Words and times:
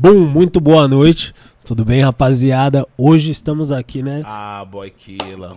Bom, 0.00 0.14
muito 0.14 0.60
boa 0.60 0.86
noite. 0.86 1.34
Tudo 1.64 1.84
bem, 1.84 2.00
rapaziada? 2.02 2.86
Hoje 2.96 3.32
estamos 3.32 3.72
aqui, 3.72 4.00
né? 4.00 4.22
Ah, 4.24 4.64
boy 4.64 4.88
Killa. 4.90 5.56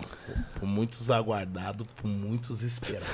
Por 0.58 0.66
muitos 0.66 1.10
aguardado, 1.10 1.86
por 1.94 2.08
muitos 2.08 2.64
esperado. 2.64 3.06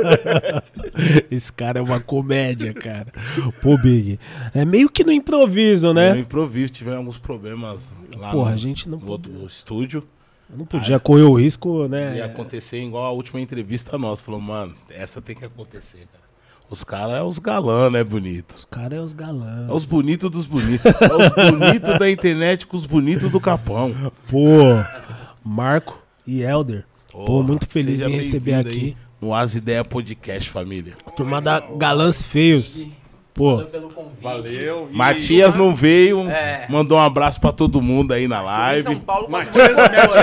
Esse 1.30 1.52
cara 1.52 1.80
é 1.80 1.82
uma 1.82 2.00
comédia, 2.00 2.72
cara. 2.72 3.12
Pô, 3.60 3.76
Big. 3.76 4.18
É 4.54 4.64
meio 4.64 4.88
que 4.88 5.04
no 5.04 5.12
improviso, 5.12 5.92
né? 5.92 6.14
No 6.14 6.20
improviso, 6.20 6.72
tivemos 6.72 7.00
alguns 7.00 7.18
problemas 7.18 7.92
lá 8.16 8.30
Porra, 8.30 8.48
no, 8.48 8.54
a 8.54 8.56
gente 8.56 8.88
não 8.88 8.96
no 8.96 9.10
outro 9.10 9.44
estúdio. 9.44 10.02
Não 10.48 10.64
podia 10.64 10.98
correr 10.98 11.24
o 11.24 11.34
risco, 11.34 11.86
né? 11.86 12.16
Ia 12.16 12.24
acontecer 12.24 12.82
igual 12.82 13.04
a 13.04 13.10
última 13.10 13.42
entrevista 13.42 13.98
nossa. 13.98 14.24
Falou, 14.24 14.40
mano, 14.40 14.74
essa 14.88 15.20
tem 15.20 15.36
que 15.36 15.44
acontecer, 15.44 16.08
cara. 16.10 16.19
Os 16.70 16.84
caras 16.84 17.16
é 17.16 17.22
os 17.22 17.40
galãs, 17.40 17.92
né, 17.92 18.04
bonitos? 18.04 18.58
Os 18.58 18.64
caras 18.64 18.92
é 18.92 19.00
os 19.02 19.12
galãs. 19.12 19.68
É 19.68 19.72
os 19.72 19.84
bonitos 19.84 20.30
dos 20.30 20.46
bonitos. 20.46 20.86
É 20.86 21.16
os 21.16 21.50
bonitos 21.50 21.98
da 21.98 22.08
internet 22.08 22.64
com 22.64 22.76
os 22.76 22.86
bonitos 22.86 23.28
do 23.28 23.40
Capão. 23.40 23.92
Pô, 24.28 24.60
Marco 25.44 26.00
e 26.24 26.42
Elder. 26.42 26.84
Pô, 27.10 27.42
muito 27.42 27.66
feliz 27.68 28.00
em 28.02 28.16
receber 28.16 28.54
aqui. 28.54 28.68
aí 28.70 28.96
No 29.20 29.34
As 29.34 29.56
Ideia 29.56 29.84
Podcast, 29.84 30.48
família. 30.48 30.92
Turma 31.16 31.40
da 31.40 31.58
Galãs 31.58 32.22
Feios. 32.22 32.86
Pô, 33.32 33.52
Valeu 33.56 33.66
pelo 33.68 33.90
convite. 33.90 34.22
Valeu. 34.22 34.88
E- 34.92 34.96
Matias 34.96 35.54
não 35.54 35.74
veio, 35.74 36.28
É. 36.28 36.66
mandou 36.68 36.98
um 36.98 37.00
abraço 37.00 37.40
pra 37.40 37.52
todo 37.52 37.80
mundo 37.80 38.12
aí 38.12 38.26
na 38.26 38.36
Em 38.36 38.82
São 38.82 38.92
live. 38.92 38.96
Paulo 39.06 39.30
Matias, 39.30 39.78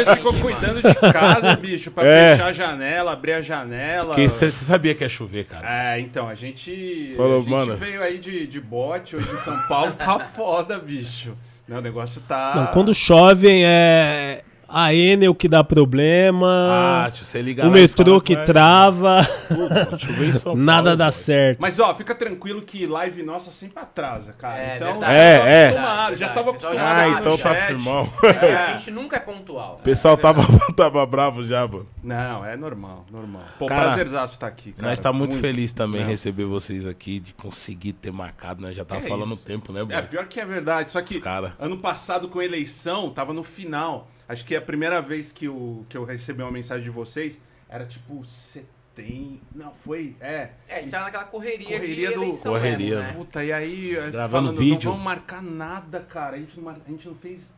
aqui, 0.08 0.16
ficou 0.18 0.34
cuidando 0.34 0.82
de 0.82 0.96
casa, 1.14 1.56
bicho, 1.56 1.90
pra 1.90 2.06
É. 2.06 2.32
fechar 2.34 2.48
a 2.50 2.54
janela, 2.54 3.14
abrir 3.14 3.32
a 3.34 3.42
janela. 3.42 4.08
Porque 4.08 4.28
você 4.30 4.52
sabia 4.52 4.94
que 4.94 5.04
ia 5.04 5.10
chover, 5.10 5.46
cara. 5.46 5.96
É, 5.96 6.00
então, 6.00 6.28
a 6.28 6.36
gente, 6.36 7.14
Falou, 7.16 7.38
a 7.38 7.40
gente 7.40 7.50
mano. 7.50 7.78
veio 7.78 8.04
aí 8.04 8.18
de, 8.20 8.46
de 8.46 8.60
bote 8.60 9.16
hoje 9.16 9.30
em 9.32 9.38
São 9.38 9.58
Paulo, 9.68 9.94
tá 9.94 10.20
foda, 10.36 10.78
bicho. 10.78 11.32
Não, 11.68 11.78
o 11.78 11.82
negócio 11.82 12.22
tá... 12.28 12.54
não, 12.56 12.68
quando 12.68 12.94
chove 12.94 13.48
é 13.50 14.42
a 14.68 14.94
Enel 14.94 15.34
que 15.36 15.48
dá 15.48 15.64
problema, 15.64 17.06
Ah, 17.06 17.12
se 17.12 17.24
você 17.24 17.42
ligar 17.42 17.68
o 17.68 17.72
lá 17.72 17.78
e 17.78 17.82
metrô 17.82 18.06
falar 18.06 18.22
que 18.22 18.36
vai- 18.36 18.46
trava, 18.46 19.30
Pô, 19.48 19.98
chover 19.98 20.28
em 20.30 20.34
São 20.34 20.56
nada 20.58 20.84
Paulo, 20.90 20.98
dá 20.98 21.12
certo. 21.12 21.60
Mas, 21.62 21.80
ó, 21.80 21.94
fica 21.94 22.14
tranquilo 22.14 22.62
que 22.62 22.86
live 22.86 23.24
nossa 23.24 23.52
sempre 23.52 23.80
atrasa, 23.80 24.34
cara. 24.34 24.58
É, 24.60 24.76
então, 24.76 25.00
verdade. 25.00 25.14
É, 25.14 25.36
já 25.36 25.40
tava 25.40 25.50
é. 25.50 25.68
acostumado, 25.70 26.16
já 26.16 26.30
tava 26.30 26.50
acostumado. 26.52 26.78
Ah, 26.80 26.98
aí 27.00 27.12
no 27.12 27.20
então 27.20 27.38
tá 27.38 27.56
chat. 27.56 27.68
firmão. 27.68 28.14
É 28.24 28.54
a 28.56 28.78
gente 28.78 28.92
nunca 28.92 29.16
é 29.18 29.20
pontual. 29.20 29.78
O 29.80 29.84
pessoal 29.84 30.18
tava, 30.18 30.42
tava 30.76 31.06
bravo 31.06 31.44
já, 31.46 31.68
mano. 31.68 31.88
Não, 32.04 32.46
é 32.46 32.56
normal, 32.58 33.06
normal. 33.12 33.42
Pô, 33.60 33.66
Cara, 33.68 33.88
prazerzaço 33.88 34.34
estar 34.34 34.48
aqui, 34.48 34.72
cara. 34.74 34.90
Nós 34.90 35.00
tá 35.00 35.14
muito, 35.14 35.36
feliz 35.38 35.74
também 35.74 36.02
Não. 36.02 36.08
receber 36.10 36.46
vocês 36.46 36.86
aqui, 36.88 37.20
de 37.20 37.34
conseguir 37.34 37.94
ter 37.94 38.12
marcado, 38.12 38.62
né? 38.62 38.74
Já 38.74 38.84
tava 38.84 39.02
É 39.06 39.08
falando 39.08 39.34
isso. 39.34 39.44
tempo, 39.44 39.72
né? 39.72 39.86
É, 39.90 40.02
pior 40.02 40.26
que 40.28 40.40
é 40.40 40.46
verdade. 40.46 40.92
Só 40.92 41.02
que 41.02 41.18
Os 41.18 41.24
cara. 41.24 41.54
ano 41.60 41.78
passado, 41.78 42.28
com 42.28 42.42
eleição, 42.42 43.10
tava 43.10 43.34
no 43.34 43.44
final. 43.44 44.08
Acho 44.30 44.44
que 44.46 44.56
a 44.56 44.62
primeira 44.62 45.02
vez 45.02 45.32
que 45.32 45.46
eu, 45.46 45.86
que 45.90 45.98
eu 45.98 46.04
recebi 46.04 46.42
uma 46.44 46.52
mensagem 46.52 46.84
de 46.84 46.90
vocês 46.90 47.40
era 47.70 47.86
tipo 47.86 48.26
setembro. 48.26 49.40
Não, 49.56 49.72
foi. 49.74 50.16
É. 50.20 50.50
É, 50.68 50.76
a 50.78 50.80
gente 50.82 50.90
tava 50.92 51.06
naquela 51.06 51.26
correria, 51.26 51.80
Correria 51.80 52.10
de 52.10 52.16
do- 52.16 52.38
Correria, 52.40 52.96
mesmo, 52.96 53.04
né? 53.04 53.14
Puta, 53.14 53.44
e 53.44 53.54
aí. 53.54 53.96
eh, 53.96 54.10
Gravando 54.12 54.48
falando, 54.48 54.58
vídeo. 54.60 54.86
Não 54.90 54.92
vamos 54.98 55.06
marcar 55.06 55.42
nada, 55.42 56.00
cara. 56.02 56.36
A 56.36 56.40
gente 56.40 56.58
não, 56.58 56.64
mar- 56.66 56.78
a 56.86 56.90
gente 56.90 57.08
não 57.08 57.16
fez. 57.16 57.54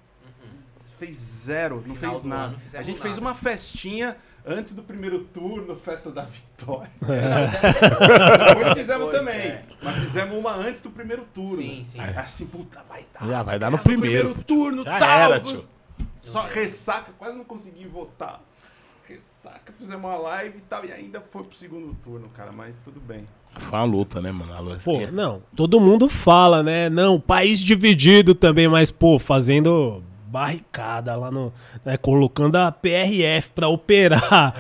Fez 1.00 1.16
zero, 1.18 1.82
não 1.88 1.96
fez 1.96 2.22
do 2.24 2.28
nada. 2.28 2.58
A 2.74 2.82
gente 2.82 3.00
fez 3.00 3.16
nada. 3.16 3.22
uma 3.28 3.34
festinha 3.34 4.18
antes 4.46 4.74
do 4.74 4.84
primeiro 4.84 5.24
turno, 5.24 5.78
festa 5.78 6.12
da 6.12 6.24
vitória. 6.24 6.92
É. 7.08 8.50
Depois 8.54 8.74
fizemos 8.74 9.06
Depois, 9.12 9.26
também. 9.26 9.48
é. 9.48 9.64
Mas 9.82 9.96
fizemos 10.00 10.38
uma 10.38 10.54
antes 10.54 10.82
do 10.82 10.90
primeiro 10.90 11.24
turno. 11.34 11.56
Sim, 11.58 11.84
sim. 11.86 12.00
Aí, 12.02 12.18
Assim, 12.18 12.48
puta, 12.48 12.84
vai 12.84 13.06
dar. 13.14 13.26
Já 13.28 13.44
vai 13.44 13.58
dar 13.58 13.72
no 13.72 13.78
É, 13.78 13.82
primeiro. 13.82 14.36
turno, 14.44 14.84
Já 14.84 15.00
tal. 15.00 15.10
era, 15.32 15.40
tio. 15.40 15.66
Só 16.20 16.42
ressaca, 16.46 17.12
quase 17.18 17.38
não 17.38 17.44
consegui 17.46 17.86
votar. 17.88 18.42
Ressaca, 19.08 19.74
fizemos 19.78 20.04
uma 20.06 20.16
live 20.18 20.58
e 20.60 20.62
tal, 20.62 20.86
e 20.86 20.92
ainda 20.92 21.20
foi 21.20 21.44
pro 21.44 21.56
segundo 21.58 21.96
turno, 22.04 22.30
cara, 22.36 22.52
mas 22.52 22.76
tudo 22.84 23.00
bem. 23.00 23.26
Foi 23.58 23.80
uma 23.80 23.86
luta, 23.86 24.22
né, 24.22 24.32
mano? 24.32 24.54
A 24.54 24.60
luta- 24.60 24.82
Pô, 24.86 25.00
não, 25.12 25.42
todo 25.56 25.80
mundo 25.80 26.08
fala, 26.08 26.62
né? 26.62 26.90
Não, 26.90 27.20
país 27.20 27.60
dividido 27.60 28.36
também, 28.36 28.68
mas, 28.68 28.92
pô, 28.92 29.18
fazendo 29.18 30.04
barricada 30.28 31.16
lá 31.16 31.32
no. 31.32 31.52
né, 31.84 31.98
colocando 31.98 32.56
a 32.58 32.72
PRF 32.72 33.50
pra 33.56 33.68
operar, 33.68 34.54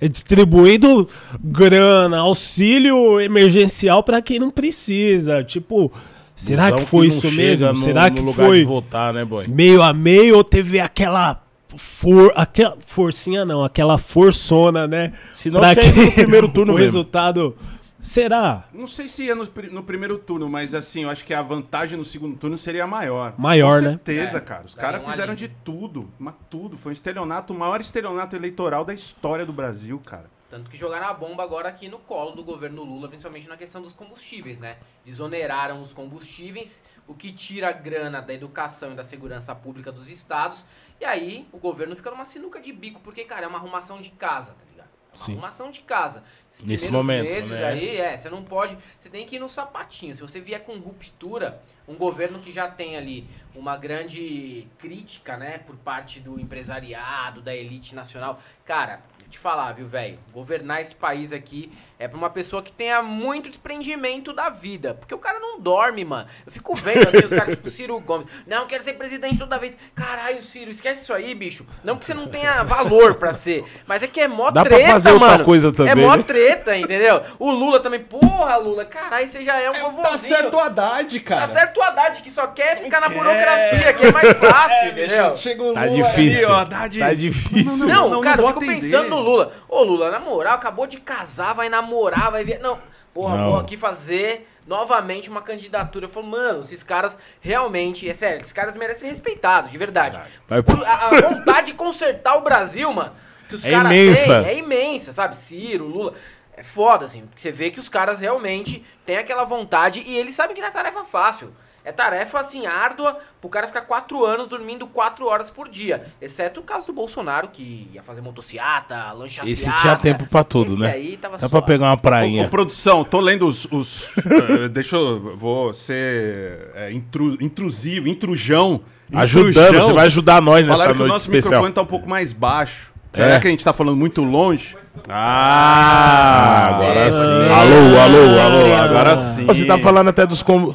É. 0.00 0.06
distribuindo 0.06 1.08
grana, 1.42 2.18
auxílio 2.18 3.20
emergencial 3.20 4.04
pra 4.04 4.22
quem 4.22 4.38
não 4.38 4.52
precisa. 4.52 5.42
Tipo, 5.42 5.92
será 6.36 6.64
Busão 6.64 6.78
que 6.78 6.86
foi 6.86 7.08
não 7.08 7.14
isso 7.16 7.32
mesmo? 7.32 7.68
no- 7.68 7.76
será 7.76 8.08
no 8.10 8.16
que 8.26 8.32
foi 8.34 8.64
votar, 8.64 9.12
né, 9.12 9.24
boy? 9.24 9.48
meio 9.48 9.82
a 9.82 9.92
meio 9.92 10.36
ou 10.36 10.44
teve 10.44 10.78
aquela. 10.78 11.42
For, 11.78 12.32
aquela 12.36 12.76
forcinha 12.86 13.44
não, 13.44 13.62
aquela 13.64 13.98
forçona, 13.98 14.86
né? 14.86 15.12
Se 15.34 15.50
não 15.50 15.60
que 15.74 16.00
no 16.00 16.12
primeiro 16.12 16.48
turno 16.52 16.72
o 16.72 16.76
mesmo. 16.76 16.84
resultado. 16.84 17.54
Será? 18.00 18.64
Não 18.72 18.86
sei 18.86 19.08
se 19.08 19.24
ia 19.24 19.34
no, 19.34 19.44
pri- 19.46 19.68
no 19.70 19.82
primeiro 19.82 20.16
turno, 20.16 20.48
mas 20.48 20.74
assim, 20.74 21.02
eu 21.02 21.10
acho 21.10 21.24
que 21.24 21.34
a 21.34 21.42
vantagem 21.42 21.98
no 21.98 22.04
segundo 22.04 22.36
turno 22.36 22.56
seria 22.56 22.86
maior. 22.86 23.34
Maior, 23.36 23.78
Com 23.80 23.84
né? 23.84 23.90
certeza, 23.90 24.36
É, 24.36 24.40
cara. 24.40 24.62
Os 24.64 24.74
caras 24.74 25.04
fizeram 25.04 25.34
de 25.34 25.48
tudo, 25.48 26.08
mas 26.18 26.34
tudo. 26.48 26.78
Foi 26.78 26.90
um 26.90 26.92
estelionato, 26.92 27.52
o 27.52 27.58
maior 27.58 27.80
estelionato 27.80 28.36
eleitoral 28.36 28.84
da 28.84 28.94
história 28.94 29.44
do 29.44 29.52
Brasil, 29.52 30.00
cara. 30.04 30.30
Tanto 30.56 30.70
que 30.70 30.76
jogaram 30.78 31.06
a 31.06 31.12
bomba 31.12 31.42
agora 31.42 31.68
aqui 31.68 31.86
no 31.86 31.98
colo 31.98 32.32
do 32.32 32.42
governo 32.42 32.82
Lula, 32.82 33.08
principalmente 33.08 33.46
na 33.46 33.58
questão 33.58 33.82
dos 33.82 33.92
combustíveis, 33.92 34.58
né? 34.58 34.78
Desoneraram 35.04 35.82
os 35.82 35.92
combustíveis, 35.92 36.82
o 37.06 37.12
que 37.12 37.30
tira 37.30 37.68
a 37.68 37.72
grana 37.72 38.22
da 38.22 38.32
educação 38.32 38.92
e 38.92 38.94
da 38.94 39.04
segurança 39.04 39.54
pública 39.54 39.92
dos 39.92 40.08
estados. 40.08 40.64
E 40.98 41.04
aí 41.04 41.46
o 41.52 41.58
governo 41.58 41.94
fica 41.94 42.10
numa 42.10 42.24
sinuca 42.24 42.58
de 42.58 42.72
bico, 42.72 43.00
porque, 43.00 43.24
cara, 43.24 43.44
é 43.44 43.46
uma 43.46 43.58
arrumação 43.58 44.00
de 44.00 44.08
casa, 44.08 44.52
tá 44.52 44.64
ligado? 44.70 44.88
É 44.88 45.10
uma 45.10 45.16
Sim. 45.18 45.32
arrumação 45.32 45.70
de 45.70 45.80
casa. 45.82 46.24
Esses 46.50 46.62
Nesse 46.62 46.90
momento, 46.90 47.30
meses 47.30 47.50
né? 47.50 47.64
aí, 47.66 47.96
é, 47.98 48.16
você 48.16 48.30
não 48.30 48.42
pode. 48.42 48.78
Você 48.98 49.10
tem 49.10 49.26
que 49.26 49.36
ir 49.36 49.38
no 49.38 49.50
sapatinho. 49.50 50.14
Se 50.14 50.22
você 50.22 50.40
vier 50.40 50.64
com 50.64 50.78
ruptura, 50.78 51.60
um 51.86 51.96
governo 51.96 52.38
que 52.38 52.50
já 52.50 52.66
tem 52.66 52.96
ali 52.96 53.28
uma 53.54 53.76
grande 53.76 54.66
crítica, 54.78 55.36
né, 55.36 55.58
por 55.58 55.76
parte 55.76 56.18
do 56.18 56.40
empresariado, 56.40 57.42
da 57.42 57.54
elite 57.54 57.94
nacional. 57.94 58.40
Cara, 58.64 59.02
te 59.36 59.40
falar, 59.40 59.72
viu, 59.72 59.86
velho? 59.86 60.18
Governar 60.32 60.80
esse 60.80 60.94
país 60.94 61.32
aqui 61.32 61.70
é 61.98 62.06
pra 62.06 62.18
uma 62.18 62.28
pessoa 62.30 62.62
que 62.62 62.70
tenha 62.70 63.02
muito 63.02 63.48
desprendimento 63.48 64.32
da 64.32 64.50
vida. 64.50 64.94
Porque 64.94 65.14
o 65.14 65.18
cara 65.18 65.38
não 65.40 65.58
dorme, 65.58 66.04
mano. 66.04 66.26
Eu 66.44 66.52
fico 66.52 66.74
vendo 66.74 67.08
assim, 67.08 67.24
os 67.24 67.30
caras 67.32 67.54
tipo 67.56 67.70
Ciro 67.70 67.98
Gomes. 68.00 68.26
Não, 68.46 68.66
quero 68.66 68.82
ser 68.82 68.92
presidente 68.94 69.38
toda 69.38 69.58
vez. 69.58 69.76
Caralho, 69.94 70.42
Ciro, 70.42 70.70
esquece 70.70 71.02
isso 71.02 71.14
aí, 71.14 71.34
bicho. 71.34 71.66
Não 71.82 71.96
que 71.96 72.04
você 72.04 72.12
não 72.12 72.26
tenha 72.28 72.62
valor 72.62 73.14
pra 73.14 73.32
ser. 73.32 73.64
Mas 73.86 74.02
é 74.02 74.06
que 74.06 74.20
é 74.20 74.28
mó 74.28 74.50
Dá 74.50 74.62
pra 74.62 74.74
treta, 74.76 74.90
fazer 74.92 75.12
outra 75.12 75.28
mano. 75.28 75.44
coisa 75.44 75.72
também, 75.72 75.92
É 75.92 75.94
mó 75.94 76.14
né? 76.16 76.22
treta, 76.22 76.76
entendeu? 76.76 77.22
O 77.38 77.50
Lula 77.50 77.80
também. 77.80 78.00
Porra, 78.00 78.56
Lula, 78.56 78.84
caralho, 78.84 79.26
você 79.26 79.42
já 79.42 79.58
é 79.58 79.70
um 79.70 79.74
vovozinho. 79.74 80.02
Tá 80.04 80.18
certo 80.18 80.54
o 80.54 80.60
Haddad, 80.60 81.20
cara. 81.20 81.40
Tá 81.42 81.48
certo 81.48 81.78
o 81.78 81.82
Haddad, 81.82 82.20
que 82.20 82.30
só 82.30 82.46
quer 82.48 82.76
ficar 82.76 83.00
na 83.00 83.08
quer. 83.08 83.14
burocracia, 83.18 83.92
que 83.94 84.06
é 84.06 84.12
mais 84.12 84.32
fácil, 84.34 84.88
entendeu? 84.88 85.34
Chega 85.34 85.62
o 85.62 85.72
Tá 85.72 85.84
Lula 85.84 85.96
difícil. 86.08 86.46
ali, 86.48 86.54
ó, 86.54 86.60
Haddad. 86.60 86.98
Tá 86.98 87.14
difícil. 87.14 87.86
Não, 87.88 88.10
não, 88.10 88.20
cara, 88.20 88.36
não 88.36 88.44
eu 88.44 88.48
fico 88.48 88.64
atender. 88.64 88.80
pensando 88.82 89.08
no 89.08 89.18
Lula. 89.20 89.52
Ô, 89.76 89.82
Lula, 89.82 90.10
na 90.10 90.18
moral, 90.18 90.54
acabou 90.54 90.86
de 90.86 90.98
casar, 90.98 91.52
vai 91.52 91.68
namorar, 91.68 92.30
vai 92.30 92.42
ver. 92.44 92.58
Não, 92.60 92.78
porra, 93.12 93.36
Não. 93.36 93.50
vou 93.50 93.60
aqui 93.60 93.76
fazer 93.76 94.48
novamente 94.66 95.28
uma 95.28 95.42
candidatura. 95.42 96.06
Eu 96.06 96.08
falo, 96.08 96.26
mano, 96.26 96.60
esses 96.60 96.82
caras 96.82 97.18
realmente, 97.42 98.08
é 98.08 98.14
sério, 98.14 98.38
esses 98.40 98.52
caras 98.52 98.74
merecem 98.74 99.00
ser 99.02 99.08
respeitados, 99.08 99.70
de 99.70 99.76
verdade. 99.76 100.18
Vai 100.48 100.62
Por- 100.62 100.82
A, 100.82 101.08
a 101.08 101.20
vontade 101.28 101.66
de 101.68 101.74
consertar 101.74 102.36
o 102.36 102.40
Brasil, 102.40 102.90
mano, 102.90 103.12
que 103.50 103.54
os 103.54 103.64
É 103.66 103.70
caras 103.70 103.92
imensa. 103.92 104.42
têm, 104.44 104.50
é 104.50 104.56
imensa, 104.58 105.12
sabe? 105.12 105.36
Ciro, 105.36 105.86
Lula. 105.86 106.14
É 106.56 106.62
foda, 106.62 107.04
assim, 107.04 107.26
porque 107.26 107.42
você 107.42 107.52
vê 107.52 107.70
que 107.70 107.78
os 107.78 107.90
caras 107.90 108.18
realmente 108.18 108.82
têm 109.04 109.18
aquela 109.18 109.44
vontade 109.44 110.02
e 110.06 110.16
eles 110.16 110.34
sabem 110.34 110.54
que 110.56 110.62
não 110.62 110.68
é 110.68 110.70
tarefa 110.70 111.04
fácil. 111.04 111.52
É 111.86 111.92
tarefa, 111.92 112.40
assim, 112.40 112.66
árdua 112.66 113.16
pro 113.40 113.48
cara 113.48 113.68
ficar 113.68 113.82
quatro 113.82 114.24
anos 114.24 114.48
dormindo 114.48 114.88
quatro 114.88 115.24
horas 115.26 115.48
por 115.50 115.68
dia. 115.68 116.06
Exceto 116.20 116.58
o 116.58 116.62
caso 116.64 116.88
do 116.88 116.92
Bolsonaro, 116.92 117.46
que 117.46 117.88
ia 117.94 118.02
fazer 118.02 118.20
motociata, 118.22 119.12
lanchaciata. 119.12 119.48
Esse 119.48 119.72
tinha 119.80 119.94
tempo 119.94 120.26
pra 120.28 120.42
tudo, 120.42 120.72
Esse 120.72 120.82
né? 120.82 120.90
aí 120.90 121.16
tava 121.16 121.38
Dá 121.38 121.48
pra 121.48 121.62
pegar 121.62 121.86
uma 121.86 121.94
Ô, 121.94 121.98
prainha. 121.98 122.44
ô, 122.44 122.48
produção, 122.48 123.04
tô 123.04 123.20
lendo 123.20 123.46
os. 123.46 123.66
os 123.70 124.12
eh, 124.18 124.68
deixa 124.68 124.96
eu. 124.96 125.36
Vou 125.36 125.72
ser 125.72 126.72
é, 126.74 126.90
intru- 126.92 127.38
intrusivo, 127.40 128.08
intrujão. 128.08 128.80
Ajudando, 129.14 129.50
intrujão. 129.68 129.86
você 129.86 129.92
vai 129.92 130.06
ajudar 130.06 130.42
nós 130.42 130.66
nessa 130.66 130.72
Falaram 130.78 130.90
que 130.94 130.96
o 130.96 130.98
noite 131.02 131.12
nosso 131.12 131.26
especial. 131.30 131.50
microfone 131.62 131.72
tá 131.74 131.82
um 131.82 131.86
pouco 131.86 132.08
mais 132.08 132.32
baixo. 132.32 132.92
Será 133.12 133.34
É. 133.36 133.40
que 133.40 133.46
a 133.46 133.50
gente 133.50 133.64
tá 133.64 133.72
falando 133.72 133.96
muito 133.96 134.24
longe? 134.24 134.76
Ah, 135.08 136.68
agora 136.74 137.10
sim, 137.12 137.18
sim. 137.20 137.26
sim. 137.26 137.52
Alô, 137.52 138.00
alô, 138.00 138.40
alô, 138.40 138.74
Ah, 138.74 138.82
agora 138.84 139.16
sim. 139.16 139.44
Você 139.46 139.64
tá 139.66 139.78
falando 139.78 140.08
até 140.08 140.26
dos 140.26 140.42
combos. 140.42 140.74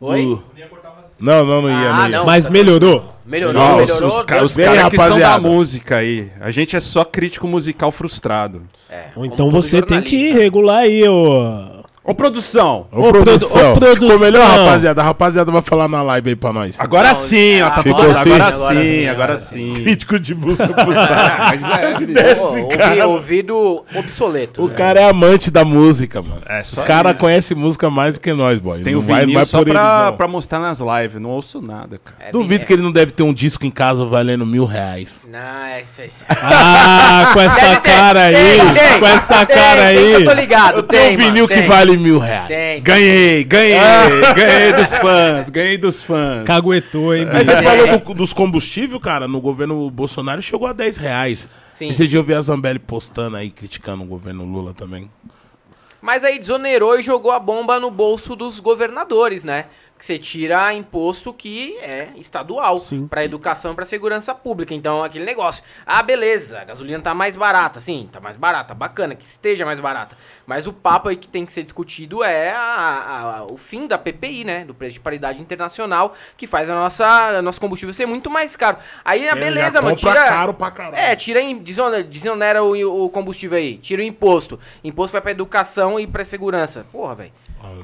Oi? 0.00 0.38
Não, 1.22 1.44
não, 1.46 1.62
não 1.62 1.68
ia, 1.70 1.76
Ah, 1.90 1.96
não 1.98 2.08
ia. 2.08 2.18
não. 2.18 2.26
Mas 2.26 2.48
melhorou. 2.48 3.12
Melhorou, 3.24 3.54
Não, 3.62 3.76
os- 3.84 3.90
melhorou. 3.92 4.08
os 4.08 4.22
caras- 4.22 4.50
Os 4.50 4.56
caras 4.56 4.88
que 4.88 4.96
são 4.96 5.18
da 5.18 5.38
música 5.38 5.96
aí. 5.98 6.28
A 6.40 6.50
gente 6.50 6.74
é 6.74 6.80
só 6.80 7.04
crítico 7.04 7.46
musical 7.46 7.92
frustrado. 7.92 8.62
É, 8.90 9.04
então 9.22 9.48
você 9.50 9.80
tem 9.80 10.02
que 10.02 10.32
regular 10.32 10.80
aí 10.80 11.08
o, 11.08 11.81
Ô 12.04 12.12
produção! 12.16 12.88
Ô, 12.90 13.08
ô 13.08 13.12
produção! 13.12 13.74
Ô, 13.74 13.76
produção! 13.76 13.94
Ficou 13.94 14.18
melhor, 14.18 14.44
rapaziada? 14.44 15.00
A 15.00 15.04
rapaziada 15.04 15.52
vai 15.52 15.62
falar 15.62 15.86
na 15.86 16.02
live 16.02 16.30
aí 16.30 16.36
pra 16.36 16.52
nós. 16.52 16.80
Agora 16.80 17.10
Não, 17.10 17.14
sim, 17.14 17.62
ó. 17.62 17.70
Tá 17.70 17.82
ficou 17.82 18.00
agora, 18.00 18.10
assim? 18.10 18.24
sim? 18.24 18.40
Agora, 18.40 18.86
sim, 18.86 19.06
agora 19.06 19.36
sim. 19.36 19.72
Crítico 19.74 20.18
de 20.18 20.34
música 20.34 20.66
custar. 20.84 21.38
Mas 21.38 21.62
é, 21.62 22.34
Pô, 22.34 22.56
é, 22.56 22.98
é, 22.98 23.06
ouvi, 23.06 23.42
ouvido 23.42 23.84
obsoleto. 23.94 24.64
O 24.64 24.68
né? 24.68 24.74
cara 24.74 25.00
é 25.00 25.08
amante 25.08 25.48
da 25.48 25.64
música, 25.64 26.20
mano. 26.20 26.42
É, 26.48 26.60
Os 26.60 26.82
caras 26.82 27.16
conhecem 27.16 27.56
música 27.56 27.88
mais 27.88 28.14
do 28.14 28.20
que 28.20 28.32
nós, 28.32 28.58
boy. 28.58 28.82
Tem 28.82 28.96
o 28.96 29.00
vinil 29.00 29.26
vai, 29.26 29.34
vai 29.34 29.44
só 29.44 29.58
por 29.58 29.70
pra, 29.70 30.06
eles, 30.06 30.16
pra 30.16 30.26
mostrar 30.26 30.58
nas 30.58 30.80
lives. 30.80 31.22
Não 31.22 31.30
ouço 31.30 31.62
nada, 31.62 32.00
cara. 32.04 32.30
É, 32.30 32.32
Duvido 32.32 32.64
é. 32.64 32.66
que 32.66 32.72
ele 32.72 32.82
não 32.82 32.90
deve 32.90 33.12
ter 33.12 33.22
um 33.22 33.32
disco 33.32 33.64
em 33.64 33.70
casa 33.70 34.04
valendo 34.06 34.44
mil 34.44 34.64
reais. 34.64 35.24
Não, 35.30 35.38
é 35.38 35.82
isso. 35.82 36.26
Ah, 36.28 37.30
com 37.32 37.40
essa 37.40 37.76
cara 37.80 38.22
aí! 38.22 38.58
Com 38.98 39.06
essa 39.06 39.46
cara 39.46 39.84
aí! 39.84 40.12
Eu 40.14 40.24
tô 40.24 40.32
ligado, 40.32 40.82
tem, 40.82 41.14
um 41.14 41.16
vinil 41.16 41.46
que 41.46 41.62
vale 41.62 41.91
mil 41.96 42.18
reais. 42.18 42.48
Tem. 42.48 42.82
Ganhei, 42.82 43.44
ganhei, 43.44 43.76
ah. 43.76 44.32
ganhei 44.34 44.72
dos 44.72 44.96
fãs, 44.96 45.50
ganhei 45.50 45.78
dos 45.78 46.02
fãs. 46.02 46.44
Caguetou, 46.44 47.14
hein, 47.14 47.26
Mas 47.32 47.46
você 47.46 47.62
falou 47.62 47.86
é. 47.86 47.98
do, 47.98 48.14
dos 48.14 48.32
combustíveis, 48.32 49.02
cara, 49.02 49.26
no 49.28 49.40
governo 49.40 49.90
Bolsonaro 49.90 50.42
chegou 50.42 50.66
a 50.66 50.72
10 50.72 50.96
reais. 50.96 51.48
Sim. 51.72 51.88
Esse 51.88 52.06
dia 52.06 52.18
eu 52.18 52.22
vi 52.22 52.34
a 52.34 52.42
Zambelli 52.42 52.78
postando 52.78 53.36
aí, 53.36 53.50
criticando 53.50 54.02
o 54.02 54.06
governo 54.06 54.44
Lula 54.44 54.74
também. 54.74 55.10
Mas 56.00 56.24
aí 56.24 56.38
desonerou 56.38 56.98
e 56.98 57.02
jogou 57.02 57.30
a 57.30 57.38
bomba 57.38 57.78
no 57.78 57.90
bolso 57.90 58.34
dos 58.34 58.58
governadores, 58.58 59.44
né? 59.44 59.66
Que 60.02 60.06
você 60.06 60.18
tira 60.18 60.74
imposto 60.74 61.32
que 61.32 61.78
é 61.78 62.08
estadual 62.16 62.76
para 63.08 63.24
educação 63.24 63.70
e 63.70 63.74
para 63.76 63.84
segurança 63.84 64.34
pública. 64.34 64.74
Então, 64.74 65.04
aquele 65.04 65.24
negócio. 65.24 65.62
Ah, 65.86 66.02
beleza, 66.02 66.58
a 66.60 66.64
gasolina 66.64 67.00
tá 67.00 67.14
mais 67.14 67.36
barata. 67.36 67.78
Sim, 67.78 68.08
tá 68.10 68.18
mais 68.18 68.36
barata. 68.36 68.74
Bacana 68.74 69.14
que 69.14 69.22
esteja 69.22 69.64
mais 69.64 69.78
barata. 69.78 70.16
Mas 70.44 70.66
o 70.66 70.72
papo 70.72 71.08
aí 71.08 71.14
que 71.14 71.28
tem 71.28 71.46
que 71.46 71.52
ser 71.52 71.62
discutido 71.62 72.24
é 72.24 72.50
a- 72.50 72.58
a- 72.58 73.36
a- 73.38 73.44
o 73.44 73.56
fim 73.56 73.86
da 73.86 73.96
PPI, 73.96 74.42
né? 74.42 74.64
Do 74.64 74.74
preço 74.74 74.94
de 74.94 75.00
paridade 75.00 75.40
internacional, 75.40 76.14
que 76.36 76.48
faz 76.48 76.68
a 76.68 76.74
nossa, 76.74 77.40
nosso 77.40 77.60
combustível 77.60 77.94
ser 77.94 78.06
muito 78.06 78.28
mais 78.28 78.56
caro. 78.56 78.78
Aí, 79.04 79.28
ah, 79.28 79.36
beleza, 79.36 79.80
mano. 79.80 79.94
Tira, 79.94 80.14
caro 80.14 80.52
pra 80.52 80.72
caralho. 80.72 80.96
é, 80.96 81.14
tira 81.14 81.40
desonera, 81.60 82.02
desonera 82.02 82.64
o, 82.64 83.04
o 83.04 83.08
combustível 83.08 83.56
aí. 83.56 83.78
Tira 83.78 84.02
o 84.02 84.04
imposto. 84.04 84.58
Imposto 84.82 85.12
vai 85.12 85.20
pra 85.20 85.30
educação 85.30 86.00
e 86.00 86.08
pra 86.08 86.24
segurança. 86.24 86.84
Porra, 86.90 87.14
velho. 87.14 87.32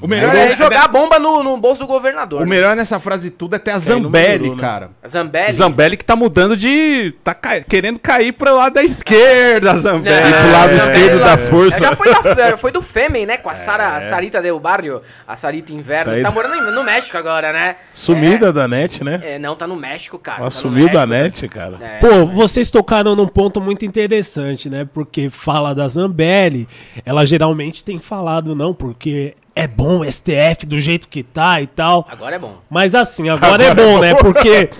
O 0.00 0.06
melhor 0.06 0.34
É, 0.34 0.52
é, 0.52 0.56
jogar 0.56 0.84
a 0.84 0.88
bomba 0.88 1.18
no, 1.18 1.42
no 1.42 1.56
bolso 1.56 1.80
do 1.80 1.86
governador. 1.86 2.40
o 2.42 2.44
né? 2.44 2.50
melhor 2.50 2.76
nessa 2.76 3.00
frase 3.00 3.30
tudo 3.30 3.56
é 3.56 3.58
ter 3.58 3.72
a 3.72 3.74
não 3.74 3.80
Zambelli, 3.80 4.38
melhorou, 4.38 4.56
né? 4.56 4.60
cara. 4.62 4.90
Zambelli. 5.08 5.52
Zambelli 5.52 5.96
que 5.96 6.04
tá 6.04 6.14
mudando 6.16 6.56
de. 6.56 7.14
tá 7.24 7.34
ca- 7.34 7.60
querendo 7.60 7.98
cair 7.98 8.32
pro 8.32 8.54
lado 8.54 8.74
da 8.74 8.82
esquerda, 8.82 9.76
Zambelli. 9.76 10.28
E 10.30 10.32
pro 10.32 10.52
lado 10.52 10.60
Zambelli 10.70 10.76
esquerdo 10.76 11.18
lá- 11.20 11.26
da 11.26 11.36
força. 11.38 11.78
Já 11.80 11.96
foi, 11.96 12.12
da, 12.34 12.56
foi 12.56 12.70
do 12.72 12.80
Fêmen, 12.82 13.26
né? 13.26 13.36
Com 13.36 13.50
a 13.50 13.54
Sara, 13.54 14.00
Sarita 14.02 14.40
Del 14.40 14.58
Barrio, 14.60 15.02
a 15.26 15.34
Sarita 15.36 15.72
Inverno. 15.72 16.04
Sarita. 16.12 16.28
Tá 16.28 16.34
morando 16.34 16.54
em- 16.54 16.70
no 16.74 16.84
México 16.84 17.16
agora, 17.16 17.52
né? 17.52 17.76
Sumida 17.92 18.52
da 18.52 18.68
net, 18.68 19.02
né? 19.02 19.20
É, 19.22 19.38
não, 19.38 19.56
tá 19.56 19.66
no 19.66 19.76
México, 19.76 20.18
cara. 20.18 20.38
Ela 20.38 20.46
tá 20.46 20.50
sumiu 20.50 20.88
da 20.88 21.06
México. 21.06 21.42
net, 21.42 21.48
cara. 21.48 21.76
É. 21.80 21.98
Pô, 21.98 22.26
vocês 22.26 22.70
tocaram 22.70 23.16
num 23.16 23.26
ponto 23.26 23.60
muito 23.60 23.84
interessante, 23.84 24.70
né? 24.70 24.86
Porque 24.92 25.28
fala 25.30 25.74
da 25.74 25.88
Zambelli, 25.88 26.68
ela 27.04 27.24
geralmente 27.24 27.84
tem 27.84 27.98
falado, 27.98 28.54
não, 28.54 28.72
porque 28.72 29.34
é 29.58 29.66
bom 29.66 30.02
o 30.02 30.04
STF 30.04 30.64
do 30.64 30.78
jeito 30.78 31.08
que 31.08 31.24
tá 31.24 31.60
e 31.60 31.66
tal. 31.66 32.06
Agora 32.08 32.36
é 32.36 32.38
bom. 32.38 32.58
Mas 32.70 32.94
assim, 32.94 33.28
agora, 33.28 33.64
é 33.64 33.74
bom, 33.74 33.98
né? 33.98 34.14
Porque 34.14 34.70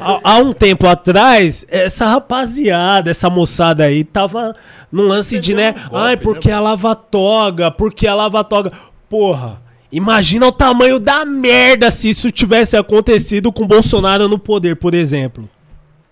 há, 0.00 0.20
há 0.22 0.36
um 0.36 0.52
tempo 0.52 0.86
atrás, 0.86 1.66
essa 1.68 2.06
rapaziada, 2.06 3.10
essa 3.10 3.28
moçada 3.28 3.82
aí, 3.82 4.04
tava 4.04 4.54
num 4.92 5.08
lance 5.08 5.40
de, 5.40 5.52
né? 5.54 5.70
Um 5.70 5.72
golpe, 5.72 5.96
Ai, 5.96 6.14
né, 6.14 6.22
porque 6.22 6.52
a 6.52 6.60
lava 6.60 6.94
toga, 6.94 7.68
porque 7.72 8.06
a 8.06 8.14
lava 8.14 8.44
toga. 8.44 8.70
Porra, 9.08 9.60
imagina 9.90 10.46
o 10.46 10.52
tamanho 10.52 11.00
da 11.00 11.24
merda 11.24 11.90
se 11.90 12.08
isso 12.08 12.30
tivesse 12.30 12.76
acontecido 12.76 13.52
com 13.52 13.66
Bolsonaro 13.66 14.28
no 14.28 14.38
poder, 14.38 14.76
por 14.76 14.94
exemplo. 14.94 15.50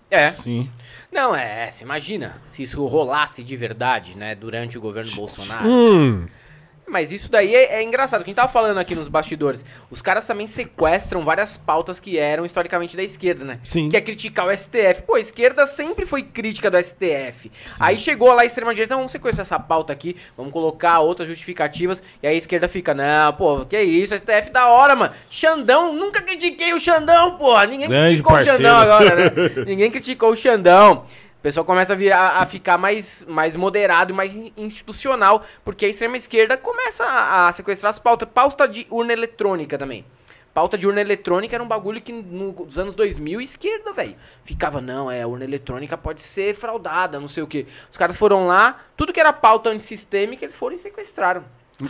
É. 0.09 0.31
Sim. 0.31 0.69
Não, 1.09 1.33
é, 1.33 1.71
você 1.71 1.85
imagina 1.85 2.35
se 2.45 2.63
isso 2.63 2.85
rolasse 2.85 3.41
de 3.41 3.55
verdade, 3.55 4.17
né? 4.17 4.35
Durante 4.35 4.77
o 4.77 4.81
governo 4.81 5.11
Bolsonaro. 5.15 5.69
Hum. 5.69 6.25
Mas 6.91 7.11
isso 7.11 7.31
daí 7.31 7.55
é, 7.55 7.75
é 7.75 7.83
engraçado. 7.83 8.23
Quem 8.25 8.33
tava 8.33 8.51
falando 8.51 8.77
aqui 8.77 8.93
nos 8.93 9.07
bastidores, 9.07 9.65
os 9.89 10.01
caras 10.01 10.27
também 10.27 10.45
sequestram 10.45 11.23
várias 11.23 11.55
pautas 11.55 11.99
que 11.99 12.17
eram 12.17 12.45
historicamente 12.45 12.97
da 12.97 13.03
esquerda, 13.03 13.45
né? 13.45 13.59
Sim. 13.63 13.87
Que 13.87 13.95
é 13.95 14.01
criticar 14.01 14.45
o 14.45 14.51
STF. 14.55 15.03
Pô, 15.07 15.15
a 15.15 15.19
esquerda 15.19 15.65
sempre 15.65 16.05
foi 16.05 16.21
crítica 16.21 16.69
do 16.69 16.77
STF. 16.77 17.49
Aí 17.79 17.97
chegou 17.97 18.33
lá 18.33 18.41
a 18.41 18.45
extrema-direita, 18.45 18.95
vamos 18.95 19.13
sequestrar 19.13 19.43
essa 19.43 19.57
pauta 19.57 19.93
aqui, 19.93 20.17
vamos 20.35 20.51
colocar 20.51 20.99
outras 20.99 21.29
justificativas, 21.29 22.03
e 22.21 22.27
aí 22.27 22.35
a 22.35 22.37
esquerda 22.37 22.67
fica, 22.67 22.93
não, 22.93 23.31
pô, 23.33 23.65
que 23.65 23.81
isso, 23.81 24.13
STF 24.17 24.49
da 24.51 24.67
hora, 24.67 24.93
mano. 24.93 25.13
Xandão, 25.29 25.93
nunca 25.93 26.21
critiquei 26.21 26.73
o 26.73 26.79
Xandão, 26.79 27.37
pô. 27.37 27.57
Ninguém 27.61 27.87
Grande 27.87 28.07
criticou 28.07 28.33
parceiro. 28.33 28.57
o 28.57 28.61
Xandão 28.61 28.77
agora, 28.77 29.15
né? 29.15 29.31
Ninguém 29.65 29.89
criticou 29.89 30.31
o 30.31 30.35
Xandão. 30.35 31.05
O 31.41 31.43
pessoal 31.43 31.65
começa 31.65 31.93
a, 31.93 31.95
virar, 31.95 32.37
a 32.37 32.45
ficar 32.45 32.77
mais, 32.77 33.25
mais 33.27 33.55
moderado 33.55 34.13
e 34.13 34.15
mais 34.15 34.31
in- 34.35 34.53
institucional, 34.55 35.43
porque 35.65 35.87
a 35.87 35.89
extrema-esquerda 35.89 36.55
começa 36.55 37.03
a, 37.03 37.47
a 37.47 37.53
sequestrar 37.53 37.89
as 37.89 37.97
pautas. 37.97 38.29
Pauta 38.31 38.67
de 38.67 38.85
urna 38.91 39.11
eletrônica 39.11 39.75
também. 39.75 40.05
Pauta 40.53 40.77
de 40.77 40.85
urna 40.85 41.01
eletrônica 41.01 41.55
era 41.55 41.63
um 41.63 41.67
bagulho 41.67 41.99
que 41.99 42.11
nos 42.13 42.77
anos 42.77 42.93
2000, 42.93 43.41
esquerda, 43.41 43.91
velho. 43.91 44.15
Ficava, 44.43 44.79
não, 44.79 45.09
é, 45.09 45.23
a 45.23 45.27
urna 45.27 45.43
eletrônica 45.43 45.97
pode 45.97 46.21
ser 46.21 46.53
fraudada, 46.53 47.19
não 47.19 47.27
sei 47.27 47.41
o 47.41 47.47
quê. 47.47 47.65
Os 47.89 47.97
caras 47.97 48.15
foram 48.15 48.45
lá, 48.45 48.79
tudo 48.95 49.11
que 49.11 49.19
era 49.19 49.33
pauta 49.33 49.71
antissistêmica, 49.71 50.45
eles 50.45 50.53
foram 50.53 50.75
e 50.75 50.77
sequestraram. 50.77 51.43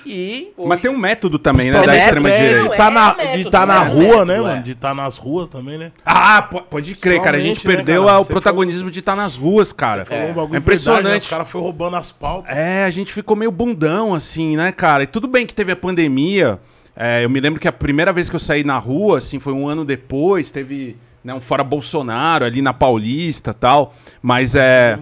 E. 0.05 0.49
Mas 0.65 0.81
tem 0.81 0.89
um 0.91 0.97
método 0.97 1.38
também, 1.39 1.71
né, 1.71 1.81
da 1.85 1.95
é, 1.95 1.99
extrema-direita. 1.99 2.69
de 2.69 2.77
tá 2.77 2.88
é 2.88 2.89
na, 2.91 3.13
de 3.35 3.49
tá 3.49 3.65
na 3.65 3.83
é 3.83 3.88
rua, 3.88 4.25
né, 4.25 4.38
é. 4.38 4.41
mano? 4.41 4.63
De 4.63 4.75
tá 4.75 4.93
nas 4.93 5.17
ruas 5.17 5.49
também, 5.49 5.77
né? 5.77 5.91
Ah, 6.05 6.41
po- 6.41 6.61
pode 6.61 6.95
crer, 6.95 7.21
cara. 7.21 7.38
A 7.38 7.39
gente 7.39 7.67
né, 7.67 7.75
perdeu 7.75 8.05
cara? 8.05 8.19
o 8.19 8.23
Você 8.23 8.31
protagonismo 8.31 8.89
de 8.91 8.99
estar 8.99 9.15
nas 9.15 9.35
ruas, 9.35 9.73
cara. 9.73 10.05
Bagulho 10.05 10.19
É 10.21 10.25
verdade, 10.33 10.51
né? 10.51 10.57
impressionante. 10.57 11.21
Os 11.23 11.29
caras 11.29 11.49
foram 11.49 11.63
roubando 11.65 11.95
as 11.95 12.11
pautas. 12.11 12.55
É, 12.55 12.83
a 12.83 12.89
gente 12.89 13.11
ficou 13.13 13.35
meio 13.35 13.51
bundão, 13.51 14.13
assim, 14.13 14.55
né, 14.57 14.71
cara? 14.71 15.03
E 15.03 15.07
tudo 15.07 15.27
bem 15.27 15.45
que 15.45 15.53
teve 15.53 15.71
a 15.71 15.75
pandemia. 15.75 16.59
é, 16.95 17.23
eu 17.23 17.29
me 17.29 17.39
lembro 17.39 17.59
que 17.59 17.67
a 17.67 17.71
primeira 17.71 18.11
vez 18.13 18.29
que 18.29 18.35
eu 18.35 18.39
saí 18.39 18.63
na 18.63 18.77
rua, 18.77 19.17
assim, 19.19 19.39
foi 19.39 19.53
um 19.53 19.67
ano 19.67 19.83
depois. 19.85 20.51
Teve 20.51 20.97
né, 21.23 21.33
um 21.33 21.41
fora 21.41 21.63
Bolsonaro 21.63 22.45
ali 22.45 22.62
na 22.62 22.73
Paulista 22.73 23.53
tal. 23.53 23.94
Mas 24.21 24.56
é. 24.56 24.97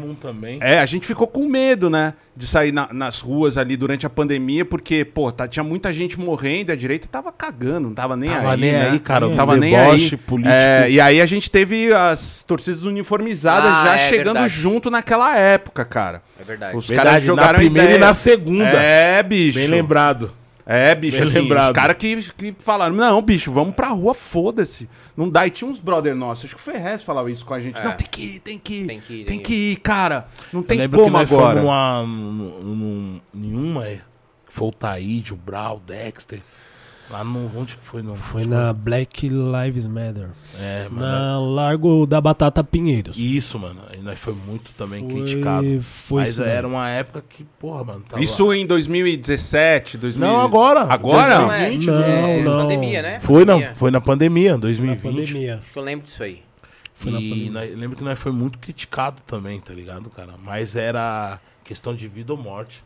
É, 0.59 0.79
a 0.79 0.85
gente 0.85 1.05
ficou 1.07 1.27
com 1.27 1.47
medo, 1.47 1.89
né? 1.89 2.13
De 2.35 2.47
sair 2.47 2.71
na- 2.71 2.87
nas 2.93 3.19
ruas 3.19 3.57
ali 3.57 3.75
durante 3.75 4.05
a 4.05 4.09
pandemia, 4.09 4.63
porque, 4.63 5.03
pô, 5.03 5.29
tá- 5.29 5.45
tinha 5.47 5.63
muita 5.63 5.91
gente 5.93 6.17
morrendo 6.17 6.71
e 6.71 6.73
a 6.73 6.75
direita 6.75 7.05
tava 7.11 7.31
cagando, 7.33 7.87
não 7.89 7.93
tava 7.93 8.15
nem 8.15 8.29
Tava 8.29 8.53
aí. 8.53 8.59
nem 8.61 8.71
né? 8.71 8.89
aí, 8.91 8.99
cara, 8.99 9.27
Não 9.27 9.35
tava 9.35 9.57
nem 9.57 9.71
deboche 9.75 10.15
aí. 10.15 10.17
político. 10.21 10.53
É, 10.55 10.89
e 10.89 11.01
aí 11.01 11.19
a 11.19 11.25
gente 11.25 11.51
teve 11.51 11.93
as 11.93 12.43
torcidas 12.47 12.83
uniformizadas 12.85 13.69
Ah, 13.71 13.83
já 13.87 13.95
é 13.95 14.09
chegando 14.09 14.35
verdade. 14.35 14.53
junto 14.53 14.89
naquela 14.89 15.37
época, 15.37 15.83
cara. 15.83 16.21
É 16.39 16.43
verdade. 16.43 16.77
Os 16.77 16.87
Verdade, 16.87 17.07
caras 17.09 17.23
na 17.23 17.27
jogaram 17.27 17.59
primeira 17.59 17.89
ideia. 17.89 17.97
e 17.97 17.99
na 18.07 18.13
segunda. 18.13 18.63
É, 18.81 19.21
bicho. 19.21 19.59
Bem 19.59 19.67
lembrado. 19.67 20.31
É, 20.71 20.93
bicho, 20.93 21.17
Bem 21.17 21.23
assim, 21.27 21.39
lembrado. 21.41 21.67
os 21.69 21.73
caras 21.73 21.95
que, 21.97 22.21
que 22.33 22.55
falaram, 22.59 22.95
não, 22.95 23.19
bicho, 23.23 23.51
vamos 23.51 23.73
pra 23.73 23.87
rua, 23.87 24.13
foda-se. 24.13 24.87
Não 25.17 25.27
dá. 25.27 25.47
E 25.47 25.49
tinha 25.49 25.67
uns 25.67 25.79
brother 25.79 26.15
nossos, 26.15 26.45
acho 26.45 26.55
que 26.55 26.61
o 26.61 26.63
Ferrez 26.63 27.01
falava 27.01 27.31
isso 27.31 27.43
com 27.43 27.55
a 27.55 27.59
gente. 27.59 27.81
É. 27.81 27.83
Não, 27.83 27.93
tem 27.93 28.05
que 28.05 28.21
ir, 28.21 28.39
tem 28.39 28.59
que 28.59 28.73
ir, 28.75 28.85
Tem 28.85 28.99
que 28.99 29.13
ir, 29.13 29.25
tem 29.25 29.39
que 29.39 29.53
ir, 29.71 29.75
cara. 29.77 30.27
Não 30.53 30.61
tem 30.61 30.77
lembro 30.77 30.99
que 30.99 31.03
como 31.05 31.17
nós 31.17 31.33
agora. 31.33 31.59
fomos 31.59 31.63
numa, 31.63 32.03
num- 32.05 32.75
num- 32.75 33.21
nenhuma, 33.33 33.87
é, 33.87 33.99
foi 34.47 34.67
o 34.67 34.71
Taíde, 34.71 35.33
o 35.33 35.37
Brau, 35.37 35.77
o 35.77 35.79
Dexter. 35.79 36.39
Lá 37.09 37.23
no. 37.23 37.49
Onde 37.59 37.75
que 37.75 37.83
foi? 37.83 38.03
No, 38.03 38.15
Foi 38.15 38.45
na 38.45 38.71
Black 38.71 39.27
Lives 39.29 39.87
Matter. 39.87 40.29
É, 40.59 40.87
mano. 40.89 41.01
Na 41.01 41.39
Largo 41.39 42.05
da 42.05 42.21
Batata 42.21 42.63
Pinheiros. 42.63 43.17
Isso, 43.17 43.57
mano. 43.57 43.81
Aí 43.91 43.99
nós 44.01 44.19
foi 44.21 44.35
muito 44.35 44.71
também 44.73 45.09
Foi- 45.09 45.21
criticado. 45.21 45.81
foi 45.81 46.21
Mas 46.21 46.29
isso 46.29 46.43
era 46.43 46.61
mesmo. 46.67 46.77
uma 46.77 46.87
época 46.87 47.23
que, 47.27 47.43
porra, 47.57 47.83
mano. 47.83 48.01
Tava... 48.07 48.23
Isso 48.23 48.53
em 48.53 48.63
2017, 48.65 49.97
2000... 49.97 50.27
Não, 50.27 50.39
agora. 50.41 50.81
Agora? 50.81 51.39
Não, 51.39 51.51
é, 51.51 51.67
2020. 51.69 51.87
Não, 51.87 52.03
é, 52.03 52.41
não. 52.43 52.57
pandemia, 52.61 53.01
né? 53.01 53.19
Foi 53.19 53.43
na, 53.45 53.53
Pandemia. 53.53 53.75
foi 53.75 53.91
na 53.91 54.01
pandemia, 54.01 54.51
Na 54.51 54.57
2020. 54.57 55.01
pandemia. 55.31 55.59
Acho 55.61 55.71
que 55.73 55.79
eu 55.79 55.83
lembro 55.83 56.05
disso 56.05 56.21
aí. 56.23 56.43
Foi 56.93 57.11
na 57.11 57.19
E 57.19 57.49
nós, 57.49 57.75
lembro 57.77 57.97
que 57.97 58.03
nós 58.03 58.19
foi 58.19 58.31
muito 58.31 58.59
criticado 58.59 59.21
também, 59.25 59.59
tá 59.59 59.73
ligado, 59.73 60.09
cara? 60.09 60.33
Mas 60.43 60.75
era 60.75 61.39
questão 61.63 61.95
de 61.95 62.07
vida 62.07 62.33
ou 62.33 62.37
morte. 62.37 62.83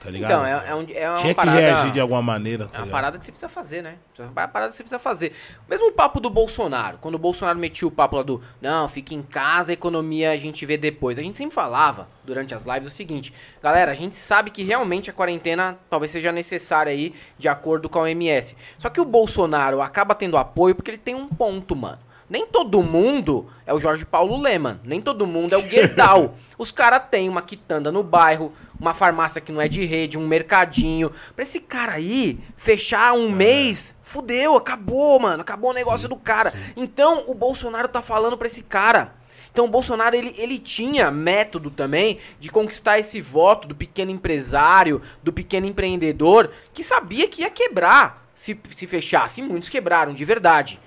Tá 0.00 0.10
ligado? 0.10 0.30
Então, 0.30 0.46
é, 0.46 0.52
é, 0.68 0.74
um, 0.74 0.86
é 0.94 1.10
uma 1.10 1.18
Tinha 1.18 1.34
que 1.34 1.34
parada... 1.34 1.58
reagir 1.58 1.90
de 1.90 1.98
alguma 2.00 2.22
maneira, 2.22 2.66
tá 2.66 2.70
É 2.70 2.78
uma 2.78 2.84
ligado? 2.84 2.92
parada 2.92 3.18
que 3.18 3.24
você 3.24 3.32
precisa 3.32 3.48
fazer, 3.48 3.82
né? 3.82 3.96
É 4.16 4.22
uma 4.22 4.48
parada 4.48 4.70
que 4.70 4.76
você 4.76 4.84
precisa 4.84 4.98
fazer. 4.98 5.32
Mesmo 5.68 5.88
o 5.88 5.92
papo 5.92 6.20
do 6.20 6.30
Bolsonaro. 6.30 6.98
Quando 6.98 7.16
o 7.16 7.18
Bolsonaro 7.18 7.58
metia 7.58 7.86
o 7.88 7.90
papo 7.90 8.16
lá 8.16 8.22
do 8.22 8.40
não, 8.60 8.88
fique 8.88 9.14
em 9.14 9.22
casa, 9.22 9.72
a 9.72 9.74
economia 9.74 10.30
a 10.30 10.36
gente 10.36 10.64
vê 10.64 10.76
depois. 10.76 11.18
A 11.18 11.22
gente 11.22 11.36
sempre 11.36 11.54
falava 11.54 12.08
durante 12.24 12.54
as 12.54 12.64
lives 12.64 12.86
o 12.86 12.94
seguinte: 12.94 13.34
galera, 13.60 13.90
a 13.90 13.94
gente 13.94 14.14
sabe 14.14 14.50
que 14.52 14.62
realmente 14.62 15.10
a 15.10 15.12
quarentena 15.12 15.76
talvez 15.90 16.12
seja 16.12 16.30
necessária 16.30 16.92
aí, 16.92 17.12
de 17.36 17.48
acordo 17.48 17.88
com 17.88 17.98
a 17.98 18.02
OMS. 18.02 18.56
Só 18.78 18.88
que 18.88 19.00
o 19.00 19.04
Bolsonaro 19.04 19.82
acaba 19.82 20.14
tendo 20.14 20.36
apoio 20.36 20.76
porque 20.76 20.92
ele 20.92 20.98
tem 20.98 21.14
um 21.16 21.28
ponto, 21.28 21.74
mano. 21.74 21.98
Nem 22.28 22.46
todo 22.46 22.82
mundo 22.82 23.46
é 23.64 23.72
o 23.72 23.80
Jorge 23.80 24.04
Paulo 24.04 24.38
Leman, 24.38 24.80
nem 24.84 25.00
todo 25.00 25.26
mundo 25.26 25.54
é 25.54 25.56
o 25.56 25.66
Gerdau. 25.66 26.34
Os 26.58 26.70
caras 26.70 27.04
têm 27.10 27.28
uma 27.28 27.40
quitanda 27.40 27.90
no 27.90 28.02
bairro, 28.02 28.52
uma 28.78 28.92
farmácia 28.92 29.40
que 29.40 29.50
não 29.50 29.60
é 29.60 29.68
de 29.68 29.84
rede, 29.86 30.18
um 30.18 30.26
mercadinho. 30.26 31.10
Pra 31.34 31.42
esse 31.42 31.58
cara 31.58 31.92
aí 31.92 32.38
fechar 32.56 33.14
um 33.14 33.30
mês, 33.30 33.96
fudeu, 34.02 34.56
acabou, 34.56 35.18
mano. 35.20 35.40
Acabou 35.40 35.70
o 35.70 35.74
negócio 35.74 36.08
do 36.08 36.16
cara. 36.16 36.52
Então 36.76 37.24
o 37.28 37.34
Bolsonaro 37.34 37.88
tá 37.88 38.02
falando 38.02 38.36
pra 38.36 38.46
esse 38.46 38.62
cara. 38.62 39.14
Então 39.50 39.64
o 39.64 39.68
Bolsonaro 39.68 40.14
ele, 40.14 40.34
ele 40.36 40.58
tinha 40.58 41.10
método 41.10 41.70
também 41.70 42.18
de 42.38 42.50
conquistar 42.50 42.98
esse 42.98 43.20
voto 43.20 43.66
do 43.66 43.74
pequeno 43.74 44.10
empresário, 44.10 45.00
do 45.22 45.32
pequeno 45.32 45.66
empreendedor, 45.66 46.50
que 46.74 46.84
sabia 46.84 47.26
que 47.26 47.40
ia 47.42 47.50
quebrar 47.50 48.28
se, 48.34 48.58
se 48.76 48.86
fechasse. 48.86 49.40
E 49.40 49.44
muitos 49.44 49.68
quebraram, 49.68 50.12
de 50.12 50.24
verdade. 50.24 50.78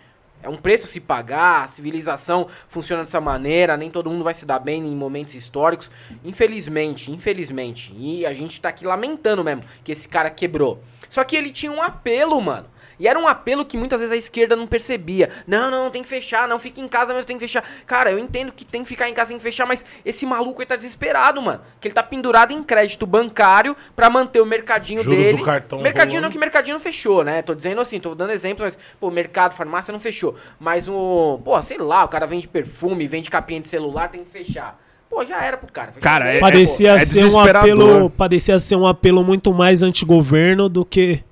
É 0.43 0.49
um 0.49 0.57
preço 0.57 0.85
a 0.85 0.87
se 0.87 0.99
pagar, 0.99 1.63
a 1.63 1.67
civilização 1.67 2.47
funciona 2.67 3.03
dessa 3.03 3.21
maneira, 3.21 3.77
nem 3.77 3.89
todo 3.89 4.09
mundo 4.09 4.23
vai 4.23 4.33
se 4.33 4.45
dar 4.45 4.59
bem 4.59 4.81
em 4.85 4.95
momentos 4.95 5.35
históricos. 5.35 5.91
Infelizmente, 6.23 7.11
infelizmente. 7.11 7.93
E 7.97 8.25
a 8.25 8.33
gente 8.33 8.59
tá 8.59 8.69
aqui 8.69 8.85
lamentando 8.85 9.43
mesmo 9.43 9.63
que 9.83 9.91
esse 9.91 10.07
cara 10.07 10.29
quebrou. 10.29 10.83
Só 11.09 11.23
que 11.23 11.35
ele 11.35 11.51
tinha 11.51 11.71
um 11.71 11.81
apelo, 11.81 12.41
mano. 12.41 12.67
E 13.01 13.07
era 13.07 13.17
um 13.17 13.27
apelo 13.27 13.65
que 13.65 13.75
muitas 13.75 13.99
vezes 13.99 14.13
a 14.13 14.15
esquerda 14.15 14.55
não 14.55 14.67
percebia. 14.67 15.31
Não, 15.47 15.71
não, 15.71 15.89
tem 15.89 16.03
que 16.03 16.07
fechar, 16.07 16.47
não, 16.47 16.59
fica 16.59 16.79
em 16.79 16.87
casa 16.87 17.15
mesmo, 17.15 17.25
tem 17.25 17.35
que 17.35 17.43
fechar. 17.45 17.63
Cara, 17.87 18.11
eu 18.11 18.19
entendo 18.19 18.51
que 18.51 18.63
tem 18.63 18.83
que 18.83 18.89
ficar 18.89 19.09
em 19.09 19.13
casa, 19.15 19.29
tem 19.29 19.37
que 19.39 19.43
fechar, 19.43 19.65
mas 19.65 19.83
esse 20.05 20.23
maluco 20.23 20.61
aí 20.61 20.67
tá 20.67 20.75
desesperado, 20.75 21.41
mano. 21.41 21.61
Que 21.79 21.87
ele 21.87 21.95
tá 21.95 22.03
pendurado 22.03 22.53
em 22.53 22.61
crédito 22.61 23.07
bancário 23.07 23.75
pra 23.95 24.07
manter 24.07 24.39
o 24.39 24.45
mercadinho 24.45 25.01
Juros 25.01 25.17
do 25.17 25.23
dele. 25.23 25.43
cartão 25.43 25.81
mercadinho 25.81 26.19
rolando. 26.19 26.27
não, 26.27 26.31
que 26.31 26.37
mercadinho 26.37 26.75
não 26.75 26.79
fechou, 26.79 27.23
né? 27.23 27.41
Tô 27.41 27.55
dizendo 27.55 27.81
assim, 27.81 27.99
tô 27.99 28.13
dando 28.13 28.33
exemplo, 28.33 28.63
mas, 28.63 28.77
pô, 28.99 29.09
mercado, 29.09 29.55
farmácia 29.55 29.91
não 29.91 29.99
fechou. 29.99 30.35
Mas 30.59 30.87
o, 30.87 31.41
pô, 31.43 31.59
sei 31.63 31.79
lá, 31.79 32.03
o 32.03 32.07
cara 32.07 32.27
vende 32.27 32.47
perfume, 32.47 33.07
vende 33.07 33.31
capinha 33.31 33.59
de 33.61 33.67
celular, 33.67 34.09
tem 34.09 34.23
que 34.23 34.29
fechar. 34.29 34.79
Pô, 35.09 35.25
já 35.25 35.43
era 35.43 35.57
pro 35.57 35.71
cara. 35.71 35.91
Cara, 35.99 36.25
é- 36.27 36.35
pô. 36.35 36.41
Parecia 36.41 36.91
é 36.91 36.99
ser 36.99 37.21
um 37.21 37.27
desesperador. 37.29 37.71
apelo. 37.71 38.09
Parecia 38.11 38.59
ser 38.59 38.75
um 38.75 38.85
apelo 38.85 39.23
muito 39.23 39.51
mais 39.51 39.81
antigoverno 39.81 40.69
do 40.69 40.85
que. 40.85 41.23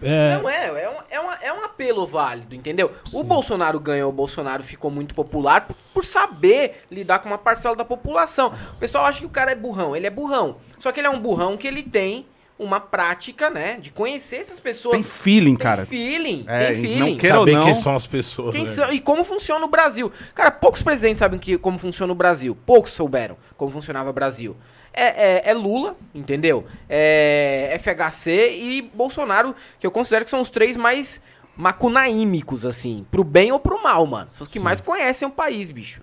É, 0.00 0.36
Não 0.36 0.48
é, 0.48 0.66
é 0.66 0.88
um, 0.88 0.94
é, 1.10 1.20
uma- 1.20 1.34
é 1.42 1.52
um 1.52 1.64
apelo 1.64 2.06
válido, 2.06 2.54
entendeu? 2.54 2.92
O 3.14 3.22
Bolsonaro 3.24 3.80
ganhou, 3.80 4.08
o 4.10 4.12
Bolsonaro 4.12 4.62
ficou 4.62 4.90
muito 4.90 5.14
popular 5.14 5.66
por, 5.66 5.74
por 5.92 6.04
saber 6.04 6.82
lidar 6.90 7.18
com 7.18 7.28
uma 7.28 7.38
parcela 7.38 7.74
da 7.74 7.84
população. 7.84 8.52
O 8.74 8.78
pessoal 8.78 9.06
acha 9.06 9.18
que 9.20 9.26
o 9.26 9.30
cara 9.30 9.50
é 9.50 9.54
burrão, 9.56 9.96
ele 9.96 10.06
é 10.06 10.10
burrão. 10.10 10.56
Só 10.78 10.92
que 10.92 11.00
ele 11.00 11.06
é 11.08 11.10
um 11.10 11.18
burrão 11.18 11.56
que 11.56 11.66
ele 11.66 11.82
tem 11.82 12.26
uma 12.58 12.80
prática, 12.80 13.48
né, 13.48 13.76
de 13.80 13.90
conhecer 13.90 14.36
essas 14.36 14.58
pessoas. 14.58 14.94
Tem 14.96 15.04
feeling, 15.04 15.54
Tem 15.54 15.56
cara. 15.56 15.86
feeling, 15.86 16.44
É, 16.48 16.72
tem 16.72 16.82
feeling. 16.82 16.98
não 17.12 17.16
queira 17.16 17.34
ou 17.38 17.46
Saber 17.46 17.52
não. 17.56 17.64
quem 17.64 17.74
são 17.74 17.94
as 17.94 18.06
pessoas. 18.06 18.52
Quem 18.52 18.64
né? 18.64 18.66
são- 18.66 18.92
e 18.92 18.98
como 19.00 19.22
funciona 19.24 19.64
o 19.64 19.68
Brasil. 19.68 20.10
Cara, 20.34 20.50
poucos 20.50 20.82
presidentes 20.82 21.20
sabem 21.20 21.38
que, 21.38 21.56
como 21.56 21.78
funciona 21.78 22.12
o 22.12 22.16
Brasil. 22.16 22.56
Poucos 22.66 22.90
souberam 22.92 23.36
como 23.56 23.70
funcionava 23.70 24.10
o 24.10 24.12
Brasil. 24.12 24.56
É, 24.92 25.04
é- 25.46 25.50
é 25.50 25.54
Lula, 25.54 25.96
entendeu? 26.12 26.64
É 26.88 27.70
FHC 27.80 28.50
e 28.58 28.82
Bolsonaro, 28.94 29.54
que 29.78 29.86
eu 29.86 29.90
considero 29.92 30.24
que 30.24 30.30
são 30.30 30.40
os 30.40 30.50
três 30.50 30.76
mais 30.76 31.20
macunaímicos, 31.56 32.64
assim. 32.66 33.06
Pro 33.10 33.22
bem 33.22 33.52
ou 33.52 33.60
pro 33.60 33.80
mal, 33.82 34.04
mano. 34.06 34.28
São 34.32 34.44
os 34.46 34.52
que 34.52 34.58
mais 34.60 34.80
conhecem 34.80 35.26
o 35.28 35.30
país, 35.30 35.70
bicho. 35.70 36.00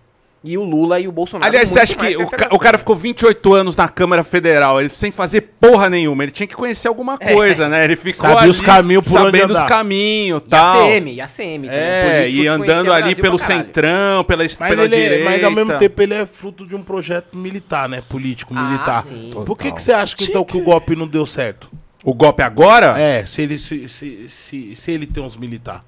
E 0.47 0.57
o 0.59 0.63
Lula 0.63 0.99
e 0.99 1.07
o 1.07 1.11
Bolsonaro. 1.11 1.49
Aliás, 1.49 1.69
você 1.69 1.79
acha 1.79 1.95
que 1.95 2.15
o, 2.17 2.21
a 2.21 2.25
ca- 2.27 2.47
o 2.51 2.59
cara 2.59 2.77
ficou 2.77 2.95
28 2.95 3.53
anos 3.53 3.75
na 3.75 3.89
Câmara 3.89 4.23
Federal, 4.23 4.79
ele 4.79 4.89
sem 4.89 5.11
fazer 5.11 5.41
porra 5.59 5.89
nenhuma, 5.89 6.21
ele 6.23 6.31
tinha 6.31 6.45
que 6.45 6.55
conhecer 6.55 6.87
alguma 6.87 7.17
É. 7.19 7.33
coisa, 7.33 7.67
né? 7.67 7.83
Ele 7.83 7.95
ficou 7.95 8.21
Sabia 8.29 8.37
ali 8.41 8.49
os 8.51 8.61
caminhos 8.61 9.07
por 9.07 9.13
sabendo 9.13 9.51
os 9.53 9.63
caminhos 9.63 10.41
e 10.43 10.45
E 10.45 10.49
tal. 10.49 10.85
ACM, 10.87 11.07
e 11.13 11.21
ACM. 11.21 11.61
também, 11.65 11.69
É, 11.79 12.29
e 12.29 12.47
andando 12.47 12.93
ali 12.93 13.15
pelo 13.15 13.39
centrão, 13.39 14.23
pela, 14.23 14.43
Mas, 14.43 14.55
pela 14.55 14.83
ele 14.85 14.95
é- 14.95 14.99
direita. 15.01 15.25
mas 15.25 15.43
ao 15.43 15.51
mesmo 15.51 15.73
tempo 15.77 16.01
ele 16.01 16.13
é 16.13 16.25
fruto 16.25 16.65
de 16.67 16.75
um 16.75 16.83
projeto 16.83 17.35
militar, 17.35 17.89
né? 17.89 18.03
Político, 18.07 18.53
Ah, 18.55 18.61
militar. 18.63 19.03
sim. 19.03 19.31
Por 19.45 19.57
que, 19.57 19.71
que 19.71 19.81
você 19.81 19.91
acha 19.91 20.15
que, 20.15 20.25
então 20.25 20.45
que 20.45 20.57
o 20.57 20.61
golpe 20.61 20.95
não 20.95 21.07
deu 21.07 21.25
certo? 21.25 21.71
O 22.03 22.13
golpe 22.13 22.43
agora? 22.43 22.93
É, 22.99 23.25
se 23.25 23.41
ele, 23.41 23.57
se, 23.57 23.89
se, 23.89 24.29
se, 24.29 24.75
se 24.75 24.91
ele 24.91 25.07
tem 25.07 25.23
uns 25.23 25.35
militares. 25.35 25.81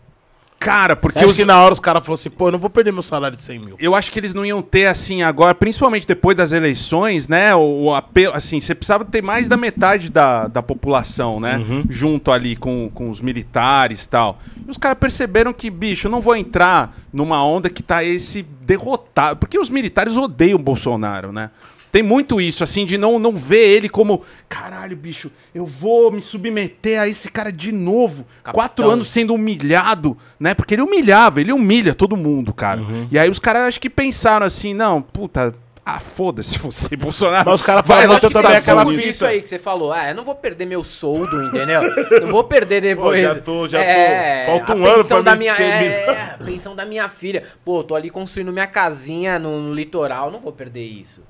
Cara, 0.59 0.95
porque 0.95 1.19
Acho 1.19 1.29
os, 1.29 1.35
que 1.35 1.45
na 1.45 1.61
hora 1.61 1.71
os 1.71 1.79
caras 1.79 2.03
falaram 2.03 2.19
assim, 2.19 2.29
pô, 2.29 2.47
eu 2.47 2.51
não 2.51 2.59
vou 2.59 2.69
perder 2.69 2.91
meu 2.91 3.03
salário 3.03 3.37
de 3.37 3.43
100 3.43 3.59
mil. 3.59 3.75
eu 3.79 3.93
acho 3.93 4.11
que 4.11 4.19
eles 4.19 4.33
não 4.33 4.45
iam 4.45 4.61
ter 4.61 4.87
assim 4.87 5.21
agora, 5.21 5.53
principalmente 5.53 6.07
depois 6.07 6.35
das 6.35 6.51
eleições, 6.51 7.27
né? 7.27 7.55
O, 7.55 7.93
apelo, 7.93 8.33
assim, 8.33 8.59
você 8.59 8.73
precisava 8.73 9.05
ter 9.05 9.21
mais 9.21 9.47
da 9.47 9.55
metade 9.55 10.11
da, 10.11 10.47
da 10.47 10.63
população, 10.63 11.39
né? 11.39 11.59
Junto 11.89 12.31
ali 12.31 12.55
com, 12.55 12.89
com 12.93 13.09
os 13.09 13.21
militares 13.21 14.05
e 14.05 14.09
tal. 14.09 14.39
E 14.67 14.69
os 14.69 14.77
caras 14.77 14.97
perceberam 14.97 15.53
que, 15.53 15.69
bicho, 15.69 16.07
eu 16.07 16.11
não 16.11 16.21
vou 16.21 16.35
entrar 16.35 16.97
numa 17.13 17.43
onda 17.43 17.69
que 17.69 17.83
tá 17.83 18.03
esse 18.03 18.41
derrotado. 18.61 19.37
Porque 19.37 19.59
os 19.59 19.69
militares 19.69 20.17
odeiam 20.17 20.57
o 20.57 20.61
Bolsonaro, 20.61 21.31
né? 21.31 21.51
Tem 21.91 22.03
muito 22.03 22.39
isso, 22.41 22.63
assim, 22.63 22.85
de 22.85 22.97
não, 22.97 23.17
não 23.17 23.33
ver 23.35 23.65
ele 23.75 23.87
como, 23.89 24.21
caralho, 24.49 24.95
bicho, 24.95 25.31
eu 25.55 25.65
vou 25.65 26.11
me 26.11 26.21
submeter 26.21 26.99
a 27.01 27.07
esse 27.07 27.29
cara 27.31 27.51
de 27.51 27.71
novo. 27.71 28.25
Capitão. 28.43 28.53
Quatro 28.53 28.89
anos 28.89 29.07
sendo 29.09 29.33
humilhado, 29.33 30.17
né? 30.39 30.53
Porque 30.53 30.75
ele 30.75 30.81
humilhava, 30.81 31.39
ele 31.41 31.51
humilha 31.53 31.93
todo 31.93 32.17
mundo, 32.17 32.53
cara. 32.53 32.81
E 33.11 33.17
aí 33.17 33.29
os 33.29 33.39
caras 33.39 33.63
acho 33.69 33.79
que 33.79 33.89
pensaram 33.89 34.45
assim, 34.45 34.73
não, 34.73 35.01
puta, 35.01 35.55
ah, 35.85 36.01
foda-se 36.01 36.59
você, 36.59 36.95
Bolsonaro. 36.97 37.45
Mas 37.49 37.61
os 37.61 37.65
caras 37.65 37.87
falam 37.87 38.07
muito 38.09 38.29
também 38.29 38.57
aquela 38.57 38.85
fita. 38.85 39.03
Isso 39.09 39.25
aí 39.25 39.41
que 39.41 39.47
você 39.47 39.57
falou. 39.57 39.93
Ah, 39.93 40.09
eu 40.09 40.15
não 40.15 40.25
vou 40.25 40.35
perder 40.35 40.65
meu 40.65 40.83
soldo, 40.83 41.41
entendeu? 41.45 41.81
não 42.21 42.27
vou 42.27 42.43
perder 42.43 42.81
depois. 42.81 43.21
já 43.23 43.35
tô- 43.35 43.67
já 43.69 43.79
tô- 43.79 43.85
É, 43.85 44.43
falta 44.45 44.73
a 44.73 44.75
um 44.75 44.85
ano 44.85 44.95
pensão 45.03 45.23
pra 45.23 45.31
da 45.31 45.37
minha, 45.39 45.55
terminar. 45.55 45.79
é, 45.85 46.35
a 46.37 46.43
pensão 46.45 46.75
da 46.75 46.85
minha 46.85 47.07
filha. 47.07 47.43
Pô, 47.63 47.81
tô 47.83 47.95
ali 47.95 48.09
construindo 48.09 48.51
minha 48.51 48.67
casinha 48.67 49.39
no, 49.39 49.61
no 49.61 49.73
litoral, 49.73 50.29
não 50.29 50.41
vou 50.41 50.51
perder 50.51 50.83
isso. 50.83 51.21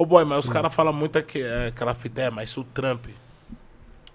Ô, 0.00 0.06
boy, 0.06 0.24
mas 0.24 0.38
os 0.38 0.48
caras 0.48 0.72
falam 0.74 0.94
muito 0.94 1.18
aqui, 1.18 1.42
é, 1.42 1.66
aquela 1.66 1.94
fita, 1.94 2.22
é, 2.22 2.30
mas 2.30 2.48
se 2.48 2.58
o 2.58 2.64
Trump 2.64 3.04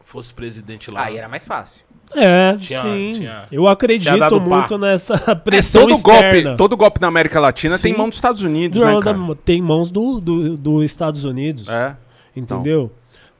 fosse 0.01 0.33
presidente 0.33 0.89
lá... 0.89 1.03
Aí 1.05 1.17
era 1.17 1.29
mais 1.29 1.45
fácil. 1.45 1.83
é 2.15 2.55
Tinha- 2.59 2.81
sim. 2.81 3.11
tinha- 3.13 3.43
eu 3.51 3.67
acredito 3.67 4.41
muito 4.41 4.79
nessa 4.79 5.13
É, 5.27 5.33
pressão 5.37 5.81
todo 5.83 5.91
externa. 5.93 6.41
golpe, 6.49 6.57
todo 6.57 6.75
golpe 6.75 6.99
na 7.01 7.07
América 7.07 7.39
Latina 7.39 7.77
tem 7.77 7.91
Sim. 7.91 7.97
mão 7.99 8.09
dos 8.09 8.17
Estados 8.17 8.41
Unidos, 8.41 8.81
Não, 8.81 8.95
né, 8.95 8.99
cara? 8.99 9.17
tem 9.45 9.61
mãos 9.61 9.91
do, 9.91 10.19
do, 10.19 10.57
do 10.57 10.83
Estados 10.83 11.23
Unidos. 11.23 11.69
É. 11.69 11.95
Entendeu? 12.35 12.91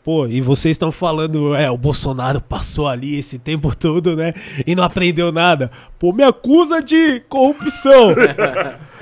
Pô, 0.03 0.27
e 0.27 0.39
vocês 0.39 0.75
estão 0.75 0.91
falando, 0.91 1.55
é, 1.55 1.71
o 1.71 1.77
Bolsonaro 1.79 2.39
passou 2.39 2.87
ali 2.87 3.17
esse 3.17 3.39
tempo 3.39 3.75
todo, 3.75 4.15
né? 4.15 4.33
E 4.67 4.75
não 4.75 4.83
aprendeu 4.83 5.31
nada. 5.31 5.71
Pô, 5.97 6.13
me 6.13 6.23
acusa 6.23 6.79
de 6.79 7.21
corrupção. 7.21 8.13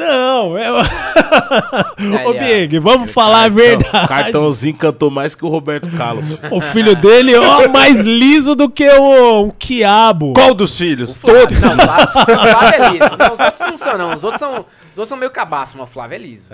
não, 0.00 0.58
é. 0.58 0.70
Ô, 2.26 2.32
Big, 2.32 2.78
vamos 2.78 3.12
falar 3.12 3.42
a 3.42 3.46
Então, 3.46 3.56
verdade. 3.56 4.04
o 4.04 4.08
cartãozinho 4.08 4.74
cantou 4.76 5.10
mais 5.10 5.34
que 5.34 5.44
o 5.44 5.48
Roberto 5.48 5.88
Carlos. 5.96 6.26
O 6.50 6.60
filho 6.60 6.96
dele, 6.96 7.36
ó, 7.36 7.68
mais 7.68 8.00
liso 8.00 8.54
do 8.54 8.68
que 8.68 8.88
o, 8.88 9.44
um 9.46 9.50
quiabo. 9.50 10.32
Qual 10.32 10.54
dos 10.54 10.76
filhos? 10.76 11.16
Flávio, 11.16 11.60
não, 11.60 11.76
Flávio, 11.76 12.08
Flávio 12.12 12.74
é 12.84 12.88
liso. 12.90 13.16
Não, 13.18 13.34
os 13.34 13.40
outros 13.40 13.60
não 13.60 13.76
são, 13.76 13.98
não. 13.98 14.14
Os 14.14 14.24
outros 14.24 14.38
são, 14.40 14.52
os 14.52 14.58
outros 14.98 15.08
são 15.08 15.16
meio 15.18 15.30
cabaço, 15.30 15.74
mas 15.76 15.88
o 15.88 15.92
Flávio 15.92 16.14
é 16.16 16.18
liso. 16.18 16.46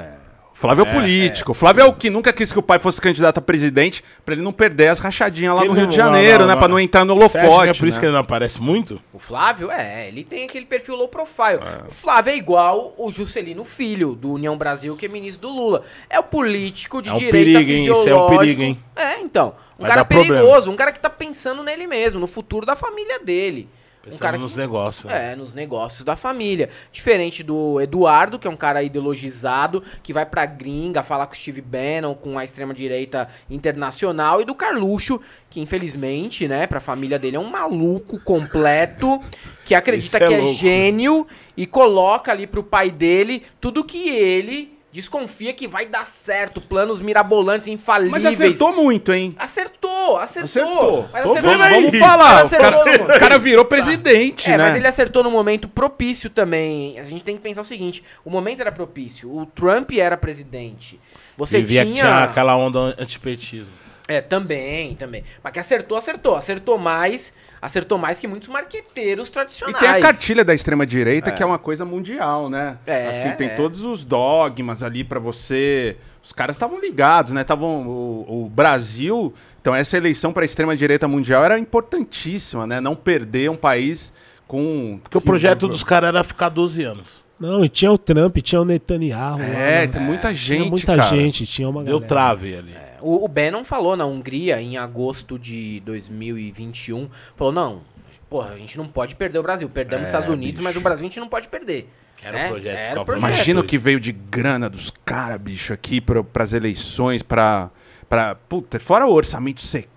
Flávio 0.58 0.86
é, 0.86 0.88
o 0.88 0.92
político. 0.92 1.52
Flávio 1.52 1.82
é 1.82 1.84
o 1.84 1.92
que 1.92 2.08
nunca 2.08 2.32
quis 2.32 2.50
que 2.50 2.58
o 2.58 2.62
pai 2.62 2.78
fosse 2.78 2.98
candidato 2.98 3.36
a 3.36 3.42
presidente 3.42 4.02
pra 4.24 4.34
ele 4.34 4.42
não 4.42 4.54
perder 4.54 4.88
as 4.88 4.98
rachadinhas 4.98 5.54
lá 5.54 5.60
Ele 5.60 5.68
no 5.68 5.74
Rio 5.74 5.82
não- 5.82 5.90
de 5.90 5.96
Janeiro, 5.96 6.30
não, 6.30 6.38
não, 6.40 6.46
né? 6.46 6.52
não. 6.54 6.58
Pra 6.58 6.68
não 6.68 6.80
entrar 6.80 7.04
no 7.04 7.12
holofote. 7.14 7.68
é 7.68 7.74
por 7.74 7.86
isso 7.86 7.98
né? 7.98 8.00
que 8.00 8.06
ele 8.06 8.12
não 8.12 8.20
aparece 8.20 8.62
muito? 8.62 8.98
O 9.12 9.18
Flávio, 9.18 9.70
é, 9.70 10.08
ele 10.08 10.24
tem 10.24 10.44
aquele 10.44 10.64
perfil 10.64 10.96
low 10.96 11.08
profile. 11.08 11.60
O 11.86 11.92
Flávio 11.92 12.30
é 12.32 12.36
igual 12.38 12.94
o 12.96 13.12
Juscelino 13.12 13.66
Filho, 13.66 14.14
do 14.14 14.32
União 14.32 14.56
Brasil, 14.56 14.96
que 14.96 15.04
é 15.04 15.08
ministro 15.10 15.46
do 15.46 15.54
Lula. 15.54 15.82
É 16.08 16.18
o 16.18 16.22
político 16.22 17.02
de 17.02 17.10
É 17.10 17.12
um 17.12 17.18
direita 17.18 17.36
perigo, 17.36 17.70
hein? 17.70 17.92
Isso 17.92 18.08
é 18.08 18.14
um 18.14 18.26
perigo, 18.38 18.62
hein? 18.62 18.78
É, 18.96 19.20
então. 19.20 19.54
Um 19.78 19.82
Vai 19.82 19.90
cara 19.90 20.00
dar 20.00 20.04
problema. 20.06 20.34
perigoso, 20.36 20.70
um 20.70 20.76
cara 20.76 20.90
que 20.90 20.98
tá 21.00 21.10
pensando 21.10 21.62
nele 21.62 21.86
mesmo, 21.86 22.18
no 22.18 22.26
futuro 22.26 22.64
da 22.64 22.74
família 22.74 23.18
dele. 23.18 23.68
Um 24.06 24.10
Pensando 24.10 24.22
cara 24.22 24.38
nos 24.38 24.54
que, 24.54 24.60
negócios. 24.60 25.12
né? 25.12 25.32
É, 25.32 25.36
nos 25.36 25.52
negócios 25.52 26.04
da 26.04 26.14
família. 26.14 26.70
Diferente 26.92 27.42
do 27.42 27.80
Eduardo, 27.80 28.38
que 28.38 28.46
é 28.46 28.50
um 28.50 28.56
cara 28.56 28.82
ideologizado, 28.82 29.82
que 30.02 30.12
vai 30.12 30.24
pra 30.24 30.46
gringa 30.46 31.02
falar 31.02 31.26
com 31.26 31.34
o 31.34 31.36
Steve 31.36 31.60
Bannon, 31.60 32.14
com 32.14 32.38
a 32.38 32.44
extrema-direita 32.44 33.28
internacional, 33.50 34.40
e 34.40 34.44
do 34.44 34.54
Carluxo, 34.54 35.20
que 35.50 35.60
infelizmente, 35.60 36.46
né, 36.46 36.66
pra 36.66 36.80
família 36.80 37.18
dele 37.18 37.36
é 37.36 37.40
um 37.40 37.50
maluco 37.50 38.20
completo, 38.20 39.20
que 39.64 39.74
acredita 39.74 40.18
é 40.18 40.28
que 40.28 40.34
é 40.34 40.38
louco. 40.38 40.54
gênio 40.54 41.26
e 41.56 41.66
coloca 41.66 42.30
ali 42.30 42.46
pro 42.46 42.62
pai 42.62 42.90
dele 42.90 43.42
tudo 43.60 43.84
que 43.84 44.08
ele 44.08 44.75
desconfia 44.96 45.52
que 45.52 45.68
vai 45.68 45.84
dar 45.86 46.06
certo, 46.06 46.58
planos 46.60 47.00
mirabolantes, 47.02 47.68
infalíveis. 47.68 48.22
Mas 48.24 48.34
acertou 48.34 48.74
muito, 48.74 49.12
hein? 49.12 49.34
Acertou, 49.38 50.16
acertou. 50.18 50.44
Acertou. 50.44 51.08
Mas 51.12 51.22
Tô 51.24 51.30
acertou. 51.32 51.50
vendo 51.50 51.62
aí. 51.62 51.84
Vamos 51.84 51.98
falar. 51.98 52.34
Mas 52.44 52.52
O 52.52 52.56
cara, 52.56 52.84
no- 52.98 53.04
o 53.16 53.18
cara 53.18 53.38
virou 53.38 53.64
presidente, 53.66 54.50
É, 54.50 54.56
né? 54.56 54.64
mas 54.64 54.76
ele 54.76 54.86
acertou 54.88 55.22
no 55.22 55.30
momento 55.30 55.68
propício 55.68 56.30
também. 56.30 56.98
A 56.98 57.04
gente 57.04 57.22
tem 57.22 57.36
que 57.36 57.42
pensar 57.42 57.60
o 57.60 57.64
seguinte: 57.64 58.02
o 58.24 58.30
momento 58.30 58.60
era 58.60 58.72
propício. 58.72 59.30
O 59.30 59.44
Trump 59.46 59.92
era 59.92 60.16
presidente. 60.16 60.98
Você 61.36 61.58
Vivia 61.58 61.84
que 61.84 61.92
tinha. 61.92 62.04
tinha 62.04 62.24
aquela 62.24 62.56
onda 62.56 62.94
antipetismo. 62.98 63.70
É, 64.08 64.20
também, 64.20 64.94
também. 64.94 65.24
Mas 65.42 65.52
que 65.52 65.58
acertou, 65.58 65.98
acertou. 65.98 66.36
Acertou 66.36 66.78
mais, 66.78 67.34
acertou 67.60 67.98
mais 67.98 68.20
que 68.20 68.26
muitos 68.26 68.48
marqueteiros 68.48 69.28
E 69.28 69.32
tradicionais. 69.32 69.78
tem 69.78 69.88
a 69.88 70.00
cartilha 70.00 70.44
da 70.44 70.54
extrema-direita, 70.54 71.30
que 71.30 71.42
é 71.42 71.46
uma 71.46 71.58
coisa 71.58 71.84
mundial, 71.84 72.48
né? 72.48 72.78
É, 72.86 73.08
assim, 73.08 73.36
tem 73.36 73.48
é. 73.48 73.54
todos 73.54 73.82
os 73.82 74.04
dogmas 74.04 74.82
ali 74.82 75.04
pra 75.04 75.18
você. 75.18 75.96
Os 76.22 76.32
caras 76.32 76.56
estavam 76.56 76.80
ligados, 76.80 77.32
né? 77.32 77.44
Tavam, 77.44 77.86
o, 77.86 78.44
o 78.44 78.48
Brasil. 78.48 79.32
Então, 79.60 79.74
essa 79.74 79.96
eleição 79.96 80.32
pra 80.32 80.44
extrema-direita 80.44 81.06
mundial 81.06 81.44
era 81.44 81.58
importantíssima, 81.58 82.66
né? 82.66 82.80
Não 82.80 82.96
perder 82.96 83.50
um 83.50 83.56
país 83.56 84.12
com. 84.46 84.98
Porque 85.02 85.18
o 85.18 85.20
projeto 85.20 85.68
dos 85.68 85.84
caras 85.84 86.08
era 86.08 86.24
ficar 86.24 86.48
12 86.48 86.82
anos. 86.82 87.25
Não, 87.38 87.64
e 87.64 87.68
tinha 87.68 87.92
o 87.92 87.98
Trump, 87.98 88.36
tinha 88.38 88.60
o 88.60 88.64
Netanyahu. 88.64 89.38
lá, 89.38 89.44
É, 89.44 89.80
né? 89.82 89.86
tem 89.88 90.00
muita 90.00 90.28
Tinha 90.28 90.34
gente. 90.34 90.70
muita 90.70 90.96
cara. 90.96 91.08
gente, 91.08 91.46
tinha 91.46 91.68
uma 91.68 91.82
Deu 91.84 92.00
galera. 92.00 92.06
trave 92.08 92.56
ali. 92.56 92.74
O, 93.00 93.24
o 93.24 93.28
Bannon 93.28 93.62
falou 93.62 93.96
na 93.96 94.06
Hungria, 94.06 94.60
em 94.60 94.78
agosto 94.78 95.38
de 95.38 95.80
2021, 95.80 97.08
falou, 97.36 97.52
não, 97.52 97.80
porra, 98.30 98.52
a 98.54 98.56
gente 98.58 98.76
não 98.78 98.86
pode 98.86 99.14
perder 99.16 99.38
o 99.38 99.42
Brasil. 99.42 99.68
Perdemos 99.68 100.04
os 100.04 100.08
Estados 100.08 100.28
Unidos, 100.28 100.62
mas 100.62 100.74
o 100.76 100.80
Brasil 100.80 101.04
a 101.04 101.08
gente 101.08 101.20
não 101.20 101.28
pode 101.28 101.48
perder. 101.48 101.88
Era 102.22 102.38
né? 102.38 102.46
o 102.46 102.48
projeto 102.52 102.76
Era 102.78 102.88
ficar 102.88 103.00
o 103.02 103.04
projeto. 103.04 103.28
Imagina 103.30 103.60
o 103.60 103.64
que 103.64 103.76
veio 103.76 104.00
de 104.00 104.12
grana 104.12 104.70
dos 104.70 104.90
caras, 105.04 105.38
bicho, 105.38 105.72
aqui 105.72 106.00
pra, 106.00 106.24
pras 106.24 106.54
eleições, 106.54 107.22
pra, 107.22 107.70
pra. 108.08 108.34
Puta, 108.34 108.80
fora 108.80 109.06
o 109.06 109.12
orçamento 109.12 109.60
secreto, 109.60 109.90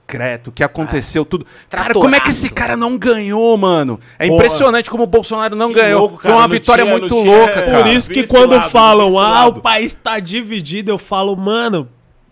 o 0.48 0.52
que 0.52 0.64
aconteceu, 0.64 1.24
tudo. 1.26 1.46
Cara, 1.70 1.94
como 1.94 2.16
é 2.16 2.20
que 2.20 2.30
esse 2.30 2.50
cara 2.50 2.76
não 2.78 2.98
ganhou, 2.98 3.56
mano? 3.58 4.00
É 4.18 4.28
Porra. 4.28 4.38
impressionante 4.38 4.90
como 4.90 5.04
o 5.04 5.08
Bolsonaro 5.08 5.56
não 5.56 5.70
Que 5.70 5.76
ganhou. 5.82 6.00
louco, 6.02 6.16
Foi 6.16 6.24
cara, 6.24 6.36
uma 6.36 6.42
não 6.42 6.50
vitória 6.50 6.84
tinha- 6.84 6.98
muito 6.98 7.16
tinha- 7.16 7.38
louca, 7.38 7.60
é, 7.60 7.66
cara. 7.66 7.84
Por 7.84 7.88
isso 7.92 8.10
que 8.12 8.28
quando 8.28 8.56
lado, 8.56 8.70
falam, 8.70 9.20
ah, 9.20 9.46
lado. 9.46 9.58
o 9.60 9.62
país 9.62 9.94
tá 9.94 10.20
dividido, 10.20 10.92
eu 10.92 10.98
falo, 10.98 11.36
mano, 11.36 11.88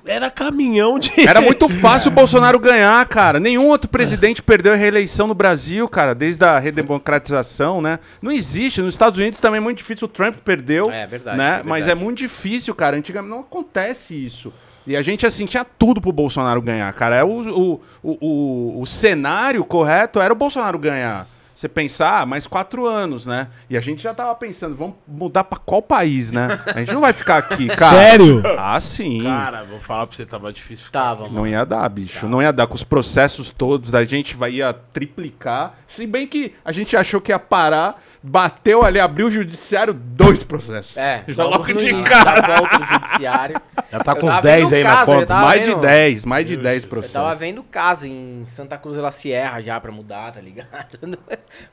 era 0.06 0.32
caminhão 0.32 0.98
de. 0.98 1.12
Era 1.28 1.42
muito 1.42 1.68
fácil 1.70 2.12
o 2.12 2.14
Bolsonaro 2.14 2.58
ganhar, 2.60 3.06
cara. 3.08 3.42
Nenhum 3.42 3.68
outro 3.68 3.90
presidente 3.90 4.42
perdeu 4.42 4.72
a 4.72 4.76
reeleição 4.78 5.28
no 5.28 5.34
Brasil, 5.34 5.86
cara, 5.90 6.16
desde 6.16 6.46
a 6.46 6.58
redemocratização, 6.58 7.82
né? 7.82 8.00
Não 8.22 8.32
existe. 8.32 8.82
Nos 8.82 8.94
Estados 8.94 9.20
Unidos 9.20 9.40
também 9.42 9.58
é 9.58 9.62
muito 9.62 9.80
difícil. 9.80 10.06
O 10.06 10.08
Trump 10.08 10.36
perdeu. 10.46 10.90
É, 10.90 11.06
verdade, 11.06 11.38
Né? 11.38 11.60
é 11.60 11.64
Mas 11.68 11.84
é 11.84 11.86
verdade. 11.88 12.06
muito 12.06 12.18
difícil, 12.20 12.74
cara. 12.74 12.96
Antigamente 12.96 13.32
não 13.32 13.42
acontece 13.42 14.14
isso. 14.16 14.54
E 14.88 14.96
a 14.96 15.02
gente, 15.02 15.26
assim, 15.26 15.46
tinha 15.46 15.66
tudo 15.66 16.00
pro 16.00 16.14
Bolsonaro 16.14 16.62
ganhar, 16.62 16.92
cara. 16.94 17.18
É 17.18 17.24
o, 17.24 17.28
o, 17.28 17.82
o, 18.02 18.18
o, 18.26 18.82
o 18.82 18.86
cenário 18.86 19.66
correto 19.66 20.22
era 20.22 20.32
o 20.32 20.36
Bolsonaro 20.36 20.80
ganhar. 20.80 21.28
Você 21.58 21.68
pensar, 21.68 22.22
ah, 22.22 22.26
mais 22.26 22.46
quatro 22.46 22.86
anos, 22.86 23.26
né? 23.26 23.48
E 23.68 23.76
a 23.76 23.82
gente 23.82 24.02
já 24.02 24.14
tava 24.14 24.34
pensando, 24.36 24.76
vamos 24.76 24.96
mudar 25.08 25.44
pra 25.44 25.58
qual 25.58 25.82
país, 25.82 26.32
né? 26.32 26.62
A 26.68 26.80
gente 26.80 26.94
não 26.94 27.02
vai 27.02 27.12
ficar 27.12 27.38
aqui, 27.38 27.66
cara. 27.76 27.98
Sério? 27.98 28.44
Ah, 28.60 28.80
sim. 28.80 29.24
Cara, 29.24 29.64
vou 29.64 29.80
falar 29.80 30.06
pra 30.06 30.16
você, 30.16 30.24
tava 30.24 30.54
difícil. 30.54 30.86
ficar 30.86 31.00
Tava, 31.00 31.24
mano. 31.24 31.34
Não 31.34 31.48
ia 31.48 31.66
dar, 31.66 31.90
bicho. 31.90 32.28
Não 32.28 32.44
ia 32.44 32.54
dar. 32.54 32.68
Com 32.68 32.76
os 32.76 32.84
processos 32.84 33.50
todos, 33.50 33.90
da 33.90 34.06
gente 34.06 34.38
vai 34.38 34.52
ia 34.52 34.72
triplicar. 34.72 35.80
Se 35.88 36.06
bem 36.06 36.28
que 36.28 36.54
a 36.64 36.72
gente 36.72 36.96
achou 36.96 37.20
que 37.20 37.32
ia 37.32 37.40
parar, 37.40 38.00
bateu 38.22 38.84
ali, 38.84 39.00
abriu 39.00 39.28
o 39.28 39.32
judiciário, 39.32 39.94
dois 39.94 40.44
processos. 40.44 40.98
É, 40.98 41.24
Já 41.28 41.44
logo 41.46 41.58
logo 41.58 41.74
no 41.74 41.80
de 41.80 41.88
início 41.90 42.12
cara. 42.12 42.42
da 42.42 42.56
volta 42.58 42.78
do 42.80 42.86
judiciário. 42.86 43.62
Já 43.92 44.00
tá 44.00 44.12
Eu 44.12 44.16
com 44.18 44.28
uns 44.28 44.36
tava 44.36 44.42
10 44.42 44.70
vendo 44.70 44.74
aí 44.78 44.84
na 44.84 44.90
casa, 44.96 45.12
eu 45.12 45.20
conta. 45.20 45.36
mais 45.36 45.62
de 45.64 45.70
vendo? 45.72 45.82
10, 45.82 46.26
mais 46.26 46.46
de 46.46 46.58
10 46.58 46.84
Eu 46.84 46.90
processos. 46.90 47.14
tava 47.14 47.36
vendo 47.36 47.64
casa 47.64 48.08
em 48.08 48.44
Santa 48.46 48.78
Cruz 48.78 48.98
da 48.98 49.12
Sierra 49.12 49.62
já 49.62 49.80
pra 49.80 49.92
mudar, 49.92 50.32
tá 50.32 50.42
ligado? 50.42 50.68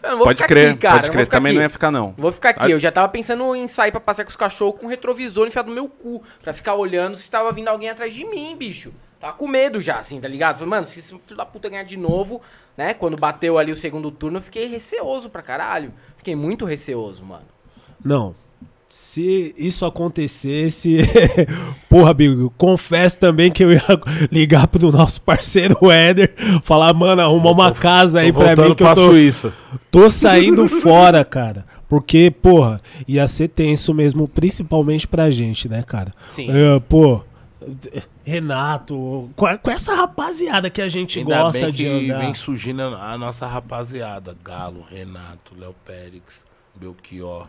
Eu 0.03 0.19
Pode 0.19 0.37
ficar 0.37 0.49
crer, 0.49 0.71
aqui, 0.71 0.79
cara, 0.79 0.95
pode 0.97 1.11
crer. 1.11 1.27
Também 1.27 1.51
aqui. 1.51 1.57
não 1.57 1.63
ia 1.63 1.69
ficar, 1.69 1.91
não. 1.91 2.15
Vou 2.17 2.31
ficar 2.33 2.51
aqui, 2.51 2.71
eu 2.71 2.79
já 2.79 2.93
tava 2.93 3.09
pensando 3.09 3.55
em 3.57 3.67
sair 3.67 3.91
pra 3.91 4.01
passear 4.01 4.25
com 4.25 4.31
os 4.31 4.37
cachorros 4.37 4.79
com 4.81 4.87
um 4.87 4.89
retrovisor 4.89 5.47
enfiado 5.47 5.69
no 5.69 5.75
meu 5.75 5.89
cu, 5.89 6.23
pra 6.43 6.53
ficar 6.53 6.75
olhando 6.75 7.17
se 7.17 7.31
tava 7.31 7.51
vindo 7.53 7.69
alguém 7.69 7.89
atrás 7.91 8.15
de 8.15 8.25
mim, 8.25 8.55
bicho. 8.57 8.93
Tava 9.25 9.39
com 9.39 9.49
medo 9.49 9.81
já, 9.81 9.97
assim, 9.97 10.21
tá 10.21 10.29
ligado? 10.29 10.57
Falei, 10.57 10.69
mano, 10.69 10.85
se 10.85 11.01
esse 11.01 11.19
filho 11.19 11.39
da 11.39 11.47
puta 11.47 11.71
ganhar 11.71 11.85
de 11.85 11.97
novo, 11.97 12.43
né? 12.77 12.93
Quando 12.93 13.17
bateu 13.17 13.57
ali 13.57 13.73
o 13.73 13.77
segundo 13.77 14.11
turno, 14.11 14.37
eu 14.37 14.43
fiquei 14.43 14.67
receoso 14.67 15.31
pra 15.31 15.41
caralho. 15.41 15.95
Fiquei 16.19 16.37
muito 16.37 16.67
receoso, 16.67 17.25
mano. 17.25 17.47
Não. 18.05 18.35
Se 18.87 19.55
isso 19.57 19.87
acontecesse, 19.87 20.99
porra, 21.89 22.13
Bigo, 22.13 22.53
confesso 22.59 23.19
também 23.19 23.51
que 23.51 23.65
eu 23.65 23.73
ia 23.73 23.83
ligar 24.31 24.69
pro 24.69 24.93
nosso 24.93 25.23
parceiro 25.23 25.91
Éder, 25.91 26.35
falar, 26.63 26.93
mano, 26.93 27.23
arruma 27.23 27.51
uma 27.51 27.73
casa 27.73 28.21
aí 28.21 28.31
Tô 28.31 28.41
pra 28.41 28.51
mim 28.51 28.75
que 28.75 28.83
eu 28.83 28.87
pra 28.89 28.95
tô, 28.95 29.07
Suíça. 29.07 29.55
tô 29.91 30.11
saindo 30.11 30.69
fora, 30.83 31.25
cara. 31.25 31.65
Porque, 31.89 32.31
porra, 32.31 32.79
ia 33.09 33.27
ser 33.27 33.49
tenso 33.49 33.95
mesmo, 33.95 34.29
principalmente 34.29 35.09
pra 35.09 35.31
gente, 35.31 35.67
né, 35.67 35.83
cara? 35.83 36.13
Sim. 36.29 36.51
É, 36.51 36.79
pô, 36.81 37.23
Renato, 38.25 39.31
com, 39.37 39.71
essa 39.71 39.95
rapaziada 39.95 40.71
que 40.71 40.81
a 40.81 40.89
gente 40.89 41.19
Ainda 41.19 41.43
gosta 41.43 41.61
bem 41.61 41.71
de 41.71 41.85
que 41.85 41.89
andar. 41.89 42.19
vem 42.21 42.35
surgindo 42.35 42.83
a 42.83 43.19
nossa 43.19 43.47
rapaziada. 43.47 44.37
Galo, 44.43 44.83
Renato, 44.83 45.55
Léo 45.59 45.75
Périx, 45.85 46.47
Belchior, 46.75 47.47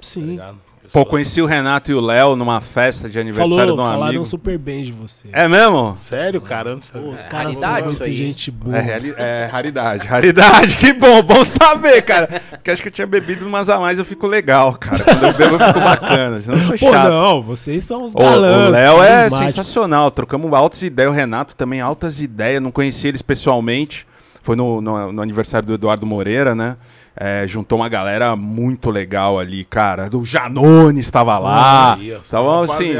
Sim. 0.00 0.22
ligado? 0.22 0.68
Pô, 0.90 1.04
conheci 1.04 1.42
o 1.42 1.44
Renato 1.44 1.90
e 1.90 1.94
o 1.94 2.00
Léo 2.00 2.34
numa 2.34 2.62
festa 2.62 3.10
de 3.10 3.18
aniversário 3.18 3.58
Falou, 3.58 3.66
de 3.66 3.72
um 3.82 3.84
falaram 3.84 4.04
amigo. 4.06 4.24
super 4.24 4.56
bem 4.56 4.82
de 4.82 4.90
você. 4.90 5.28
É 5.34 5.46
mesmo? 5.46 5.92
Sério, 5.98 6.40
cara? 6.40 6.74
Não 6.74 6.80
sabia. 6.80 7.08
Pô, 7.08 7.12
os 7.14 7.24
É 7.26 7.28
caras 7.28 7.56
são 7.58 7.82
muito 7.84 8.10
gente 8.10 8.50
boa. 8.50 8.78
É, 8.78 9.14
é 9.18 9.48
raridade, 9.52 10.06
raridade. 10.06 10.76
Que 10.80 10.94
bom, 10.94 11.22
bom 11.22 11.44
saber, 11.44 12.00
cara. 12.00 12.40
Porque 12.48 12.70
acho 12.70 12.80
que 12.80 12.88
eu 12.88 12.92
tinha 12.92 13.06
bebido 13.06 13.46
umas 13.46 13.68
a 13.68 13.78
mais, 13.78 13.98
eu 13.98 14.04
fico 14.06 14.26
legal, 14.26 14.78
cara. 14.80 15.04
Quando 15.04 15.24
eu 15.24 15.34
bebo, 15.34 15.54
eu 15.56 15.66
fico 15.66 15.80
bacana. 15.80 16.40
Senão 16.40 16.56
eu 16.56 16.62
sou 16.64 16.78
Pô, 16.78 16.90
chato. 16.90 17.10
não, 17.10 17.42
vocês 17.42 17.84
são 17.84 18.04
os 18.04 18.14
galãs. 18.14 18.68
o 18.68 18.70
Léo 18.70 19.02
é 19.02 19.28
sensacional. 19.28 20.10
Trocamos 20.10 20.50
altas 20.54 20.82
ideias. 20.82 21.10
O 21.10 21.14
Renato 21.14 21.54
também, 21.54 21.82
altas 21.82 22.22
ideias. 22.22 22.62
Não 22.62 22.70
conheci 22.70 23.08
eles 23.08 23.20
pessoalmente. 23.20 24.06
Foi 24.48 24.56
no, 24.56 24.80
no- 24.80 25.12
no 25.12 25.20
aniversário 25.20 25.66
do 25.68 25.74
Eduardo 25.74 26.06
Moreira, 26.06 26.54
né? 26.54 26.78
É, 27.14 27.46
juntou 27.46 27.78
uma 27.80 27.88
galera 27.90 28.34
muito 28.34 28.90
legal 28.90 29.38
ali, 29.38 29.62
cara. 29.62 30.08
Do 30.08 30.24
Janone 30.24 31.00
estava 31.00 31.38
lá. 31.38 31.92
Ó, 31.98 31.98
Então, 32.26 32.62
assim. 32.62 32.92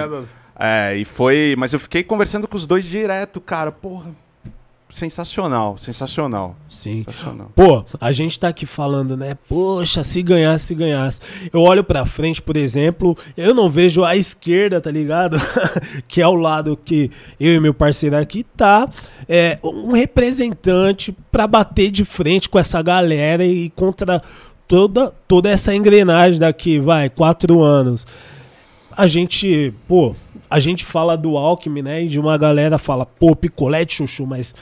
É, 0.59 0.95
e 0.95 1.07
foi. 1.07 1.55
Mas 1.57 1.73
eu 1.73 1.81
fiquei 1.81 2.03
conversando 2.05 2.47
com 2.47 2.55
os 2.55 2.67
dois 2.67 2.85
direto, 2.85 3.41
cara. 3.41 3.73
Porra. 3.73 4.11
Sensacional, 4.90 5.77
sensacional. 5.77 6.57
Sim. 6.66 7.03
Sensacional. 7.03 7.53
Pô, 7.55 7.85
a 8.01 8.11
gente 8.11 8.40
tá 8.40 8.48
aqui 8.48 8.64
falando, 8.64 9.16
né? 9.16 9.37
Poxa, 9.46 10.03
se 10.03 10.22
ganhasse, 10.22 10.66
se 10.66 10.74
ganhasse. 10.74 11.20
Eu 11.53 11.61
olho 11.61 11.85
pra 11.85 12.07
frente, 12.07 12.40
por 12.40 12.57
exemplo, 12.57 13.16
eu 13.37 13.55
não 13.55 13.68
vejo 13.68 14.03
a 14.03 14.16
esquerda, 14.16 14.81
tá 14.81 14.90
ligado? 14.90 15.37
que 16.09 16.22
é 16.22 16.27
o 16.27 16.35
lado 16.35 16.79
que 16.83 17.11
eu 17.38 17.55
e 17.55 17.61
meu 17.61 17.74
parceiro 17.74 18.16
aqui 18.16 18.42
tá. 18.42 18.88
É, 19.29 19.59
um 19.62 19.92
representante 19.92 21.14
pra 21.31 21.46
bater 21.46 21.90
de 21.90 22.05
frente 22.07 22.48
com 22.48 22.59
essa 22.59 22.81
galera 22.81 23.44
e 23.44 23.68
contra 23.70 24.22
toda, 24.66 25.12
toda 25.27 25.51
essa 25.51 25.74
engrenagem 25.74 26.40
daqui, 26.40 26.81
vai, 26.81 27.11
quatro 27.11 27.62
anos. 27.62 28.07
A 28.96 29.07
gente, 29.07 29.72
pô, 29.87 30.14
a 30.51 30.59
gente 30.59 30.85
fala 30.85 31.16
do 31.16 31.37
Alckmin, 31.37 31.83
né? 31.83 32.05
E 32.05 32.09
de 32.09 32.18
uma 32.18 32.37
galera 32.38 32.79
fala, 32.79 33.05
pô, 33.05 33.37
picolé 33.37 33.85
de 33.85 33.94
chuchu, 33.94 34.27
mas 34.27 34.55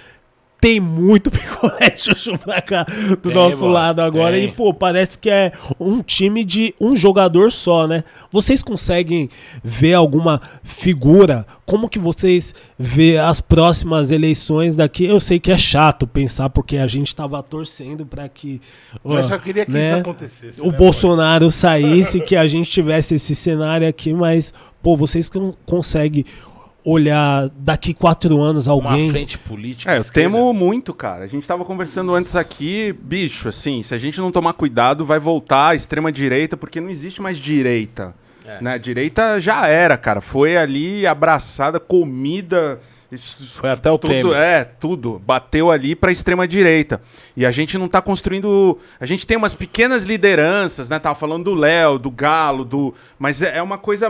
tem 0.61 0.81
muito 0.81 1.31
picolé 1.33 1.95
chuchu 1.97 2.37
pra 2.39 2.61
cá 2.63 2.85
do 2.85 3.17
Tem, 3.19 3.35
nosso 3.35 3.61
mano, 3.61 3.73
lado 3.73 4.01
agora. 4.01 4.35
tem. 4.37 4.47
E, 4.47 4.53
pô, 4.53 4.73
parece 4.73 5.19
que 5.19 5.29
é 5.31 5.53
um 5.79 6.03
time 6.03 6.43
de 6.45 6.75
um 6.81 6.97
jogador 6.97 7.53
só, 7.53 7.87
né? 7.87 8.05
Vocês 8.31 8.63
conseguem 8.63 9.29
ver 9.63 9.95
alguma 9.95 10.41
figura? 10.65 11.47
Como 11.65 11.89
que 11.89 11.99
vocês 11.99 12.55
vê 12.79 13.19
as 13.19 13.41
próximas 13.41 14.11
eleições 14.11 14.77
daqui? 14.77 15.05
Eu 15.05 15.21
sei 15.21 15.39
que 15.39 15.53
é 15.53 15.59
chato 15.59 16.07
pensar, 16.07 16.49
porque 16.51 16.79
a 16.79 16.87
gente 16.87 17.15
tava 17.15 17.43
torcendo 17.43 18.07
pra 18.07 18.29
que. 18.29 18.61
ó, 19.05 19.19
Eu 19.19 19.25
só 19.25 19.39
queria 19.39 19.65
que 19.67 19.73
né, 19.73 19.83
isso 19.91 19.95
acontecesse. 20.01 20.61
o 20.63 20.71
né, 20.71 20.79
Bolsonaro 20.79 21.51
saísse, 21.51 22.21
que 22.21 22.35
a 22.37 22.47
gente 22.47 22.71
tivesse 22.71 23.15
esse 23.15 23.35
cenário 23.35 23.87
aqui, 23.87 24.13
mas, 24.13 24.53
pô, 24.83 24.97
vocês 24.97 25.29
que 25.29 25.39
não 25.39 25.53
conseguem 25.67 26.25
olhar 26.87 27.51
daqui 27.57 27.93
quatro 27.93 28.41
anos 28.41 28.69
mano? 28.69 28.81
Uma 28.81 28.91
alguém. 28.93 29.11
frente 29.11 29.37
política. 29.37 29.93
É, 29.93 29.99
eu 29.99 30.05
temo 30.05 30.53
muito, 30.53 30.95
cara. 30.95 31.25
A 31.25 31.27
gente 31.27 31.47
tava 31.47 31.65
conversando 31.65 32.15
antes 32.15 32.37
aqui, 32.37 32.95
bicho, 33.03 33.49
assim, 33.49 33.83
se 33.83 33.93
a 33.93 33.99
gente 33.99 34.21
não 34.21 34.31
tomar 34.31 34.53
cuidado, 34.53 35.05
vai 35.05 35.19
voltar 35.19 35.71
à 35.71 35.75
extrema 35.75 36.13
direita, 36.13 36.57
porque 36.57 36.81
não 36.81 36.89
existe 36.89 37.21
mais 37.21 37.39
direita. 37.39 38.15
É. 38.47 38.63
Né? 38.63 38.79
Direita 38.79 39.41
já 39.41 39.67
era, 39.67 39.99
cara. 39.99 40.21
Foi 40.21 40.57
ali 40.57 41.05
abraçada, 41.05 41.81
comida. 41.81 42.79
Foi 43.55 43.71
até 43.71 43.91
o 43.91 43.99
tudo, 43.99 44.13
Temer. 44.13 44.37
é, 44.37 44.65
tudo. 44.65 45.21
Bateu 45.25 45.71
ali 45.71 45.95
pra 45.95 46.13
extrema 46.13 46.47
direita. 46.47 47.01
E 47.37 47.47
a 47.47 47.51
gente 47.51 47.79
não 47.79 47.89
tá 47.89 48.01
construindo. 48.01 48.79
A 49.01 49.07
gente 49.07 49.27
tem 49.27 49.37
umas 49.37 49.55
pequenas 49.55 50.05
lideranças, 50.05 50.89
né? 50.89 50.99
Tava 50.99 51.15
falando 51.15 51.45
do 51.45 51.55
Léo, 51.55 51.99
do 51.99 52.11
Galo, 52.11 52.65
do. 52.65 52.95
Mas 53.19 53.43
é 53.43 53.59
é 53.59 53.63
uma 53.63 53.79
coisa. 53.79 54.09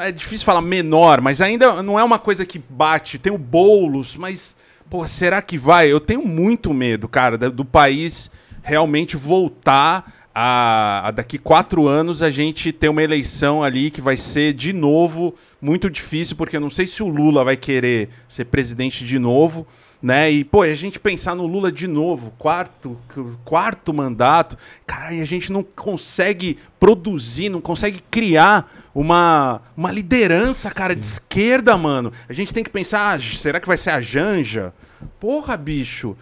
É 0.00 0.12
difícil 0.12 0.44
falar 0.44 0.60
menor, 0.60 1.20
mas 1.20 1.40
ainda 1.40 1.82
não 1.82 1.98
é 1.98 2.04
uma 2.04 2.18
coisa 2.18 2.44
que 2.44 2.58
bate. 2.58 3.18
Tem 3.18 3.32
o 3.32 3.38
Boulos, 3.38 4.16
mas. 4.16 4.56
Pô, 4.88 5.06
será 5.06 5.40
que 5.40 5.56
vai? 5.56 5.90
Eu 5.90 6.00
tenho 6.00 6.26
muito 6.26 6.74
medo, 6.74 7.08
cara, 7.08 7.38
do 7.38 7.64
país 7.64 8.30
realmente 8.62 9.16
voltar 9.16 10.28
a, 10.34 11.08
a 11.08 11.10
daqui 11.10 11.38
quatro 11.38 11.88
anos 11.88 12.22
a 12.22 12.30
gente 12.30 12.72
tem 12.72 12.88
uma 12.88 13.02
eleição 13.02 13.62
ali 13.62 13.90
que 13.90 14.00
vai 14.00 14.16
ser 14.16 14.52
de 14.52 14.72
novo 14.72 15.34
muito 15.60 15.90
difícil, 15.90 16.36
porque 16.36 16.56
eu 16.56 16.60
não 16.60 16.70
sei 16.70 16.86
se 16.86 17.02
o 17.02 17.08
Lula 17.08 17.44
vai 17.44 17.56
querer 17.56 18.08
ser 18.28 18.46
presidente 18.46 19.04
de 19.04 19.18
novo, 19.18 19.66
né? 20.02 20.30
E, 20.30 20.44
pô, 20.44 20.62
a 20.62 20.74
gente 20.74 20.98
pensar 20.98 21.34
no 21.34 21.46
Lula 21.46 21.70
de 21.70 21.86
novo, 21.86 22.32
quarto, 22.38 22.96
quarto 23.44 23.92
mandato, 23.92 24.56
cara, 24.86 25.14
e 25.14 25.20
a 25.20 25.24
gente 25.24 25.52
não 25.52 25.62
consegue 25.62 26.58
produzir, 26.78 27.48
não 27.48 27.60
consegue 27.60 28.02
criar 28.10 28.70
uma, 28.94 29.60
uma 29.76 29.92
liderança, 29.92 30.70
cara, 30.70 30.96
de 30.96 31.04
esquerda, 31.04 31.76
mano. 31.76 32.12
A 32.28 32.32
gente 32.32 32.54
tem 32.54 32.64
que 32.64 32.70
pensar, 32.70 33.14
ah, 33.14 33.20
será 33.20 33.60
que 33.60 33.68
vai 33.68 33.76
ser 33.76 33.90
a 33.90 34.00
Janja? 34.00 34.72
Porra, 35.18 35.56
bicho. 35.56 36.16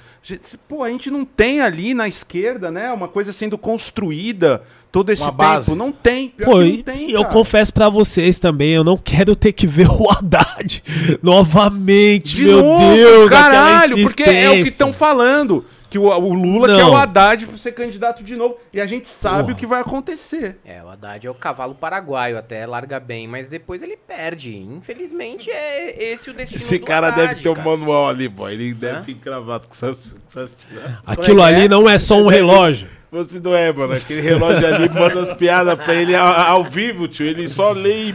Pô, 0.68 0.82
a 0.82 0.88
gente 0.90 1.10
não 1.10 1.24
tem 1.24 1.60
ali 1.60 1.94
na 1.94 2.06
esquerda, 2.08 2.70
né? 2.70 2.92
Uma 2.92 3.08
coisa 3.08 3.32
sendo 3.32 3.56
construída 3.58 4.62
todo 4.90 5.10
esse 5.12 5.22
Uma 5.22 5.30
tempo. 5.30 5.38
base. 5.38 5.74
Não 5.74 5.92
tem. 5.92 6.28
Pior 6.30 6.46
Pô, 6.50 6.58
que 6.58 6.64
e 6.64 6.76
não 6.78 6.82
tem, 6.82 7.10
e 7.10 7.12
eu 7.12 7.24
confesso 7.24 7.72
pra 7.72 7.88
vocês 7.88 8.38
também, 8.38 8.70
eu 8.70 8.84
não 8.84 8.96
quero 8.96 9.34
ter 9.36 9.52
que 9.52 9.66
ver 9.66 9.88
o 9.90 10.10
Haddad 10.10 10.82
novamente, 11.22 12.36
De 12.36 12.44
meu 12.44 12.62
novo, 12.62 12.94
Deus. 12.94 13.30
caralho, 13.30 14.02
porque 14.02 14.22
é 14.24 14.50
o 14.50 14.62
que 14.62 14.68
estão 14.68 14.92
falando. 14.92 15.64
Que 15.90 15.98
o, 15.98 16.04
o 16.04 16.34
Lula 16.34 16.68
Não. 16.68 16.76
quer 16.76 16.84
o 16.84 16.94
Haddad 16.96 17.46
pra 17.46 17.56
ser 17.56 17.72
candidato 17.72 18.22
de 18.22 18.36
novo. 18.36 18.58
E 18.72 18.80
a 18.80 18.86
gente 18.86 19.08
sabe 19.08 19.42
Porra. 19.44 19.52
o 19.52 19.56
que 19.56 19.66
vai 19.66 19.80
acontecer. 19.80 20.58
É, 20.64 20.82
o 20.82 20.88
Haddad 20.88 21.26
é 21.26 21.30
o 21.30 21.34
cavalo 21.34 21.74
paraguaio, 21.74 22.36
até 22.36 22.66
larga 22.66 23.00
bem, 23.00 23.26
mas 23.26 23.48
depois 23.48 23.80
ele 23.82 23.96
perde. 23.96 24.54
Infelizmente 24.56 25.50
é 25.50 26.10
esse 26.12 26.28
o 26.28 26.34
destino 26.34 26.56
Esse 26.60 26.78
do 26.78 26.84
cara 26.84 27.08
Haddad, 27.08 27.28
deve 27.28 27.42
ter 27.42 27.48
um 27.48 27.54
cara. 27.54 27.68
manual 27.70 28.08
ali, 28.08 28.28
pô. 28.28 28.48
Ele 28.48 28.72
Hã? 28.72 28.74
deve 28.74 29.06
ter 29.06 29.12
encravado 29.12 29.66
com 29.66 29.72
essas, 29.72 29.96
com 30.12 30.28
essas 30.40 30.68
Aquilo 31.06 31.40
é 31.40 31.44
ali 31.44 31.62
é? 31.64 31.68
não 31.68 31.88
é 31.88 31.96
só 31.96 32.16
um 32.20 32.26
relógio. 32.26 32.86
Você 33.10 33.40
não 33.40 33.54
é, 33.54 33.72
mano. 33.72 33.94
Aquele 33.94 34.20
relógio 34.20 34.66
ali 34.66 34.88
manda 34.88 35.22
as 35.22 35.32
piadas 35.32 35.74
pra 35.76 35.94
ele 35.94 36.14
ao, 36.14 36.26
ao 36.28 36.64
vivo, 36.64 37.08
tio. 37.08 37.26
Ele 37.26 37.48
só 37.48 37.72
lê 37.72 38.08
e. 38.10 38.12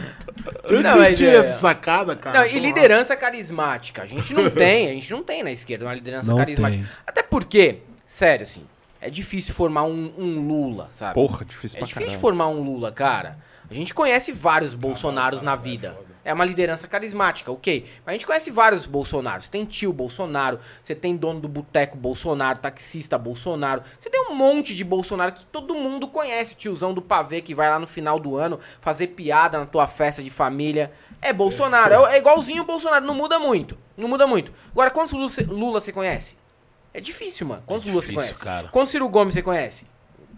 Não, 0.70 0.82
Não, 0.82 1.02
existia 1.02 1.30
é- 1.32 1.36
essa 1.36 1.58
sacada, 1.60 2.14
cara. 2.14 2.40
Não, 2.40 2.46
e 2.46 2.58
liderança 2.60 3.16
carismática. 3.16 4.02
A 4.02 4.06
gente 4.06 4.32
não 4.32 4.48
tem, 4.50 4.90
a 4.90 4.92
gente 4.94 5.10
não 5.10 5.22
tem 5.22 5.42
na 5.42 5.50
esquerda 5.50 5.84
uma 5.84 5.94
liderança 5.94 6.30
Não 6.30 6.38
carismática. 6.38 6.84
tem. 6.84 6.92
Até 7.06 7.22
porque, 7.22 7.78
sério, 8.06 8.42
assim, 8.42 8.62
é 9.00 9.10
difícil 9.10 9.52
formar 9.54 9.82
um, 9.84 10.12
um 10.16 10.46
Lula, 10.46 10.86
sabe? 10.90 11.14
Porra, 11.14 11.44
difícil 11.44 11.76
É 11.76 11.80
pra 11.80 11.86
difícil 11.86 12.04
caralho. 12.06 12.20
formar 12.20 12.48
um 12.48 12.62
Lula, 12.62 12.92
cara. 12.92 13.38
A 13.70 13.74
gente 13.74 13.92
conhece 13.94 14.30
vários 14.30 14.74
Bolsonaros 14.74 15.42
na 15.42 15.56
vida. 15.56 15.96
É 16.24 16.32
uma 16.32 16.44
liderança 16.44 16.88
carismática, 16.88 17.52
ok. 17.52 17.84
Mas 18.04 18.06
a 18.08 18.12
gente 18.12 18.26
conhece 18.26 18.50
vários 18.50 18.86
Bolsonaros. 18.86 19.48
Tem 19.48 19.64
tio 19.64 19.92
Bolsonaro, 19.92 20.58
você 20.82 20.94
tem 20.94 21.16
dono 21.16 21.38
do 21.40 21.48
boteco 21.48 21.98
Bolsonaro, 21.98 22.58
taxista 22.58 23.18
Bolsonaro. 23.18 23.82
Você 24.00 24.08
tem 24.08 24.20
um 24.30 24.34
monte 24.34 24.74
de 24.74 24.82
Bolsonaro 24.82 25.32
que 25.32 25.44
todo 25.46 25.74
mundo 25.74 26.08
conhece. 26.08 26.54
O 26.54 26.56
tiozão 26.56 26.94
do 26.94 27.02
pavê 27.02 27.42
que 27.42 27.54
vai 27.54 27.68
lá 27.68 27.78
no 27.78 27.86
final 27.86 28.18
do 28.18 28.36
ano 28.36 28.58
fazer 28.80 29.08
piada 29.08 29.58
na 29.58 29.66
tua 29.66 29.86
festa 29.86 30.22
de 30.22 30.30
família. 30.30 30.90
É 31.20 31.32
Bolsonaro. 31.32 32.06
É, 32.06 32.14
é 32.14 32.18
igualzinho 32.18 32.62
o 32.62 32.66
Bolsonaro, 32.66 33.04
não 33.04 33.14
muda 33.14 33.38
muito. 33.38 33.76
Não 33.96 34.08
muda 34.08 34.26
muito. 34.26 34.50
Agora, 34.72 34.90
quantos 34.90 35.12
Lula 35.12 35.80
você- 35.80 35.92
conhece? 35.92 36.38
É 36.94 37.00
difícil, 37.00 37.46
mano. 37.46 37.62
Quantos 37.66 37.86
Lula 37.86 38.00
você 38.00 38.12
difícil, 38.12 38.30
conhece? 38.34 38.44
cara. 38.44 38.68
Quantos 38.68 38.90
Ciro 38.90 39.08
Gomes 39.08 39.34
você 39.34 39.42
conhece? 39.42 39.86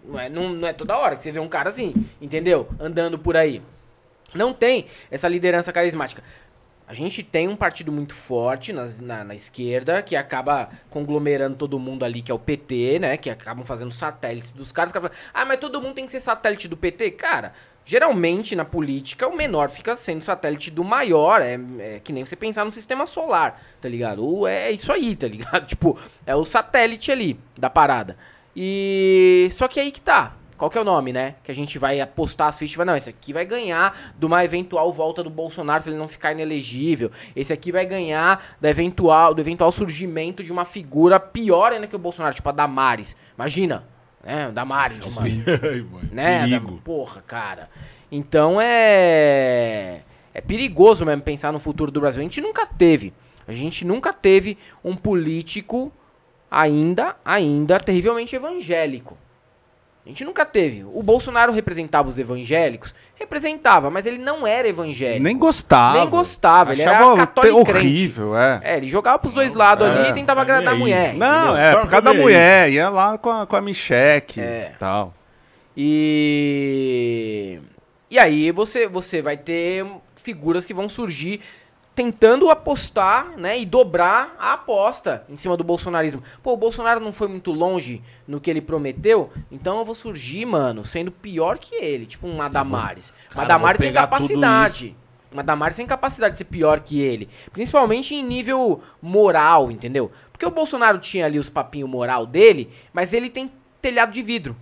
Não 0.03 0.19
é, 0.19 0.29
não, 0.29 0.49
não 0.49 0.67
é 0.67 0.73
toda 0.73 0.97
hora 0.97 1.15
que 1.15 1.23
você 1.23 1.31
vê 1.31 1.39
um 1.39 1.47
cara 1.47 1.69
assim, 1.69 1.93
entendeu? 2.21 2.67
Andando 2.79 3.19
por 3.19 3.35
aí. 3.37 3.61
Não 4.33 4.53
tem 4.53 4.87
essa 5.09 5.27
liderança 5.27 5.71
carismática. 5.71 6.23
A 6.87 6.93
gente 6.93 7.21
tem 7.21 7.49
um 7.49 7.55
partido 7.55 7.91
muito 7.91 8.13
forte 8.13 8.71
na, 8.71 8.85
na 9.25 9.35
esquerda, 9.35 10.01
que 10.01 10.15
acaba 10.15 10.69
conglomerando 10.89 11.57
todo 11.57 11.77
mundo 11.77 12.05
ali, 12.05 12.21
que 12.21 12.31
é 12.31 12.33
o 12.33 12.39
PT, 12.39 12.99
né? 12.99 13.17
Que 13.17 13.29
acabam 13.29 13.65
fazendo 13.65 13.91
satélites 13.91 14.53
dos 14.53 14.71
caras. 14.71 14.93
Caras 14.93 15.11
falam, 15.11 15.23
ah, 15.33 15.43
mas 15.43 15.57
todo 15.57 15.81
mundo 15.81 15.95
tem 15.95 16.05
que 16.05 16.11
ser 16.13 16.21
satélite 16.21 16.65
do 16.65 16.77
PT? 16.77 17.11
Cara, 17.11 17.51
geralmente 17.83 18.55
na 18.55 18.63
política 18.63 19.27
o 19.27 19.35
menor 19.35 19.69
fica 19.69 19.97
sendo 19.97 20.21
satélite 20.21 20.71
do 20.71 20.81
maior. 20.81 21.41
É, 21.41 21.59
é 21.79 21.99
que 22.01 22.13
nem 22.13 22.23
você 22.23 22.37
pensar 22.37 22.63
no 22.63 22.71
sistema 22.71 23.05
solar, 23.05 23.61
tá 23.81 23.89
ligado? 23.89 24.25
Ou 24.25 24.47
é 24.47 24.71
isso 24.71 24.89
aí, 24.93 25.13
tá 25.13 25.27
ligado? 25.27 25.67
Tipo, 25.67 25.99
é 26.25 26.37
o 26.37 26.45
satélite 26.45 27.11
ali 27.11 27.37
da 27.57 27.69
parada. 27.69 28.17
E. 28.55 29.49
Só 29.51 29.67
que 29.67 29.81
aí 29.81 29.91
que 29.91 29.99
tá. 29.99 30.36
Qual 30.57 30.71
que 30.71 30.77
é 30.77 30.81
o 30.81 30.83
nome, 30.83 31.13
né? 31.13 31.35
Que 31.43 31.51
a 31.51 31.55
gente 31.55 31.77
vai 31.77 32.01
apostar 32.01 32.47
as 32.47 32.57
fichas 32.57 32.73
e 32.73 32.77
vai, 32.77 32.85
não, 32.85 32.95
esse 32.95 33.09
aqui 33.09 33.31
vai 33.31 33.45
ganhar 33.45 33.95
de 34.17 34.25
uma 34.25 34.43
eventual 34.43 34.91
volta 34.91 35.23
do 35.23 35.29
Bolsonaro 35.29 35.83
se 35.83 35.89
ele 35.89 35.97
não 35.97 36.07
ficar 36.07 36.31
inelegível. 36.31 37.11
Esse 37.35 37.53
aqui 37.53 37.71
vai 37.71 37.85
ganhar 37.85 38.43
da 38.59 38.69
eventual, 38.69 39.35
do 39.35 39.41
eventual 39.41 39.71
surgimento 39.71 40.43
de 40.43 40.51
uma 40.51 40.65
figura 40.65 41.19
pior 41.19 41.71
ainda 41.71 41.85
que 41.85 41.95
o 41.95 41.99
Bolsonaro, 41.99 42.33
tipo 42.33 42.49
a 42.49 42.51
Damares. 42.51 43.15
Imagina, 43.35 43.83
né? 44.23 44.51
Damares, 44.51 45.15
mano 45.15 46.09
né? 46.11 46.39
Perigo. 46.41 46.81
Porra, 46.83 47.21
cara. 47.21 47.69
Então 48.11 48.59
é. 48.59 50.01
É 50.33 50.41
perigoso 50.41 51.05
mesmo 51.05 51.21
pensar 51.21 51.53
no 51.53 51.59
futuro 51.59 51.91
do 51.91 52.01
Brasil. 52.01 52.19
A 52.19 52.23
gente 52.23 52.41
nunca 52.41 52.65
teve. 52.65 53.13
A 53.47 53.53
gente 53.53 53.85
nunca 53.85 54.11
teve 54.11 54.57
um 54.83 54.95
político 54.95 55.91
ainda, 56.49 57.15
ainda 57.23 57.79
terrivelmente 57.79 58.35
evangélico. 58.35 59.17
A 60.07 60.09
gente 60.09 60.23
nunca 60.23 60.45
teve. 60.45 60.85
O 60.93 61.03
Bolsonaro 61.03 61.51
representava 61.51 62.07
os 62.07 62.17
evangélicos? 62.17 62.95
Representava, 63.15 63.89
mas 63.89 64.05
ele 64.05 64.17
não 64.17 64.47
era 64.47 64.65
evangélico. 64.65 65.21
Nem 65.21 65.37
gostava. 65.37 65.97
Nem 65.99 66.07
gostava, 66.07 66.71
ele 66.71 66.81
era 66.81 66.91
Achava 66.91 67.17
católico 67.17 67.65
crente. 67.65 67.77
horrível, 67.79 68.37
é. 68.37 68.61
É, 68.63 68.77
ele 68.77 68.87
jogava 68.87 69.19
pros 69.19 69.33
dois 69.33 69.51
lados 69.51 69.85
é, 69.85 69.89
ali 69.91 70.09
e 70.11 70.13
tentava 70.13 70.41
agradar 70.41 70.73
a 70.73 70.77
mulher. 70.77 71.13
Não, 71.13 71.49
entendeu? 71.49 71.57
é, 71.57 71.71
por 71.75 71.89
causa 71.89 72.01
da 72.01 72.13
mulher. 72.13 72.71
Ia 72.71 72.87
lá 72.87 73.17
com 73.17 73.29
a, 73.29 73.45
com 73.45 73.55
a 73.57 73.59
Micheque 73.61 74.39
É. 74.39 74.71
e 74.73 74.79
tal. 74.79 75.13
E 76.19 77.59
e 78.09 78.17
aí 78.17 78.51
você 78.51 78.87
você 78.87 79.21
vai 79.21 79.35
ter 79.35 79.85
figuras 80.15 80.65
que 80.65 80.73
vão 80.73 80.87
surgir 80.87 81.41
tentando 81.97 82.51
apostar, 82.51 83.35
né, 83.37 83.57
e 83.57 83.65
dobrar 83.65 84.35
a 84.37 84.53
aposta 84.53 85.25
em 85.27 85.35
cima 85.35 85.57
do 85.57 85.63
bolsonarismo. 85.63 86.21
Pô, 86.43 86.53
o 86.53 86.57
Bolsonaro 86.57 86.99
não 86.99 87.11
foi 87.11 87.27
muito 87.27 87.51
longe 87.51 88.03
no 88.27 88.39
que 88.39 88.51
ele 88.51 88.61
prometeu, 88.61 89.31
então 89.51 89.79
eu 89.79 89.83
vou 89.83 89.95
surgir, 89.95 90.45
mano, 90.45 90.85
sendo 90.85 91.11
pior 91.11 91.57
que 91.57 91.73
ele, 91.73 92.05
tipo 92.05 92.27
um 92.27 92.39
Adamares. 92.39 93.11
Uma 93.31 93.33
Cara, 93.33 93.47
Damares 93.47 93.79
vou 93.79 93.87
sem 93.87 93.93
capacidade. 93.95 94.95
Uma 95.33 95.43
Damares 95.43 95.75
sem 95.75 95.87
capacidade 95.87 96.33
de 96.33 96.37
ser 96.37 96.43
pior 96.45 96.81
que 96.81 97.01
ele. 97.01 97.29
Principalmente 97.51 98.13
em 98.13 98.23
nível 98.23 98.79
moral, 99.01 99.71
entendeu? 99.71 100.11
Porque 100.31 100.45
o 100.45 100.51
Bolsonaro 100.51 100.99
tinha 100.99 101.25
ali 101.25 101.39
os 101.39 101.49
papinhos 101.49 101.89
moral 101.89 102.27
dele, 102.27 102.71
mas 102.93 103.11
ele 103.11 103.27
tem 103.27 103.51
telhado 103.81 104.11
de 104.11 104.21
vidro. 104.21 104.55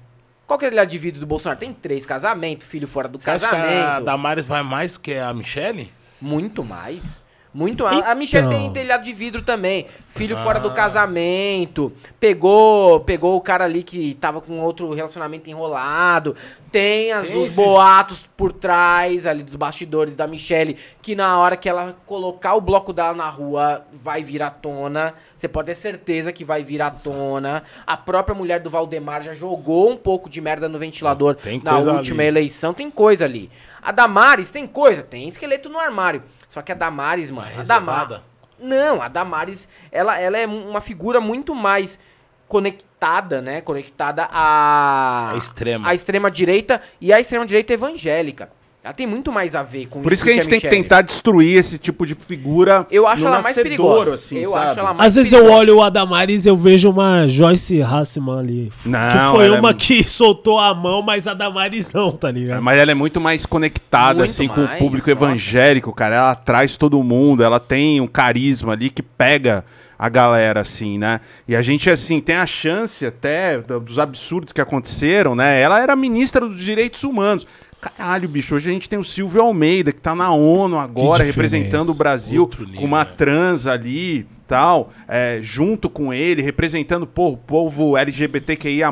Qual 0.47 0.57
que 0.57 0.63
é 0.63 0.69
o 0.69 0.71
telhado 0.71 0.89
de 0.89 0.97
vidro 0.97 1.19
do 1.19 1.27
Bolsonaro? 1.27 1.59
Tem 1.59 1.73
três 1.73 2.05
casamentos, 2.05 2.65
filho 2.65 2.87
fora 2.87 3.09
do 3.09 3.19
Você 3.19 3.29
acha 3.29 3.49
que 3.49 3.53
a 3.53 3.59
casamento. 3.59 4.05
Damares 4.05 4.47
vai 4.47 4.63
mais 4.63 4.95
que 4.95 5.15
a 5.15 5.33
Michelle? 5.33 5.91
Muito 6.21 6.63
mais. 6.63 7.24
Muito 7.55 7.85
mais. 7.85 8.05
A 8.05 8.13
Michelle 8.13 8.47
Então. 8.47 8.59
tem 8.59 8.69
telhado 8.73 9.05
de 9.05 9.13
vidro 9.13 9.41
também. 9.41 9.87
Filho 10.09 10.35
fora 10.35 10.59
do 10.59 10.67
Ah. 10.67 10.73
casamento. 10.73 11.89
Pegou 12.19 12.99
pegou 12.99 13.37
o 13.37 13.41
cara 13.41 13.63
ali 13.63 13.81
que 13.81 14.13
tava 14.15 14.41
com 14.41 14.59
outro 14.59 14.91
relacionamento 14.93 15.49
enrolado. 15.49 16.35
Tem, 16.69 17.13
as, 17.13 17.27
Tem 17.27 17.37
os 17.37 17.47
esses- 17.47 17.55
boatos 17.55 18.27
por 18.35 18.51
trás 18.51 19.25
ali 19.25 19.41
dos 19.41 19.55
bastidores 19.55 20.17
da 20.17 20.27
Michelle. 20.27 20.75
Que 21.01 21.15
na 21.15 21.39
hora 21.39 21.55
que 21.55 21.69
ela 21.69 21.95
colocar 22.05 22.55
o 22.55 22.61
bloco 22.61 22.91
dela 22.91 23.13
na 23.13 23.29
rua 23.29 23.85
vai 23.93 24.21
vir 24.21 24.41
à 24.43 24.49
tona. 24.49 25.13
Você 25.37 25.47
pode 25.47 25.67
ter 25.67 25.75
certeza 25.75 26.33
que 26.33 26.43
vai 26.43 26.61
vir 26.61 26.81
à 26.81 26.91
tona. 26.91 27.63
A 27.87 27.95
própria 27.95 28.35
mulher 28.35 28.59
do 28.59 28.69
Valdemar 28.69 29.21
já 29.23 29.33
jogou 29.33 29.89
um 29.91 29.95
pouco 29.97 30.29
de 30.29 30.41
merda 30.41 30.67
no 30.67 30.77
ventilador 30.77 31.35
Tem 31.35 31.61
na 31.63 31.77
última 31.77 32.21
ali. 32.21 32.27
eleição. 32.27 32.73
Tem 32.73 32.91
coisa 32.91 33.23
ali. 33.23 33.49
A 33.81 33.91
Damares 33.91 34.49
tem 34.51 34.65
coisa? 34.65 35.03
Tem 35.03 35.27
esqueleto 35.27 35.69
no 35.69 35.77
armário. 35.79 36.23
Só 36.55 36.61
que 36.61 36.71
a 36.71 36.75
Damares, 36.75 37.29
mano. 37.29 37.49
A 37.59 37.63
Damares. 37.63 38.21
Não, 38.57 39.01
a 39.01 39.09
Damares, 39.09 39.67
ela, 39.91 40.17
ela 40.17 40.37
é 40.37 40.47
uma 40.47 40.79
figura 40.79 41.19
muito 41.19 41.53
mais 41.53 41.99
conectada, 42.47 43.41
né? 43.41 43.59
Conectada 43.59 44.29
à. 44.31 45.31
A 45.33 45.35
extrema. 45.35 45.89
à 45.89 45.93
extrema 45.93 46.31
direita 46.31 46.81
e 47.01 47.11
à 47.11 47.19
extrema 47.19 47.45
direita 47.45 47.73
evangélica. 47.73 48.49
Ela 48.85 48.93
tem 48.93 49.07
muito 49.07 49.31
mais 49.31 49.55
a 49.55 49.63
ver 49.63 49.87
com 49.87 49.99
Por 50.03 50.13
isso 50.13 50.23
que 50.23 50.29
a 50.29 50.33
gente 50.33 50.47
tem 50.47 50.59
que 50.59 50.67
tentar 50.69 51.01
destruir 51.01 51.57
esse 51.57 51.79
tipo 51.79 52.05
de 52.05 52.13
figura. 52.13 52.85
Eu 52.91 53.07
acho 53.07 53.23
no 53.23 53.29
ela 53.29 53.41
mais 53.41 53.55
perigosa. 53.55 54.13
assim, 54.13 54.37
eu 54.37 54.51
sabe? 54.51 54.65
acho 54.67 54.79
ela 54.79 54.93
mais 54.93 55.07
Às 55.07 55.15
vezes 55.15 55.33
eu 55.33 55.39
perigosa. 55.39 55.59
olho 55.59 55.77
o 55.77 55.81
Adamares 55.81 56.45
e 56.45 56.49
eu 56.49 56.55
vejo 56.55 56.91
uma 56.91 57.27
Joyce 57.27 57.81
Hassman 57.81 58.37
ali. 58.37 58.71
Não, 58.85 58.99
que 59.31 59.37
foi 59.37 59.47
é 59.47 59.51
uma 59.59 59.71
mu- 59.71 59.75
que 59.75 60.03
soltou 60.03 60.59
a 60.59 60.71
mão, 60.75 61.01
mas 61.01 61.25
a 61.25 61.33
Damares 61.33 61.87
não, 61.91 62.11
tá 62.11 62.29
ligado? 62.29 62.61
Mas 62.61 62.77
ela 62.77 62.91
é 62.91 62.93
muito 62.93 63.19
mais 63.19 63.43
conectada, 63.43 64.19
Muito 64.19 64.29
assim, 64.29 64.47
com 64.47 64.61
o 64.61 64.65
mais, 64.65 64.77
público 64.77 65.09
nossa. 65.09 65.25
evangélico, 65.25 65.91
cara. 65.91 66.15
Ela 66.17 66.35
traz 66.35 66.77
todo 66.77 67.01
mundo, 67.01 67.43
ela 67.43 67.59
tem 67.59 67.99
um 67.99 68.05
carisma 68.07 68.73
ali 68.73 68.91
que 68.91 69.01
pega 69.01 69.65
a 69.97 70.09
galera, 70.09 70.61
assim, 70.61 70.99
né? 70.99 71.21
E 71.47 71.55
a 71.55 71.61
gente, 71.63 71.89
assim, 71.89 72.19
tem 72.19 72.35
a 72.35 72.45
chance 72.45 73.03
até 73.03 73.57
do- 73.57 73.79
dos 73.79 73.97
absurdos 73.97 74.53
que 74.53 74.61
aconteceram, 74.61 75.33
né? 75.33 75.59
Ela 75.59 75.81
era 75.81 75.95
ministra 75.95 76.47
dos 76.47 76.59
direitos 76.59 77.03
humanos. 77.03 77.47
Caralho, 77.79 78.27
bicho, 78.27 78.55
hoje 78.55 78.69
a 78.69 78.73
gente 78.73 78.89
tem 78.89 78.97
o 78.97 79.03
Silvio 79.03 79.41
Almeida, 79.41 79.91
que 79.91 80.01
tá 80.01 80.15
na 80.15 80.31
ONU 80.31 80.79
agora, 80.79 81.23
representando 81.23 81.89
o 81.89 81.95
Brasil 81.95 82.49
nível, 82.59 82.79
com 82.79 82.85
uma 82.85 83.03
né? 83.03 83.11
trans 83.15 83.67
ali. 83.67 84.27
tal, 84.47 84.91
é, 85.07 85.39
junto 85.41 85.89
com 85.89 86.13
ele, 86.13 86.41
representando 86.41 87.07
pô, 87.07 87.29
o 87.29 87.37
povo 87.37 87.97
LGBTQIA+. 87.97 88.91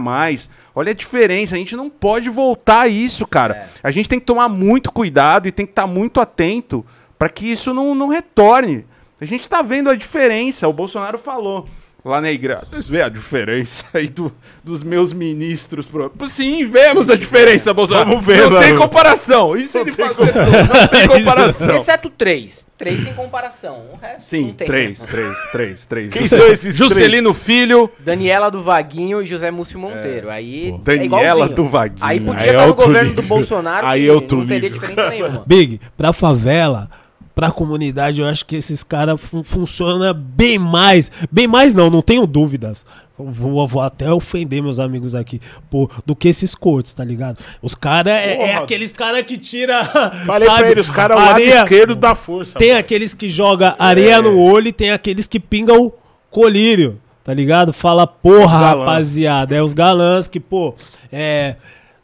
Olha 0.75 0.91
a 0.91 0.95
diferença, 0.95 1.55
a 1.55 1.57
gente 1.57 1.75
não 1.75 1.89
pode 1.89 2.29
voltar 2.29 2.81
a 2.81 2.87
isso, 2.87 3.25
cara. 3.25 3.55
É. 3.55 3.67
A 3.83 3.91
gente 3.91 4.09
tem 4.09 4.19
que 4.19 4.25
tomar 4.25 4.49
muito 4.49 4.91
cuidado 4.91 5.47
e 5.47 5.51
tem 5.51 5.65
que 5.65 5.71
estar 5.71 5.87
muito 5.87 6.19
atento 6.19 6.85
para 7.17 7.29
que 7.29 7.51
isso 7.51 7.73
não, 7.73 7.95
não 7.95 8.07
retorne. 8.07 8.85
A 9.21 9.25
gente 9.25 9.47
tá 9.47 9.61
vendo 9.61 9.89
a 9.89 9.95
diferença, 9.95 10.67
o 10.67 10.73
Bolsonaro 10.73 11.17
falou 11.17 11.67
lá 12.03 12.19
na 12.21 12.31
igreja. 12.31 12.63
Vocês 12.69 12.87
vê 12.89 13.01
a 13.01 13.09
diferença 13.09 13.85
aí 13.93 14.07
do- 14.09 14.31
dos 14.63 14.83
meus 14.83 15.13
ministros? 15.13 15.87
Pro... 15.87 16.11
Sim, 16.25 16.65
vemos 16.65 17.09
a 17.09 17.15
diferença, 17.15 17.73
Bolsonaro. 17.73 18.09
Vamos 18.09 18.25
ver, 18.25 18.49
Não 18.49 18.59
tem 18.59 18.73
mano. 18.73 18.81
comparação. 18.81 19.55
Isso 19.55 19.77
ele 19.77 19.93
faz. 19.93 20.15
Não 20.17 20.87
tem 20.87 21.07
comparação. 21.19 21.77
Exceto 21.77 22.09
três. 22.09 22.65
Três 22.77 23.03
tem 23.05 23.13
comparação. 23.13 23.83
O 23.93 23.95
resto 23.95 24.25
Sim, 24.25 24.47
não 24.47 24.53
tem. 24.53 24.67
três, 24.67 24.99
três, 25.05 25.37
três, 25.51 25.85
três. 25.85 26.11
Quem 26.13 26.27
são 26.27 26.45
esses 26.47 26.75
Juscelino 26.75 27.33
Filho, 27.33 27.89
Daniela 27.99 28.51
do 28.51 28.61
Vaguinho 28.61 29.21
e 29.21 29.25
José 29.25 29.49
Múcio 29.51 29.79
Monteiro. 29.79 30.29
aí 30.29 30.71
pô. 30.71 30.75
é 30.91 30.97
Daniela 30.97 31.05
igualzinho. 31.45 31.55
do 31.55 31.65
Vaguinho. 31.69 32.05
Aí 32.05 32.19
podia 32.19 32.41
Aí 32.41 32.47
é 32.47 32.51
estar 32.51 32.61
no 32.63 32.67
outro 32.67 32.85
governo 32.87 33.09
nível. 33.09 33.23
do 33.23 33.27
Bolsonaro 33.29 33.87
Aí 33.87 34.01
que 34.03 34.09
é 34.09 34.11
outro 34.11 34.37
não 34.39 34.47
teria 34.47 34.69
nível. 34.69 34.81
diferença 34.81 35.09
nenhuma. 35.09 35.43
Big, 35.45 35.79
pra 35.95 36.11
favela, 36.11 36.89
pra 37.35 37.51
comunidade, 37.51 38.21
eu 38.21 38.27
acho 38.27 38.45
que 38.45 38.55
esses 38.55 38.83
caras 38.83 39.19
fun 39.19 39.43
funcionam 39.43 40.13
bem 40.13 40.57
mais. 40.59 41.11
Bem 41.31 41.47
mais 41.47 41.73
não, 41.75 41.89
não 41.89 42.01
tenho 42.01 42.25
dúvidas. 42.27 42.85
Vou, 43.17 43.67
vou 43.67 43.81
até 43.81 44.11
ofender 44.11 44.61
meus 44.61 44.79
amigos 44.79 45.13
aqui, 45.13 45.39
pô, 45.69 45.87
do 46.03 46.15
que 46.15 46.27
esses 46.27 46.55
cortes, 46.55 46.93
tá 46.95 47.03
ligado? 47.03 47.37
Os 47.61 47.75
caras 47.75 48.11
é, 48.11 48.37
é 48.51 48.55
aqueles 48.55 48.91
caras 48.91 49.21
que 49.21 49.37
tira. 49.37 49.85
Falei 50.25 50.47
sabe, 50.47 50.59
pra 50.61 50.71
ele, 50.71 50.81
os 50.81 50.89
caras 50.89 51.15
é 51.17 51.19
o 51.19 51.23
lado 51.23 51.33
areia- 51.35 51.63
esquerdo 51.63 51.95
da 51.95 52.15
força. 52.15 52.57
Tem 52.57 52.69
mano. 52.69 52.79
aqueles 52.79 53.13
que 53.13 53.29
joga 53.29 53.75
areia 53.77 54.19
no 54.21 54.39
olho 54.39 54.67
e 54.69 54.73
tem 54.73 54.91
aqueles 54.91 55.27
que 55.27 55.39
pingam 55.39 55.85
o 55.85 55.93
colírio, 56.31 56.99
tá 57.23 57.31
ligado? 57.35 57.71
Fala, 57.71 58.07
porra, 58.07 58.57
rapaziada. 58.57 59.55
É 59.55 59.61
os 59.61 59.75
galãs 59.75 60.27
que, 60.27 60.39
pô, 60.39 60.73
é. 61.11 61.55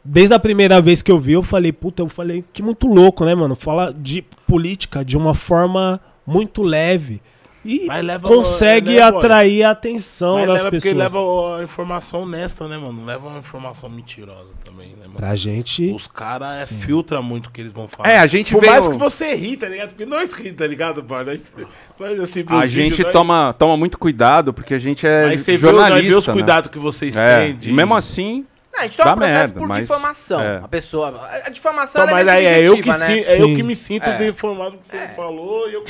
Desde 0.04 0.34
a 0.34 0.38
primeira 0.38 0.80
vez 0.80 1.02
que 1.02 1.12
eu 1.12 1.18
vi, 1.18 1.32
eu 1.32 1.42
falei, 1.42 1.72
puta, 1.72 2.02
eu 2.02 2.08
falei, 2.08 2.42
que 2.52 2.62
muito 2.62 2.86
louco, 2.86 3.24
né, 3.24 3.34
mano? 3.34 3.54
Fala 3.54 3.92
de 3.92 4.22
política 4.46 5.04
de 5.04 5.16
uma 5.16 5.34
forma 5.34 6.00
muito 6.26 6.62
leve. 6.62 7.20
E 7.62 7.84
Mas 7.86 8.02
leva- 8.02 8.26
consegue 8.26 8.94
leva, 8.94 9.18
atrair 9.18 9.64
a 9.64 9.70
atenção 9.72 10.36
Mas 10.38 10.46
das 10.46 10.56
leva 10.56 10.70
porque 10.70 10.88
pessoas. 10.94 11.12
leva 11.12 11.58
a 11.58 11.62
informação 11.62 12.22
honesta, 12.22 12.66
né, 12.66 12.78
mano? 12.78 13.04
Leva 13.04 13.28
uma 13.28 13.38
informação 13.38 13.86
mentirosa 13.90 14.48
também, 14.64 14.88
né, 14.98 15.02
mano? 15.02 15.16
Pra 15.18 15.36
gente. 15.36 15.92
Os 15.92 16.06
caras 16.06 16.72
é, 16.72 16.74
filtram 16.74 17.22
muito 17.22 17.48
o 17.48 17.50
que 17.50 17.60
eles 17.60 17.74
vão 17.74 17.86
falar. 17.86 18.08
É, 18.08 18.16
a 18.18 18.26
gente 18.26 18.54
Por 18.54 18.60
veio- 18.62 18.72
mais 18.72 18.88
que 18.88 18.96
você 18.96 19.34
ri, 19.34 19.58
tá 19.58 19.68
ligado? 19.68 19.88
Porque 19.90 20.06
nós 20.06 20.32
ri, 20.32 20.54
tá 20.54 20.66
ligado, 20.66 21.04
mano? 21.06 21.26
Nós, 21.32 21.54
nós, 22.00 22.20
assim, 22.20 22.44
a 22.48 22.66
gente 22.66 22.82
vídeos, 22.92 22.98
nós- 23.00 23.12
toma, 23.12 23.52
toma 23.58 23.76
muito 23.76 23.98
cuidado, 23.98 24.54
porque 24.54 24.72
a 24.72 24.78
gente 24.78 25.06
é 25.06 25.24
Aí 25.26 25.38
você 25.38 25.52
nós 25.52 25.60
jornalista. 25.60 26.08
vê 26.08 26.14
os 26.14 26.26
né? 26.28 26.32
cuidados 26.32 26.70
que 26.70 26.78
vocês 26.78 27.14
É, 27.14 27.44
têm. 27.48 27.56
de- 27.56 27.68
e 27.68 27.72
mesmo 27.74 27.94
assim, 27.94 28.46
Não, 28.80 28.84
a 28.86 28.88
gente 28.88 28.96
toma 28.96 29.10
Dá 29.10 29.16
processo 29.16 29.38
merda, 29.38 29.58
por 29.60 29.68
mas- 29.68 29.80
difamação. 29.82 30.40
é. 30.40 30.56
A 30.64 30.68
pessoa. 30.68 31.08
A 31.26 31.46
a 31.46 31.50
difamação 31.50 32.02
Então, 32.02 32.16
ela 32.18 32.24
mas 32.24 32.28
é 32.34 32.38
aí 32.38 32.46
é 32.46 32.68
eu, 32.68 32.76
que 32.76 32.82
subjetiva, 32.82 32.98
né? 32.98 33.06
sim, 33.24 33.30
é 33.30 33.32
eu 33.42 33.46
Sim. 33.46 33.54
que 33.54 33.62
me 33.62 33.76
sinto 33.76 34.08
É. 34.10 34.16
deformado 34.16 34.70
com 34.72 34.76
o 34.78 34.80
que 34.80 34.86
você 34.88 35.08
falou 35.08 35.68
e 35.68 35.74
eu. 35.74 35.84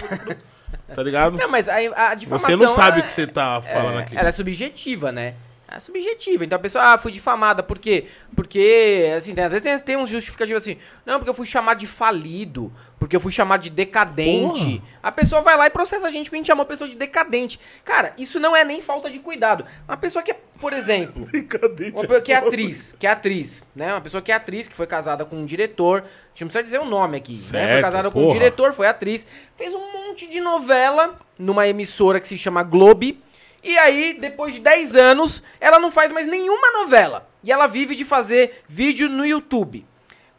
Tá 0.94 1.02
ligado? 1.04 1.36
Não, 1.36 1.48
mas 1.48 1.68
a, 1.68 1.76
a 1.76 2.14
difamação. 2.14 2.50
Você 2.50 2.56
não 2.56 2.68
sabe 2.68 2.98
ela 2.98 3.00
o 3.00 3.02
que 3.06 3.12
você 3.12 3.26
tá 3.26 3.62
falando 3.62 3.98
é, 3.98 4.02
aqui. 4.02 4.18
Ela 4.18 4.28
é 4.28 4.32
subjetiva, 4.32 5.12
né? 5.12 5.34
É 5.72 5.78
subjetiva. 5.78 6.44
Então 6.44 6.56
a 6.56 6.58
pessoa, 6.60 6.82
ah, 6.94 6.98
fui 6.98 7.12
difamada. 7.12 7.62
Por 7.62 7.78
quê? 7.78 8.06
Porque, 8.34 9.12
assim, 9.16 9.34
tem- 9.34 9.44
às 9.44 9.52
vezes 9.52 9.62
tem, 9.62 9.78
tem 9.78 9.96
uns 9.96 10.08
justificativos 10.10 10.60
assim. 10.62 10.76
Não, 11.06 11.18
porque 11.18 11.30
eu 11.30 11.34
fui 11.34 11.46
chamado 11.46 11.78
de 11.78 11.86
falido. 11.86 12.72
Porque 12.98 13.14
eu 13.14 13.20
fui 13.20 13.30
chamado 13.32 13.62
de 13.62 13.70
decadente. 13.70 14.82
A 15.02 15.10
pessoa 15.12 15.40
vai 15.42 15.56
lá 15.56 15.66
e 15.66 15.70
processa 15.70 16.08
a 16.08 16.10
gente 16.10 16.24
porque 16.24 16.36
a 16.36 16.38
gente 16.40 16.46
chamou 16.48 16.64
a 16.64 16.66
pessoa 16.66 16.88
de 16.90 16.96
decadente. 16.96 17.58
Cara, 17.84 18.12
isso 18.18 18.38
não 18.40 18.54
é 18.54 18.64
nem 18.64 18.80
falta 18.82 19.08
de 19.08 19.18
cuidado. 19.20 19.64
Uma 19.88 19.96
pessoa 19.96 20.22
que 20.22 20.32
é, 20.32 20.36
por 20.60 20.72
exemplo. 20.72 21.24
Decadente. 21.30 21.92
Uma 21.92 22.00
pessoa 22.02 22.20
que 22.20 22.32
é 22.32 22.36
atriz, 22.36 22.94
que 22.98 23.06
é 23.06 23.10
atriz, 23.10 23.62
né? 23.74 23.92
Uma 23.94 24.00
pessoa 24.00 24.20
que 24.20 24.32
é 24.32 24.34
atriz, 24.34 24.68
que 24.68 24.74
foi 24.74 24.86
casada 24.86 25.24
com 25.24 25.36
um 25.36 25.46
diretor. 25.46 26.00
A 26.00 26.02
gente 26.34 26.40
não 26.42 26.48
precisa 26.48 26.62
dizer 26.62 26.78
o 26.80 26.84
nome 26.84 27.16
aqui, 27.16 27.32
né? 27.32 27.38
Foi 27.38 27.50
Certo, 27.60 27.80
casada 27.82 28.10
com 28.10 28.20
um 28.20 28.24
porra. 28.24 28.38
diretor, 28.38 28.72
foi 28.74 28.86
atriz. 28.86 29.26
Fez 29.56 29.72
um 29.74 29.92
monte 29.92 30.28
de 30.28 30.40
novela 30.40 31.16
numa 31.38 31.66
emissora 31.68 32.18
que 32.20 32.28
se 32.28 32.36
chama 32.36 32.62
Globe. 32.62 33.18
E 33.62 33.76
aí, 33.78 34.16
depois 34.18 34.54
de 34.54 34.60
10 34.60 34.96
anos, 34.96 35.42
ela 35.60 35.78
não 35.78 35.90
faz 35.90 36.10
mais 36.10 36.26
nenhuma 36.26 36.70
novela. 36.72 37.28
E 37.42 37.52
ela 37.52 37.66
vive 37.66 37.94
de 37.94 38.04
fazer 38.04 38.62
vídeo 38.68 39.08
no 39.08 39.26
YouTube. 39.26 39.86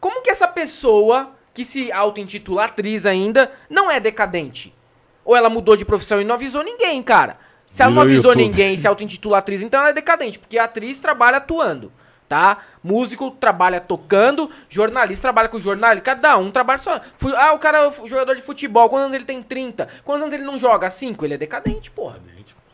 Como 0.00 0.22
que 0.22 0.30
essa 0.30 0.48
pessoa, 0.48 1.32
que 1.54 1.64
se 1.64 1.92
auto-intitula 1.92 2.64
atriz 2.64 3.06
ainda, 3.06 3.52
não 3.70 3.90
é 3.90 4.00
decadente? 4.00 4.74
Ou 5.24 5.36
ela 5.36 5.48
mudou 5.48 5.76
de 5.76 5.84
profissão 5.84 6.20
e 6.20 6.24
não 6.24 6.34
avisou 6.34 6.64
ninguém, 6.64 7.00
cara? 7.02 7.38
Se 7.70 7.82
ela 7.82 7.92
não 7.92 8.02
Virou 8.02 8.14
avisou 8.14 8.32
YouTube. 8.32 8.48
ninguém 8.48 8.74
e 8.74 8.78
se 8.78 8.86
auto-intitula 8.86 9.38
atriz, 9.38 9.62
então 9.62 9.80
ela 9.80 9.90
é 9.90 9.92
decadente. 9.92 10.38
Porque 10.38 10.58
a 10.58 10.64
atriz 10.64 10.98
trabalha 10.98 11.38
atuando, 11.38 11.92
tá? 12.28 12.58
Músico 12.82 13.30
trabalha 13.30 13.80
tocando, 13.80 14.50
jornalista 14.68 15.22
trabalha 15.22 15.48
com 15.48 15.58
jornal, 15.58 15.98
cada 16.02 16.36
um 16.36 16.50
trabalha 16.50 16.80
só. 16.80 17.00
Ah, 17.36 17.52
o 17.52 17.58
cara 17.58 17.78
é 17.86 18.08
jogador 18.08 18.34
de 18.34 18.42
futebol, 18.42 18.88
quantos 18.88 19.04
anos 19.04 19.14
ele 19.14 19.24
tem? 19.24 19.42
30. 19.42 19.88
Quantos 20.04 20.22
anos 20.22 20.34
ele 20.34 20.42
não 20.44 20.58
joga? 20.58 20.90
5. 20.90 21.24
Ele 21.24 21.34
é 21.34 21.38
decadente, 21.38 21.90
porra. 21.90 22.20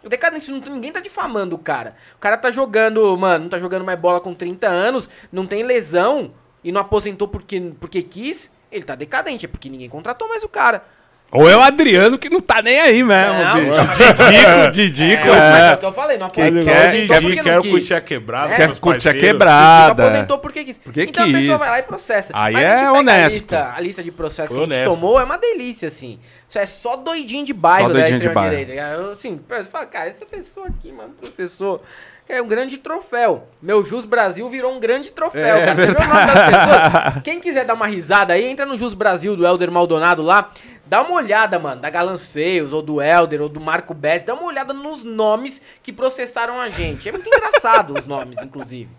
O 0.02 0.08
decadente, 0.08 0.50
não, 0.50 0.60
ninguém 0.60 0.92
tá 0.92 1.00
difamando 1.00 1.56
o 1.56 1.58
cara. 1.58 1.96
O 2.16 2.18
cara 2.18 2.36
tá 2.36 2.50
jogando, 2.50 3.16
mano, 3.16 3.44
não 3.44 3.50
tá 3.50 3.58
jogando 3.58 3.84
mais 3.84 3.98
bola 3.98 4.20
com 4.20 4.34
30 4.34 4.68
anos, 4.68 5.10
não 5.32 5.46
tem 5.46 5.62
lesão 5.62 6.32
e 6.62 6.70
não 6.70 6.80
aposentou 6.80 7.28
porque, 7.28 7.72
porque 7.80 8.02
quis. 8.02 8.50
Ele 8.70 8.84
tá 8.84 8.94
decadente, 8.94 9.46
é 9.46 9.48
porque 9.48 9.70
ninguém 9.70 9.88
contratou 9.88 10.28
mais 10.28 10.42
o 10.44 10.48
cara. 10.48 10.84
Ou 11.30 11.48
é 11.48 11.56
o 11.56 11.60
Adriano 11.60 12.16
que 12.18 12.30
não 12.30 12.40
tá 12.40 12.62
nem 12.62 12.80
aí 12.80 13.02
mesmo, 13.02 13.34
Não, 13.44 13.54
bicho. 13.56 14.72
Didico, 14.72 14.72
Didico, 14.72 15.26
É, 15.26 15.28
mas 15.28 15.60
é 15.62 15.70
é. 15.70 15.74
o 15.74 15.78
que 15.78 15.84
eu 15.86 15.92
falei, 15.92 16.18
não 16.18 16.30
Que 16.30 16.40
aposentou. 16.40 16.64
quer, 16.72 16.86
aposentou 16.88 17.08
quer, 17.16 17.20
porque 17.22 17.42
quer 17.42 17.58
o 17.58 17.64
cutia 17.64 18.00
quebrado. 18.00 18.52
É, 18.52 18.56
Quer 18.56 18.68
cutia 18.68 18.80
parceiros. 18.92 19.20
quebrada. 19.20 20.06
aposentou 20.06 20.38
porque 20.38 20.64
quis. 20.64 20.78
Porque 20.78 21.02
então 21.02 21.24
a 21.24 21.32
pessoa 21.32 21.58
vai 21.58 21.68
lá 21.68 21.78
e 21.78 21.82
processa. 21.82 22.32
Aí 22.34 22.52
Mas 22.54 22.64
é 22.64 22.74
pega 22.76 22.88
A 22.88 22.92
honesto. 22.92 23.32
lista, 23.34 23.72
a 23.76 23.80
lista 23.80 24.02
de 24.02 24.10
processos 24.12 24.56
Foi 24.56 24.66
que 24.66 24.72
a 24.72 24.76
gente 24.76 24.84
honesto. 24.86 25.00
tomou 25.00 25.20
é 25.20 25.24
uma 25.24 25.36
delícia, 25.38 25.88
assim. 25.88 26.18
Isso 26.48 26.58
é 26.58 26.64
só 26.66 26.96
doidinho 26.96 27.44
de 27.44 27.52
bairro 27.52 27.88
Só 27.88 27.92
da 27.92 27.98
doidinho 28.00 28.20
de 28.20 28.26
extrema-direita. 28.26 28.72
Eu, 28.72 29.12
Assim, 29.12 29.38
fala, 29.70 29.86
cara, 29.86 30.08
essa 30.08 30.24
pessoa 30.24 30.66
aqui, 30.68 30.90
mano, 30.90 31.10
processou. 31.20 31.82
É 32.28 32.42
um 32.42 32.46
grande 32.46 32.76
troféu. 32.76 33.48
Meu 33.62 33.82
Jus 33.82 34.04
Brasil 34.04 34.48
virou 34.50 34.74
um 34.74 34.78
grande 34.78 35.10
troféu, 35.10 35.56
É 35.56 35.64
cara. 35.64 35.76
Você 35.76 35.86
viu 35.86 35.96
o 35.96 36.08
nome 36.08 36.26
das 36.26 36.44
pessoas? 36.46 37.22
Quem 37.24 37.40
quiser 37.40 37.64
dar 37.64 37.72
uma 37.74 37.86
risada 37.86 38.34
aí, 38.34 38.44
entra 38.44 38.66
no 38.66 38.76
Jus 38.76 38.92
Brasil 38.92 39.34
do 39.34 39.46
Helder 39.46 39.70
Maldonado 39.70 40.22
lá. 40.22 40.52
Dá 40.84 41.00
uma 41.02 41.14
olhada, 41.14 41.58
mano, 41.58 41.80
da 41.80 41.88
Galãs 41.90 42.26
Feios, 42.26 42.72
ou 42.72 42.82
do 42.82 43.00
Helder, 43.00 43.42
ou 43.42 43.48
do 43.48 43.60
Marco 43.60 43.94
Bez. 43.94 44.24
Dá 44.24 44.34
uma 44.34 44.44
olhada 44.44 44.72
nos 44.74 45.04
nomes 45.04 45.60
que 45.82 45.92
processaram 45.92 46.60
a 46.60 46.68
gente. 46.68 47.08
É 47.08 47.12
muito 47.12 47.26
engraçado 47.26 47.94
os 47.94 48.06
nomes, 48.06 48.36
inclusive. 48.42 48.90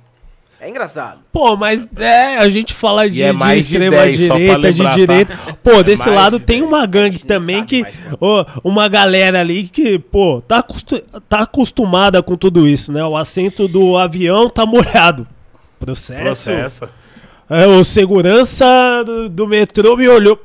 É 0.61 0.69
engraçado. 0.69 1.19
Pô, 1.31 1.55
mas 1.55 1.87
é, 1.97 2.37
a 2.37 2.49
gente 2.49 2.73
fala 2.73 3.09
de, 3.09 3.23
é 3.23 3.31
de 3.31 3.37
mais 3.37 3.65
de 3.67 3.75
extrema 3.77 4.03
10, 4.03 4.21
só 4.23 4.33
pra 4.33 4.39
direita, 4.39 4.73
de 4.73 4.83
tá? 4.83 4.93
direita. 4.93 5.39
Pô, 5.63 5.81
desse 5.83 6.05
mais 6.05 6.15
lado 6.21 6.39
de 6.39 6.45
tem 6.45 6.59
10. 6.59 6.67
uma 6.69 6.85
gangue 6.85 7.19
também 7.19 7.63
que. 7.65 7.85
ó, 8.19 8.45
uma 8.63 8.87
galera 8.89 9.39
ali 9.39 9.63
que, 9.63 9.97
pô, 9.97 10.41
tá, 10.41 10.63
tá 11.29 11.39
acostumada 11.39 12.21
com 12.21 12.35
tudo 12.35 12.67
isso, 12.67 12.91
né? 12.91 13.03
O 13.03 13.15
assento 13.15 13.67
do 13.67 13.97
avião 13.97 14.49
tá 14.49 14.65
molhado. 14.65 15.25
Processo. 15.79 16.21
Processa. 16.21 16.89
É, 17.49 17.65
o 17.65 17.83
segurança 17.83 18.65
do, 19.05 19.29
do 19.29 19.47
metrô 19.47 19.95
me 19.95 20.07
olhou. 20.07 20.39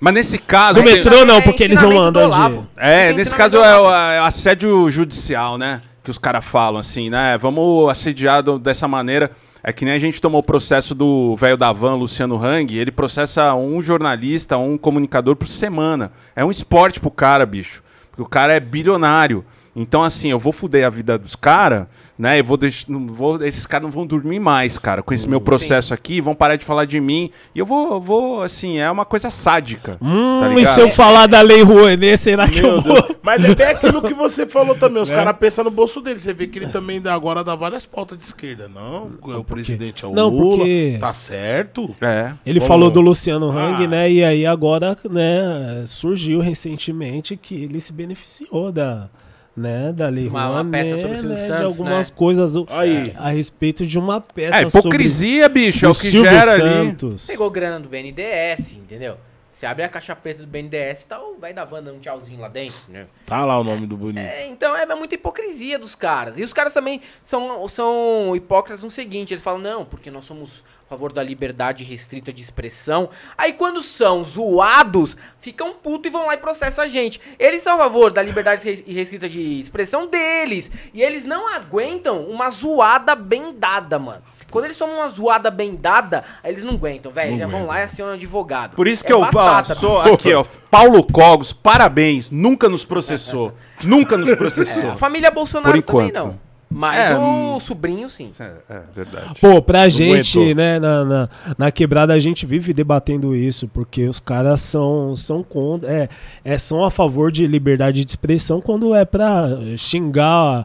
Mas 0.00 0.12
nesse 0.12 0.38
caso. 0.38 0.80
Do 0.80 0.84
tem- 0.84 0.96
metrô 0.96 1.24
não, 1.24 1.36
É 1.36 1.40
porque 1.40 1.62
eles 1.64 1.80
não 1.80 1.98
andam 1.98 2.28
de. 2.30 2.60
É, 2.76 3.12
nesse 3.12 3.34
caso 3.34 3.56
é 3.58 3.80
o 3.80 3.90
é 3.90 4.18
assédio 4.18 4.90
judicial, 4.90 5.56
né? 5.56 5.80
Que 6.06 6.10
os 6.12 6.18
caras 6.18 6.44
falam 6.44 6.78
assim, 6.78 7.10
né? 7.10 7.36
Vamos 7.36 7.90
assediar 7.90 8.40
dessa 8.60 8.86
maneira. 8.86 9.28
É 9.60 9.72
que 9.72 9.84
nem 9.84 9.92
a 9.92 9.98
gente 9.98 10.20
tomou 10.20 10.38
o 10.38 10.44
processo 10.44 10.94
do 10.94 11.34
velho 11.34 11.56
da 11.56 11.72
van, 11.72 11.96
Luciano 11.96 12.40
Hang. 12.40 12.78
Ele 12.78 12.92
processa 12.92 13.52
um 13.56 13.82
jornalista, 13.82 14.56
um 14.56 14.78
comunicador 14.78 15.34
por 15.34 15.48
semana. 15.48 16.12
É 16.36 16.44
um 16.44 16.50
esporte 16.52 17.00
pro 17.00 17.10
cara, 17.10 17.44
bicho. 17.44 17.82
Porque 18.08 18.22
o 18.22 18.24
cara 18.24 18.52
é 18.52 18.60
bilionário. 18.60 19.44
Então, 19.78 20.02
assim, 20.02 20.30
eu 20.30 20.38
vou 20.38 20.52
fuder 20.54 20.86
a 20.86 20.90
vida 20.90 21.18
dos 21.18 21.36
caras, 21.36 21.86
né? 22.18 22.40
Eu 22.40 22.44
vou 22.44 22.56
deixar. 22.56 22.90
não 22.90 23.06
vou- 23.08 23.44
esses 23.44 23.66
caras 23.66 23.82
não 23.84 23.90
vão 23.90 24.06
dormir 24.06 24.40
mais, 24.40 24.78
cara, 24.78 25.02
com 25.02 25.12
esse 25.12 25.28
meu 25.28 25.38
processo 25.38 25.92
aqui, 25.92 26.18
vão 26.18 26.34
parar 26.34 26.56
de 26.56 26.64
falar 26.64 26.86
de 26.86 26.98
mim. 26.98 27.30
E 27.54 27.58
eu 27.58 27.66
vou, 27.66 28.00
vou 28.00 28.42
assim, 28.42 28.78
é 28.78 28.90
uma 28.90 29.04
coisa 29.04 29.28
sádica. 29.28 29.98
Hum, 30.00 30.38
tá 30.40 30.48
e 30.54 30.64
se 30.64 30.80
eu 30.80 30.90
falar 30.90 31.26
da 31.26 31.42
Lei 31.42 31.62
Rouanet, 31.62 32.16
será 32.16 32.48
que 32.48 32.62
Meu 32.62 32.76
eu 32.76 32.80
vou. 32.80 33.02
Deus. 33.02 33.16
Mas 33.22 33.44
é 33.44 33.54
bem 33.54 33.66
aquilo 33.66 34.00
que 34.00 34.14
você 34.14 34.46
falou 34.46 34.74
também. 34.74 35.02
Os 35.02 35.10
caras 35.10 35.36
pensam 35.38 35.62
no 35.64 35.70
bolso 35.70 36.00
dele. 36.00 36.18
Você 36.18 36.32
vê 36.32 36.46
que 36.46 36.58
ele 36.58 36.68
também 36.68 37.02
agora 37.06 37.44
dá 37.44 37.54
várias 37.54 37.84
pautas 37.84 38.16
de 38.18 38.24
esquerda. 38.24 38.70
Não, 38.72 39.10
o 39.20 39.44
presidente 39.44 40.04
é 40.04 40.08
o 40.08 40.12
Não, 40.12 40.30
Lula. 40.30 40.56
porque- 40.56 40.96
Tá 40.98 41.12
certo. 41.12 41.94
É. 42.00 42.32
Ele 42.46 42.60
falou 42.60 42.90
do 42.90 43.00
Luciano 43.02 43.50
Hang, 43.50 43.84
ah. 43.84 43.88
né? 43.88 44.10
E 44.10 44.24
aí 44.24 44.46
agora, 44.46 44.96
né, 45.10 45.82
surgiu 45.86 46.40
recentemente 46.40 47.36
que 47.36 47.54
ele 47.64 47.78
se 47.80 47.92
beneficiou 47.92 48.72
da, 48.72 49.08
né, 49.56 49.92
da 49.92 50.08
Lei 50.08 50.28
Uma- 50.28 50.50
uma 50.50 50.64
peça 50.64 50.96
sobre 50.98 51.12
o 51.16 51.20
Silvio 51.20 51.28
né, 51.30 51.34
de 51.34 51.40
Santos, 51.46 51.62
algumas 51.64 52.10
né? 52.10 52.16
coisas 52.16 52.54
Aí. 52.68 53.12
a 53.16 53.30
respeito 53.30 53.86
de 53.86 53.98
uma 53.98 54.20
peça 54.20 54.58
É 54.58 54.62
hipocrisia, 54.62 55.48
bicho. 55.48 55.78
sobre 55.78 55.86
É 55.86 55.90
o 55.90 55.94
que 55.94 56.06
Silvio 56.08 56.30
gera 56.30 56.52
ali. 56.52 56.62
Santos. 56.88 57.26
Pegou 57.26 57.50
grana 57.50 57.80
do 57.80 57.88
BNDES, 57.88 58.72
entendeu? 58.72 59.16
Você 59.56 59.64
abre 59.64 59.84
a 59.84 59.88
caixa 59.88 60.14
preta 60.14 60.42
do 60.42 60.46
BNDES 60.46 61.04
e 61.04 61.06
tá 61.08 61.18
o 61.18 61.36
velho 61.38 61.54
da 61.54 61.64
van 61.64 61.82
dando 61.82 61.96
um 61.96 61.98
tchauzinho 62.00 62.38
lá 62.42 62.48
dentro, 62.48 62.76
né? 62.88 63.06
Tá 63.24 63.42
lá 63.42 63.58
o 63.58 63.64
nome 63.64 63.86
do 63.86 63.96
bonito. 63.96 64.18
É, 64.20 64.46
então 64.48 64.76
é, 64.76 64.82
é 64.82 64.94
muita 64.94 65.14
hipocrisia 65.14 65.78
dos 65.78 65.94
caras. 65.94 66.38
E 66.38 66.42
os 66.42 66.52
caras 66.52 66.74
também 66.74 67.00
são, 67.24 67.66
são 67.66 68.36
hipócritas 68.36 68.84
no 68.84 68.90
seguinte: 68.90 69.32
eles 69.32 69.42
falam, 69.42 69.58
não, 69.58 69.82
porque 69.82 70.10
nós 70.10 70.26
somos 70.26 70.62
a 70.84 70.90
favor 70.90 71.10
da 71.10 71.22
liberdade 71.22 71.84
restrita 71.84 72.30
de 72.34 72.42
expressão. 72.42 73.08
Aí 73.38 73.54
quando 73.54 73.80
são 73.80 74.22
zoados, 74.22 75.16
ficam 75.38 75.72
putos 75.72 76.10
e 76.10 76.12
vão 76.12 76.26
lá 76.26 76.34
e 76.34 76.36
processam 76.36 76.84
a 76.84 76.88
gente. 76.88 77.18
Eles 77.38 77.62
são 77.62 77.76
a 77.76 77.78
favor 77.78 78.10
da 78.12 78.20
liberdade 78.20 78.62
re- 78.70 78.92
restrita 78.92 79.26
de 79.26 79.58
expressão 79.58 80.06
deles. 80.06 80.70
E 80.92 81.02
eles 81.02 81.24
não 81.24 81.48
aguentam 81.54 82.26
uma 82.28 82.50
zoada 82.50 83.14
bem 83.14 83.54
dada, 83.58 83.98
mano. 83.98 84.22
Quando 84.50 84.64
eles 84.66 84.76
tomam 84.76 84.96
uma 84.96 85.08
zoada 85.08 85.50
bem 85.50 85.74
dada, 85.74 86.22
aí 86.42 86.52
eles 86.52 86.62
não 86.64 86.74
aguentam, 86.74 87.10
velho. 87.12 87.32
Não 87.32 87.38
Já 87.38 87.46
vão 87.46 87.66
lá 87.66 87.80
e 87.80 87.82
acionam 87.82 88.12
o 88.12 88.16
advogado. 88.16 88.74
Por 88.76 88.86
isso 88.86 89.04
É 89.04 89.06
que 89.06 89.12
eu 89.12 89.20
falo, 89.26 89.32
batata, 89.32 89.74
sou 89.74 90.00
aqui, 90.00 90.32
ó, 90.34 90.44
Paulo 90.70 91.02
Cogos, 91.04 91.52
parabéns, 91.52 92.30
nunca 92.30 92.68
nos 92.68 92.84
processou. 92.84 93.52
nunca 93.84 94.16
nos 94.16 94.30
É, 94.30 94.36
processou. 94.36 94.90
a 94.90 94.92
família 94.96 95.30
Bolsonaro 95.30 95.82
Por 95.82 95.92
também 95.92 96.08
enquanto. 96.08 96.24
não. 96.26 96.46
Mas 96.68 97.10
É, 97.10 97.16
o 97.16 97.60
sobrinho, 97.60 98.10
sim. 98.10 98.32
É, 98.40 98.50
é 98.68 98.82
verdade. 98.92 99.40
Pô, 99.40 99.62
pra 99.62 99.88
gente, 99.88 100.36
aguentou. 100.38 100.54
né, 100.56 100.78
na, 100.80 101.04
na, 101.04 101.28
na 101.56 101.70
quebrada 101.70 102.12
a 102.12 102.18
gente 102.18 102.44
vive 102.44 102.74
debatendo 102.74 103.36
isso, 103.36 103.68
porque 103.68 104.06
os 104.08 104.18
caras 104.18 104.60
são, 104.62 105.14
são 105.14 105.44
contra, 105.44 105.88
é, 105.90 106.08
é, 106.44 106.58
são 106.58 106.84
a 106.84 106.90
favor 106.90 107.30
de 107.30 107.46
liberdade 107.46 108.04
de 108.04 108.10
expressão 108.10 108.60
quando 108.60 108.92
é 108.96 109.04
pra 109.04 109.46
xingar 109.76 110.64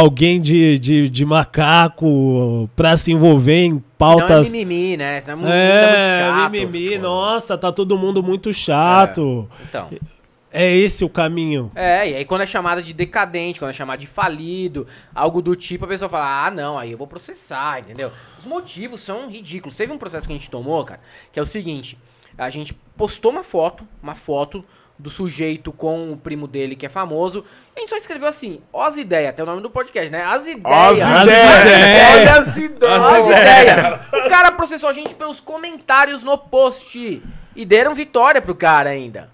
alguém 0.00 0.40
de, 0.40 0.76
de, 0.78 1.08
de 1.08 1.24
macaco, 1.24 2.68
pra 2.74 2.96
se 2.96 3.12
envolver 3.12 3.64
em 3.64 3.70
Não 3.70 3.78
é 3.78 3.82
pautas. 3.96 4.50
mimimi, 4.50 4.96
né? 4.96 5.20
Senão 5.20 5.34
é 5.34 5.36
muito, 5.40 5.52
É, 5.52 6.32
muito 6.32 6.42
chato. 6.42 6.52
mimimi, 6.52 6.98
nossa, 6.98 7.56
tá 7.56 7.70
todo 7.70 7.96
mundo 7.96 8.22
muito 8.22 8.52
chato. 8.52 9.48
Então. 9.68 9.88
É, 10.52 10.72
esse 10.72 11.04
o 11.04 11.08
caminho. 11.08 11.70
É, 11.74 12.08
e 12.10 12.14
aí 12.16 12.24
quando 12.24 12.42
é 12.42 12.46
chamada 12.46 12.80
de 12.82 12.92
decadente, 12.92 13.58
quando 13.58 13.70
é 13.70 13.74
chamada 13.74 13.98
de 13.98 14.06
falido, 14.06 14.86
algo 15.14 15.42
do 15.42 15.54
tipo, 15.56 15.84
a 15.84 15.88
pessoa 15.88 16.08
fala, 16.08 16.46
ah, 16.46 16.50
não, 16.50 16.78
aí 16.78 16.92
eu 16.92 16.98
vou 16.98 17.06
processar, 17.08 17.80
entendeu? 17.80 18.10
Os 18.38 18.44
motivos 18.44 19.00
são 19.00 19.28
ridículos. 19.28 19.76
Teve 19.76 19.92
um 19.92 19.98
processo 19.98 20.26
que 20.26 20.32
a 20.32 20.36
gente 20.36 20.50
tomou, 20.50 20.84
cara, 20.84 21.00
que 21.32 21.38
é 21.38 21.42
o 21.42 21.46
seguinte, 21.46 21.98
a 22.38 22.50
gente 22.50 22.72
postou 22.96 23.30
uma 23.32 23.42
foto, 23.44 23.86
uma 24.02 24.14
foto 24.14 24.64
do 24.98 25.10
sujeito 25.10 25.72
com 25.72 26.12
o 26.12 26.16
primo 26.16 26.46
dele 26.46 26.76
que 26.76 26.86
é 26.86 26.88
famoso, 26.88 27.44
e 27.74 27.78
a 27.78 27.80
gente 27.80 27.90
só 27.90 27.96
escreveu 27.96 28.28
assim, 28.28 28.60
ó 28.72 28.84
as 28.84 28.96
ideias, 28.96 29.30
até 29.30 29.42
o 29.42 29.46
nome 29.46 29.60
do 29.60 29.70
podcast, 29.70 30.10
né? 30.10 30.24
As 30.24 30.46
ideias. 30.46 31.00
As 31.00 31.02
As 31.02 31.22
ideias! 31.24 32.12
Olha 32.12 32.32
as 32.38 32.56
ideias! 32.56 33.02
As 33.02 33.26
ideias. 33.26 34.26
O 34.26 34.28
cara 34.28 34.52
processou 34.52 34.88
a 34.88 34.92
gente 34.92 35.14
pelos 35.14 35.40
comentários 35.40 36.22
no 36.22 36.38
post. 36.38 37.22
E 37.56 37.64
deram 37.64 37.94
vitória 37.94 38.42
pro 38.42 38.54
cara 38.54 38.90
ainda. 38.90 39.30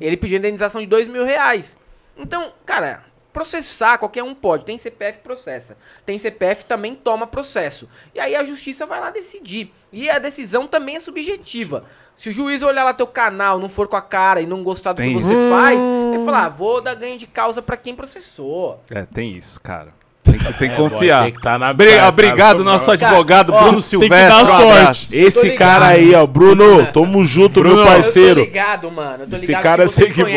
Ele 0.00 0.16
pediu 0.16 0.38
indenização 0.38 0.80
de 0.80 0.86
dois 0.86 1.08
mil 1.08 1.24
reais. 1.24 1.76
Então, 2.16 2.52
cara, 2.64 3.04
processar 3.32 3.98
qualquer 3.98 4.22
um 4.22 4.34
pode. 4.34 4.64
Tem 4.64 4.76
CPF, 4.78 5.18
processa. 5.18 5.76
Tem 6.04 6.18
CPF, 6.18 6.64
também 6.64 6.94
toma 6.94 7.26
processo. 7.26 7.88
E 8.14 8.20
aí 8.20 8.34
a 8.34 8.44
justiça 8.44 8.86
vai 8.86 9.00
lá 9.00 9.10
decidir. 9.10 9.72
E 9.92 10.08
a 10.10 10.18
decisão 10.18 10.66
também 10.66 10.96
é 10.96 11.00
subjetiva. 11.00 11.84
Se 12.16 12.30
o 12.30 12.32
juiz 12.32 12.62
olhar 12.62 12.82
lá 12.84 12.92
teu 12.92 13.06
canal, 13.06 13.60
não 13.60 13.68
for 13.68 13.86
com 13.86 13.94
a 13.96 14.02
cara 14.02 14.40
e 14.40 14.46
não 14.46 14.64
gostar 14.64 14.92
do 14.92 14.96
Tem 14.96 15.12
que 15.12 15.20
isso. 15.20 15.28
você 15.28 15.50
faz, 15.50 15.82
ele 15.84 16.24
falar, 16.24 16.46
ah, 16.46 16.48
vou 16.48 16.80
dar 16.80 16.94
ganho 16.96 17.16
de 17.16 17.26
causa 17.28 17.62
pra 17.62 17.76
quem 17.76 17.94
processou. 17.94 18.82
É, 18.90 19.04
tem 19.04 19.32
isso, 19.32 19.60
cara. 19.60 19.96
Tem 20.24 20.36
que, 20.36 20.44
tem 20.58 20.68
que 20.68 20.74
É, 20.74 20.76
boy, 20.76 20.90
confiar. 20.90 21.22
tem 21.24 21.32
que 21.32 21.40
tá 21.40 21.58
na- 21.58 21.66
tá- 21.74 22.08
Obrigado, 22.08 22.58
tá- 22.58 22.64
nosso 22.64 22.90
advogado 22.90 23.50
ó, 23.50 23.56
Bruno 23.58 23.70
tem 23.74 23.80
que 23.80 23.86
Silvestre. 23.86 24.28
dar 24.28 24.46
sorte. 24.46 25.16
Esse 25.16 25.50
cara 25.52 25.86
aí, 25.86 26.14
ó, 26.14 26.26
Bruno, 26.26 26.84
tamo 26.92 27.24
junto, 27.24 27.62
meu 27.62 27.78
Eu 27.78 27.86
parceiro. 27.86 28.40
tô 28.40 28.46
ligado, 28.46 28.90
mano. 28.90 29.22
Eu 29.22 29.28
tô 29.28 29.36
Esse 29.36 29.46
ligado 29.46 29.62
cara 29.62 29.82
que 29.84 29.88
vocês 29.88 30.10
é 30.10 30.14
sangue 30.14 30.24
bom. 30.24 30.28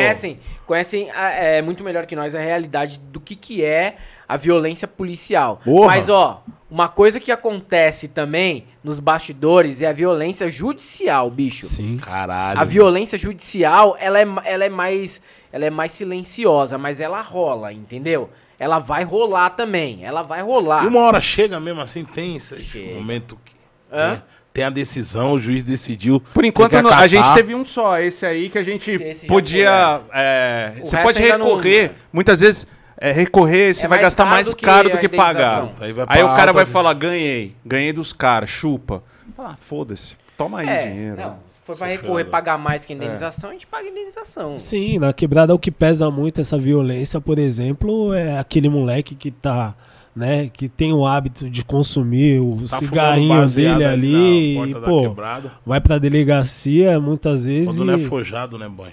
Conhecem, 0.71 1.05
conhecem 1.05 1.11
ah, 1.13 1.29
é, 1.31 1.61
muito 1.61 1.83
melhor 1.83 2.05
que 2.05 2.15
nós 2.15 2.33
a 2.33 2.39
realidade 2.39 2.97
do 2.97 3.19
que, 3.19 3.35
que 3.35 3.63
é 3.63 3.97
a 4.27 4.37
violência 4.37 4.87
policial. 4.87 5.59
Porra. 5.63 5.87
Mas, 5.87 6.07
ó, 6.07 6.43
uma 6.69 6.87
coisa 6.87 7.19
que 7.19 7.31
acontece 7.31 8.07
também 8.07 8.65
nos 8.81 8.97
bastidores 8.97 9.81
é 9.81 9.87
a 9.87 9.91
violência 9.91 10.49
judicial, 10.49 11.29
bicho. 11.29 11.65
Sim. 11.65 11.97
Caralho. 11.97 12.57
A 12.57 12.63
violência 12.63 13.17
judicial, 13.17 13.97
ela 13.99 14.19
é, 14.19 14.25
ela 14.45 14.63
é 14.63 14.69
mais 14.69 15.21
ela 15.51 15.65
é 15.65 15.69
mais 15.69 15.91
silenciosa, 15.91 16.77
mas 16.77 17.01
ela 17.01 17.19
rola, 17.21 17.73
entendeu? 17.73 18.29
Ela 18.57 18.79
vai 18.79 19.03
rolar 19.03 19.49
também, 19.49 20.05
ela 20.05 20.21
vai 20.21 20.41
rolar. 20.41 20.85
E 20.85 20.87
uma 20.87 21.01
hora 21.01 21.19
chega 21.19 21.59
mesmo 21.59 21.81
assim, 21.81 22.05
tem 22.05 22.37
esse 22.37 22.63
Chega. 22.63 22.93
momento 22.93 23.37
que 23.43 23.53
Hã? 23.91 24.15
tem, 24.15 24.23
tem 24.53 24.63
a 24.65 24.69
decisão, 24.69 25.33
o 25.33 25.39
juiz 25.39 25.63
decidiu. 25.63 26.19
Por 26.33 26.43
enquanto, 26.45 26.75
a 26.75 27.07
gente 27.07 27.33
teve 27.33 27.55
um 27.55 27.63
só, 27.63 27.99
esse 27.99 28.25
aí 28.25 28.49
que 28.49 28.57
a 28.57 28.63
gente 28.63 28.91
Esse 28.91 29.25
podia. 29.25 30.01
é, 30.13 30.73
O 30.81 30.85
você 30.85 30.97
pode 30.97 31.21
ainda 31.21 31.37
não- 31.37 31.45
recorrer. 31.47 31.91
Muitas 32.11 32.39
vezes, 32.41 32.67
é, 32.97 33.11
recorrer, 33.11 33.73
você 33.73 33.85
É 33.85 33.89
vai 33.89 33.99
gastar 33.99 34.23
caro 34.25 34.35
mais 34.35 34.53
caro 34.53 34.89
do 34.89 34.97
que 34.97 35.07
pagar. 35.09 35.59
indenização. 35.63 35.85
Aí 35.85 35.93
vai 35.93 36.05
Aí 36.09 36.23
o 36.23 36.27
cara 36.35 36.51
vai 36.51 36.65
falar: 36.65 36.93
ganhei, 36.93 37.55
ganhei 37.65 37.93
dos 37.93 38.11
caras, 38.13 38.49
chupa. 38.49 39.01
Fala, 39.35 39.49
ah, 39.53 39.57
foda-se, 39.57 40.15
toma 40.37 40.59
aí 40.59 40.67
É, 40.67 40.87
dinheiro. 40.89 41.15
não, 41.17 41.37
for 41.63 41.73
Você 41.75 41.85
recorrer, 41.85 42.25
pagar 42.25 42.57
mais 42.57 42.83
que 42.85 42.91
indenização, 42.93 43.51
a 43.51 43.53
gente 43.53 43.65
paga 43.65 43.87
indenização. 43.87 44.59
Sim, 44.59 44.99
na 44.99 45.13
quebrada 45.13 45.55
o 45.55 45.57
que 45.59 45.71
pesa 45.71 46.11
muito 46.11 46.41
essa 46.41 46.57
violência, 46.57 47.21
por 47.21 47.39
exemplo, 47.39 48.13
é 48.13 48.37
aquele 48.37 48.67
moleque 48.69 49.15
que 49.15 49.31
tá, 49.31 49.73
né, 50.15 50.49
que 50.51 50.67
tem 50.67 50.91
o 50.93 51.05
hábito 51.05 51.49
de 51.49 51.63
consumir 51.63 52.39
o 52.41 52.57
Tá 52.69 52.77
cigarrinho 52.77 53.47
dele 53.47 53.83
ali, 53.83 54.11
na 54.11 54.19
e, 54.19 54.55
porta 54.55 54.79
da 54.79 54.87
pô, 54.87 55.01
quebrada. 55.03 55.51
vai 55.65 55.79
pra 55.79 55.97
delegacia 55.97 56.99
muitas 56.99 57.45
vezes 57.45 57.73
Quando 57.75 57.85
não 57.85 57.93
é 57.93 57.97
e 57.97 58.03
forjado, 58.05 58.57
né, 58.57 58.67
boy? 58.67 58.89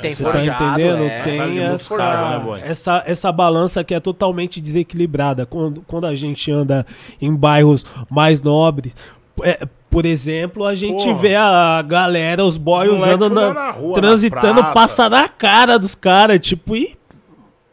Tem 0.00 0.12
você 0.12 0.22
tá 0.24 0.32
forjado, 0.32 0.64
entendendo? 0.64 1.02
é. 1.04 1.22
Tem 1.22 1.58
essa, 1.58 1.88
forjado, 1.88 2.52
né, 2.52 2.62
essa, 2.64 3.02
essa 3.06 3.32
balança 3.32 3.82
que 3.82 3.94
é 3.94 4.00
totalmente 4.00 4.60
desequilibrada. 4.60 5.44
Quando, 5.44 5.80
quando 5.82 6.06
a 6.06 6.14
gente 6.14 6.50
anda 6.52 6.86
em 7.20 7.34
bairros 7.34 7.84
mais 8.08 8.40
nobres, 8.40 8.94
é, 9.42 9.66
por 9.90 10.06
exemplo, 10.06 10.64
a 10.66 10.74
gente 10.74 11.04
Porra. 11.04 11.18
vê 11.18 11.34
a 11.34 11.82
galera, 11.82 12.44
os 12.44 12.56
boys 12.56 12.92
usando 12.92 13.30
na, 13.30 13.54
na 13.54 13.70
rua, 13.70 13.94
transitando, 13.94 14.60
na 14.62 14.72
passa 14.72 15.08
na 15.08 15.28
cara 15.28 15.78
dos 15.78 15.94
caras, 15.94 16.38
tipo, 16.40 16.76
e 16.76 16.94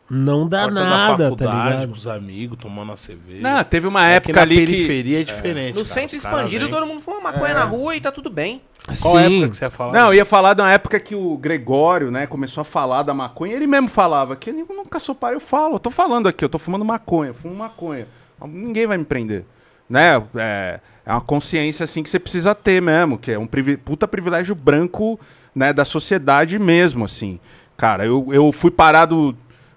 não 0.10 0.48
dá 0.48 0.64
Porta 0.64 0.76
da 0.76 0.84
nada, 0.90 1.36
tá 1.36 1.46
ligado? 1.46 1.88
com 1.88 1.94
os 1.94 2.08
amigos, 2.08 2.58
tomando 2.62 2.90
uma 2.90 2.98
cerveja. 2.98 3.42
Não, 3.42 3.64
teve 3.64 3.88
uma 3.88 4.08
É 4.08 4.16
época 4.16 4.34
que 4.34 4.36
na 4.36 4.42
ali 4.44 4.56
que. 4.60 4.66
periferia 4.66 5.22
é 5.22 5.24
diferente. 5.24 5.70
No 5.76 5.84
cara. 5.84 5.86
centro 5.86 6.18
expandido, 6.18 6.70
todo 6.70 6.86
mundo 6.86 7.02
fuma 7.02 7.20
maconha 7.22 7.54
na 7.56 7.64
rua 7.64 7.96
e 7.96 8.02
tá 8.02 8.12
tudo 8.12 8.30
bem. 8.30 8.62
Qual 8.86 8.96
Sim. 9.18 9.38
época 9.38 9.50
que 9.50 9.56
você 9.58 9.66
ia 9.66 9.72
falar? 9.72 9.94
Não, 9.94 10.08
eu 10.10 10.14
ia 10.14 10.26
falar 10.26 10.54
de 10.54 10.62
uma 10.62 10.72
época 10.72 11.00
que 11.00 11.16
o 11.16 11.36
Gregório, 11.38 12.12
né, 12.12 12.28
começou 12.28 12.62
a 12.62 12.66
falar 12.66 13.02
da 13.02 13.16
maconha. 13.16 13.56
Ele 13.56 13.66
mesmo 13.66 13.88
falava 13.88 14.36
que 14.36 14.52
eu 14.52 14.54
nunca 14.70 15.00
sou 15.00 15.16
pai, 15.16 15.34
eu 15.34 15.40
falo. 15.40 15.76
Eu 15.76 15.80
tô 15.80 15.90
falando 15.90 16.28
aqui, 16.28 16.46
eu 16.46 16.50
tô 16.50 16.60
fumando 16.60 16.86
maconha, 16.86 17.34
fumo 17.34 17.56
maconha. 17.56 18.08
Ninguém 18.48 18.86
vai 18.86 18.98
me 19.00 19.06
prender. 19.06 19.44
Né? 19.90 20.22
É, 20.36 20.80
é 21.04 21.12
uma 21.12 21.22
consciência 21.22 21.84
assim 21.84 22.04
que 22.04 22.10
você 22.12 22.20
precisa 22.20 22.54
ter 22.54 22.80
mesmo, 22.82 23.18
que 23.18 23.32
é 23.32 23.40
um 23.40 23.48
privi- 23.48 23.78
puta 23.78 24.08
privilégio 24.08 24.54
branco, 24.54 25.20
né, 25.56 25.74
da 25.74 25.84
sociedade 25.86 26.60
mesmo, 26.60 27.06
assim. 27.06 27.40
Cara, 27.76 28.06
eu, 28.06 28.28
eu 28.32 28.52
fui 28.52 28.70
parado. 28.70 29.36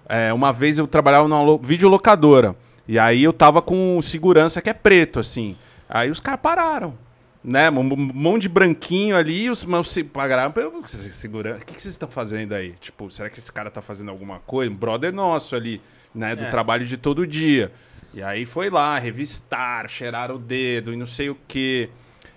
É, 0.09 0.33
uma 0.33 0.51
vez 0.51 0.77
eu 0.77 0.87
trabalhava 0.87 1.27
numa 1.27 1.41
lo- 1.43 1.59
videolocadora. 1.63 2.55
E 2.87 2.97
aí 2.99 3.23
eu 3.23 3.31
tava 3.31 3.61
com 3.61 4.01
segurança 4.01 4.61
que 4.61 4.69
é 4.69 4.73
preto, 4.73 5.19
assim. 5.19 5.55
Aí 5.87 6.09
os 6.09 6.19
caras 6.19 6.41
pararam 6.41 6.97
né? 7.41 7.69
Um, 7.69 7.83
monte 7.83 8.41
de 8.43 8.49
branquinho 8.49 9.15
ali, 9.15 9.49
os 9.49 9.63
meus 9.63 9.89
se 9.89 10.03
pagaram. 10.03 10.53
Segurando. 10.87 11.61
O 11.61 11.65
que, 11.65 11.73
que 11.75 11.81
vocês 11.81 11.93
estão 11.93 12.09
fazendo 12.09 12.53
aí? 12.53 12.73
Tipo, 12.81 13.09
será 13.09 13.29
que 13.29 13.39
esse 13.39 13.49
cara 13.51 13.71
tá 13.71 13.81
fazendo 13.81 14.11
alguma 14.11 14.39
coisa? 14.39 14.69
Um 14.69 14.75
brother 14.75 15.13
nosso 15.13 15.55
ali, 15.55 15.81
né? 16.13 16.35
Do 16.35 16.43
É. 16.43 16.49
trabalho 16.49 16.85
de 16.85 16.97
todo 16.97 17.25
dia. 17.25 17.71
E 18.13 18.21
aí 18.21 18.45
foi 18.45 18.69
lá, 18.69 18.99
revistar, 18.99 19.87
cheirar 19.87 20.31
o 20.31 20.37
dedo 20.37 20.91
e 20.91 20.97
não 20.97 21.05
sei 21.05 21.29
o 21.29 21.37
quê. 21.47 21.89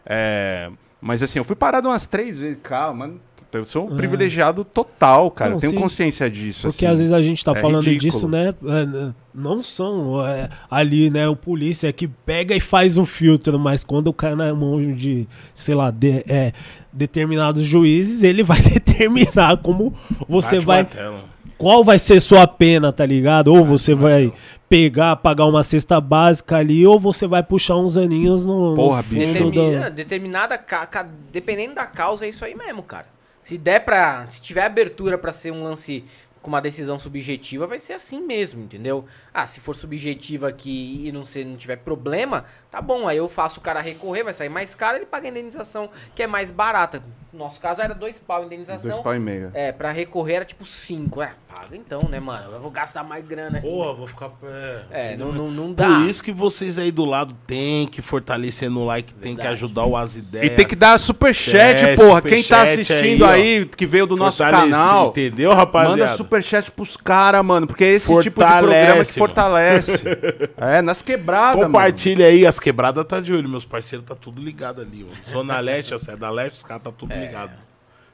É, 0.06 0.70
mas 1.00 1.20
assim, 1.20 1.38
eu 1.40 1.44
fui 1.44 1.56
parado 1.56 1.88
umas 1.88 2.06
três 2.06 2.38
vezes. 2.38 2.62
Calma, 2.62 3.14
eu 3.60 3.64
sou 3.64 3.86
um 3.90 3.96
privilegiado 3.96 4.64
total, 4.64 5.30
cara. 5.30 5.50
Não, 5.50 5.56
eu 5.56 5.60
tenho 5.60 5.72
sim. 5.72 5.78
consciência 5.78 6.30
disso. 6.30 6.68
Porque 6.68 6.86
assim. 6.86 6.92
às 6.92 6.98
vezes 7.00 7.12
a 7.12 7.20
gente 7.22 7.44
tá 7.44 7.52
é 7.52 7.54
falando 7.56 7.84
ridículo. 7.84 8.10
disso, 8.12 8.28
né? 8.28 8.54
é, 8.64 9.12
Não 9.34 9.62
são 9.62 10.24
é, 10.26 10.48
ali, 10.70 11.10
né? 11.10 11.28
O 11.28 11.36
polícia 11.36 11.92
que 11.92 12.06
pega 12.08 12.54
e 12.54 12.60
faz 12.60 12.96
um 12.96 13.04
filtro, 13.04 13.58
mas 13.58 13.84
quando 13.84 14.08
o 14.08 14.12
cara 14.12 14.34
na 14.36 14.54
mão 14.54 14.80
de, 14.94 15.26
sei 15.54 15.74
lá, 15.74 15.90
de- 15.90 16.24
é, 16.28 16.52
determinados 16.92 17.62
juízes, 17.62 18.22
ele 18.22 18.42
vai 18.42 18.60
determinar 18.62 19.56
como 19.58 19.94
você 20.28 20.60
Bate 20.60 20.96
vai. 20.96 21.12
Qual 21.58 21.84
vai 21.84 21.98
ser 21.98 22.20
sua 22.20 22.44
pena, 22.46 22.92
tá 22.92 23.06
ligado? 23.06 23.48
Ou 23.54 23.64
você 23.64 23.94
vai 23.94 24.32
pegar, 24.68 25.14
pagar 25.16 25.46
uma 25.46 25.62
cesta 25.62 26.00
básica 26.00 26.56
ali, 26.56 26.84
ou 26.84 26.98
você 26.98 27.24
vai 27.26 27.42
puxar 27.42 27.76
uns 27.76 27.96
aninhos 27.96 28.44
no. 28.44 28.74
Porra, 28.74 29.02
bicho. 29.02 29.32
Determina- 29.32 29.80
da- 29.80 29.88
determinada 29.88 30.58
ca- 30.58 30.86
ca- 30.86 31.06
dependendo 31.30 31.74
da 31.76 31.86
causa, 31.86 32.26
é 32.26 32.30
isso 32.30 32.44
aí 32.44 32.54
mesmo, 32.56 32.82
cara. 32.82 33.06
Se 33.42 33.58
der 33.58 33.84
pra. 33.84 34.26
Se 34.30 34.40
tiver 34.40 34.64
abertura 34.64 35.18
pra 35.18 35.32
ser 35.32 35.50
um 35.50 35.62
lance 35.62 36.04
com 36.40 36.48
uma 36.48 36.60
decisão 36.60 36.98
subjetiva, 36.98 37.66
vai 37.66 37.78
ser 37.78 37.92
assim 37.92 38.20
mesmo, 38.20 38.62
entendeu? 38.62 39.04
Ah, 39.34 39.46
se 39.46 39.60
for 39.60 39.74
subjetivo 39.74 40.46
aqui 40.46 41.02
e 41.06 41.10
não, 41.12 41.24
ser, 41.24 41.44
não 41.46 41.56
tiver 41.56 41.76
problema, 41.76 42.44
tá 42.70 42.82
bom. 42.82 43.08
Aí 43.08 43.16
eu 43.16 43.28
faço 43.28 43.60
o 43.60 43.62
cara 43.62 43.80
recorrer, 43.80 44.22
vai 44.24 44.34
sair 44.34 44.50
mais 44.50 44.74
caro, 44.74 44.98
ele 44.98 45.06
paga 45.06 45.26
a 45.26 45.30
indenização, 45.30 45.88
que 46.14 46.22
é 46.22 46.26
mais 46.26 46.50
barata. 46.50 47.02
No 47.32 47.38
nosso 47.38 47.58
caso 47.58 47.80
era 47.80 47.94
dois 47.94 48.18
pau 48.18 48.42
a 48.42 48.44
indenização. 48.44 48.90
Dois 48.90 49.02
pau 49.02 49.14
e 49.14 49.18
meio. 49.18 49.50
É, 49.54 49.72
pra 49.72 49.90
recorrer 49.90 50.34
era 50.34 50.44
tipo 50.44 50.66
cinco. 50.66 51.22
É, 51.22 51.32
paga 51.48 51.74
então, 51.74 52.02
né, 52.10 52.20
mano? 52.20 52.52
Eu 52.52 52.60
vou 52.60 52.70
gastar 52.70 53.02
mais 53.02 53.26
grana 53.26 53.56
aqui. 53.56 53.66
Porra, 53.66 53.94
vou 53.94 54.06
ficar. 54.06 54.30
É, 54.44 55.12
É, 55.12 55.16
não, 55.16 55.32
não, 55.32 55.50
não 55.50 55.72
dá. 55.72 55.86
Por 55.86 56.10
isso 56.10 56.22
que 56.22 56.30
vocês 56.30 56.76
aí 56.76 56.92
do 56.92 57.06
lado 57.06 57.34
tem 57.46 57.86
que 57.86 58.02
fortalecer 58.02 58.68
no 58.68 58.84
like, 58.84 59.14
tem 59.14 59.32
que 59.34 59.40
Verdade. 59.40 59.54
ajudar 59.64 59.86
o 59.86 59.96
As 59.96 60.14
E 60.14 60.18
Ideias. 60.18 60.54
tem 60.56 60.66
que 60.66 60.76
dar 60.76 60.98
superchat, 60.98 61.56
É, 61.86 61.96
porra. 61.96 62.20
Quem 62.20 62.42
tá 62.42 62.64
assistindo 62.64 63.24
aí, 63.24 63.60
aí, 63.60 63.64
que 63.64 63.86
veio 63.86 64.06
do 64.06 64.14
nosso 64.14 64.42
canal, 64.44 65.08
Entendeu, 65.08 65.54
rapaziada? 65.54 65.96
manda 66.02 66.16
superchat 66.18 66.70
pros 66.70 66.98
caras, 66.98 67.42
mano. 67.42 67.66
Porque 67.66 67.82
é 67.84 67.92
esse 67.92 68.08
tipo 68.08 68.20
de 68.22 68.30
Fortalece, 68.30 68.60
programa 68.68 69.04
que. 69.04 69.21
Fortalece. 69.26 70.04
é, 70.56 70.82
nas 70.82 71.02
quebradas, 71.02 71.56
mano. 71.56 71.66
Compartilha 71.72 72.26
aí, 72.26 72.46
as 72.46 72.58
quebradas 72.60 73.04
tá 73.04 73.20
de 73.20 73.32
olho. 73.32 73.48
Meus 73.48 73.64
parceiros 73.64 74.06
tá 74.06 74.14
tudo 74.14 74.40
ligado 74.42 74.80
ali. 74.82 75.06
Ó. 75.08 75.30
Zona 75.30 75.58
Leste, 75.60 75.98
sai 75.98 76.16
da 76.16 76.30
Leste, 76.30 76.54
os 76.56 76.62
caras 76.62 76.82
tá 76.82 76.90
tudo 76.92 77.14
ligado. 77.14 77.52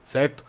Certo? 0.05 0.45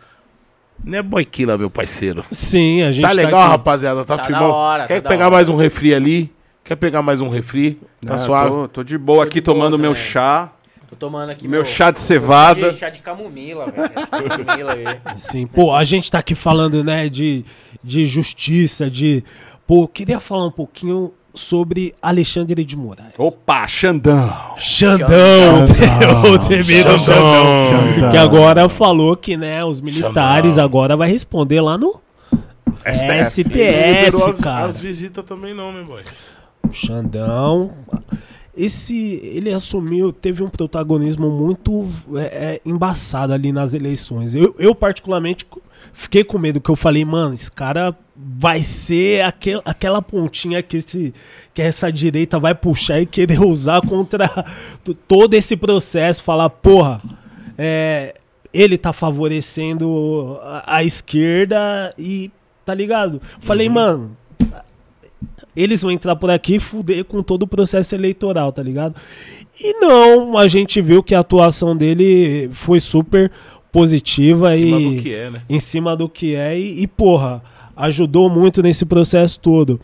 Não 0.83 0.97
é 0.97 1.01
boiquila, 1.01 1.57
meu 1.57 1.69
parceiro. 1.69 2.23
Sim, 2.31 2.83
a 2.83 2.91
gente 2.91 3.03
Tá 3.03 3.11
legal, 3.11 3.41
aqui. 3.41 3.49
rapaziada? 3.49 4.05
Tá, 4.05 4.17
Tá 4.17 4.23
firmão? 4.25 4.49
hora, 4.49 4.87
Quer 4.87 5.01
tá 5.01 5.09
pegar 5.09 5.25
hora. 5.25 5.35
mais 5.35 5.49
um 5.49 5.55
refri 5.57 5.93
ali? 5.93 6.33
Quer 6.63 6.75
pegar 6.77 7.01
mais 7.01 7.19
um 7.19 7.27
refri? 7.29 7.79
Tá 8.05 8.13
Ah, 8.13 8.17
suave? 8.17 8.49
Tô, 8.49 8.67
tô 8.69 8.83
de 8.83 8.97
boa 8.97 9.23
aqui 9.25 9.35
de 9.35 9.41
boa 9.41 9.55
tomando 9.55 9.77
meu 9.77 9.91
também. 9.93 10.07
chá. 10.09 10.51
Tô 10.89 10.95
tomando 10.95 11.29
aqui 11.31 11.47
Meu 11.47 11.63
chá 11.65 11.91
de 11.91 11.99
cevada. 11.99 12.73
Chá 12.73 12.89
de 12.89 12.99
camomila, 13.01 13.65
velho. 13.69 13.89
Camomila 14.07 14.73
aí. 14.73 14.85
Sim, 15.17 15.45
pô, 15.45 15.73
a 15.75 15.83
gente 15.83 16.09
tá 16.09 16.19
aqui 16.19 16.33
falando, 16.33 16.83
né, 16.83 17.09
de, 17.09 17.43
de 17.83 18.05
justiça, 18.05 18.89
de. 18.89 19.23
Pô, 19.69 19.83
eu 19.83 19.87
queria 19.87 20.19
falar 20.19 20.47
um 20.47 20.51
pouquinho 20.51 21.13
sobre 21.31 21.93
Alexandre 22.01 22.65
de 22.65 22.75
Moraes. 22.75 23.13
Opa, 23.19 23.67
Xandão. 23.67 24.55
Xandão, 24.57 25.63
o 26.33 26.39
temido 26.39 26.97
Xandão, 26.97 27.69
Xandão. 27.69 28.09
que 28.09 28.17
agora 28.17 28.67
falou 28.67 29.15
que, 29.15 29.37
né, 29.37 29.63
os 29.63 29.79
militares 29.79 30.57
agora 30.57 30.97
vai 30.97 31.07
responder 31.07 31.61
lá 31.61 31.77
no 31.77 32.01
STF. 32.83 33.41
Ele 33.41 34.11
não 34.11 34.19
STF, 34.19 34.29
as, 34.31 34.39
cara. 34.39 34.65
as 34.65 34.81
visitas 34.81 35.23
também 35.23 35.53
não, 35.53 35.71
né, 35.71 35.83
boy? 35.83 36.01
Xandão. 36.71 37.69
Esse, 38.57 39.21
ele 39.23 39.53
assumiu, 39.53 40.11
teve 40.11 40.41
um 40.41 40.49
protagonismo 40.49 41.29
muito 41.29 41.87
é, 42.15 42.23
é, 42.23 42.61
embaçado 42.65 43.33
ali 43.33 43.51
nas 43.51 43.75
eleições. 43.75 44.33
Eu, 44.33 44.55
eu, 44.57 44.73
particularmente, 44.73 45.45
fiquei 45.93 46.23
com 46.23 46.39
medo, 46.39 46.59
que 46.59 46.71
eu 46.71 46.75
falei, 46.75 47.05
mano, 47.05 47.35
esse 47.35 47.51
cara 47.51 47.95
vai 48.21 48.61
ser 48.61 49.23
aquel, 49.23 49.61
aquela 49.63 50.01
pontinha 50.01 50.61
que, 50.61 50.77
esse, 50.77 51.13
que 51.53 51.61
essa 51.61 51.89
direita 51.89 52.37
vai 52.37 52.53
puxar 52.53 52.99
e 52.99 53.05
querer 53.05 53.39
usar 53.41 53.81
contra 53.81 54.45
todo 55.07 55.33
esse 55.33 55.55
processo. 55.55 56.21
Falar, 56.21 56.49
porra, 56.49 57.01
é, 57.57 58.13
ele 58.53 58.77
tá 58.77 58.91
favorecendo 58.91 60.37
a, 60.41 60.77
a 60.77 60.83
esquerda 60.83 61.93
e, 61.97 62.29
tá 62.65 62.73
ligado? 62.73 63.21
Falei, 63.39 63.69
mano, 63.69 64.17
eles 65.55 65.81
vão 65.81 65.91
entrar 65.91 66.15
por 66.15 66.29
aqui 66.29 66.55
e 66.55 66.59
fuder 66.59 67.05
com 67.05 67.23
todo 67.23 67.43
o 67.43 67.47
processo 67.47 67.95
eleitoral, 67.95 68.51
tá 68.51 68.61
ligado? 68.61 68.95
E 69.61 69.73
não, 69.79 70.37
a 70.37 70.47
gente 70.47 70.81
viu 70.81 71.01
que 71.01 71.15
a 71.15 71.19
atuação 71.19 71.75
dele 71.75 72.49
foi 72.51 72.79
super 72.79 73.31
positiva 73.71 74.55
Em 74.55 74.59
cima 74.63 74.79
e 74.79 74.95
do 74.95 75.01
que 75.01 75.13
é, 75.13 75.29
né? 75.29 75.41
em 75.47 75.59
cima 75.59 75.95
do 75.95 76.09
que 76.09 76.35
é 76.35 76.57
e, 76.57 76.81
e, 76.81 76.87
porra, 76.87 77.43
ajudou 77.79 78.29
muito 78.29 78.61
nesse 78.61 78.85
processo 78.85 79.39
todo. 79.39 79.79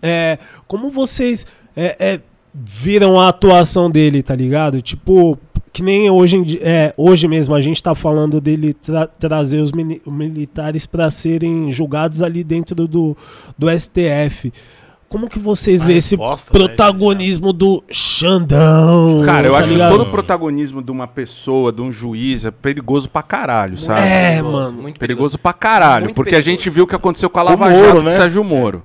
É, 0.00 0.38
como 0.66 0.90
vocês 0.90 1.44
é, 1.74 1.96
é, 1.98 2.20
viram 2.54 3.18
a 3.18 3.28
atuação 3.28 3.90
dele, 3.90 4.22
tá 4.22 4.34
ligado? 4.36 4.80
Tipo, 4.80 5.36
que 5.72 5.82
nem 5.82 6.08
hoje, 6.10 6.58
é, 6.62 6.94
hoje 6.96 7.26
mesmo 7.26 7.54
a 7.54 7.60
gente 7.60 7.82
tá 7.82 7.94
falando 7.94 8.40
dele 8.40 8.72
tra- 8.74 9.06
trazer 9.06 9.58
os 9.58 9.72
militares 9.72 10.86
para 10.86 11.10
serem 11.10 11.72
julgados 11.72 12.22
ali 12.22 12.44
dentro 12.44 12.86
do, 12.86 13.16
do 13.56 13.68
STF. 13.70 14.52
Como 15.08 15.26
que 15.26 15.38
vocês 15.38 15.82
veem 15.82 15.96
esse 15.98 16.16
resposta, 16.16 16.52
né, 16.52 16.66
protagonismo 16.66 17.50
do 17.52 17.82
Xandão? 17.90 19.22
Cara, 19.24 19.46
eu 19.48 19.52
tá 19.52 19.58
acho 19.60 19.68
que 19.68 19.74
ligado? 19.74 19.90
todo 19.90 20.02
o 20.02 20.10
protagonismo 20.10 20.82
de 20.82 20.90
uma 20.90 21.06
pessoa, 21.06 21.72
de 21.72 21.80
um 21.80 21.90
juiz, 21.90 22.44
é 22.44 22.50
perigoso 22.50 23.08
pra 23.08 23.22
caralho, 23.22 23.78
sabe? 23.78 24.00
É, 24.02 24.32
Perigoso, 24.32 24.52
mano. 24.52 24.82
Muito 24.82 25.00
Perigoso 25.00 25.38
pra 25.38 25.52
caralho, 25.54 26.04
Muito 26.06 26.14
porque 26.14 26.32
perigoso. 26.32 26.48
a 26.48 26.52
gente 26.52 26.68
viu 26.70 26.84
o 26.84 26.86
que 26.86 26.94
aconteceu 26.94 27.30
com 27.30 27.40
a 27.40 27.42
Lava 27.42 27.70
Moro, 27.70 27.84
Jato 27.86 27.98
do 28.00 28.02
né? 28.04 28.10
Sérgio 28.12 28.44
Moro. 28.44 28.84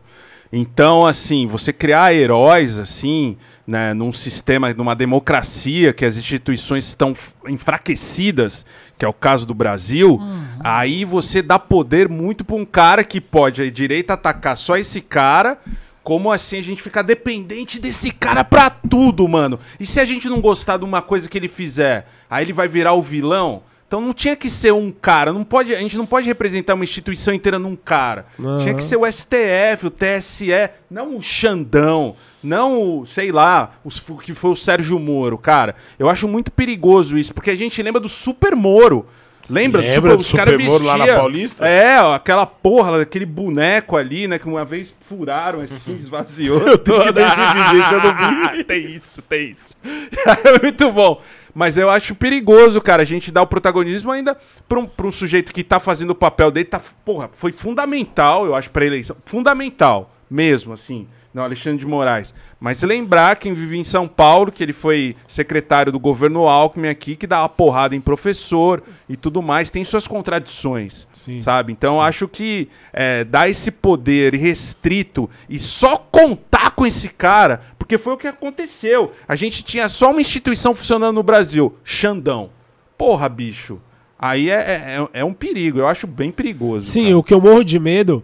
Então, 0.55 1.05
assim, 1.05 1.47
você 1.47 1.73
criar 1.73 2.13
heróis, 2.13 2.77
assim, 2.77 3.35
né, 3.65 3.91
num 3.93 4.11
sistema, 4.11 4.71
numa 4.73 4.95
democracia 4.95 5.91
que 5.91 6.05
as 6.05 6.15
instituições 6.15 6.87
estão 6.87 7.11
enfraquecidas, 7.49 8.65
que 8.97 9.03
é 9.03 9.07
o 9.07 9.13
caso 9.13 9.45
do 9.47 9.53
Brasil, 9.55 10.21
aí 10.59 11.03
você 11.05 11.41
dá 11.41 11.57
poder 11.57 12.07
muito 12.07 12.45
pra 12.45 12.55
um 12.55 12.65
cara 12.65 13.03
que 13.03 13.19
pode 13.19 13.61
a 13.61 13.69
direita 13.69 14.13
atacar 14.13 14.55
só 14.55 14.77
esse 14.77 15.01
cara. 15.01 15.57
Como 16.03 16.31
assim 16.31 16.59
a 16.59 16.61
gente 16.61 16.81
fica 16.81 17.01
dependente 17.01 17.79
desse 17.79 18.11
cara 18.11 18.43
pra 18.43 18.69
tudo, 18.69 19.27
mano? 19.27 19.57
E 19.79 19.85
se 19.85 19.99
a 19.99 20.05
gente 20.05 20.27
não 20.27 20.41
gostar 20.41 20.77
de 20.77 20.83
uma 20.83 21.01
coisa 21.01 21.29
que 21.29 21.37
ele 21.37 21.47
fizer, 21.47 22.07
aí 22.29 22.43
ele 22.43 22.53
vai 22.53 22.67
virar 22.67 22.93
o 22.93 23.01
vilão? 23.01 23.63
Então 23.87 24.01
não 24.01 24.11
tinha 24.11 24.35
que 24.35 24.49
ser 24.49 24.73
um 24.73 24.91
cara, 24.91 25.31
não 25.31 25.43
pode, 25.43 25.73
a 25.73 25.77
gente 25.77 25.95
não 25.95 26.05
pode 26.05 26.25
representar 26.25 26.73
uma 26.73 26.83
instituição 26.83 27.31
inteira 27.31 27.59
num 27.59 27.75
cara. 27.75 28.25
Tinha 28.57 28.73
que 28.73 28.83
ser 28.83 28.97
o 28.97 29.05
STF, 29.05 29.85
o 29.85 29.91
TSE, 29.91 30.49
não 30.89 31.15
o 31.15 31.21
Xandão, 31.21 32.15
não 32.41 33.01
o, 33.01 33.05
sei 33.05 33.31
lá, 33.31 33.73
o 33.83 34.17
que 34.17 34.33
foi 34.33 34.49
o 34.49 34.55
Sérgio 34.55 34.97
Moro, 34.97 35.37
cara. 35.37 35.75
Eu 35.99 36.09
acho 36.09 36.27
muito 36.27 36.51
perigoso 36.51 37.19
isso, 37.19 37.35
porque 37.35 37.51
a 37.51 37.55
gente 37.55 37.81
lembra 37.83 38.01
do 38.01 38.09
Super 38.09 38.55
Moro. 38.55 39.05
Lembra, 39.49 39.81
Lembra 39.81 40.15
do 40.15 40.21
os 40.21 40.31
caras 40.31 40.53
Super 40.53 40.65
Moro 40.65 40.83
lá 40.83 40.97
na 40.97 41.07
Paulista? 41.07 41.67
É, 41.67 42.01
ó, 42.01 42.13
aquela 42.13 42.45
porra, 42.45 43.01
aquele 43.01 43.25
boneco 43.25 43.97
ali, 43.97 44.27
né, 44.27 44.39
que 44.39 44.47
uma 44.47 44.63
vez 44.63 44.93
furaram 45.01 45.59
assim, 45.61 45.95
esvaziou. 45.95 46.59
Eu 46.67 46.77
tenho 46.77 47.01
que 47.01 47.11
ver 47.11 47.27
esse 47.27 47.35
vídeo, 47.35 47.93
eu 47.93 48.03
não 48.03 48.53
vi. 48.53 48.63
tem 48.65 48.91
isso, 48.91 49.21
tem 49.23 49.51
isso. 49.51 49.73
É 49.83 50.61
muito 50.61 50.91
bom. 50.91 51.21
Mas 51.53 51.77
eu 51.77 51.89
acho 51.89 52.15
perigoso, 52.15 52.81
cara, 52.81 53.03
a 53.03 53.05
gente 53.05 53.31
dar 53.31 53.43
o 53.43 53.47
protagonismo 53.47 54.11
ainda 54.11 54.35
pra 54.67 54.79
um, 54.79 54.87
pra 54.87 55.05
um 55.05 55.11
sujeito 55.11 55.53
que 55.53 55.63
tá 55.63 55.79
fazendo 55.79 56.09
o 56.11 56.15
papel 56.15 56.49
dele. 56.49 56.65
Tá, 56.65 56.81
porra, 57.05 57.29
foi 57.31 57.51
fundamental, 57.51 58.45
eu 58.45 58.55
acho, 58.55 58.71
pra 58.71 58.85
eleição. 58.85 59.15
Fundamental, 59.23 60.11
mesmo, 60.29 60.73
assim. 60.73 61.07
Não, 61.33 61.43
Alexandre 61.43 61.79
de 61.79 61.87
Moraes. 61.87 62.33
Mas 62.59 62.83
lembrar 62.83 63.37
quem 63.37 63.53
vive 63.53 63.77
em 63.77 63.83
São 63.83 64.07
Paulo, 64.07 64.51
que 64.51 64.61
ele 64.61 64.73
foi 64.73 65.15
secretário 65.27 65.91
do 65.91 65.99
governo 65.99 66.47
Alckmin 66.47 66.89
aqui, 66.89 67.15
que 67.15 67.25
dá 67.25 67.41
uma 67.41 67.49
porrada 67.49 67.95
em 67.95 68.01
professor 68.01 68.83
e 69.09 69.17
tudo 69.17 69.41
mais, 69.41 69.71
tem 69.71 69.83
suas 69.83 70.07
contradições. 70.07 71.07
Sim. 71.11 71.41
Sabe? 71.41 71.71
Então 71.73 71.99
acho 71.99 72.27
que 72.27 72.69
é, 72.91 73.23
dar 73.23 73.49
esse 73.49 73.71
poder 73.71 74.35
restrito 74.35 75.29
e 75.49 75.57
só 75.57 75.97
contar 75.97 76.71
com 76.71 76.85
esse 76.85 77.09
cara, 77.09 77.61
porque 77.79 77.97
foi 77.97 78.13
o 78.13 78.17
que 78.17 78.27
aconteceu. 78.27 79.11
A 79.27 79.35
gente 79.35 79.63
tinha 79.63 79.89
só 79.89 80.11
uma 80.11 80.21
instituição 80.21 80.73
funcionando 80.73 81.15
no 81.15 81.23
Brasil, 81.23 81.75
Xandão. 81.83 82.51
Porra, 82.95 83.27
bicho. 83.27 83.81
Aí 84.25 84.49
é, 84.49 84.53
é, 84.53 85.07
é 85.19 85.25
um 85.25 85.33
perigo, 85.33 85.79
eu 85.79 85.87
acho 85.87 86.07
bem 86.07 86.31
perigoso. 86.31 86.85
Sim, 86.85 87.03
cara. 87.07 87.17
o 87.17 87.23
que 87.23 87.33
eu 87.33 87.41
morro 87.41 87.61
de 87.63 87.77
medo 87.77 88.23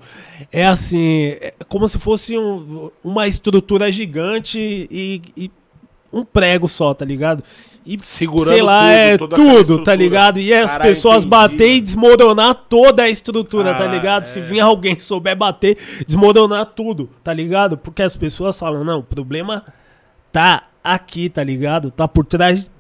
é 0.49 0.65
assim, 0.65 1.35
é 1.41 1.53
como 1.67 1.85
se 1.89 1.99
fosse 1.99 2.37
um- 2.37 2.89
uma 3.03 3.27
estrutura 3.27 3.91
gigante 3.91 4.57
e, 4.89 5.21
e 5.35 5.51
um 6.13 6.23
prego 6.23 6.69
só, 6.69 6.93
tá 6.93 7.03
ligado? 7.03 7.43
E 7.85 7.97
Segurando 8.01 8.53
sei 8.53 8.61
lá, 8.61 8.83
tudo, 9.17 9.35
é 9.35 9.37
tudo, 9.63 9.83
tá 9.83 9.93
ligado? 9.93 10.39
E 10.39 10.53
as 10.53 10.77
pessoas 10.77 11.25
entendi. 11.25 11.27
bater 11.29 11.69
e 11.77 11.81
desmoronar 11.81 12.53
toda 12.69 13.03
a 13.03 13.09
estrutura, 13.09 13.73
tá 13.73 13.83
Ah, 13.83 13.87
ligado? 13.93 14.23
é. 14.23 14.25
Se 14.25 14.39
vir 14.39 14.59
alguém 14.61 14.97
souber 14.99 15.35
bater, 15.35 15.75
desmoronar 16.05 16.65
tudo, 16.67 17.09
tá 17.23 17.33
ligado? 17.33 17.77
Porque 17.77 18.01
as 18.03 18.15
pessoas 18.15 18.57
falam, 18.59 18.83
não, 18.85 18.99
o 18.99 19.03
problema 19.03 19.65
tá 20.31 20.63
aqui, 20.83 21.29
tá 21.29 21.43
ligado? 21.43 21.89
Tá 21.91 22.07
por 22.07 22.25
trás 22.25 22.71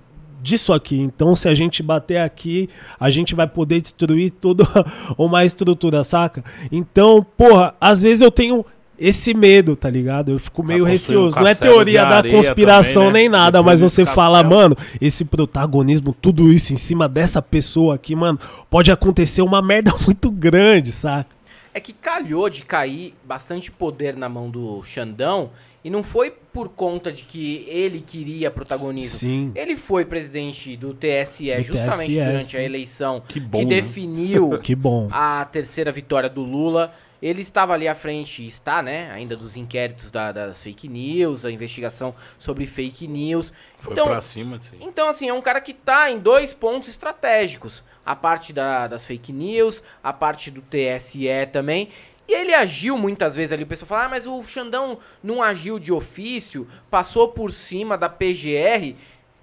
disso 0.41 0.73
aqui. 0.73 0.97
Então, 0.99 1.35
se 1.35 1.47
a 1.47 1.55
gente 1.55 1.81
bater 1.83 2.17
aqui, 2.17 2.69
a 2.99 3.09
gente 3.09 3.35
vai 3.35 3.47
poder 3.47 3.81
destruir 3.81 4.31
toda 4.31 4.63
uma 5.17 5.45
estrutura, 5.45 6.03
saca? 6.03 6.43
Então, 6.71 7.25
porra, 7.37 7.75
às 7.79 8.01
vezes 8.01 8.21
eu 8.21 8.31
tenho 8.31 8.65
esse 8.99 9.33
medo, 9.33 9.75
tá 9.75 9.89
ligado? 9.89 10.31
Eu 10.31 10.39
fico 10.39 10.61
meio 10.61 10.85
construindo 10.85 10.91
receoso. 10.91 11.37
um 11.37 11.41
Não 11.41 11.47
é 11.47 11.55
teoria 11.55 12.05
da 12.05 12.21
conspiração 12.21 13.05
também, 13.05 13.13
né? 13.13 13.19
nem 13.21 13.29
nada, 13.29 13.59
Depois 13.59 13.81
mas 13.81 13.91
você 13.91 14.05
fala, 14.05 14.39
castelo. 14.43 14.61
mano, 14.61 14.75
esse 14.99 15.23
protagonismo, 15.23 16.15
tudo 16.21 16.51
isso 16.51 16.73
em 16.73 16.77
cima 16.77 17.07
dessa 17.07 17.41
pessoa 17.41 17.95
aqui, 17.95 18.15
mano, 18.15 18.37
pode 18.69 18.91
acontecer 18.91 19.41
uma 19.41 19.61
merda 19.61 19.93
muito 20.05 20.29
grande, 20.29 20.91
saca? 20.91 21.29
É 21.73 21.79
que 21.79 21.93
calhou 21.93 22.49
de 22.49 22.65
cair 22.65 23.13
bastante 23.23 23.71
poder 23.71 24.17
na 24.17 24.27
mão 24.27 24.49
do 24.49 24.83
Xandão 24.83 25.51
e 25.83 25.89
não 25.89 26.03
foi 26.03 26.31
por 26.31 26.69
conta 26.69 27.11
de 27.11 27.23
que 27.23 27.65
ele 27.69 28.01
queria 28.01 28.51
protagonismo. 28.51 29.17
Sim. 29.17 29.51
Ele 29.55 29.75
foi 29.77 30.03
presidente 30.05 30.75
do 30.75 30.93
TSE 30.93 31.55
Do 31.55 31.63
justamente 31.63 32.07
TSE, 32.11 32.15
durante 32.23 32.43
sim. 32.45 32.57
a 32.57 32.63
eleição 32.63 33.23
Que 33.27 33.39
bom, 33.39 33.59
que 33.59 33.65
né? 33.65 33.75
definiu 33.81 34.57
Que 34.61 34.75
bom. 34.75 35.07
a 35.11 35.45
terceira 35.45 35.91
vitória 35.91 36.29
do 36.29 36.41
Lula. 36.43 36.93
ele 37.21 37.41
estava 37.41 37.73
ali 37.73 37.85
à 37.85 37.93
frente, 37.93 38.47
está, 38.47 38.81
né, 38.81 39.11
ainda 39.11 39.35
dos 39.35 39.57
inquéritos 39.57 40.09
da- 40.09 40.31
das 40.31 40.63
fake 40.63 40.87
news, 40.87 41.41
da 41.41 41.51
investigação 41.51 42.15
sobre 42.37 42.65
fake 42.65 43.05
news. 43.09 43.51
Foi 43.77 43.91
então, 43.91 44.07
pra 44.07 44.21
cima 44.21 44.57
aí. 44.71 44.79
então, 44.81 45.09
assim, 45.09 45.27
é 45.27 45.33
um 45.33 45.41
cara 45.41 45.59
que 45.59 45.73
tá 45.73 46.09
em 46.09 46.17
dois 46.17 46.53
pontos 46.53 46.87
estratégicos. 46.87 47.83
A 48.05 48.15
parte 48.15 48.53
da- 48.53 48.87
das 48.87 49.05
fake 49.05 49.31
news, 49.33 49.83
a 50.01 50.13
parte 50.13 50.49
do 50.49 50.61
TSE 50.61 51.27
também. 51.51 51.89
E 52.29 52.33
ele 52.35 52.53
agiu 52.53 52.95
muitas 52.95 53.33
vezes 53.33 53.51
ali, 53.51 53.63
o 53.63 53.67
pessoal 53.67 53.87
fala, 53.87 54.05
ah, 54.05 54.09
mas 54.09 54.27
o 54.27 54.43
Xandão 54.43 54.99
não 55.23 55.41
agiu 55.41 55.79
de 55.79 55.91
ofício, 55.91 56.67
passou 56.87 57.29
por 57.29 57.51
cima 57.51 57.97
da 57.97 58.07
PGR. 58.07 58.93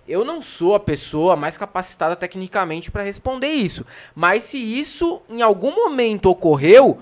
Eu 0.06 0.24
não 0.24 0.40
sou 0.40 0.76
a 0.76 0.78
pessoa 0.78 1.34
mais 1.34 1.58
capacitada 1.58 2.14
tecnicamente 2.14 2.92
para 2.92 3.02
responder 3.02 3.48
isso. 3.48 3.84
Mas 4.14 4.44
se 4.44 4.58
isso 4.58 5.20
em 5.28 5.42
algum 5.42 5.74
momento 5.74 6.26
ocorreu, 6.26 7.00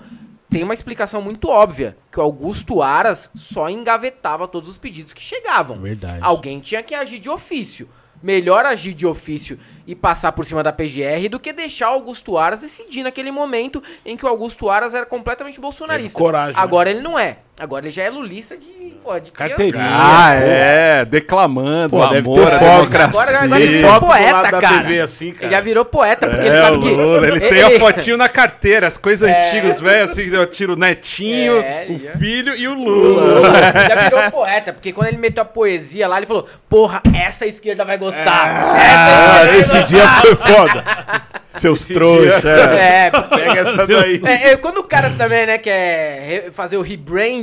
tem 0.49 0.63
uma 0.63 0.73
explicação 0.73 1.21
muito 1.21 1.49
óbvia, 1.49 1.95
que 2.11 2.19
o 2.19 2.23
Augusto 2.23 2.81
Aras 2.81 3.29
só 3.35 3.69
engavetava 3.69 4.47
todos 4.47 4.67
os 4.67 4.79
pedidos 4.79 5.13
que 5.13 5.21
chegavam. 5.21 5.77
Verdade. 5.79 6.17
Alguém 6.23 6.59
tinha 6.59 6.81
que 6.81 6.95
agir 6.95 7.19
de 7.19 7.29
ofício. 7.29 7.87
Melhor 8.25 8.65
agir 8.65 8.95
de 8.95 9.05
ofício 9.05 9.59
e 9.85 9.93
passar 9.93 10.31
por 10.31 10.47
cima 10.47 10.63
da 10.63 10.73
PGR 10.73 11.29
do 11.29 11.39
que 11.39 11.53
deixar 11.53 11.91
o 11.91 11.93
Augusto 11.93 12.39
Aras 12.39 12.61
decidir 12.61 13.03
naquele 13.03 13.29
momento 13.29 13.83
em 14.03 14.17
que 14.17 14.25
o 14.25 14.27
Augusto 14.27 14.67
Aras 14.67 14.95
era 14.95 15.05
completamente 15.05 15.61
bolsonarista. 15.61 16.17
Teve 16.17 16.25
coragem, 16.25 16.55
né? 16.55 16.59
Agora 16.59 16.89
ele 16.89 17.01
não 17.01 17.19
é. 17.19 17.37
Agora 17.57 17.85
ele 17.85 17.91
já 17.91 18.03
é 18.03 18.09
lulista 18.09 18.57
de, 18.57 18.65
pô, 19.01 19.17
de 19.17 19.31
Carteirinha. 19.31 19.81
Ah, 19.87 20.33
é, 20.35 21.05
declamando, 21.05 21.91
Pô, 21.91 22.03
o 22.03 22.07
deve 22.09 22.27
amor, 22.29 22.35
ter 22.35 22.53
a 22.53 22.59
foto. 22.59 22.75
democracia. 22.81 23.21
Agora- 23.21 23.39
agora 23.45 23.61
ele 23.61 23.77
virou 23.77 23.99
poeta, 24.01 24.51
cara. 24.51 24.67
TV 24.83 24.99
assim, 24.99 25.31
cara. 25.31 25.45
Ele 25.45 25.55
já 25.55 25.61
virou 25.61 25.85
poeta, 25.85 26.27
porque 26.27 26.45
ele 26.47 26.55
É, 26.57 26.61
sabe 26.61 26.77
o 26.77 26.81
que. 26.81 26.89
Lula, 26.89 27.27
ele 27.27 27.39
tem 27.39 27.63
a 27.63 27.71
fotinho 27.79 28.17
na 28.17 28.27
carteira, 28.27 28.87
as 28.87 28.97
coisas 28.97 29.29
antigas, 29.29 29.79
velho, 29.79 30.03
assim, 30.03 30.23
eu 30.35 30.45
tiro 30.47 30.73
o 30.73 30.75
netinho, 30.75 31.57
É, 31.59 31.85
o 31.89 31.97
já. 31.97 32.11
filho 32.17 32.55
e 32.57 32.67
o 32.67 32.73
Lula. 32.73 33.41
já 33.87 33.95
virou 34.03 34.31
poeta, 34.31 34.73
porque 34.73 34.91
quando 34.91 35.07
ele 35.07 35.17
meteu 35.17 35.41
a 35.43 35.45
poesia 35.45 36.09
lá, 36.09 36.17
ele 36.17 36.25
falou: 36.25 36.45
Porra, 36.67 37.01
essa 37.17 37.45
esquerda 37.45 37.85
vai 37.85 37.97
gostar. 37.97 38.75
Ah, 38.75 39.45
essa 39.45 39.47
esquerda 39.47 39.57
esse 39.79 39.83
dia 39.85 40.03
gostar." 40.03 40.21
foi 40.21 40.35
foda. 40.35 40.83
Seus 41.55 41.85
trouxas. 41.87 42.43
É, 42.43 43.09
Pega 43.11 43.61
essa 43.61 43.87
daí. 43.87 44.21
É, 44.25 44.49
é, 44.51 44.57
quando 44.57 44.79
o 44.79 44.83
cara 44.83 45.09
também, 45.17 45.45
né, 45.45 45.57
quer 45.57 46.49
fazer 46.51 46.75
o 46.75 46.81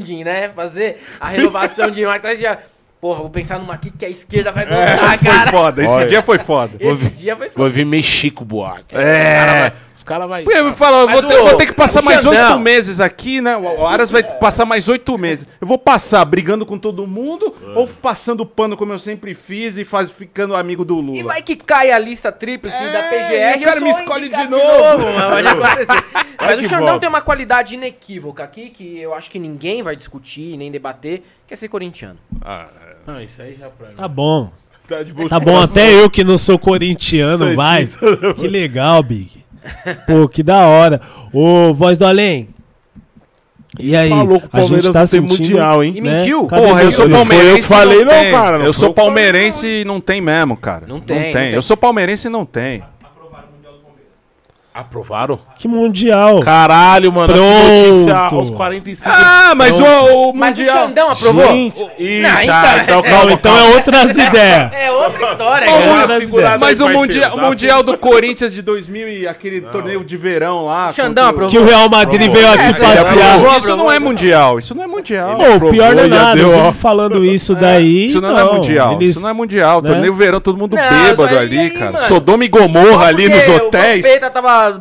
rebranding, 0.02 0.24
né? 0.24 0.48
Fazer 0.50 1.00
a 1.20 1.28
renovação 1.28 1.90
de 1.90 2.04
marca. 2.04 2.28
Porra, 3.02 3.18
vou 3.18 3.30
pensar 3.30 3.58
numa 3.58 3.74
aqui 3.74 3.90
que 3.90 4.04
a 4.04 4.08
esquerda 4.08 4.52
vai 4.52 4.64
gostar, 4.64 4.84
Essa 4.84 5.18
foi 5.18 5.28
cara. 5.28 5.50
foda, 5.50 5.82
esse 5.84 5.92
Olha. 5.92 6.06
dia 6.08 6.22
foi 6.22 6.38
foda. 6.38 6.76
Esse 6.78 7.10
dia 7.10 7.34
foi 7.34 7.50
Vou 7.52 7.68
vir 7.68 7.84
meio 7.84 8.00
Chico 8.00 8.44
Buarque. 8.44 8.94
É. 8.94 9.72
Os 9.92 10.04
caras 10.04 10.28
vai... 10.28 10.44
Me 10.44 10.70
falo, 10.72 10.98
eu 10.98 11.06
Mas 11.08 11.20
vou, 11.20 11.28
ter, 11.28 11.36
o- 11.40 11.48
vou 11.48 11.56
ter 11.56 11.66
que 11.66 11.72
passar 11.72 12.00
mais 12.00 12.24
oito 12.24 12.60
meses 12.60 13.00
aqui, 13.00 13.40
né? 13.40 13.56
O 13.56 13.84
Aras 13.88 14.08
vai 14.08 14.22
passar 14.22 14.64
mais 14.64 14.88
oito 14.88 15.18
meses. 15.18 15.48
Eu 15.60 15.66
vou 15.66 15.78
passar 15.78 16.24
brigando 16.24 16.64
com 16.64 16.78
todo 16.78 17.04
mundo 17.04 17.52
ou 17.74 17.88
passando 17.88 18.46
pano 18.46 18.76
como 18.76 18.92
eu 18.92 18.98
sempre 19.00 19.34
fiz 19.34 19.76
e 19.76 19.84
faz, 19.84 20.08
ficando 20.08 20.54
amigo 20.54 20.84
do 20.84 20.94
Lula? 21.00 21.18
E 21.18 21.22
vai 21.24 21.42
que 21.42 21.56
cai 21.56 21.90
a 21.90 21.98
lista 21.98 22.30
tríplice 22.30 22.76
É, 22.80 22.92
da 22.92 23.00
e 23.00 23.08
PGR 23.10 23.62
o 23.62 23.64
cara 23.64 23.80
me 23.80 23.90
escolhe 23.90 24.26
indicado 24.26 24.44
de 24.48 24.50
novo. 24.52 25.12
mano, 25.12 25.48
acontecer. 25.48 26.04
Mas 26.38 26.60
o 26.60 26.68
Xandão 26.68 27.00
tem 27.00 27.08
uma 27.08 27.20
qualidade 27.20 27.74
inequívoca 27.74 28.44
aqui, 28.44 28.70
que 28.70 29.00
eu 29.00 29.12
acho 29.12 29.28
que 29.28 29.40
ninguém 29.40 29.82
vai 29.82 29.96
discutir, 29.96 30.56
nem 30.56 30.70
debater, 30.70 31.24
que 31.48 31.52
é 31.52 31.56
ser 31.56 31.66
corintiano. 31.66 32.18
Não, 33.06 33.20
isso 33.20 33.40
aí 33.42 33.56
já 33.58 33.68
pra 33.68 33.88
mim. 33.88 33.94
Tá 33.94 34.08
bom. 34.08 34.50
Tá 34.88 35.02
de. 35.02 35.12
Tá 35.28 35.40
bom, 35.40 35.60
até 35.60 35.92
eu 35.92 36.10
que 36.10 36.24
não 36.24 36.36
sou 36.36 36.58
corintiano, 36.58 37.54
vai. 37.54 37.86
Não. 38.20 38.34
Que 38.34 38.48
legal, 38.48 39.02
Big. 39.02 39.44
Pô, 40.06 40.28
que 40.28 40.42
da 40.42 40.66
hora. 40.66 41.00
Ô, 41.32 41.72
Voz 41.72 41.98
do 41.98 42.04
Além. 42.04 42.48
E 43.78 43.96
aí? 43.96 44.10
Falou 44.10 44.40
que 44.40 44.46
o 44.46 44.50
a 44.52 44.60
gente 44.60 44.68
Palmeiras 44.68 44.90
tá 44.90 45.00
não 45.00 45.06
tem 45.06 45.20
sentindo, 45.20 45.42
mundial, 45.42 45.84
hein? 45.84 45.92
E 45.96 46.00
mentiu? 46.00 46.46
Cadê 46.46 46.66
Porra, 46.66 46.82
eu 46.82 46.92
sou 46.92 47.08
Não 47.08 47.24
foi 47.24 47.36
eu 47.36 47.38
palmeirense 47.38 47.68
que 47.68 47.74
falei, 47.74 48.00
e 48.00 48.04
não, 48.04 48.12
tem. 48.12 48.32
cara, 48.32 48.58
não 48.58 48.64
Eu 48.66 48.72
sou 48.72 48.88
eu 48.88 48.94
palmeirense 48.94 49.66
e 49.66 49.84
não 49.84 50.00
tem 50.00 50.20
mesmo, 50.20 50.56
cara. 50.56 50.86
Não 50.86 51.00
tem, 51.00 51.24
não 51.24 51.32
tem. 51.32 51.52
Eu 51.52 51.62
sou 51.62 51.76
palmeirense 51.76 52.26
e 52.26 52.30
não 52.30 52.44
tem. 52.44 52.82
Aprovaram? 54.74 55.38
Que 55.58 55.68
mundial. 55.68 56.40
Caralho, 56.40 57.12
mano. 57.12 57.30
Pronto. 57.34 57.66
Que 57.66 57.82
notícia 57.88 58.16
aos 58.16 58.50
45. 58.50 59.10
Ah, 59.14 59.52
mas 59.54 59.78
o, 59.78 59.84
o 59.84 60.32
Mas 60.34 60.54
o 60.54 60.58
Mundial... 60.60 60.78
Xandão 60.86 61.10
aprovou? 61.10 61.46
Gente, 61.48 61.86
Ih, 61.98 62.22
Não, 62.22 62.30
já, 62.30 62.42
então- 62.42 62.82
então 62.82 62.96
Não, 62.96 63.02
calma, 63.02 63.32
então 63.32 63.54
calma. 63.54 63.68
é 63.70 63.74
outras 63.76 64.10
ideias. 64.16 64.72
É 64.72 64.90
outra 64.90 65.30
história, 65.30 65.66
Mas- 66.58 66.80
o, 66.80 66.88
mundial, 66.88 67.36
o 67.36 67.40
mundial 67.42 67.82
do 67.82 67.98
Corinthians 67.98 68.54
de 68.54 68.62
2000 68.62 69.08
e 69.08 69.28
aquele 69.28 69.60
torneio 69.60 70.02
de 70.02 70.16
verão 70.16 70.64
lá... 70.64 70.88
O 70.88 70.94
Xandão 70.94 71.26
o- 71.26 71.28
aprovou. 71.28 71.50
Que 71.50 71.58
o 71.58 71.64
Real 71.66 71.90
Madrid 71.90 72.22
Provou. 72.30 72.34
veio 72.36 72.46
É, 72.46 72.54
aqui 72.54 72.72
já 72.78 72.86
passear. 72.96 73.38
provou? 73.40 73.58
Isso 73.58 73.76
não 73.76 73.92
é 73.92 73.98
mundial, 73.98 74.58
isso 74.58 74.74
não 74.74 74.82
é 74.84 74.86
mundial. 74.86 75.36
Pô, 75.36 75.66
o 75.66 75.70
pior 75.70 75.94
não 75.94 76.02
é 76.04 76.06
Aprovou, 76.06 76.18
nada. 76.18 76.34
deu, 76.64 76.72
falando 76.80 77.22
isso 77.22 77.54
daí. 77.54 78.06
Isso 78.06 78.22
não, 78.22 78.38
é 78.38 78.44
mundial. 78.44 78.92
Eles- 78.94 79.10
Isso 79.10 79.20
não 79.20 79.28
é 79.28 79.32
mundial. 79.34 79.82
né? 79.82 79.88
Torneio 79.90 80.14
verão, 80.14 80.40
todo 80.40 80.56
mundo 80.56 80.76
Não, 80.76 80.82
bêbado 81.04 81.38
ali, 81.38 81.70
cara. 81.70 81.98
Sodoma 81.98 82.42
e 82.44 82.48
Gomorra 82.48 83.06
ali 83.08 83.28
nos 83.28 83.46
hotéis. 83.50 84.02
O 84.02 84.08
Vampeta 84.08 84.30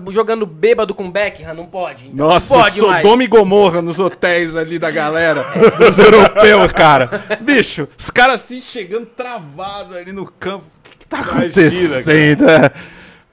jogando 0.10 0.46
bêbado 0.46 0.94
com 0.94 1.10
Beckham, 1.10 1.54
não 1.54 1.66
pode. 1.66 2.08
então 2.08 2.28
Nossa, 2.28 2.56
não 2.56 2.64
pode 2.64 2.82
mais. 2.82 3.02
Sodoma 3.02 3.24
e 3.24 3.28
Gomorra 3.28 3.82
nos 3.82 4.00
hotéis 4.00 4.56
ali 4.56 4.78
da 4.78 4.92
galera, 4.92 5.44
dos 5.78 5.98
europeus, 6.00 6.72
cara. 6.72 7.24
Bicho, 7.40 7.88
os 7.98 8.10
caras 8.10 8.36
assim 8.36 8.62
chegando 8.62 9.06
travado 9.06 9.96
ali 9.96 10.12
no 10.12 10.26
campo. 10.26 10.66
O 10.86 10.90
que, 10.90 10.98
que 10.98 11.08
tá 11.08 11.20
Imagina, 11.20 11.40
acontecendo? 11.42 12.72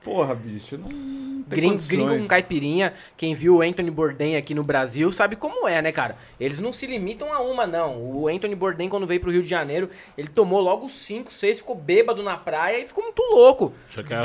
Porra, 0.08 0.34
bicho, 0.34 0.78
não, 0.78 0.88
não 0.88 1.42
tem 1.42 1.58
Gringo, 1.58 1.72
condições. 1.74 1.90
gringo 1.90 2.18
com 2.18 2.26
caipirinha, 2.26 2.94
quem 3.14 3.34
viu 3.34 3.56
o 3.56 3.60
Anthony 3.60 3.90
Bourdain 3.90 4.36
aqui 4.36 4.54
no 4.54 4.64
Brasil 4.64 5.12
sabe 5.12 5.36
como 5.36 5.68
é, 5.68 5.82
né, 5.82 5.92
cara? 5.92 6.16
Eles 6.40 6.58
não 6.58 6.72
se 6.72 6.86
limitam 6.86 7.30
a 7.30 7.40
uma, 7.42 7.66
não. 7.66 7.98
O 8.00 8.26
Anthony 8.26 8.54
Bourdain, 8.54 8.88
quando 8.88 9.06
veio 9.06 9.20
pro 9.20 9.30
Rio 9.30 9.42
de 9.42 9.48
Janeiro, 9.48 9.90
ele 10.16 10.28
tomou 10.28 10.62
logo 10.62 10.88
5, 10.88 11.30
6, 11.30 11.58
ficou 11.58 11.74
bêbado 11.74 12.22
na 12.22 12.38
praia 12.38 12.82
e 12.82 12.88
ficou 12.88 13.04
muito 13.04 13.20
louco. 13.20 13.74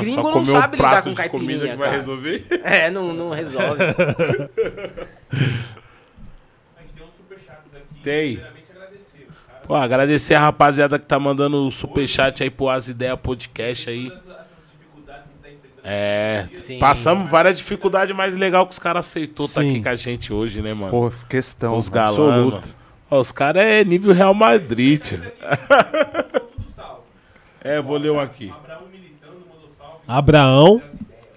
Gringo 0.00 0.30
não 0.30 0.42
sabe 0.42 0.78
um 0.78 0.82
lidar 0.82 1.02
com 1.02 1.14
caipirinha, 1.14 1.72
que 1.72 1.76
vai 1.76 1.90
resolver. 1.90 2.46
É, 2.64 2.90
não, 2.90 3.12
não 3.12 3.28
resolve. 3.28 3.76
Tem. 8.02 8.42
Pô, 9.66 9.74
agradecer 9.74 10.34
a 10.34 10.40
rapaziada 10.40 10.98
que 10.98 11.06
tá 11.06 11.18
mandando 11.18 11.66
o 11.66 11.70
superchat 11.70 12.42
aí 12.42 12.50
pro 12.50 12.70
As 12.70 12.88
Ideias 12.88 13.18
Podcast 13.20 13.90
aí. 13.90 14.10
É, 15.86 16.46
Sim. 16.54 16.78
passamos 16.78 17.30
várias 17.30 17.58
dificuldades, 17.58 18.16
mas 18.16 18.34
legal 18.34 18.66
que 18.66 18.72
os 18.72 18.78
caras 18.78 19.06
aceitou 19.06 19.46
tá 19.46 19.60
Sim. 19.60 19.70
aqui 19.70 19.82
com 19.82 19.88
a 19.90 19.94
gente 19.94 20.32
hoje, 20.32 20.62
né, 20.62 20.72
mano? 20.72 20.90
Pô, 20.90 21.12
questão. 21.28 21.76
os 21.76 21.90
galãs, 21.90 22.62
os 23.10 23.30
caras 23.30 23.62
é 23.62 23.84
nível 23.84 24.14
Real 24.14 24.32
Madrid, 24.34 25.00
tio. 25.00 25.20
É, 27.66 27.80
vou 27.80 27.96
ler 27.96 28.10
um 28.10 28.20
aqui. 28.20 28.52
Abraão. 30.06 30.82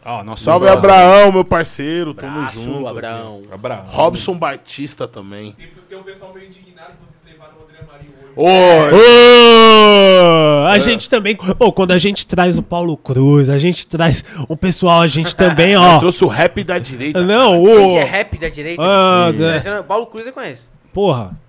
Ó, 0.03 0.23
nossa, 0.23 0.43
Salve, 0.43 0.67
Abraão, 0.67 1.31
meu 1.31 1.45
parceiro. 1.45 2.13
Tamo 2.13 2.39
Abraço, 2.39 2.61
junto. 2.61 2.87
Abraão. 2.87 3.43
Abraão. 3.49 3.85
Robson 3.87 4.37
Batista 4.37 5.07
também. 5.07 5.55
Tem 5.87 5.97
um 5.97 6.03
pessoal 6.03 6.33
meio 6.33 6.47
indignado 6.47 6.91
que 6.91 6.97
vocês 7.05 7.33
levaram 7.33 7.53
o 7.59 7.63
André 7.63 7.79
Marinho 7.89 8.13
hoje. 8.21 8.33
Ô, 8.35 8.95
Ô, 8.95 9.56
a 10.69 10.79
gente 10.79 11.09
também. 11.09 11.35
Pô, 11.35 11.71
quando 11.71 11.91
a 11.91 11.97
gente 11.97 12.25
traz 12.25 12.57
o 12.57 12.61
Paulo 12.63 12.95
Cruz, 12.97 13.49
a 13.49 13.57
gente 13.57 13.85
traz 13.87 14.23
o 14.47 14.55
pessoal, 14.57 15.01
a 15.01 15.07
gente 15.07 15.35
também, 15.35 15.75
ó. 15.75 15.97
trouxe 15.99 16.23
o 16.23 16.27
rap 16.27 16.63
da 16.63 16.77
direita. 16.79 17.21
Não, 17.21 17.63
Quem 17.63 17.85
o. 17.85 17.89
que 17.89 17.97
é 17.97 18.03
rap 18.03 18.37
da 18.37 18.49
direita? 18.49 18.81
Ah, 18.83 19.31
É, 19.65 19.69
não- 19.75 19.83
Paulo 19.83 20.05
Cruz 20.07 20.25
eu 20.27 20.33
conheço. 20.33 20.69
Porra, 20.93 21.31
é, 21.31 21.46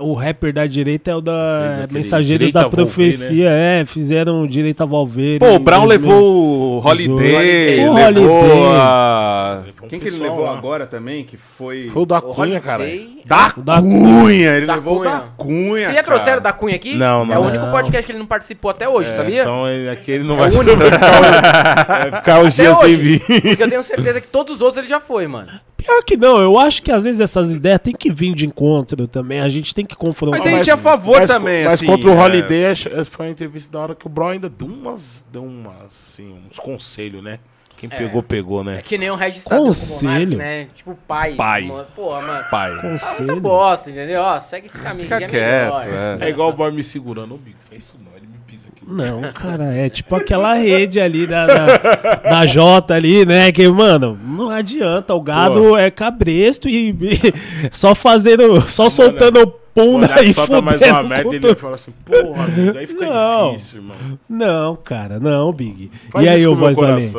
o 0.00 0.14
rapper 0.14 0.52
da 0.54 0.66
direita 0.66 1.10
é 1.10 1.14
o 1.14 1.20
da 1.20 1.86
é, 1.88 1.92
Mensageiros 1.92 2.50
da 2.50 2.60
a 2.60 2.62
Volver, 2.62 2.76
Profecia, 2.86 3.50
é, 3.50 3.84
fizeram 3.84 4.46
direita 4.46 4.84
a 4.84 4.86
Valverde. 4.86 5.38
Pô, 5.40 5.54
o 5.54 5.58
Brown 5.58 5.86
2000. 5.86 6.08
levou 6.10 6.78
o 6.78 6.86
Holiday, 6.86 7.80
O 7.86 7.92
levou 7.92 8.40
Holiday. 8.40 8.74
a... 8.74 9.62
Levou 9.66 9.84
um 9.86 9.88
Quem 9.88 10.00
que 10.00 10.08
ele 10.08 10.18
levou 10.18 10.44
lá. 10.44 10.56
agora 10.56 10.86
também, 10.86 11.24
que 11.24 11.36
foi... 11.36 11.88
Foi 11.90 12.02
o 12.02 12.06
da 12.06 12.18
O 12.18 12.22
Cunha, 12.22 12.58
cara. 12.60 12.84
Holiday- 12.84 13.20
Da 13.26 13.52
O 13.56 13.60
da 13.62 13.80
Cunha, 13.82 14.50
ele 14.56 14.64
Da 14.66 14.74
levou 14.76 14.94
o 14.94 14.98
Cunha. 15.00 15.10
da 15.10 15.20
Cunha, 15.36 15.84
Vocês 15.84 15.96
já 15.96 16.02
trouxeram 16.02 16.38
cara. 16.38 16.40
da 16.40 16.52
Cunha 16.52 16.76
aqui? 16.76 16.94
Não, 16.94 17.26
não. 17.26 17.34
É 17.34 17.38
o 17.38 17.42
único 17.42 17.64
Não. 17.66 17.72
podcast 17.72 18.06
que 18.06 18.12
ele 18.12 18.18
não 18.18 18.26
participou 18.26 18.70
até 18.70 18.88
hoje, 18.88 19.10
É, 19.10 19.12
sabia? 19.12 19.42
Então 19.42 19.68
ele, 19.68 19.90
aqui 19.90 20.10
ele 20.10 20.24
não 20.24 20.36
vai, 20.36 20.50
único. 20.50 20.76
vai 20.80 20.90
ficar, 20.90 21.84
vai 22.10 22.12
ficar 22.20 22.40
uns 22.40 22.54
Até 22.54 22.62
dias 22.62 22.78
sem 22.78 22.94
hoje. 22.94 22.96
vir. 22.96 23.20
Porque 23.42 23.62
eu 23.62 23.68
tenho 23.68 23.84
certeza 23.84 24.20
que 24.22 24.28
todos 24.28 24.54
os 24.54 24.60
outros 24.62 24.78
ele 24.78 24.88
já 24.88 25.00
foi, 25.00 25.26
mano. 25.26 25.48
Pior 25.82 26.02
que 26.04 26.16
não, 26.16 26.40
eu 26.40 26.58
acho 26.58 26.82
que 26.82 26.92
às 26.92 27.04
vezes 27.04 27.20
essas 27.20 27.52
ideias 27.54 27.80
tem 27.82 27.94
que 27.94 28.12
vir 28.12 28.34
de 28.34 28.46
encontro 28.46 29.06
também, 29.06 29.40
a 29.40 29.48
gente 29.48 29.74
tem 29.74 29.84
que 29.86 29.96
confrontar. 29.96 30.38
Mas 30.40 30.46
a 30.46 30.56
gente 30.56 30.70
é 30.70 30.72
a 30.72 30.76
favor 30.76 31.18
mas, 31.20 31.30
também, 31.30 31.64
Mas 31.64 31.74
assim, 31.74 31.86
contra 31.86 32.10
o 32.10 32.14
é. 32.14 32.18
Holiday 32.18 32.66
acho- 32.66 33.04
foi 33.06 33.26
uma 33.26 33.32
entrevista 33.32 33.72
da 33.72 33.78
hora 33.80 33.94
que 33.94 34.06
o 34.06 34.08
Brown 34.10 34.28
ainda 34.28 34.48
deu 34.48 34.66
umas, 34.68 35.26
deu 35.32 35.42
umas, 35.44 35.86
assim, 35.86 36.34
uns 36.50 36.58
conselhos, 36.58 37.22
né? 37.22 37.38
Quem 37.76 37.88
pegou, 37.88 38.22
pegou, 38.22 38.62
né? 38.62 38.80
É 38.80 38.82
que 38.82 38.98
nem 38.98 39.10
o 39.10 39.14
Regis 39.16 39.42
Tadeu 39.44 39.58
com 39.62 39.64
o 39.64 39.66
Conselho? 39.68 40.32
Monark, 40.32 40.36
né? 40.36 40.68
Tipo 40.76 40.98
pai. 41.08 41.34
Pai. 41.34 41.62
Mano, 41.62 41.86
Porra, 41.96 42.20
mano. 42.26 42.44
Pai. 42.50 42.70
Muita 42.72 42.88
Conselho. 42.90 43.40
bosta, 43.40 43.90
entendeu? 43.90 44.20
Ó, 44.20 44.38
segue 44.38 44.66
esse 44.66 44.78
caminho 44.78 45.02
Fica 45.04 45.16
que 45.16 45.24
é 45.24 45.28
quieto, 45.28 45.72
melhor. 45.86 46.20
é. 46.20 46.26
É 46.26 46.28
igual 46.28 46.50
o 46.50 46.52
boy 46.52 46.70
me 46.70 46.84
segurando. 46.84 47.34
Ô, 47.34 47.38
Bico, 47.38 47.56
faz 47.70 47.82
isso 47.84 47.94
não. 48.04 48.14
Ele 48.18 48.26
me 48.26 48.36
pisa 48.46 48.68
aqui. 48.68 48.79
Não, 48.90 49.22
cara, 49.32 49.72
é 49.74 49.88
tipo 49.88 50.16
aquela 50.16 50.54
rede 50.54 51.00
ali 51.00 51.26
da, 51.26 51.46
da, 51.46 52.14
da 52.16 52.46
Jota 52.46 52.94
ali, 52.94 53.24
né? 53.24 53.52
Que, 53.52 53.68
mano, 53.68 54.18
não 54.24 54.50
adianta. 54.50 55.14
O 55.14 55.20
gado 55.20 55.76
é 55.76 55.90
cabresto 55.90 56.68
e, 56.68 56.90
e 56.90 57.32
só 57.70 57.94
fazendo, 57.94 58.60
só 58.62 58.90
soltando 58.90 59.46
punda 59.74 60.06
Olhar 60.06 60.24
e 60.24 60.32
solta 60.32 60.60
mais 60.60 60.82
uma 60.82 61.02
merda 61.02 61.32
e 61.32 61.36
ele 61.36 61.54
fala 61.54 61.76
assim, 61.76 61.92
porra, 62.04 62.44
amigo, 62.44 62.76
aí 62.78 62.86
fica 62.86 63.06
Não. 63.06 63.52
difícil, 63.52 63.78
irmão. 63.78 63.96
Não, 64.28 64.76
cara, 64.76 65.20
não, 65.20 65.52
Big. 65.52 65.90
Faz 66.10 66.26
e 66.26 66.28
aí, 66.28 66.46
o 66.46 66.56
voz 66.56 66.76
da 66.76 66.82
lei? 66.96 66.96
o 66.96 66.98
Edson 66.98 67.18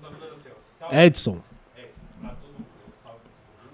tá. 0.00 0.08
Salve, 0.78 0.96
Edson. 1.06 1.36
Edson. 1.36 1.38
Pra 2.20 2.30
todo 2.30 2.52
mundo. 2.52 2.66
Salve. 3.02 3.20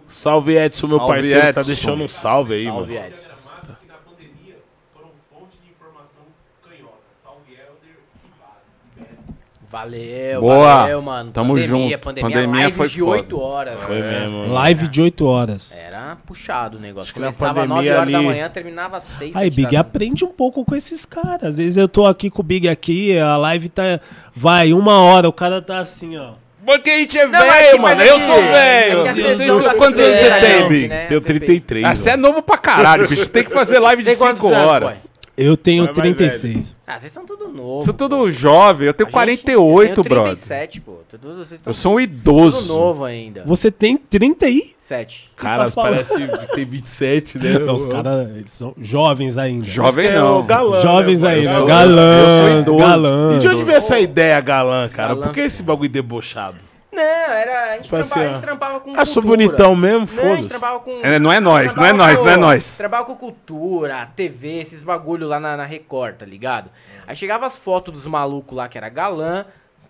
Salve, 0.07 0.57
Edson, 0.57 0.87
meu 0.87 0.97
Salve, 0.99 1.13
parceiro, 1.13 1.41
tá 1.43 1.49
Edson. 1.61 1.63
deixando 1.67 2.03
um 2.05 2.09
salve 2.09 2.55
aí, 2.55 2.65
Salve, 2.65 2.95
mano. 2.95 3.07
Edson. 3.07 3.29
Gramados 3.29 3.79
que 3.79 3.87
na 3.87 3.95
pandemia 3.95 4.57
foram 4.95 5.11
fonte 5.31 5.57
de 5.63 5.71
informação 5.71 6.25
canhota. 6.65 7.03
Salve, 7.23 7.53
Helder 7.53 7.97
e 8.25 8.29
base. 8.41 8.97
e 8.97 9.01
Beze. 9.01 9.37
Valeu, 9.71 10.41
Boa. 10.41 10.75
valeu, 10.77 11.03
mano. 11.03 11.31
Tamo 11.31 11.55
pandemia, 11.55 11.69
junto. 11.69 11.99
Pandemia, 11.99 12.31
Pandemia 12.31 12.61
live 12.63 12.73
foi 12.77 12.89
de 12.89 12.99
foda. 13.01 13.11
8 13.13 13.41
horas. 13.41 13.81
Foi 13.81 14.01
mesmo. 14.03 14.39
mano. 14.39 14.53
Live 14.55 14.89
de 14.89 15.03
8 15.03 15.27
horas. 15.27 15.79
Era 15.79 16.17
puxado 16.27 16.79
o 16.79 16.81
negócio. 16.81 17.05
Acho 17.07 17.15
Começava 17.15 17.63
às 17.63 17.69
9 17.69 17.81
pandemia 17.83 18.01
horas 18.01 18.13
da 18.13 18.19
ali- 18.19 18.27
manhã, 18.27 18.49
terminava 18.49 18.97
às 18.97 19.03
6 19.05 19.37
Aí, 19.37 19.51
Big, 19.51 19.73
da 19.75 19.81
aprende 19.81 20.25
um 20.25 20.29
pouco 20.33 20.65
com 20.65 20.75
esses 20.75 21.05
caras. 21.05 21.43
Às 21.51 21.57
vezes 21.59 21.77
eu 21.77 21.87
tô 21.87 22.07
aqui 22.07 22.31
com 22.31 22.41
o 22.41 22.45
Big 22.45 22.67
aqui, 22.67 23.19
a 23.19 23.37
live 23.37 23.69
tá. 23.69 24.01
Vai, 24.35 24.73
uma 24.73 25.03
hora, 25.03 25.29
o 25.29 25.33
cara 25.33 25.61
tá 25.61 25.79
assim, 25.81 26.17
ó. 26.17 26.31
Porque 26.65 26.91
a 26.91 26.99
gente 26.99 27.19
é 27.19 27.27
velho, 27.27 27.81
mano. 27.81 28.03
Eu 28.03 28.19
sou 28.21 28.37
velho. 28.37 29.13
sei 29.15 29.35
sessão 29.37 29.59
se- 29.59 29.65
tá 29.65 29.75
Quantos 29.75 29.99
anos 30.01 30.19
você 30.19 30.31
tem, 30.41 30.69
Big? 30.69 30.89
né? 30.89 31.07
Tenho 31.07 31.21
Você 31.21 31.27
33. 31.27 31.85
Ah, 31.85 31.95
Você 31.95 32.11
é 32.11 32.17
novo 32.19 32.43
pra 32.43 32.59
caralho, 32.59 33.09
bicho. 33.09 33.29
Tem 33.31 33.45
que 33.45 33.51
fazer 33.51 33.79
live 33.79 34.03
de 34.03 34.09
Tem 34.11 34.19
quantos 34.19 34.43
5 34.43 34.55
anos, 34.55 34.69
horas. 34.71 35.08
Eu 35.41 35.57
tenho 35.57 35.85
Vai 35.85 35.95
mais 35.95 36.17
36. 36.17 36.77
Ah, 36.87 36.99
vocês 36.99 37.13
são 37.13 37.25
tudo 37.25 37.49
novo. 37.49 37.85
Sou 37.85 37.95
pô. 37.95 37.99
tudo 38.09 38.31
jovem. 38.33 38.89
Eu 38.89 38.93
tenho 38.95 39.07
A 39.07 39.09
gente- 39.09 39.13
48, 39.13 39.91
eu 39.91 39.95
tenho 39.95 40.05
brother. 40.05 40.33
37, 40.33 40.81
pô. 40.81 40.97
Tudo, 41.09 41.37
vocês 41.37 41.53
estão 41.53 41.71
Eu 41.71 41.75
sou 41.75 41.93
um 41.93 41.97
tudo 42.01 42.03
idoso. 42.03 42.69
novo 42.75 43.05
ainda. 43.05 43.45
Você 43.47 43.71
tem 43.71 43.97
37? 43.97 44.75
7. 44.79 45.31
Caras 45.37 45.75
tá 45.75 45.83
falando? 45.83 45.95
parece 46.07 46.47
que 46.47 46.55
tem 46.55 46.65
27, 46.65 47.39
né? 47.39 47.59
Não, 47.59 47.75
os 47.75 47.87
caras 47.87 48.29
eles 48.37 48.51
são 48.51 48.75
jovens 48.81 49.39
ainda. 49.39 49.65
Jovem 49.65 50.09
é 50.09 50.15
não. 50.15 50.45
galã, 50.45 50.81
Jovens 50.83 51.21
né, 51.21 51.29
ainda. 51.35 51.53
mano? 51.53 51.67
Galãs, 51.67 51.97
eu 51.97 52.63
sou 52.65 52.75
idoso. 52.75 52.89
galãs. 52.89 53.37
E 53.37 53.39
de 53.39 53.49
onde 53.49 53.65
veio 53.65 53.77
essa 53.77 54.01
ideia 54.01 54.41
galã, 54.41 54.89
cara? 54.89 55.15
Galã. 55.15 55.27
Por 55.27 55.35
que 55.35 55.41
esse 55.41 55.63
bagulho 55.63 55.89
debochado? 55.89 56.57
Não, 56.99 57.33
era. 57.33 57.65
A 57.65 57.73
gente, 57.75 57.83
Tipo 57.85 57.97
assim, 57.97 58.11
trampava, 58.15 58.27
a 58.27 58.31
ó. 58.31 58.35
gente 58.35 58.43
trampava 58.45 58.81
com. 58.81 58.93
Ah, 59.01 59.05
sou 59.05 59.23
bonitão 59.23 59.77
mesmo? 59.77 60.09
Não, 60.13 60.33
a 60.33 60.37
gente 60.37 60.55
Foda-se. 60.55 61.01
É, 61.03 61.19
não 61.19 61.33
é 61.33 61.41
nós, 61.41 61.75
não 61.75 61.85
é 61.85 61.93
nós, 61.93 62.21
não 62.21 62.29
é 62.29 62.37
nós. 62.37 62.77
Trabalhava 62.77 63.07
com 63.07 63.17
cultura, 63.17 64.09
TV, 64.17 64.61
esses 64.61 64.83
bagulho 64.83 65.27
lá 65.27 65.39
na, 65.39 65.57
na 65.57 65.65
Record, 65.65 66.17
tá 66.17 66.27
ligado? 66.27 66.71
Aí 67.07 67.15
chegava 67.17 67.47
as 67.47 67.57
fotos 67.57 67.93
dos 67.95 68.07
malucos 68.07 68.57
lá 68.57 68.69
que 68.69 68.77
era 68.77 68.89
galã, 68.89 69.45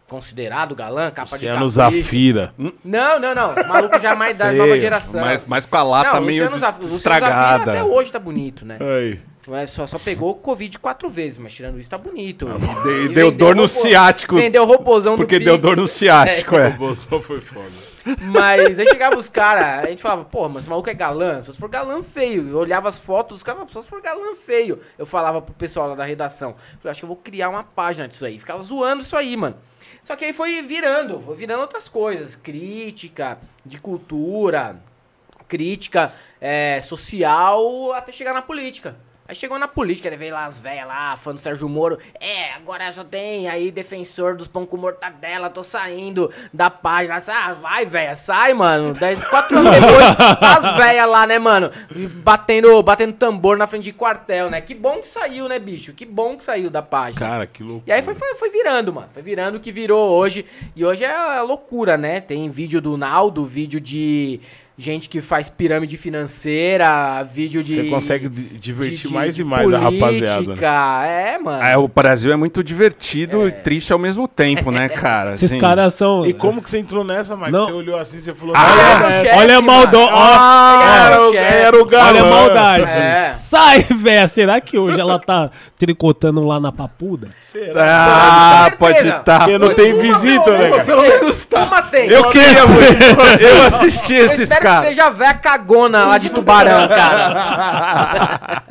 considerado 0.08 0.74
galã, 0.74 1.10
capa 1.10 1.36
de 1.38 1.46
Luciano. 1.46 1.68
Zafira. 1.68 2.54
Não, 2.84 3.18
não, 3.18 3.34
não. 3.34 3.54
Os 3.54 3.66
malucos 3.66 4.00
já 4.02 4.14
mais 4.14 4.36
da 4.38 4.46
Feio, 4.50 4.58
nova 4.58 4.78
geração. 4.78 5.20
Mas, 5.20 5.44
mas 5.46 5.66
com 5.66 5.76
a 5.76 5.82
lata 5.82 6.12
não, 6.14 6.20
meio 6.22 6.44
Luciano 6.44 6.56
Zaf- 6.56 6.76
Luciano 6.76 6.96
estragada. 6.96 7.58
Zafira 7.64 7.80
até 7.80 7.84
hoje 7.84 8.12
tá 8.12 8.18
bonito, 8.18 8.64
né? 8.64 8.78
Aí. 8.80 9.20
Mas 9.48 9.70
só, 9.70 9.86
só 9.86 9.98
pegou 9.98 10.34
Covid 10.34 10.78
quatro 10.78 11.08
vezes, 11.08 11.38
mas 11.38 11.54
tirando 11.54 11.80
isso 11.80 11.88
tá 11.88 11.96
bonito. 11.96 12.46
de- 12.82 13.04
E 13.06 13.08
deu 13.08 13.30
dor 13.30 13.56
no 13.56 13.62
ropo- 13.62 13.74
ciático. 13.74 14.36
Vendeu 14.36 14.66
roupozão 14.66 15.14
do 15.14 15.18
Porque 15.18 15.38
deu 15.38 15.56
dor 15.56 15.74
no 15.76 15.88
ciático, 15.88 16.54
O 16.54 16.58
é. 16.58 16.70
bolsão 16.70 17.22
foi 17.22 17.40
foda. 17.40 17.70
Mas 18.24 18.78
aí 18.78 18.86
chegava 18.88 19.16
os 19.18 19.28
caras, 19.28 19.84
a 19.86 19.88
gente 19.88 20.02
falava, 20.02 20.24
porra, 20.24 20.48
mas 20.50 20.58
esse 20.62 20.68
maluco 20.68 20.88
é 20.90 20.94
galã, 20.94 21.42
só 21.42 21.50
se 21.52 21.58
for 21.58 21.68
galã 21.68 22.02
feio. 22.02 22.48
Eu 22.48 22.56
olhava 22.58 22.88
as 22.88 22.98
fotos, 22.98 23.38
os 23.38 23.42
caras 23.42 23.58
falavam, 23.60 23.72
só 23.72 23.82
se 23.82 23.88
for 23.88 24.00
galã 24.02 24.34
feio. 24.34 24.80
Eu 24.98 25.06
falava 25.06 25.40
pro 25.40 25.54
pessoal 25.54 25.88
lá 25.88 25.94
da 25.94 26.04
redação, 26.04 26.54
falei, 26.82 26.90
acho 26.90 27.00
que 27.00 27.04
eu 27.04 27.08
vou 27.08 27.16
criar 27.16 27.48
uma 27.48 27.64
página 27.64 28.06
disso 28.08 28.24
aí. 28.26 28.38
Ficava 28.38 28.62
zoando 28.62 29.02
isso 29.02 29.16
aí, 29.16 29.34
mano. 29.36 29.56
Só 30.04 30.14
que 30.16 30.24
aí 30.26 30.32
foi 30.34 30.60
virando, 30.62 31.20
foi 31.20 31.36
virando 31.36 31.60
outras 31.60 31.86
coisas. 31.88 32.34
Crítica, 32.34 33.38
de 33.64 33.78
cultura, 33.78 34.76
crítica 35.46 36.12
é, 36.40 36.80
social, 36.82 37.92
até 37.92 38.12
chegar 38.12 38.32
na 38.32 38.42
política. 38.42 38.96
Aí 39.28 39.34
chegou 39.34 39.58
na 39.58 39.68
política, 39.68 40.08
ele 40.08 40.16
veio 40.16 40.32
lá 40.32 40.46
as 40.46 40.58
velhas 40.58 40.88
lá, 40.88 41.14
fã 41.18 41.34
do 41.34 41.38
Sérgio 41.38 41.68
Moro. 41.68 41.98
É, 42.18 42.54
agora 42.54 42.90
só 42.90 43.04
tem 43.04 43.46
aí 43.46 43.70
defensor 43.70 44.34
dos 44.34 44.48
pão 44.48 44.64
com 44.64 44.78
mortadela, 44.78 45.50
tô 45.50 45.62
saindo 45.62 46.32
da 46.50 46.70
página. 46.70 47.22
Ah, 47.28 47.52
vai, 47.52 47.84
velha, 47.84 48.16
sai, 48.16 48.54
mano. 48.54 48.94
Dez, 48.94 49.22
quatro 49.28 49.58
anos 49.58 49.70
depois, 49.70 50.02
as 50.40 50.76
velhas 50.78 51.06
lá, 51.06 51.26
né, 51.26 51.38
mano? 51.38 51.70
Batendo, 52.24 52.82
batendo 52.82 53.12
tambor 53.12 53.58
na 53.58 53.66
frente 53.66 53.84
de 53.84 53.92
quartel, 53.92 54.48
né? 54.48 54.62
Que 54.62 54.74
bom 54.74 55.02
que 55.02 55.08
saiu, 55.08 55.46
né, 55.46 55.58
bicho? 55.58 55.92
Que 55.92 56.06
bom 56.06 56.34
que 56.34 56.44
saiu 56.44 56.70
da 56.70 56.80
página. 56.80 57.20
Cara, 57.20 57.46
que 57.46 57.62
louco. 57.62 57.82
E 57.86 57.92
aí 57.92 58.00
foi, 58.00 58.14
foi, 58.14 58.34
foi 58.34 58.48
virando, 58.48 58.94
mano. 58.94 59.08
Foi 59.12 59.22
virando 59.22 59.56
o 59.56 59.60
que 59.60 59.70
virou 59.70 60.08
hoje. 60.08 60.46
E 60.74 60.82
hoje 60.86 61.04
é 61.04 61.42
loucura, 61.42 61.98
né? 61.98 62.22
Tem 62.22 62.48
vídeo 62.48 62.80
do 62.80 62.96
Naldo, 62.96 63.44
vídeo 63.44 63.78
de 63.78 64.40
gente 64.78 65.08
que 65.08 65.20
faz 65.20 65.48
pirâmide 65.48 65.96
financeira, 65.96 67.22
vídeo 67.24 67.62
de. 67.64 67.74
Você 67.74 67.84
consegue 67.90 68.28
di- 68.28 68.42
de- 68.44 68.58
divertir 68.58 69.08
de- 69.08 69.14
mais 69.14 69.34
de 69.34 69.42
e 69.42 69.44
mais 69.44 69.72
a 69.74 69.78
rapaziada. 69.78 70.54
né? 70.54 71.34
É, 71.34 71.38
mano. 71.38 71.62
É, 71.64 71.76
o 71.76 71.88
Brasil 71.88 72.32
é 72.32 72.36
muito 72.36 72.62
divertido 72.62 73.48
e 73.48 73.50
triste 73.52 73.92
ao 73.92 73.98
mesmo 73.98 74.28
tempo, 74.28 74.70
né, 74.70 74.88
cara? 74.88 75.30
Esses 75.30 75.50
Assim, 75.50 75.60
caras 75.60 75.94
são. 75.94 76.24
E 76.24 76.32
como 76.32 76.62
que 76.62 76.70
você 76.70 76.78
entrou 76.78 77.02
nessa, 77.04 77.36
Mike? 77.36 77.50
Não. 77.50 77.66
Você 77.66 77.72
olhou 77.72 77.98
assim, 77.98 78.20
você 78.20 78.34
falou... 78.34 78.54
Ah, 78.56 78.60
"Não, 78.68 78.72
Ele 78.78 78.82
era 78.82 78.98
não, 78.98 79.08
o 79.08 79.10
é 79.10 79.22
chefe, 79.22 79.36
Olha 79.38 79.58
a 79.58 79.62
maldade. 79.62 80.10
Ah, 80.12 81.06
era, 81.06 81.22
o, 81.22 81.32
chefe. 81.32 81.46
era 81.54 81.82
o 81.82 81.84
galã. 81.84 82.08
Olha 82.08 82.20
a 82.22 82.24
maldade. 82.30 82.84
É. 82.84 83.30
Sai, 83.36 83.82
velho. 83.82 84.28
Será 84.28 84.60
que 84.60 84.78
hoje 84.78 85.00
ela 85.00 85.18
tá 85.18 85.50
tricotando 85.78 86.44
lá 86.44 86.60
na 86.60 86.70
papuda? 86.70 87.28
Será? 87.40 88.66
Ah, 88.66 88.70
Com 88.70 88.76
pode 88.78 88.98
estar. 89.08 89.38
Porque 89.40 89.58
não 89.58 89.74
tem 89.74 89.94
visita, 89.98 90.44
pelo 90.44 90.58
né, 90.58 90.62
menos, 90.70 90.76
cara? 90.76 90.84
Pelo 90.84 91.02
menos 91.02 91.44
tá. 91.44 91.88
Eu 92.08 92.30
queria 92.30 92.66
muito. 92.66 93.40
Eu 93.40 93.62
assisti 93.66 94.12
esses 94.14 94.40
espero 94.50 94.67
que 94.68 94.74
caras. 94.74 94.88
seja 94.88 95.06
a 95.06 95.10
véia 95.10 95.34
cagona 95.34 96.04
lá 96.04 96.18
de 96.18 96.30
tubarão, 96.30 96.86
cara. 96.88 98.62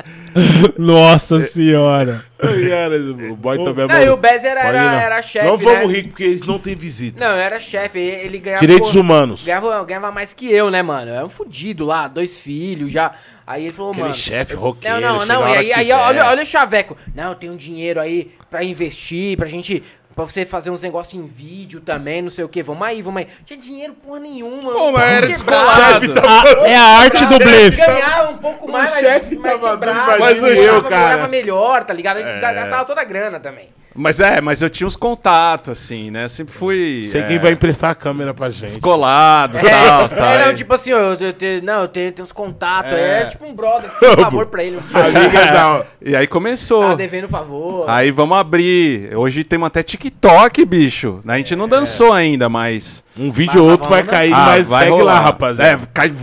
Nossa 0.78 1.40
senhora. 1.40 2.24
Cara, 2.38 2.96
o 3.32 3.36
boy 3.36 3.64
também 3.64 3.86
é 3.86 3.88
Não, 3.88 4.02
e 4.04 4.10
o. 4.10 4.18
Bez 4.18 4.44
era, 4.44 4.62
Pode 4.62 4.78
era, 4.78 4.92
não. 4.92 5.00
era 5.00 5.22
chefe, 5.22 5.46
Não 5.48 5.58
vamos 5.58 5.88
né? 5.88 5.94
rir, 5.94 6.04
porque 6.08 6.24
eles 6.24 6.46
não 6.46 6.60
têm 6.60 6.76
visita. 6.76 7.24
Não, 7.26 7.36
eu 7.36 7.40
era 7.42 7.60
chefe, 7.60 8.00
ele 8.00 8.40
ganhava... 8.40 8.62
Direitos 8.62 8.96
humanos. 8.96 9.46
Ganhava, 9.46 9.84
ganhava 9.84 10.12
mais 10.12 10.34
que 10.34 10.52
eu, 10.52 10.70
né, 10.70 10.82
mano? 10.82 11.12
Era 11.12 11.26
um 11.26 11.30
fudido 11.30 11.86
lá, 11.86 12.08
dois 12.08 12.40
filhos 12.40 12.92
já. 12.92 13.14
Aí 13.46 13.64
ele 13.64 13.74
falou, 13.74 13.92
Aquele 13.92 14.08
mano... 14.08 14.18
chefe 14.18 14.54
roqueiro, 14.54 15.00
Não, 15.00 15.26
não, 15.26 15.26
não. 15.26 15.50
E 15.50 15.56
aí, 15.56 15.74
aí 15.74 15.92
olha, 15.92 16.26
olha 16.28 16.44
o 16.44 16.46
chaveco. 16.46 16.98
Não, 17.16 17.30
eu 17.30 17.36
tenho 17.36 17.54
um 17.54 17.58
dinheiro 17.58 18.00
aí 18.00 18.32
pra 18.50 18.64
investir, 18.64 19.38
pra 19.38 19.48
gente... 19.48 19.84
Pra 20.18 20.26
você 20.26 20.48
fazer 20.48 20.72
uns 20.72 20.82
negócios 20.82 21.14
em 21.14 21.28
vídeo 21.28 21.80
também, 21.80 22.24
não 22.24 22.32
sei 22.32 22.44
o 22.44 22.50
que. 22.50 22.64
Vamos 22.64 22.82
aí, 22.88 23.04
vamos 23.04 23.20
aí. 23.20 23.28
Tinha 23.46 23.60
dinheiro 23.60 23.94
porra 23.94 24.20
nenhuma. 24.20 24.72
Pô, 24.74 24.92
mas 24.92 24.94
tava 25.04 25.12
era 25.12 25.28
descolado. 25.28 26.14
A- 26.20 26.68
é 26.68 26.76
a 26.76 26.84
arte 27.02 27.24
do 27.28 27.38
blefe. 27.38 27.78
Ganhava 27.78 28.32
um 28.32 28.38
pouco 28.40 28.68
mais, 28.72 28.90
mas, 28.90 29.00
chefe 29.00 29.36
mas 29.38 29.62
tava 29.62 30.18
mas 30.20 30.40
que 30.40 30.46
eu, 30.48 30.84
cara. 30.84 31.10
ganhava 31.14 31.28
melhor, 31.28 31.84
tá 31.84 31.94
ligado? 31.94 32.18
Ele 32.18 32.40
gastava 32.42 32.84
toda 32.84 33.00
a 33.00 33.04
grana 33.04 33.40
também. 33.40 33.70
Mas 33.98 34.20
é, 34.20 34.40
mas 34.40 34.62
eu 34.62 34.70
tinha 34.70 34.86
uns 34.88 34.96
contatos, 34.96 35.70
assim, 35.74 36.12
né? 36.12 36.28
Sempre 36.30 36.54
fui. 36.54 37.04
Sei 37.08 37.22
é, 37.22 37.24
quem 37.28 37.40
vai 37.40 37.52
emprestar 37.52 37.90
a 37.90 37.96
câmera 37.96 38.34
pra 38.34 38.50
gente. 38.50 38.68
Descolado 38.70 39.58
e 39.58 39.60
É, 39.60 40.08
tal, 40.08 40.30
é, 40.30 40.46
não, 40.46 40.56
tipo 40.56 40.74
assim, 40.74 40.94
ó, 40.94 41.14
eu, 41.20 41.34
te- 41.34 41.62
não, 41.62 41.82
eu 41.82 41.88
tenho, 41.88 42.12
tenho 42.12 42.24
uns 42.26 42.32
contatos, 42.32 42.94
é. 42.94 43.22
É. 43.22 43.26
tipo 43.26 43.46
um 43.46 43.54
brother, 43.56 43.90
que 43.90 44.00
fez 44.00 44.12
um 44.14 44.16
favor 44.22 44.46
pra 44.46 44.64
ele 44.64 44.78
um 44.78 44.82
dia. 44.82 45.04
Amiga. 45.06 45.88
E 46.00 46.16
aí 46.16 46.28
começou. 46.28 46.90
Tá 46.90 46.96
devendo 46.96 47.28
favor. 47.28 47.90
Aí 47.90 48.12
vamos 48.12 48.38
abrir. 48.38 49.14
Hoje 49.18 49.44
temos 49.44 49.68
até 49.68 49.82
TikTok, 49.84 50.64
bicho. 50.64 51.22
A 51.28 51.38
gente 51.38 51.56
não 51.56 51.68
dançou 51.68 52.14
ainda, 52.14 52.48
mas. 52.48 53.04
Um 53.20 53.32
vídeo 53.32 53.64
ou 53.64 53.70
outro 53.72 53.90
vai 53.90 54.02
vamos 54.02 54.12
cair, 54.12 54.34
Ah, 54.34 54.46
mas 54.48 54.70
vai 54.70 54.80
segue 54.86 54.92
rolar. 54.92 55.14
lá, 55.14 55.20
rapaziada. 55.20 55.84
É, 55.84 55.88
cai, 55.94 56.14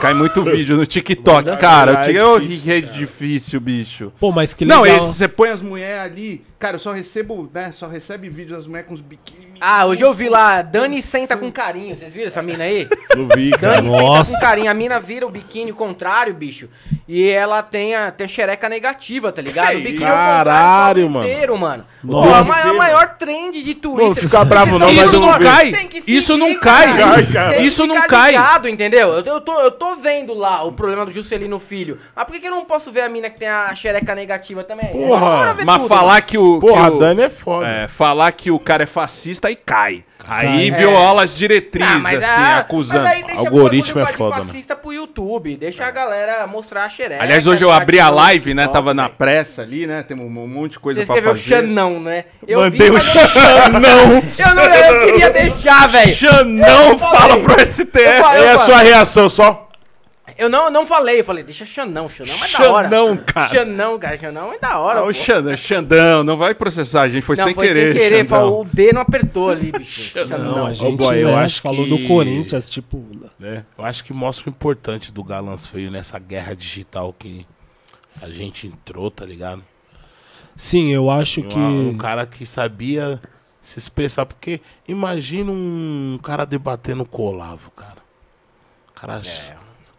cai 0.00 0.14
muito 0.14 0.42
vídeo 0.44 0.76
no 0.76 0.84
TikTok. 0.86 1.46
Manda 1.46 1.56
Cara, 1.56 2.02
ver. 2.02 2.22
o 2.22 2.36
É 2.36 2.40
difícil, 2.40 2.72
é 2.72 2.80
difícil, 2.80 3.60
bicho. 3.60 4.12
Pô, 4.20 4.30
mas 4.32 4.52
que 4.54 4.64
legal. 4.64 4.84
Não, 4.84 4.86
esse, 4.86 5.12
você 5.14 5.28
põe 5.28 5.48
as 5.50 5.62
mulheres 5.62 6.00
ali. 6.02 6.44
Cara, 6.58 6.76
eu 6.76 6.78
só 6.80 6.92
recebo, 6.92 7.50
né? 7.52 7.72
Só 7.72 7.88
recebe 7.88 8.28
vídeo 8.28 8.54
das 8.54 8.68
mulheres 8.68 8.86
com 8.86 8.94
os 8.94 9.00
biquíni. 9.00 9.48
Ah, 9.60 9.84
hoje 9.84 10.02
eu 10.02 10.14
vi 10.14 10.28
lá, 10.28 10.62
Dani 10.62 11.02
senta 11.02 11.36
com 11.36 11.50
carinho. 11.50 11.96
Vocês 11.96 12.12
viram 12.12 12.26
essa 12.28 12.40
mina 12.40 12.62
aí? 12.62 12.86
Não 13.16 13.26
vi, 13.34 13.50
cara. 13.50 13.76
Dani 13.76 13.88
Nossa. 13.90 14.24
senta 14.30 14.38
com 14.40 14.46
carinho. 14.46 14.70
A 14.70 14.74
mina 14.74 15.00
vira 15.00 15.26
o 15.26 15.30
biquíni 15.30 15.72
contrário, 15.72 16.32
bicho. 16.32 16.68
E 17.08 17.28
ela 17.28 17.64
tem 17.64 17.96
a, 17.96 18.12
tem 18.12 18.26
a 18.26 18.28
xereca 18.28 18.68
negativa, 18.68 19.32
tá 19.32 19.42
ligado? 19.42 19.70
Que 19.70 19.76
o 19.76 19.80
biquíni 19.80 19.98
Caralho, 19.98 20.22
ao 20.22 20.38
contrário, 20.38 21.10
mano. 21.10 21.28
inteiro, 21.28 21.58
mano. 21.58 21.84
Nossa. 22.04 22.28
Pô, 22.28 22.34
a 22.34 22.44
ma- 22.44 22.70
a 22.70 22.74
maior 22.74 23.08
trend 23.16 23.60
de 23.62 23.74
Twitter. 23.74 24.06
Não 24.06 24.14
fica 24.14 24.44
bravo 24.44 24.78
não, 24.78 24.92
mas 24.92 25.10
que 25.10 25.16
eu 25.16 25.20
não 25.20 25.38
cai. 25.40 25.72
que 25.86 26.02
Isso 26.06 26.36
não 26.48 26.58
cai. 26.60 26.98
Cai, 26.98 27.26
cara. 27.26 27.56
Isso 27.58 27.86
não 27.86 28.00
cai. 28.02 28.32
ligado, 28.32 28.68
entendeu? 28.68 29.08
Eu, 29.14 29.24
eu 29.24 29.40
tô, 29.40 29.60
eu 29.60 29.70
tô 29.70 29.96
vendo 29.96 30.34
lá 30.34 30.62
o 30.62 30.72
problema 30.72 31.04
do 31.04 31.12
Juscelino 31.12 31.58
Filho. 31.58 31.98
Mas 32.14 32.24
por 32.24 32.32
que, 32.32 32.40
que 32.40 32.46
eu 32.46 32.50
não 32.50 32.64
posso 32.64 32.90
ver 32.90 33.02
a 33.02 33.08
mina 33.08 33.30
que 33.30 33.38
tem 33.38 33.48
a 33.48 33.74
xereca 33.74 34.14
negativa 34.14 34.62
também? 34.64 34.88
Porra, 34.90 35.54
Mas 35.64 35.76
tudo, 35.78 35.88
falar 35.88 36.20
que 36.22 36.36
o. 36.38 36.60
Porra, 36.60 36.90
que 36.90 36.96
o- 36.96 36.98
Dani 36.98 37.22
é 37.22 37.30
foda. 37.30 37.66
É, 37.66 37.88
falar 37.88 38.30
que 38.32 38.50
o 38.50 38.58
cara 38.58 38.82
é 38.82 38.86
fascista, 38.86 39.50
e 39.50 39.56
cai. 39.56 40.04
Aí 40.26 40.70
viola 40.70 41.24
as 41.24 41.36
diretrizes, 41.36 42.00
mas 42.00 42.18
assim, 42.22 42.40
a- 42.42 42.58
acusando. 42.58 43.02
Mas 43.04 43.12
aí 43.16 43.24
deixa 43.24 43.40
Algoritmo 43.40 44.00
é 44.00 44.06
foda, 44.06 44.36
né? 44.36 44.42
fascista 44.44 44.76
pro 44.76 44.92
YouTube. 44.92 45.56
Deixa 45.56 45.84
a 45.84 45.90
galera 45.90 46.46
mostrar 46.46 46.84
a 46.84 46.88
xereca. 46.88 47.22
Aliás, 47.22 47.46
hoje 47.46 47.64
eu 47.64 47.70
abri 47.72 47.98
a 47.98 48.08
o 48.10 48.14
live, 48.14 48.54
né? 48.54 48.68
Tava 48.68 48.94
na 48.94 49.04
velho. 49.04 49.14
pressa 49.16 49.62
ali, 49.62 49.86
né? 49.86 50.02
Tem 50.02 50.16
um 50.16 50.28
monte 50.28 50.72
de 50.72 50.78
coisa 50.78 51.00
Você 51.00 51.06
pra 51.06 51.16
escreveu 51.16 51.34
fazer. 51.34 51.48
Xanão, 51.66 52.00
né? 52.00 52.24
Eu 52.46 52.60
Mandei 52.60 52.90
vi, 52.90 52.96
o 52.96 53.00
Xanão. 53.00 54.22
Eu 54.38 54.54
não 54.54 54.62
eu 54.62 55.06
queria 55.06 55.30
deixar, 55.30 55.88
velho. 55.88 56.14
Xanão 56.14 56.98
fala 56.98 57.40
pro 57.40 57.60
STF. 57.64 57.96
É 57.96 58.52
a 58.52 58.58
sua 58.58 58.78
reação 58.78 59.28
só? 59.28 59.68
Eu 60.38 60.48
não, 60.48 60.70
não 60.70 60.86
falei, 60.86 61.20
eu 61.20 61.24
falei, 61.24 61.44
deixa 61.44 61.64
Xanão, 61.66 62.08
Xanão 62.08 62.34
é 62.34 62.48
da 62.48 62.72
hora. 62.72 62.88
Xanão, 62.88 63.16
cara. 63.16 63.48
Xanão, 63.48 63.98
cara, 63.98 64.16
Xanão 64.18 64.52
é 64.52 64.58
da 64.58 64.78
hora, 64.78 64.98
Ah, 65.00 65.02
pô. 65.02 65.08
o 65.08 65.12
Xandão, 65.12 65.56
Xandão, 65.56 66.24
não 66.24 66.36
vai 66.36 66.54
processar, 66.54 67.02
a 67.02 67.08
gente 67.08 67.22
foi 67.22 67.36
Não, 67.36 67.44
sem 67.44 67.54
foi 67.54 67.66
querer. 67.68 67.92
sem 67.92 68.00
querer, 68.02 68.16
Xandão. 68.24 68.28
falou, 68.38 68.60
o 68.62 68.64
D 68.64 68.92
não 68.92 69.00
apertou 69.02 69.50
ali, 69.50 69.72
bicho. 69.72 70.18
Não, 70.18 70.26
Xanão. 70.28 70.66
a 70.66 70.72
gente 70.72 70.96
boy, 70.96 71.22
eu 71.22 71.28
né, 71.28 71.34
acho 71.36 71.60
falou 71.62 71.84
que- 71.84 71.90
do 71.90 72.08
Corinthians, 72.08 72.68
tipo. 72.70 73.04
né? 73.38 73.64
Eu 73.76 73.84
acho 73.84 74.04
que 74.04 74.12
mostra 74.12 74.48
o 74.48 74.50
importante 74.50 75.12
do 75.12 75.22
Galãs 75.22 75.66
Feio 75.66 75.90
nessa 75.90 76.18
guerra 76.18 76.54
digital 76.56 77.12
que 77.18 77.46
a 78.20 78.28
gente 78.28 78.66
entrou, 78.66 79.10
tá 79.10 79.24
ligado? 79.26 79.62
Sim, 80.56 80.90
eu 80.92 81.10
acho 81.10 81.42
que. 81.42 81.58
Um, 81.58 81.88
um 81.90 81.96
cara 81.98 82.26
que 82.26 82.44
sabia 82.44 83.20
se 83.60 83.78
expressar. 83.78 84.26
Porque 84.26 84.60
imagina 84.86 85.50
um 85.50 86.18
cara 86.22 86.44
debatendo 86.44 87.04
com 87.06 87.22
o 87.22 87.26
Olavo, 87.26 87.70
cara. 87.70 87.96
O 88.90 88.92
cara 88.92 89.22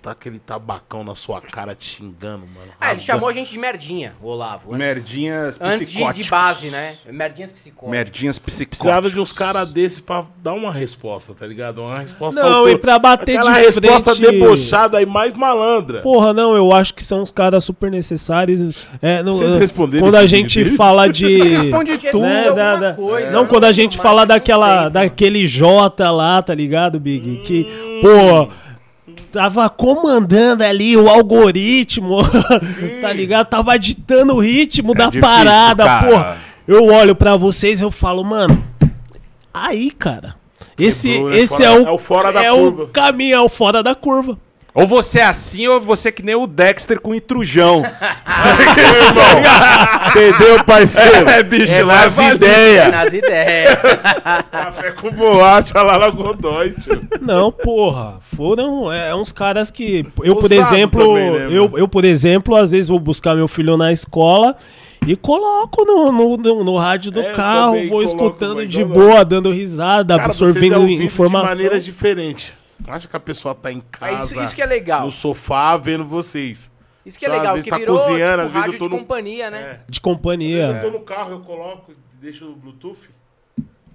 tá 0.04 0.12
aquele 0.12 0.38
tabacão 0.38 1.02
na 1.02 1.16
sua 1.16 1.40
cara 1.40 1.74
te 1.74 1.86
xingando, 1.86 2.46
mano. 2.46 2.72
Ah, 2.80 2.92
ele 2.92 3.00
chamou 3.00 3.30
a 3.30 3.34
gente 3.34 3.50
de 3.52 3.58
merdinha, 3.58 4.14
o 4.22 4.28
Olavo. 4.28 4.74
Antes, 4.74 4.78
Merdinhas 4.88 5.58
antes 5.62 5.80
de, 5.88 5.94
de 5.94 5.94
psicóticas. 6.00 6.30
base, 6.30 6.68
né? 6.70 6.94
Merdinhas 7.10 7.52
psicóticas. 7.52 7.90
Merdinhas 7.90 8.38
psicóticas. 8.40 8.68
Precisava 8.80 9.10
de 9.10 9.20
uns 9.20 9.32
caras 9.32 9.72
desses 9.72 10.02
pra 10.02 10.26
dar 10.44 10.52
uma 10.54 10.74
resposta, 10.74 11.34
tá 11.34 11.48
ligado? 11.48 11.82
Uma 11.82 12.00
resposta 12.00 12.42
Não, 12.44 12.54
autor- 12.60 12.72
e 12.72 12.78
pra 12.78 13.00
bater 13.00 13.38
Aquela 13.38 13.54
de 13.54 13.60
resposta 13.66 14.14
frente- 14.16 14.32
debochada 14.32 15.02
e 15.02 15.06
mais 15.06 15.34
malandra. 15.34 16.02
Porra, 16.02 16.34
não, 16.34 16.54
eu 16.56 16.74
acho 16.74 16.94
que 16.94 17.02
são 17.04 17.22
uns 17.22 17.32
caras 17.32 17.64
super 17.64 17.90
necessários. 17.90 18.86
É, 19.02 19.24
não, 19.24 19.34
Vocês 19.34 19.56
responderam 19.56 20.06
Quando 20.06 20.16
a 20.16 20.28
gente 20.28 20.62
deles? 20.62 20.78
fala 20.78 21.08
de. 21.12 21.24
Responde 21.64 21.98
tudo, 21.98 22.20
né, 22.24 22.48
alguma 22.50 22.56
da- 22.56 22.76
da- 22.76 22.94
coisa. 22.94 23.32
não, 23.32 23.48
quando 23.48 23.64
a 23.64 23.68
não 23.68 23.74
gente 23.74 23.98
fala 23.98 24.26
daquela, 24.26 24.90
daquele 24.90 25.48
J 25.48 26.12
lá, 26.12 26.42
tá 26.42 26.54
ligado, 26.54 27.00
Big? 27.00 27.38
Que, 27.46 28.00
pô, 28.02 28.50
tava 29.32 29.70
comandando 29.70 30.64
ali 30.64 30.96
o 30.98 31.10
algoritmo, 31.10 32.18
tá 33.02 33.12
ligado? 33.14 33.48
Tava 33.48 33.78
ditando 33.78 34.36
o 34.36 34.40
ritmo 34.40 34.94
da 34.94 35.06
difícil, 35.06 35.22
parada, 35.22 35.84
cara. 35.84 36.08
porra. 36.08 36.38
Eu 36.68 36.86
olho 36.88 37.16
pra 37.16 37.36
vocês 37.36 37.80
e 37.80 37.84
eu 37.84 37.92
falo, 37.92 38.24
mano, 38.24 38.64
aí, 39.54 39.92
cara. 39.92 40.36
Esse, 40.80 41.10
Quebrou, 41.10 41.30
né? 41.30 41.38
esse 41.40 41.58
Fora- 41.58 41.66
é 41.66 41.72
o, 41.80 41.88
é 41.88 41.92
o 41.92 41.98
fora 41.98 42.32
da 42.32 42.44
é 42.44 42.52
curva. 42.52 42.84
o 42.84 42.88
caminho, 42.88 43.36
é 43.36 43.42
o 43.42 43.50
fora 43.50 43.84
da 43.84 43.94
curva. 43.94 44.38
Ou 44.76 44.88
você 44.88 45.20
é 45.20 45.26
assim, 45.26 45.68
ou 45.68 45.80
você 45.80 46.10
é 46.10 46.12
que 46.12 46.24
nem 46.24 46.34
o 46.34 46.48
Dexter 46.48 47.00
com 47.00 47.14
intrujão. 47.14 47.84
Entendeu, 50.10 50.64
parceiro? 50.64 51.30
É, 51.30 51.44
bicho, 51.44 51.72
é 51.72 51.84
lá 51.84 52.02
nas 52.02 52.18
ideias. 52.18 52.92
Nas 52.92 53.14
ideias. 53.14 53.78
Café 54.52 54.92
com 54.92 55.12
bolacha 55.12 55.82
lá 55.82 55.98
na 56.00 56.10
Godoy, 56.10 56.72
tio. 56.72 57.02
Não, 57.22 57.52
porra. 57.52 58.20
Foram 58.36 58.92
é, 58.92 59.14
uns 59.16 59.32
caras 59.32 59.70
que. 59.72 60.06
Eu, 60.24 60.36
por 60.36 60.52
Ousado 60.52 60.76
exemplo, 60.76 61.06
também, 61.08 61.32
né, 61.32 61.48
eu, 61.52 61.72
eu, 61.78 61.88
por 61.88 62.04
exemplo, 62.06 62.56
às 62.56 62.72
vezes 62.72 62.90
vou 62.90 63.00
buscar 63.00 63.36
meu 63.36 63.48
filho 63.48 63.78
na 63.78 63.92
escola 63.92 64.56
e 65.06 65.16
coloco 65.16 65.86
no, 65.86 66.12
no, 66.12 66.38
no- 66.38 66.64
no 66.64 66.78
rádio 66.78 67.12
do 67.12 67.22
É, 67.22 67.32
eu 67.32 67.36
carro, 67.36 67.88
vou 67.88 68.02
escutando 68.04 68.66
de 68.66 68.84
boa, 68.84 69.24
dando 69.26 69.52
risada, 69.52 70.16
Cara, 70.16 70.24
é 70.24 70.26
absorvendo 70.32 70.88
informação. 70.90 71.48
de 71.48 71.56
maneiras 71.56 71.86
diferentes. 71.86 72.54
Acha 72.88 73.08
que 73.08 73.16
a 73.16 73.20
pessoa 73.20 73.56
tá 73.56 73.72
em 73.72 73.80
casa, 73.82 74.12
Mas 74.12 74.32
isso, 74.32 74.42
isso 74.44 74.56
que 74.56 74.62
é 74.62 74.66
legal. 74.66 75.06
no 75.06 75.12
sofá, 75.12 75.78
vendo 75.78 76.06
vocês. 76.06 76.72
Isso 77.06 77.20
que 77.20 77.26
é 77.26 77.30
às 77.30 77.36
legal, 77.38 77.56
que 77.62 77.70
tá 77.70 77.78
virou 77.78 77.98
cozinhando, 77.98 78.42
às 78.44 78.48
tipo, 78.48 78.60
vezes 78.60 78.74
eu 78.74 78.80
tô 78.80 78.86
de 78.88 78.94
no- 78.94 79.00
companhia, 79.00 79.50
né? 79.52 79.60
É. 79.62 79.80
De 79.90 80.00
companhia. 80.02 80.66
Eu 80.68 80.80
tô 80.82 80.98
no 80.98 81.02
carro, 81.02 81.32
eu 81.32 81.40
coloco, 81.42 81.94
deixo 82.22 82.46
no 82.46 82.56
Bluetooth 82.56 83.10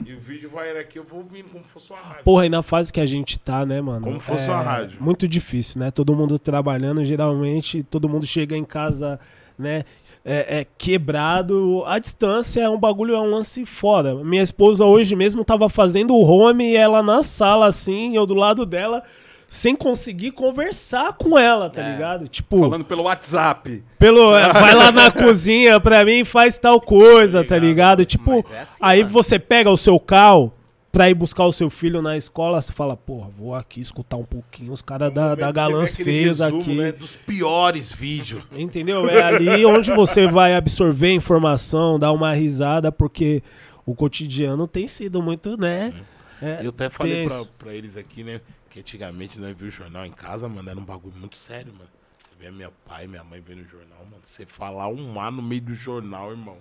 e 0.06 0.12
o 0.14 0.18
vídeo 0.18 0.50
vai 0.50 0.70
aqui, 0.78 0.98
eu 0.98 1.04
vou 1.04 1.20
ouvindo 1.20 1.48
como 1.50 1.64
se 1.64 1.70
fosse 1.70 1.90
uma 1.92 2.00
rádio. 2.00 2.24
Porra, 2.24 2.46
e 2.46 2.48
na 2.48 2.62
fase 2.62 2.92
que 2.92 3.00
a 3.00 3.06
gente 3.06 3.38
tá, 3.38 3.64
né, 3.64 3.80
mano? 3.80 4.02
Como 4.04 4.20
fosse 4.20 4.48
é 4.48 4.52
uma 4.52 4.62
rádio. 4.62 5.02
Muito 5.02 5.26
difícil, 5.26 5.80
né? 5.80 5.90
Todo 5.90 6.14
mundo 6.14 6.38
trabalhando, 6.38 7.02
geralmente 7.04 7.82
todo 7.82 8.08
mundo 8.08 8.26
chega 8.26 8.56
em 8.56 8.64
casa, 8.64 9.18
né? 9.58 9.84
É, 10.30 10.60
é 10.60 10.66
quebrado. 10.76 11.82
A 11.86 11.98
distância 11.98 12.60
é 12.60 12.68
um 12.68 12.78
bagulho, 12.78 13.14
é 13.14 13.18
um 13.20 13.30
lance 13.30 13.64
foda. 13.64 14.14
Minha 14.16 14.42
esposa 14.42 14.84
hoje 14.84 15.16
mesmo 15.16 15.42
tava 15.44 15.68
fazendo 15.68 16.14
o 16.14 16.22
home 16.22 16.72
e 16.72 16.76
ela 16.76 17.02
na 17.02 17.22
sala, 17.22 17.66
assim, 17.66 18.14
eu 18.14 18.26
do 18.26 18.34
lado 18.34 18.66
dela, 18.66 19.02
sem 19.48 19.74
conseguir 19.74 20.32
conversar 20.32 21.14
com 21.14 21.38
ela, 21.38 21.70
tá 21.70 21.80
É. 21.82 21.92
ligado? 21.92 22.28
Tipo, 22.28 22.58
Falando 22.60 22.84
pelo 22.84 23.04
WhatsApp. 23.04 23.82
pelo, 23.98 24.36
é, 24.36 24.52
vai 24.52 24.74
lá 24.74 24.92
na 24.92 25.10
cozinha 25.10 25.80
pra 25.80 26.04
mim 26.04 26.20
e 26.20 26.24
faz 26.26 26.58
tal 26.58 26.78
coisa, 26.78 27.42
tá 27.42 27.56
ligado? 27.56 28.04
Tipo, 28.04 28.32
Mas 28.32 28.50
é 28.50 28.60
assim, 28.60 28.78
aí 28.82 28.98
mano. 29.00 29.10
você 29.12 29.38
pega 29.38 29.70
o 29.70 29.76
seu 29.78 29.98
carro 29.98 30.52
pra 30.90 31.08
ir 31.10 31.14
buscar 31.14 31.44
o 31.44 31.52
seu 31.52 31.68
filho 31.70 32.00
na 32.02 32.16
escola, 32.16 32.60
você 32.60 32.72
fala, 32.72 32.96
porra, 32.96 33.28
vou 33.30 33.54
aqui 33.54 33.80
escutar 33.80 34.16
um 34.16 34.24
pouquinho 34.24 34.72
os 34.72 34.82
caras 34.82 35.12
da, 35.12 35.34
da 35.34 35.52
Galãs 35.52 35.94
fez 35.94 36.38
resumo, 36.38 36.60
aqui. 36.62 36.76
né, 36.76 36.92
dos 36.92 37.16
piores 37.16 37.92
vídeos. 37.92 38.44
Entendeu? 38.52 39.08
É 39.08 39.22
ali 39.22 39.64
onde 39.66 39.92
você 39.92 40.26
vai 40.26 40.54
absorver 40.54 41.12
informação, 41.12 41.98
dar 41.98 42.12
uma 42.12 42.32
risada, 42.32 42.90
porque 42.90 43.42
o 43.86 43.94
cotidiano 43.94 44.66
tem 44.66 44.86
sido 44.88 45.22
muito, 45.22 45.56
né? 45.56 45.94
é, 46.42 46.60
Eu 46.62 46.70
até 46.70 46.88
falei 46.90 47.26
pra, 47.26 47.44
pra 47.58 47.74
eles 47.74 47.96
aqui, 47.96 48.24
né, 48.24 48.40
que 48.70 48.80
antigamente 48.80 49.38
nós 49.40 49.56
viu 49.56 49.68
o 49.68 49.70
jornal 49.70 50.04
em 50.04 50.10
casa, 50.12 50.48
mano, 50.48 50.68
era 50.68 50.78
um 50.78 50.84
bagulho 50.84 51.16
muito 51.16 51.36
sério, 51.36 51.72
mano. 51.72 51.88
Você 52.18 52.44
vê 52.44 52.50
meu 52.50 52.72
pai, 52.86 53.06
minha 53.06 53.24
mãe 53.24 53.40
vendo 53.40 53.60
o 53.60 53.68
jornal, 53.68 53.98
mano, 54.10 54.22
você 54.24 54.46
falar 54.46 54.88
um 54.88 55.20
A 55.20 55.30
no 55.30 55.42
meio 55.42 55.60
do 55.62 55.74
jornal, 55.74 56.30
irmão. 56.30 56.56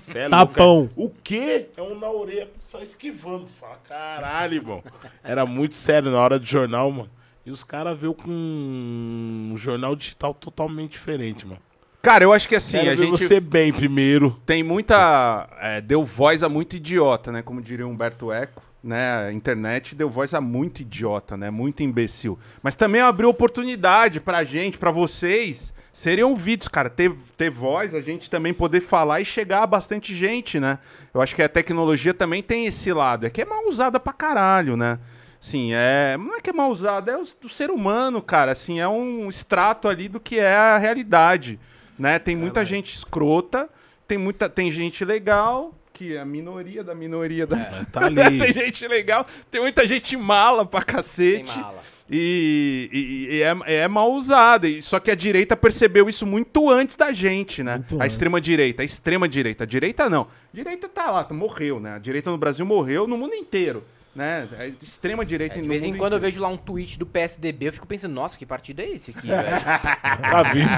Cê 0.00 0.20
é 0.20 0.28
Tapão. 0.28 0.76
louco, 0.78 0.92
é- 1.00 1.04
O 1.04 1.12
quê? 1.22 1.66
É 1.76 1.82
um 1.82 1.98
na 1.98 2.10
orelha 2.10 2.48
só 2.60 2.80
esquivando. 2.80 3.46
Fala, 3.46 3.78
caralho, 3.88 4.54
irmão. 4.54 4.82
Era 5.24 5.44
muito 5.44 5.74
sério 5.74 6.10
na 6.10 6.18
hora 6.18 6.38
do 6.38 6.46
jornal, 6.46 6.90
mano. 6.90 7.10
E 7.44 7.50
os 7.50 7.62
caras 7.62 7.98
veio 7.98 8.12
com 8.14 8.30
um 8.30 9.54
jornal 9.56 9.94
digital 9.94 10.34
totalmente 10.34 10.92
diferente, 10.92 11.46
mano. 11.46 11.60
Cara, 12.02 12.22
eu 12.24 12.32
acho 12.32 12.48
que 12.48 12.54
assim, 12.54 12.78
Quero 12.78 12.90
a 12.90 12.94
ver 12.94 13.02
gente 13.04 13.10
você 13.10 13.40
bem 13.40 13.72
primeiro. 13.72 14.40
tem 14.46 14.62
muita. 14.62 15.48
é, 15.60 15.80
deu 15.80 16.04
voz 16.04 16.42
a 16.44 16.48
muito 16.48 16.76
idiota, 16.76 17.32
né? 17.32 17.42
Como 17.42 17.60
diria 17.60 17.86
Humberto 17.86 18.30
Eco. 18.32 18.62
Né, 18.86 19.26
a 19.26 19.32
internet 19.32 19.96
deu 19.96 20.08
voz 20.08 20.32
a 20.32 20.40
muito 20.40 20.82
idiota, 20.82 21.36
né? 21.36 21.50
Muito 21.50 21.82
imbecil. 21.82 22.38
Mas 22.62 22.76
também 22.76 23.00
abriu 23.00 23.28
oportunidade 23.28 24.20
pra 24.20 24.44
gente, 24.44 24.78
pra 24.78 24.92
vocês, 24.92 25.74
serem 25.92 26.22
ouvidos, 26.22 26.68
cara. 26.68 26.88
Ter, 26.88 27.10
ter 27.36 27.50
voz, 27.50 27.94
a 27.94 28.00
gente 28.00 28.30
também 28.30 28.54
poder 28.54 28.80
falar 28.80 29.20
e 29.20 29.24
chegar 29.24 29.64
a 29.64 29.66
bastante 29.66 30.14
gente, 30.14 30.60
né? 30.60 30.78
Eu 31.12 31.20
acho 31.20 31.34
que 31.34 31.42
a 31.42 31.48
tecnologia 31.48 32.14
também 32.14 32.44
tem 32.44 32.66
esse 32.66 32.92
lado. 32.92 33.26
É 33.26 33.30
que 33.30 33.42
é 33.42 33.44
mal 33.44 33.66
usada 33.66 33.98
pra 33.98 34.12
caralho, 34.12 34.76
né? 34.76 35.00
Sim, 35.40 35.72
é. 35.72 36.16
Não 36.16 36.36
é 36.36 36.40
que 36.40 36.50
é 36.50 36.52
mal 36.52 36.70
usada, 36.70 37.10
é 37.10 37.16
o, 37.16 37.24
do 37.40 37.48
ser 37.48 37.70
humano, 37.70 38.22
cara. 38.22 38.52
Assim, 38.52 38.78
é 38.78 38.86
um 38.86 39.28
extrato 39.28 39.88
ali 39.88 40.08
do 40.08 40.20
que 40.20 40.38
é 40.38 40.54
a 40.54 40.78
realidade. 40.78 41.58
Né? 41.98 42.20
Tem 42.20 42.36
muita 42.36 42.64
gente 42.64 42.94
escrota, 42.94 43.68
tem 44.06 44.16
muita. 44.16 44.48
Tem 44.48 44.70
gente 44.70 45.04
legal, 45.04 45.74
que 45.96 46.14
é 46.14 46.20
a 46.20 46.24
minoria 46.26 46.84
da 46.84 46.94
minoria 46.94 47.46
da. 47.46 47.56
Mas 47.72 47.90
tá 47.90 48.04
ali. 48.06 48.38
tem 48.38 48.52
gente 48.52 48.86
legal, 48.86 49.26
tem 49.50 49.60
muita 49.62 49.86
gente 49.86 50.14
mala 50.16 50.66
pra 50.66 50.80
Tem 50.82 50.94
cacete. 50.94 51.58
mala. 51.58 51.82
E, 52.08 52.88
e- 52.92 53.36
e 53.36 53.42
é, 53.42 53.82
é 53.82 53.88
mal 53.88 54.12
usada. 54.12 54.68
E- 54.68 54.80
Só 54.82 55.00
que 55.00 55.10
a 55.10 55.14
direita 55.14 55.56
percebeu 55.56 56.08
isso 56.08 56.26
muito 56.26 56.70
antes 56.70 56.94
da 56.96 57.12
gente, 57.12 57.62
né? 57.62 57.76
Muito 57.76 57.94
a 57.94 58.04
antes. 58.04 58.12
extrema 58.14 58.40
direita, 58.40 58.82
a 58.82 58.84
extrema 58.84 59.26
direita. 59.28 59.64
A 59.64 59.66
direita 59.66 60.08
não. 60.08 60.22
A 60.22 60.56
direita 60.56 60.88
tá 60.88 61.10
lá, 61.10 61.24
tá- 61.24 61.34
morreu, 61.34 61.80
né? 61.80 61.94
A 61.94 61.98
direita 61.98 62.30
no 62.30 62.38
Brasil 62.38 62.64
morreu 62.66 63.06
no 63.06 63.16
mundo 63.16 63.34
inteiro, 63.34 63.82
né? 64.16 64.48
A 64.58 64.66
extrema 64.66 65.24
direita 65.24 65.58
É, 65.58 65.62
de 65.62 65.68
vez 65.68 65.84
em 65.84 65.90
quando 65.94 66.14
eu 66.14 66.18
inteiro. 66.18 66.20
vejo 66.34 66.40
lá 66.42 66.48
um 66.48 66.56
tweet 66.56 66.98
do 66.98 67.04
PSDB, 67.06 67.68
eu 67.68 67.72
fico 67.72 67.86
pensando, 67.86 68.12
nossa, 68.14 68.36
que 68.36 68.44
partido 68.46 68.80
é 68.80 68.86
esse 68.88 69.10
aqui, 69.10 69.26
velho? 69.28 69.60
Tá 69.60 70.42
vivo. 70.52 70.68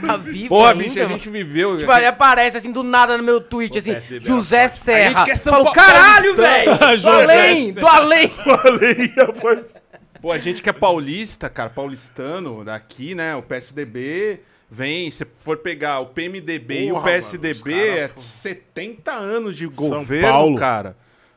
Tá 0.06 0.16
vivo 0.16 0.48
Porra, 0.48 0.70
ainda, 0.72 0.84
bicho, 0.84 1.00
a 1.02 1.06
gente 1.06 1.28
viveu. 1.28 1.76
Tipo, 1.78 1.90
aí 1.90 2.06
aparece 2.06 2.56
assim 2.56 2.70
do 2.72 2.82
nada 2.82 3.16
no 3.18 3.24
meu 3.24 3.40
tweet, 3.40 3.74
O 3.74 3.78
assim, 3.78 3.92
PSDB 3.94 4.24
é 4.24 4.28
José 4.28 4.68
Serra. 4.68 5.24
quer 5.24 5.36
São 5.36 5.52
Falo, 5.52 5.72
caralho, 5.72 6.34
paulistano." 6.36 6.78
velho! 6.78 6.78
Do 6.78 6.96
José 6.96 7.22
além, 7.22 7.72
do 7.72 7.86
além. 7.88 8.30
Pô, 10.20 10.32
a 10.32 10.38
gente 10.38 10.62
que 10.62 10.70
é 10.70 10.72
paulista, 10.72 11.48
cara, 11.50 11.68
paulistano 11.70 12.64
daqui, 12.64 13.14
né? 13.14 13.36
O 13.36 13.42
PSDB 13.42 14.40
vem, 14.70 15.10
se 15.10 15.24
for 15.24 15.58
pegar 15.58 16.00
o 16.00 16.06
PMDB 16.06 16.86
e 16.86 16.90
o 16.90 16.94
Porra, 16.94 17.04
PSDB, 17.04 17.70
mano, 17.70 17.82
é 17.98 18.08
cara- 18.08 18.12
70 18.20 19.12
anos 19.12 19.56
de 19.56 19.72
São 19.74 19.90
governo, 19.90 20.28
Paulo. 20.28 20.58
cara. 20.58 20.96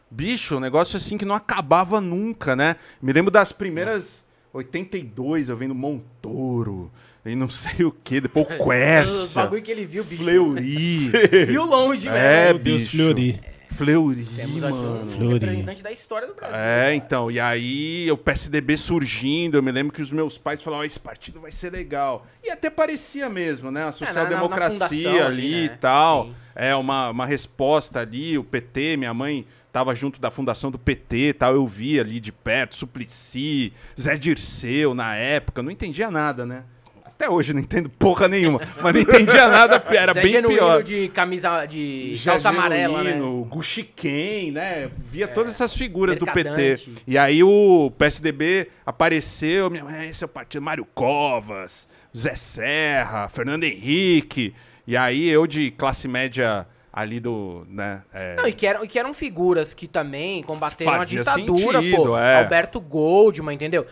Bicho, 0.09 0.55
um 0.57 0.59
negócio 0.59 0.97
assim 0.97 1.17
que 1.17 1.25
não 1.25 1.35
acabava 1.35 1.99
nunca, 1.99 2.55
né? 2.55 2.75
Me 3.01 3.11
lembro 3.11 3.29
das 3.31 3.51
primeiras 3.51 4.25
82, 4.53 5.49
eu 5.49 5.57
vendo 5.57 5.75
Montoro 5.75 6.91
e 7.25 7.35
não 7.35 7.49
sei 7.49 7.85
o 7.85 7.91
que, 7.91 8.21
depois 8.21 8.47
o 8.47 8.53
Os 8.57 8.65
Quercia, 8.65 9.41
bagulho 9.43 9.61
que 9.61 9.71
ele 9.71 9.85
viu, 9.85 10.03
bicho. 10.03 10.23
Fleury. 10.23 11.11
Viu 11.47 11.65
longe, 11.65 12.07
É, 12.07 12.11
velho. 12.11 12.55
Meu 12.55 12.63
Deus, 12.63 12.81
bicho. 12.83 12.91
Fleury. 12.97 13.39
Fleury, 13.69 14.25
Temos 14.35 14.63
aqui 14.63 14.73
mano. 14.73 15.01
um 15.03 15.11
Fleury. 15.11 15.33
representante 15.33 15.83
da 15.83 15.91
história 15.91 16.25
do 16.27 16.33
Brasil. 16.33 16.55
É, 16.55 16.79
cara. 16.83 16.95
então, 16.95 17.29
e 17.29 17.37
aí 17.39 18.09
o 18.09 18.17
PSDB 18.17 18.77
surgindo, 18.77 19.57
eu 19.57 19.61
me 19.61 19.71
lembro 19.71 19.93
que 19.93 20.01
os 20.01 20.09
meus 20.11 20.37
pais 20.37 20.61
falavam, 20.63 20.83
"Ó, 20.83 20.85
esse 20.85 20.99
partido 20.99 21.41
vai 21.41 21.51
ser 21.51 21.71
legal. 21.73 22.25
E 22.41 22.49
até 22.49 22.69
parecia 22.69 23.29
mesmo, 23.29 23.69
né? 23.69 23.83
A 23.83 23.91
social-democracia 23.91 25.09
É, 25.19 25.21
ali, 25.21 25.65
e 25.65 25.69
né? 25.69 25.77
tal. 25.79 26.27
Sim. 26.27 26.35
É, 26.55 26.73
uma, 26.75 27.09
uma 27.09 27.25
resposta 27.25 27.99
ali, 27.99 28.37
o 28.37 28.43
PT, 28.43 28.95
minha 28.97 29.13
mãe 29.13 29.45
tava 29.77 29.93
junto 29.93 30.19
da 30.19 30.31
fundação 30.31 30.71
do 30.71 30.79
PT 30.79 31.15
e 31.17 31.33
tal, 31.33 31.53
eu 31.53 31.67
vi 31.67 31.99
ali 31.99 32.19
de 32.19 32.31
perto, 32.31 32.75
Suplicy, 32.75 33.71
Zé 33.99 34.17
Dirceu 34.17 34.95
na 34.95 35.15
época, 35.15 35.61
não 35.61 35.69
entendia 35.69 36.09
nada, 36.09 36.47
né? 36.47 36.63
Até 37.05 37.29
hoje 37.29 37.53
não 37.53 37.61
entendo 37.61 37.87
porra 37.87 38.27
nenhuma, 38.27 38.59
mas 38.81 38.95
não 38.95 39.01
entendia 39.01 39.47
nada, 39.47 39.83
era 39.89 40.13
Zé 40.13 40.21
bem 40.23 40.31
Genuíno 40.31 40.57
pior. 40.57 40.81
de 40.83 41.09
camisa 41.09 41.63
de 41.67 42.15
Já 42.15 42.31
calça 42.31 42.49
amarela, 42.49 43.03
né? 43.03 43.11
Genuíno, 43.11 43.49
Ken, 43.95 44.51
né? 44.51 44.89
Via 44.97 45.27
todas 45.27 45.53
essas 45.53 45.75
figuras 45.75 46.17
do 46.17 46.25
PT. 46.25 46.43
Mercadante. 46.43 46.93
E 47.05 47.15
aí 47.15 47.43
o 47.43 47.91
PSDB 47.99 48.69
apareceu, 48.83 49.69
minha 49.69 49.83
mãe, 49.83 50.09
esse 50.09 50.23
é 50.23 50.25
o 50.25 50.29
partido 50.29 50.63
Mário 50.63 50.85
Covas, 50.85 51.87
Zé 52.17 52.33
Serra, 52.33 53.29
Fernando 53.29 53.63
Henrique. 53.63 54.55
E 54.87 54.97
aí 54.97 55.29
eu 55.29 55.45
de 55.45 55.69
classe 55.69 56.07
média 56.07 56.65
ali 56.97 57.19
do, 57.19 57.63
né? 57.69 58.01
é, 58.11 58.35
Não, 58.37 58.47
e 58.47 58.53
que, 58.53 58.65
eram, 58.65 58.83
e 58.83 58.87
que 58.87 58.97
eram 58.97 59.13
figuras 59.13 59.71
que 59.71 59.87
também 59.87 60.41
combateram 60.41 60.93
Fazia 60.93 61.21
a 61.21 61.23
ditadura, 61.23 61.79
sentido, 61.79 62.05
pô. 62.07 62.17
é. 62.17 62.39
Alberto 62.39 62.81
Goldman, 62.81 63.53
entendeu? 63.53 63.85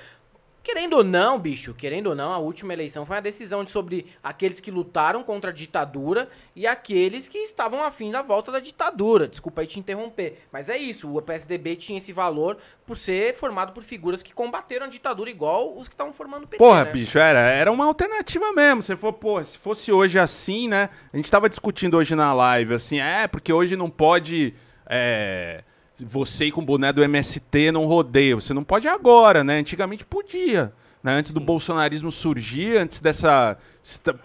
Querendo 0.66 0.94
ou 0.98 1.04
não, 1.04 1.38
bicho, 1.38 1.76
querendo 1.76 2.08
ou 2.08 2.16
não, 2.16 2.34
a 2.34 2.40
última 2.40 2.74
eleição 2.74 3.06
foi 3.06 3.18
uma 3.18 3.22
decisão 3.22 3.64
de 3.64 3.70
sobre 3.70 4.08
aqueles 4.24 4.60
que 4.60 4.72
lutaram 4.72 5.24
contra 5.24 5.52
a 5.52 5.54
ditadura 5.54 6.28
e 6.56 6.66
aqueles 6.66 7.28
que 7.28 7.38
estavam 7.38 7.84
afim 7.84 8.10
da 8.10 8.24
volta 8.24 8.52
da 8.52 8.60
ditadura. 8.60 9.28
Desculpa 9.28 9.62
aí 9.62 9.68
te 9.68 9.80
interromper. 9.80 10.40
Mas 10.52 10.68
é 10.68 10.76
isso, 10.76 11.16
o 11.16 11.22
PSDB 11.22 11.76
tinha 11.76 12.00
esse 12.00 12.12
valor 12.12 12.58
por 12.84 12.98
ser 12.98 13.36
formado 13.36 13.74
por 13.74 13.84
figuras 13.84 14.24
que 14.24 14.34
combateram 14.34 14.88
a 14.88 14.90
ditadura 14.90 15.30
igual 15.30 15.78
os 15.78 15.88
que 15.88 15.94
estavam 15.94 16.12
formando 16.12 16.46
o 16.46 16.48
PT, 16.48 16.58
Porra, 16.58 16.86
né? 16.86 16.92
bicho, 16.92 17.20
era, 17.20 17.42
era 17.42 17.72
uma 17.72 17.86
alternativa 17.86 18.52
mesmo. 18.52 18.82
Se 18.82 18.96
for, 18.96 19.14
pô, 19.14 19.44
se 19.44 19.60
fosse 19.60 19.92
hoje 19.92 20.18
assim, 20.18 20.68
né? 20.68 20.90
A 21.14 21.16
gente 21.16 21.30
tava 21.30 21.48
discutindo 21.48 21.96
hoje 21.96 22.16
na 22.16 22.34
live, 22.34 22.74
assim, 22.74 23.00
é, 23.00 23.28
porque 23.28 23.54
hoje 23.54 23.76
não 23.76 23.88
pode. 23.88 24.56
é, 24.90 25.64
você 26.00 26.52
com 26.52 26.62
o 26.62 26.66
boné 26.66 26.92
do 26.92 27.04
MST 27.04 27.72
num 27.72 27.86
rodeio. 27.86 28.42
Você 28.42 28.54
não 28.54 28.64
pode 28.64 28.88
agora, 28.88 29.44
né? 29.44 29.60
Antigamente 29.60 30.06
podia. 30.06 30.74
Né? 31.04 31.14
Antes 31.14 31.32
do 31.32 31.40
bolsonarismo 31.40 32.12
surgir, 32.12 32.78
antes 32.78 33.00
dessa. 33.00 33.58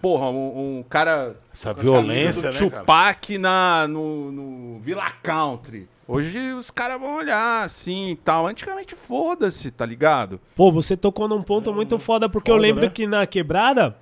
Porra, 0.01 0.31
um, 0.31 0.79
um 0.79 0.83
cara. 0.89 1.37
Essa 1.53 1.75
violência, 1.75 2.51
né, 2.51 2.59
cara? 2.59 2.71
Tupac 2.71 3.39
na, 3.39 3.87
no, 3.87 4.33
no 4.33 4.79
Villa 4.81 5.11
Country. 5.23 5.87
Hoje 6.09 6.41
os 6.55 6.73
caras 6.73 6.99
vão 6.99 7.19
olhar 7.19 7.65
assim 7.65 8.11
e 8.11 8.17
tal. 8.17 8.47
Antigamente, 8.47 8.97
foda-se, 8.97 9.71
tá 9.71 9.87
ligado? 9.87 10.41
Pô, 10.57 10.73
você 10.73 10.97
tocou 10.97 11.29
num 11.29 11.43
ponto 11.43 11.73
muito 11.73 11.99
foda, 12.01 12.29
porque 12.29 12.51
eu 12.51 12.57
Foda, 12.57 12.67
lembro 12.67 12.83
né? 12.85 12.91
que 12.91 13.07
na 13.07 13.27
quebrada 13.27 13.97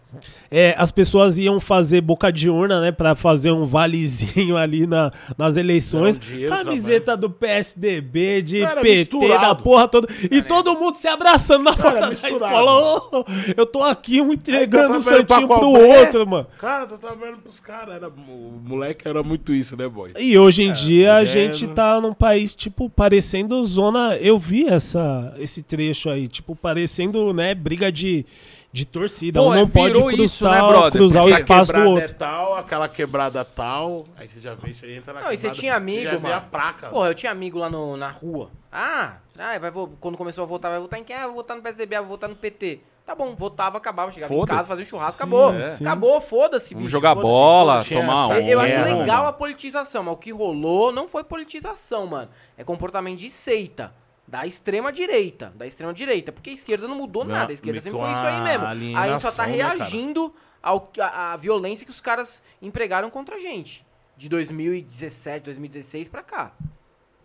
é, 0.50 0.74
as 0.78 0.90
pessoas 0.90 1.38
iam 1.38 1.60
fazer 1.60 2.00
boca 2.00 2.32
de 2.32 2.48
urna, 2.48 2.80
né? 2.80 2.90
Pra 2.92 3.14
fazer 3.14 3.52
um 3.52 3.64
valezinho 3.64 4.56
ali 4.58 4.86
na, 4.86 5.12
nas 5.36 5.56
eleições. 5.56 6.18
Não, 6.18 6.48
Camiseta 6.48 7.16
do 7.16 7.28
PSDB, 7.28 8.42
de 8.42 8.60
Era 8.62 8.80
PT, 8.80 9.10
da 9.12 9.18
misturado. 9.20 9.62
porra 9.62 9.88
toda. 9.88 10.08
E 10.30 10.40
todo 10.42 10.74
mundo 10.74 10.94
se 10.96 11.08
abraçando 11.08 11.64
na 11.64 11.76
porta 11.76 12.00
da 12.00 12.08
misturado. 12.08 12.36
escola. 12.36 13.00
Ô, 13.10 13.24
eu 13.56 13.66
tô 13.66 13.82
aqui 13.82 14.20
um 14.20 14.32
entregando 14.32 14.94
um 14.94 15.02
tá 15.02 15.02
santinho 15.02 15.46
pro 15.48 15.68
outro, 15.68 16.26
mano. 16.26 16.46
Cara, 16.58 16.86
tá 16.86 16.96
trabalhando 16.96 17.38
pros 17.38 17.60
caras. 17.60 17.96
Era... 17.96 18.08
O 18.08 18.60
moleque 18.64 19.06
era 19.06 19.22
muito 19.22 19.52
isso, 19.52 19.76
né, 19.76 19.88
boy? 19.88 20.12
E 20.18 20.38
hoje 20.38 20.62
em 20.62 20.72
dia 20.72 21.14
a 21.16 21.22
é- 21.22 21.26
gente 21.26 21.66
tá 21.68 22.00
num 22.00 22.14
país, 22.14 22.54
tipo, 22.54 22.88
parecendo 22.88 23.62
zona. 23.64 24.16
Eu 24.16 24.38
vi 24.38 24.66
essa, 24.66 25.34
esse 25.38 25.62
trecho 25.62 26.08
aí, 26.08 26.28
tipo, 26.28 26.56
parecendo, 26.56 27.32
né, 27.32 27.54
briga 27.54 27.92
de, 27.92 28.24
de 28.72 28.86
torcida. 28.86 29.40
Pô, 29.40 29.50
um 29.50 29.54
não 29.54 29.68
pode 29.68 29.94
cruzar, 29.94 30.20
isso, 30.20 30.48
né, 30.48 30.58
brother? 30.58 30.92
cruzar 30.92 31.24
o 31.24 31.28
Essa 31.28 31.40
espaço 31.40 31.72
do 31.72 31.74
quebrada 31.74 31.88
outro. 31.90 32.04
é 32.04 32.08
tal, 32.08 32.54
aquela 32.54 32.88
quebrada 32.88 33.44
tal. 33.44 34.04
Aí 34.16 34.28
você 34.28 34.40
já 34.40 34.54
vê, 34.54 34.74
você 34.74 34.94
entra 34.94 35.14
na 35.14 35.22
Não, 35.22 35.32
e 35.32 35.36
você 35.36 35.42
quebrada, 35.42 35.60
tinha 35.60 35.74
amigo, 35.74 36.04
já 36.04 36.16
vê 36.16 36.32
a 36.32 36.36
mano. 36.36 36.50
placa. 36.50 36.88
Porra, 36.88 37.08
eu 37.08 37.14
tinha 37.14 37.32
amigo 37.32 37.58
lá 37.58 37.70
no, 37.70 37.96
na 37.96 38.10
rua. 38.10 38.50
Ah, 38.70 39.16
ah 39.38 39.58
vai, 39.58 39.72
quando 40.00 40.18
começou 40.18 40.44
a 40.44 40.46
votar, 40.46 40.70
vai 40.70 40.80
votar 40.80 41.00
em 41.00 41.04
quem? 41.04 41.16
Ah, 41.16 41.26
vou 41.26 41.36
votar 41.36 41.56
no 41.56 41.62
PSDB, 41.62 41.96
ah, 41.96 42.00
vou 42.00 42.10
votar 42.10 42.28
no 42.28 42.36
PT. 42.36 42.80
Tá 43.08 43.14
bom, 43.14 43.34
votava, 43.34 43.78
acabava, 43.78 44.12
chegava 44.12 44.34
em 44.34 44.44
casa, 44.44 44.68
fazia 44.68 44.84
um 44.84 44.86
churrasco, 44.86 45.12
Sim, 45.12 45.22
acabou. 45.22 45.54
é. 45.54 45.74
Acabou, 45.76 46.20
foda-se, 46.20 46.74
Vamos 46.74 46.88
bicho. 46.88 46.92
jogar 46.92 47.14
foda-se, 47.14 47.26
bola. 47.26 47.82
Tinha 47.82 48.00
tomar 48.02 48.26
um. 48.26 48.32
Eu 48.34 48.60
acho 48.60 48.68
guerra, 48.68 48.84
legal 48.84 49.16
mano. 49.16 49.28
a 49.28 49.32
politização, 49.32 50.02
mas 50.02 50.12
o 50.12 50.16
que 50.18 50.30
rolou 50.30 50.92
não 50.92 51.08
foi 51.08 51.24
politização, 51.24 52.06
mano. 52.06 52.28
É 52.54 52.62
comportamento 52.62 53.18
de 53.18 53.30
seita. 53.30 53.94
Da 54.28 54.46
extrema 54.46 54.92
direita. 54.92 55.52
Da 55.56 55.66
extrema 55.66 55.92
direita. 55.92 56.30
Porque 56.30 56.50
a 56.50 56.52
esquerda 56.52 56.86
não 56.86 56.96
mudou 56.96 57.24
Não, 57.24 57.34
nada. 57.34 57.50
A 57.50 57.54
esquerda 57.54 57.80
sempre 57.80 57.98
foi 57.98 58.12
isso 58.12 58.20
aí 58.20 58.40
mesmo. 58.42 58.66
Aí 58.66 58.94
a 58.94 59.12
gente 59.14 59.22
só 59.22 59.32
tá 59.32 59.46
né, 59.46 59.54
reagindo 59.54 60.34
à, 60.62 61.36
violência 61.38 61.86
que 61.86 61.90
os 61.90 62.00
caras 62.00 62.42
empregaram 62.60 63.10
contra 63.10 63.36
a 63.36 63.38
gente. 63.38 63.86
De 64.18 64.28
2017, 64.28 65.44
2016 65.44 66.08
pra 66.08 66.22
cá. 66.22 66.52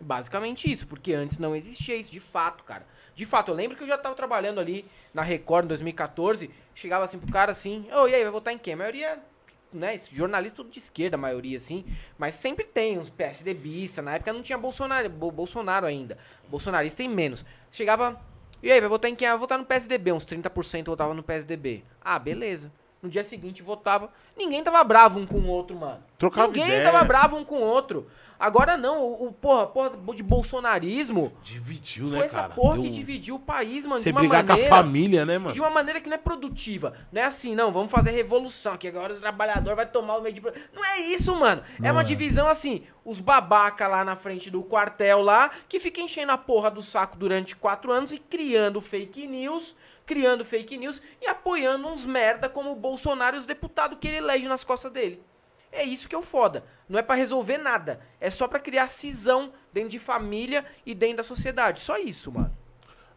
Basicamente 0.00 0.70
isso, 0.70 0.86
porque 0.86 1.12
antes 1.12 1.38
não 1.38 1.54
existia 1.54 1.94
isso, 1.94 2.10
de 2.10 2.20
fato, 2.20 2.64
cara. 2.64 2.86
De 3.14 3.24
fato, 3.24 3.50
eu 3.50 3.54
lembro 3.54 3.76
que 3.76 3.82
eu 3.82 3.88
já 3.88 3.98
tava 3.98 4.14
trabalhando 4.14 4.58
ali 4.58 4.84
na 5.12 5.22
Record 5.22 5.66
em 5.66 5.68
2014, 5.68 6.50
chegava 6.74 7.04
assim 7.04 7.18
pro 7.18 7.30
cara 7.30 7.52
assim, 7.52 7.86
ô, 7.92 8.08
e 8.08 8.14
aí, 8.14 8.22
vai 8.22 8.32
votar 8.32 8.52
em 8.52 8.58
quem? 8.58 8.74
A 8.74 8.76
maioria, 8.76 9.18
né, 9.76 10.00
jornalista 10.12 10.56
tudo 10.56 10.70
de 10.70 10.78
esquerda, 10.78 11.16
a 11.16 11.18
maioria 11.18 11.56
assim, 11.56 11.84
mas 12.16 12.34
sempre 12.34 12.64
tem 12.64 12.98
uns 12.98 13.10
PSDBista, 13.10 14.00
na 14.02 14.14
época 14.14 14.32
não 14.32 14.42
tinha 14.42 14.56
Bolsonaro, 14.58 15.08
Bo- 15.10 15.30
Bolsonaro 15.30 15.86
ainda, 15.86 16.16
bolsonarista 16.48 16.98
tem 16.98 17.08
menos. 17.08 17.44
Chegava, 17.70 18.20
e 18.62 18.70
aí, 18.72 18.80
vai 18.80 18.88
votar 18.88 19.10
em 19.10 19.14
quem? 19.14 19.28
Ah, 19.28 19.36
votar 19.36 19.58
no 19.58 19.64
PSDB, 19.66 20.12
uns 20.12 20.24
30% 20.24 20.86
votava 20.86 21.12
no 21.12 21.22
PSDB. 21.22 21.84
Ah, 22.00 22.18
beleza. 22.18 22.72
No 23.04 23.10
dia 23.10 23.22
seguinte 23.22 23.62
votava. 23.62 24.10
Ninguém 24.34 24.64
tava 24.64 24.82
bravo 24.82 25.20
um 25.20 25.26
com 25.26 25.36
o 25.36 25.46
outro, 25.46 25.76
mano. 25.76 26.02
Trocava 26.16 26.46
Ninguém 26.46 26.64
ideia. 26.64 26.90
tava 26.90 27.04
bravo 27.04 27.36
um 27.36 27.44
com 27.44 27.56
o 27.56 27.60
outro. 27.60 28.06
Agora 28.40 28.78
não, 28.78 29.02
o, 29.02 29.28
o 29.28 29.32
porra, 29.32 29.66
porra 29.66 29.90
de 30.14 30.22
bolsonarismo 30.22 31.32
Dividiu, 31.42 32.08
foi 32.08 32.18
né, 32.18 32.26
essa 32.26 32.42
cara? 32.42 32.54
porra 32.54 32.74
Deu 32.74 32.82
que 32.84 32.90
dividiu 32.90 33.34
o 33.36 33.38
país, 33.38 33.84
mano, 33.84 33.98
Você 33.98 34.10
de 34.10 34.12
uma 34.12 34.20
brigar 34.20 34.42
maneira... 34.42 34.68
com 34.68 34.74
a 34.74 34.78
família, 34.78 35.24
né, 35.26 35.38
mano? 35.38 35.52
De 35.52 35.60
uma 35.60 35.68
maneira 35.68 36.00
que 36.00 36.08
não 36.08 36.14
é 36.14 36.18
produtiva. 36.18 36.94
Não 37.12 37.20
é 37.20 37.24
assim, 37.26 37.54
não, 37.54 37.70
vamos 37.70 37.90
fazer 37.90 38.10
revolução, 38.10 38.76
que 38.78 38.88
agora 38.88 39.14
o 39.14 39.20
trabalhador 39.20 39.76
vai 39.76 39.86
tomar 39.86 40.16
o 40.16 40.22
meio 40.22 40.34
de... 40.34 40.40
Não 40.72 40.82
é 40.82 41.00
isso, 41.00 41.36
mano. 41.36 41.62
é 41.82 41.92
uma 41.92 42.02
divisão 42.02 42.48
assim, 42.48 42.84
os 43.04 43.20
babaca 43.20 43.86
lá 43.86 44.02
na 44.02 44.16
frente 44.16 44.50
do 44.50 44.62
quartel 44.62 45.20
lá, 45.20 45.50
que 45.68 45.78
fica 45.78 46.00
enchendo 46.00 46.32
a 46.32 46.38
porra 46.38 46.70
do 46.70 46.82
saco 46.82 47.18
durante 47.18 47.54
quatro 47.54 47.92
anos 47.92 48.12
e 48.12 48.18
criando 48.18 48.80
fake 48.80 49.26
news, 49.26 49.76
criando 50.06 50.44
fake 50.44 50.76
news 50.78 51.00
e 51.20 51.26
apoiando 51.26 51.88
uns 51.88 52.04
merda 52.06 52.48
como 52.48 52.70
o 52.72 52.76
Bolsonaro 52.76 53.36
e 53.36 53.38
os 53.40 53.46
deputados 53.46 53.98
que 54.00 54.08
ele 54.08 54.18
elege 54.18 54.46
nas 54.48 54.64
costas 54.64 54.90
dele. 54.92 55.22
É 55.72 55.82
isso 55.82 56.08
que 56.08 56.14
é 56.14 56.18
o 56.18 56.22
foda. 56.22 56.64
Não 56.88 56.98
é 56.98 57.02
pra 57.02 57.16
resolver 57.16 57.58
nada. 57.58 58.00
É 58.20 58.30
só 58.30 58.46
pra 58.46 58.60
criar 58.60 58.88
cisão 58.88 59.52
dentro 59.72 59.90
de 59.90 59.98
família 59.98 60.64
e 60.86 60.94
dentro 60.94 61.16
da 61.18 61.24
sociedade. 61.24 61.80
Só 61.80 61.98
isso, 61.98 62.30
mano. 62.30 62.56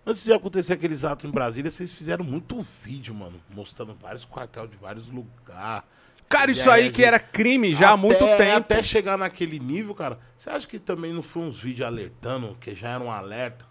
Antes 0.05 0.23
de 0.23 0.33
acontecer 0.33 0.73
aqueles 0.73 1.03
atos 1.03 1.25
em 1.25 1.31
Brasília, 1.31 1.69
vocês 1.69 1.91
fizeram 1.93 2.23
muito 2.25 2.59
vídeo, 2.61 3.13
mano. 3.13 3.39
Mostrando 3.53 3.93
vários 3.93 4.25
quartéis 4.25 4.69
de 4.71 4.77
vários 4.77 5.09
lugares. 5.09 5.83
Cara, 6.29 6.49
isso 6.51 6.69
aí 6.71 6.91
que 6.91 7.03
era 7.03 7.19
crime 7.19 7.73
já 7.75 7.91
há 7.91 7.97
muito 7.97 8.23
Até- 8.23 8.37
tempo. 8.37 8.57
Até 8.57 8.81
chegar 8.83 9.17
naquele 9.17 9.59
nível, 9.59 9.93
cara. 9.93 10.17
Você 10.37 10.49
acha 10.49 10.67
que 10.67 10.79
também 10.79 11.13
não 11.13 11.21
foi 11.23 11.43
uns 11.43 11.61
vídeos 11.61 11.85
alertando, 11.87 12.57
que 12.59 12.73
já 12.75 12.89
era 12.89 13.03
um 13.03 13.11
alerta? 13.11 13.65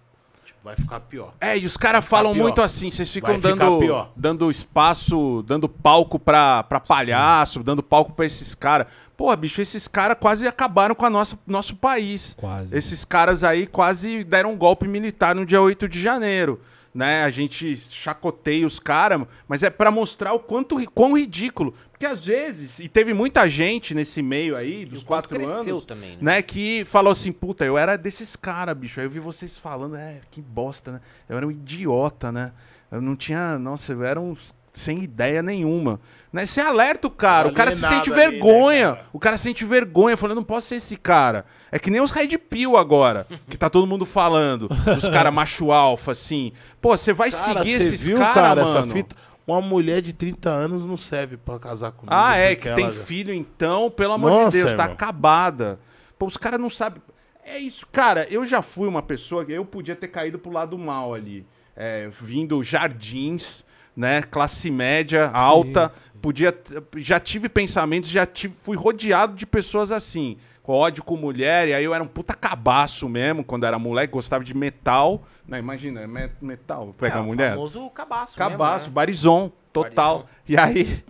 Vai 0.63 0.75
ficar 0.75 1.01
pior. 1.01 1.33
É, 1.41 1.57
e 1.57 1.65
os 1.65 1.77
caras 1.77 2.05
falam 2.05 2.33
pior. 2.33 2.43
muito 2.43 2.61
assim, 2.61 2.91
vocês 2.91 3.11
ficam 3.11 3.39
dando, 3.39 4.09
dando 4.17 4.51
espaço, 4.51 5.45
dando 5.47 5.69
palco 5.69 6.19
pra, 6.19 6.65
pra 6.65 6.81
palhaço, 6.81 7.63
dando 7.63 7.83
palco 7.83 8.13
pra 8.13 8.27
esses 8.27 8.55
caras. 8.55 8.89
Pô, 9.17 9.35
bicho, 9.37 9.63
esses 9.63 9.87
caras 9.89 10.17
quase 10.21 10.47
acabaram 10.47 10.95
com 10.95 11.07
a 11.07 11.11
nossa 11.11 11.39
nosso 11.47 11.77
país. 11.77 12.35
Quase. 12.37 12.77
Esses 12.77 13.05
caras 13.05 13.45
aí 13.45 13.67
quase 13.67 14.25
deram 14.25 14.53
um 14.53 14.57
golpe 14.57 14.87
militar 14.89 15.35
no 15.35 15.47
dia 15.47 15.61
8 15.61 15.89
de 15.89 16.01
janeiro. 16.01 16.61
Né? 16.97 17.25
A 17.25 17.29
gente 17.29 17.77
chacoteia 17.77 18.67
os 18.67 18.81
caras, 18.81 19.21
mas 19.47 19.63
é 19.63 19.69
pra 19.69 19.91
mostrar 19.91 20.33
o 20.33 20.39
quanto 20.39 20.83
quão 20.93 21.15
ridículo. 21.15 21.75
Porque 21.93 22.07
às 22.07 22.25
vezes, 22.25 22.79
e 22.79 22.89
teve 22.89 23.13
muita 23.13 23.47
gente 23.51 23.95
nesse 23.95 24.23
meio 24.23 24.57
aí, 24.57 24.87
dos 24.87 25.03
quatro 25.03 25.47
anos, 25.47 25.85
também, 25.85 26.13
né? 26.13 26.17
né? 26.23 26.43
Que 26.43 26.87
falou 26.87 27.13
assim, 27.13 27.33
puta, 27.33 27.67
eu 27.67 27.77
era 27.77 27.99
desses 27.99 28.35
caras, 28.35 28.75
bicho. 28.75 28.99
Aí 28.99 29.05
eu 29.05 29.11
vi 29.11 29.21
vocês 29.21 29.59
falando, 29.59 29.95
é, 29.95 30.23
que 30.31 30.41
bosta, 30.41 30.93
né? 30.93 31.01
Eu 31.29 31.37
era 31.37 31.47
um 31.47 31.51
idiota, 31.51 32.33
né? 32.33 32.53
Eu 32.91 33.03
não 33.03 33.15
tinha, 33.15 33.59
nossa, 33.59 33.93
eu 33.93 34.03
era 34.03 34.19
um 34.19 34.35
sem 34.77 35.03
ideia 35.03 35.43
nenhuma. 35.43 35.99
Né? 36.33 36.45
Você 36.45 36.61
alerta 36.61 37.07
o 37.07 37.11
cara, 37.11 37.49
o 37.49 37.53
cara 37.53 37.71
se 37.71 37.81
sente 37.81 38.11
ali, 38.13 38.21
né, 38.21 38.29
vergonha. 38.31 38.93
cara? 38.95 39.07
o 39.13 39.19
cara 39.19 39.37
sente 39.39 39.65
vergonha, 39.65 40.17
falando, 40.17 40.37
não 40.37 40.45
posso 40.45 40.67
ser 40.69 40.75
esse 40.77 40.97
cara. 40.99 41.47
É 41.73 41.79
que 41.79 41.91
nem 41.91 42.01
os 42.01 42.11
Red 42.11 42.37
Pill 42.37 42.77
agora, 42.77 43.27
que 43.49 43.57
tá 43.57 43.71
todo 43.71 43.87
mundo 43.87 44.05
falando. 44.05 44.69
Os 44.97 45.09
caras 45.09 45.33
macho 45.33 45.73
alfa, 45.73 46.13
assim. 46.13 46.53
Pô, 46.81 46.97
você 46.97 47.13
vai 47.15 47.31
Cara, 47.31 47.43
seguir 47.65 47.77
esses 47.77 48.01
viu, 48.03 48.19
caras, 48.19 48.35
cara, 48.35 48.65
mano? 48.65 48.79
essa 48.79 48.87
fita? 48.93 49.17
Uma 49.47 49.61
mulher 49.63 50.03
de 50.03 50.13
30 50.13 50.51
anos 50.51 50.85
não 50.85 50.97
serve 50.97 51.37
pra 51.37 51.59
casar 51.59 51.93
comigo. 51.93 52.13
Ah, 52.15 52.37
é, 52.37 52.55
que 52.55 52.69
tem 52.75 52.85
já- 52.93 53.05
filho, 53.05 53.33
então, 53.33 53.91
pelo 53.91 54.13
amor 54.13 54.31
Nossa, 54.31 54.51
de 54.59 54.63
Deus, 54.65 54.77
tá 54.77 54.83
irmão. 54.83 54.95
acabada. 54.95 55.79
Pô, 56.19 56.27
os 56.27 56.37
caras 56.37 56.61
não 56.61 56.69
sabem. 56.69 57.01
É 57.45 57.57
isso, 57.59 57.87
cara. 57.91 58.27
Eu 58.29 58.45
já 58.45 58.61
fui 58.61 58.89
uma 58.89 59.03
pessoa 59.03 59.45
que 59.45 59.53
eu 59.53 59.65
podia 59.65 59.97
ter 59.97 60.09
caído 60.09 60.39
pro 60.39 60.51
lado 60.53 60.77
mal 60.77 61.15
ali. 61.15 61.47
É, 61.77 62.09
vindo 62.21 62.63
jardins, 62.65 63.65
né? 63.97 64.23
Classe 64.23 64.71
média, 64.71 65.31
alta. 65.33 65.91
sim. 65.97 66.11
Podia. 66.21 66.53
t- 66.53 66.75
Já 66.99 67.19
tive 67.19 67.49
pensamentos, 67.49 68.11
já 68.11 68.27
tive, 68.27 68.55
fui 68.55 68.77
rodeado 68.77 69.35
de 69.35 69.47
pessoas 69.47 69.91
assim. 69.91 70.37
Com 70.63 70.73
ódio 70.73 71.05
com 71.05 71.17
mulher, 71.17 71.69
e 71.69 71.75
aí 71.75 71.85
eu 71.85 71.95
era 71.95 72.03
um 72.03 72.09
puta 72.09 72.35
cabaço 72.35 73.09
mesmo, 73.09 73.45
quando 73.45 73.65
era 73.65 73.79
moleque, 73.79 74.13
gostava 74.13 74.43
de 74.43 74.53
metal. 74.53 75.23
Né? 75.47 75.61
Imagina, 75.61 76.05
me- 76.09 76.29
metal, 76.43 76.93
pega 76.99 77.15
É, 77.15 77.19
a 77.19 77.23
o 77.23 77.25
mulher. 77.27 77.51
famoso 77.53 77.89
cabaço. 77.91 78.37
Cabaço, 78.37 78.75
mesmo, 78.79 78.89
né? 78.89 78.95
barizon, 78.95 79.53
total. 79.73 80.19
Barizon. 80.19 80.29
E 80.49 80.57
aí. 80.59 81.05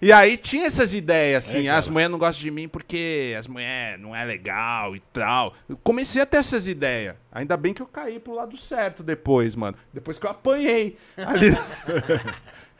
E 0.00 0.12
aí 0.12 0.36
tinha 0.36 0.66
essas 0.66 0.94
ideias, 0.94 1.46
assim, 1.48 1.62
É, 1.62 1.66
cara. 1.66 1.78
as 1.78 1.88
mulheres 1.88 2.10
não 2.12 2.18
gostam 2.18 2.42
de 2.42 2.50
mim 2.50 2.68
porque 2.68 3.34
as 3.38 3.48
mulheres 3.48 4.00
não 4.00 4.14
é 4.14 4.24
legal 4.24 4.94
e 4.94 5.00
tal. 5.12 5.52
Eu 5.68 5.76
comecei 5.76 6.22
a 6.22 6.26
ter 6.26 6.36
essas 6.38 6.68
ideias. 6.68 7.16
Ainda 7.32 7.56
bem 7.56 7.74
que 7.74 7.82
eu 7.82 7.86
caí 7.86 8.18
pro 8.20 8.32
lado 8.34 8.56
certo 8.56 9.02
depois, 9.02 9.56
mano. 9.56 9.76
Depois 9.92 10.18
que 10.18 10.26
eu 10.26 10.30
apanhei. 10.30 10.96
Ali... 11.16 11.48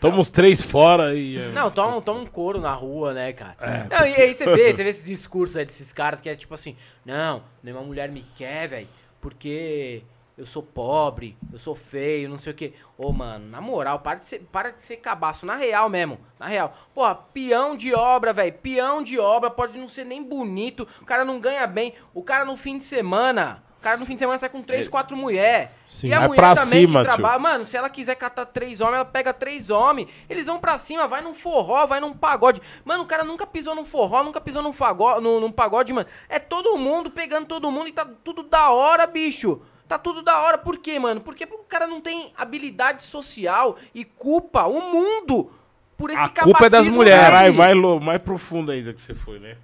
Toma 0.01 0.21
os 0.21 0.29
três 0.31 0.62
fora 0.62 1.12
e. 1.12 1.37
é, 1.39 1.49
Não, 1.49 1.73
toma, 1.73 2.01
toma 2.01 2.21
um 2.21 2.27
couro 2.27 2.61
na 2.61 2.73
rua, 2.73 3.12
né, 3.12 3.33
cara? 3.33 3.57
não, 3.91 4.07
e 4.07 4.14
aí 4.14 4.33
você 4.33 4.45
vê, 4.45 4.73
você 4.73 4.85
vê 4.85 4.91
esses 4.91 5.05
discursos 5.07 5.57
aí 5.57 5.64
desses 5.64 5.93
caras 5.93 6.21
que 6.21 6.29
é 6.29 6.37
tipo 6.37 6.55
assim, 6.55 6.77
não, 7.05 7.43
nenhuma 7.64 7.83
mulher 7.83 8.09
me 8.09 8.25
quer, 8.37 8.69
velho, 8.69 8.89
porque 9.21 10.05
eu 10.39 10.47
sou 10.47 10.62
pobre, 10.62 11.36
eu 11.53 11.59
sou 11.59 11.74
feio, 11.74 12.28
não 12.28 12.36
sei 12.36 12.53
o 12.53 12.57
quê. 12.57 12.72
Ô, 12.97 13.12
mano, 13.12 13.47
na 13.49 13.61
moral, 13.61 13.99
para 13.99 14.18
de 14.18 14.24
ser, 14.24 14.39
para 14.53 14.70
de 14.70 14.82
ser 14.84 14.99
cabaço, 14.99 15.45
na 15.45 15.57
real 15.57 15.91
mesmo, 15.91 16.18
na 16.39 16.47
real. 16.47 16.72
Porra, 16.95 17.16
peão 17.16 17.76
de 17.76 17.93
obra, 17.93 18.32
velho, 18.32 18.53
peão 18.53 19.03
de 19.03 19.18
obra 19.18 19.51
pode 19.51 19.76
não 19.76 19.89
ser 19.89 20.05
nem 20.05 20.22
bonito, 20.22 20.86
o 21.03 21.05
cara 21.05 21.24
não 21.24 21.41
ganha 21.41 21.66
bem, 21.66 21.93
o 22.14 22.22
cara 22.22 22.45
no 22.45 22.57
fim 22.57 22.78
de 22.78 22.84
semana... 22.84 23.64
O 23.78 23.80
cara 23.80 23.97
no 23.97 24.05
fim 24.05 24.14
de 24.14 24.18
semana 24.18 24.36
sai 24.36 24.49
com 24.49 24.61
três, 24.61 24.89
quatro 24.89 25.16
mulheres. 25.16 25.70
Sim. 25.86 26.09
E 26.09 26.12
a 26.12 26.18
Vai 26.18 26.26
mulher 26.26 26.41
pra 26.41 26.55
também 26.57 26.80
cima, 26.80 27.05
que 27.05 27.11
tio. 27.11 27.16
trabalha. 27.16 27.39
Mano, 27.39 27.64
se 27.64 27.76
ela 27.76 27.89
quiser 27.89 28.16
catar 28.16 28.45
três 28.47 28.80
homens, 28.80 28.97
ela 28.97 29.05
pega 29.05 29.32
três 29.32 29.70
homens. 29.70 30.09
Eles 30.28 30.47
vão 30.47 30.59
pra 30.59 30.80
cima, 30.80 31.07
vai 31.07 31.22
num 31.22 31.32
forró, 31.32 31.86
vai 31.86 32.01
num 32.01 32.12
pagode. 32.12 32.61
Mano, 32.84 33.05
o 33.05 33.07
cara 33.07 33.22
nunca 33.22 33.47
pisou 33.47 33.76
num 33.76 33.84
forró, 33.84 34.24
nunca 34.24 34.41
pisou 34.41 34.64
num, 34.64 34.74
num, 35.22 35.39
num 35.39 35.53
pagode, 35.53 35.93
mano. 35.93 36.09
É 36.28 36.41
todo 36.41 36.76
mundo 36.76 37.09
pegando 37.09 37.47
todo 37.47 37.70
mundo 37.70 37.89
e 37.89 37.93
tá 37.93 38.05
tudo 38.24 38.43
da 38.43 38.68
hora, 38.68 39.07
bicho. 39.07 39.62
Tá 39.89 39.99
tudo 39.99 40.22
da 40.22 40.39
hora. 40.41 40.59
Por 40.59 40.76
quê, 40.78 40.99
mano? 40.99 41.20
Porque 41.20 41.45
o 41.45 41.59
cara 41.68 41.86
não 41.86 42.01
tem 42.01 42.30
habilidade 42.36 43.03
social 43.03 43.76
e 43.95 44.05
culpa 44.05 44.66
o 44.66 44.80
mundo 44.93 45.51
por 45.97 46.11
esse 46.11 46.20
A 46.20 46.28
culpa 46.28 46.66
é 46.66 46.70
das 46.70 46.86
mulheres. 46.89 47.24
Caralho, 47.24 47.55
mais, 47.55 47.74
lo- 47.74 48.01
mais 48.01 48.20
profundo 48.20 48.70
ainda 48.70 48.93
que 48.93 49.01
você 49.01 49.14
foi, 49.14 49.39
né? 49.39 49.57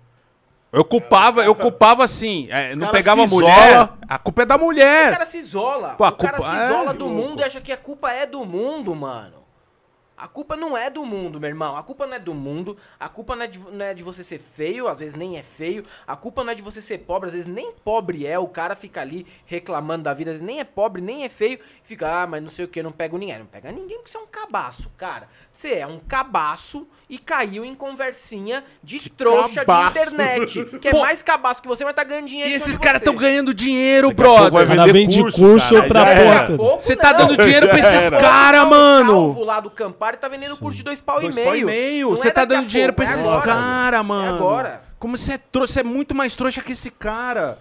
Eu 0.73 0.85
culpava, 0.85 1.45
eu 1.45 1.55
culpava 1.55 2.03
assim. 2.05 2.49
é, 2.51 2.75
não 2.75 2.87
cara 2.89 2.93
pegava 2.93 3.27
mulher. 3.27 3.69
isola. 3.71 3.99
A 4.09 4.19
culpa 4.19 4.43
é 4.43 4.47
da 4.47 4.57
O 4.57 4.61
mulher. 4.61 5.13
cara 5.13 5.27
se 5.27 5.39
isola. 5.39 5.95
Pô, 5.95 6.03
a 6.05 6.09
o 6.09 6.17
cara 6.17 6.37
culpa- 6.39 6.51
se 6.57 6.63
é, 6.63 6.67
isola 6.67 6.93
do 6.95 7.07
louco. 7.07 7.21
mundo 7.23 7.41
e 7.41 7.45
acha 7.45 7.61
que 7.61 7.71
a 7.71 7.77
culpa 7.77 8.11
é 8.11 8.27
do 8.27 8.45
mundo, 8.45 8.93
mano. 8.95 9.44
A 10.17 10.29
culpa 10.29 10.55
não 10.57 10.77
é 10.77 10.89
do 10.89 11.05
mundo, 11.05 11.41
meu 11.41 11.49
irmão. 11.49 11.77
A 11.77 11.83
culpa 11.83 12.07
não 12.07 12.15
é 12.15 12.19
do 12.21 12.33
mundo. 12.33 12.77
A 13.01 13.09
culpa 13.09 13.35
não 13.35 13.43
é, 13.43 13.47
de, 13.49 13.59
não 13.59 13.85
é 13.85 13.93
de 13.93 14.03
você 14.03 14.23
ser 14.23 14.39
feio, 14.39 14.87
às 14.87 15.01
vezes 15.01 15.17
nem 15.17 15.37
é 15.37 15.43
feio. 15.43 15.85
A 16.07 16.15
culpa 16.15 16.45
não 16.45 16.53
é 16.53 16.55
de 16.55 16.63
você 16.63 16.81
ser 16.81 16.99
pobre, 16.99 17.27
às 17.27 17.33
vezes 17.33 17.49
nem 17.49 17.73
pobre 17.73 18.25
é. 18.25 18.39
O 18.39 18.47
cara 18.47 18.77
fica 18.77 19.01
ali 19.01 19.27
reclamando 19.45 20.05
da 20.05 20.15
vida, 20.15 20.31
às 20.31 20.35
vezes 20.37 20.47
nem 20.47 20.61
é 20.61 20.65
pobre, 20.65 21.03
nem 21.03 21.25
é 21.25 21.29
feio. 21.29 21.59
E 21.85 21.87
fica, 21.89 22.23
ah, 22.23 22.27
mas 22.27 22.43
não 22.43 22.49
sei 22.49 22.65
o 22.65 22.69
que, 22.69 22.83
não 22.83 22.93
pego 22.93 23.19
ninguém. 23.19 23.41
Não 23.41 23.47
pega 23.47 23.73
ninguém 23.73 23.99
porque 23.99 24.11
você 24.13 24.17
é 24.17 24.21
um 24.21 24.27
cabaço, 24.27 24.91
cara. 24.97 25.29
Você 25.53 25.75
é 25.75 25.87
um 25.87 25.99
cabaço 25.99 26.87
e 27.09 27.19
caiu 27.19 27.65
em 27.65 27.75
conversinha 27.75 28.65
de, 28.83 29.11
trouxa 29.11 29.65
cabaço. 29.65 29.93
de 29.95 30.01
internet. 30.01 30.65
Que 30.81 30.89
é 30.89 30.91
Pô. 30.91 31.03
mais 31.03 31.23
cabaço 31.23 31.61
que 31.61 31.69
você, 31.69 31.85
mas 31.85 31.95
tá 31.95 32.05
ganhando 32.05 32.27
dinheiro. 32.27 32.51
E 32.51 32.55
esses 32.55 32.75
de 32.75 32.81
caras 32.81 33.01
estão 33.03 33.15
ganhando 33.15 33.53
dinheiro, 33.53 34.09
Daqui 34.09 34.23
brother. 34.23 34.67
cara 34.67 34.93
vende 34.93 35.33
curso 35.33 35.75
cara, 35.75 35.89
pra 35.89 36.05
porta. 36.05 36.57
Pouco 36.57 36.83
Você 36.83 36.97
tá 36.97 37.13
dando 37.13 37.37
dinheiro 37.37 37.69
pra 37.69 37.79
esses 37.79 38.11
caras, 38.11 38.63
O 38.63 38.71
mano. 38.71 39.13
Calvo 39.13 39.45
lá 39.45 39.61
do 39.61 39.71
Campari 39.71 40.14
tá 40.17 40.29
vendendo 40.29 40.57
curso 40.59 40.79
de 40.79 40.85
dois 40.85 41.01
pau 41.01 41.21
Dois 41.21 41.37
e 41.37 41.43
pau 41.43 41.53
meio. 41.53 41.63
e 41.63 41.73
meio. 41.73 42.11
Não 42.11 42.17
Você 42.17 42.29
é 42.29 42.31
tá 42.31 42.45
dando 42.45 42.67
dinheiro 42.67 42.93
pra 42.93 43.05
pouco, 43.05 43.19
é 43.19 43.23
esses 43.23 43.33
agora. 43.37 43.53
caras, 43.53 44.07
mano. 44.07 44.35
agora. 44.37 44.83
Como 44.99 45.17
você 45.19 45.33
é 45.35 45.39
trouxa, 45.39 45.73
você 45.75 45.81
é 45.81 45.85
muito 45.85 46.15
mais 46.15 46.35
trouxa 46.35 46.63
que 46.63 46.73
esse 46.73 46.91
cara. 46.91 47.59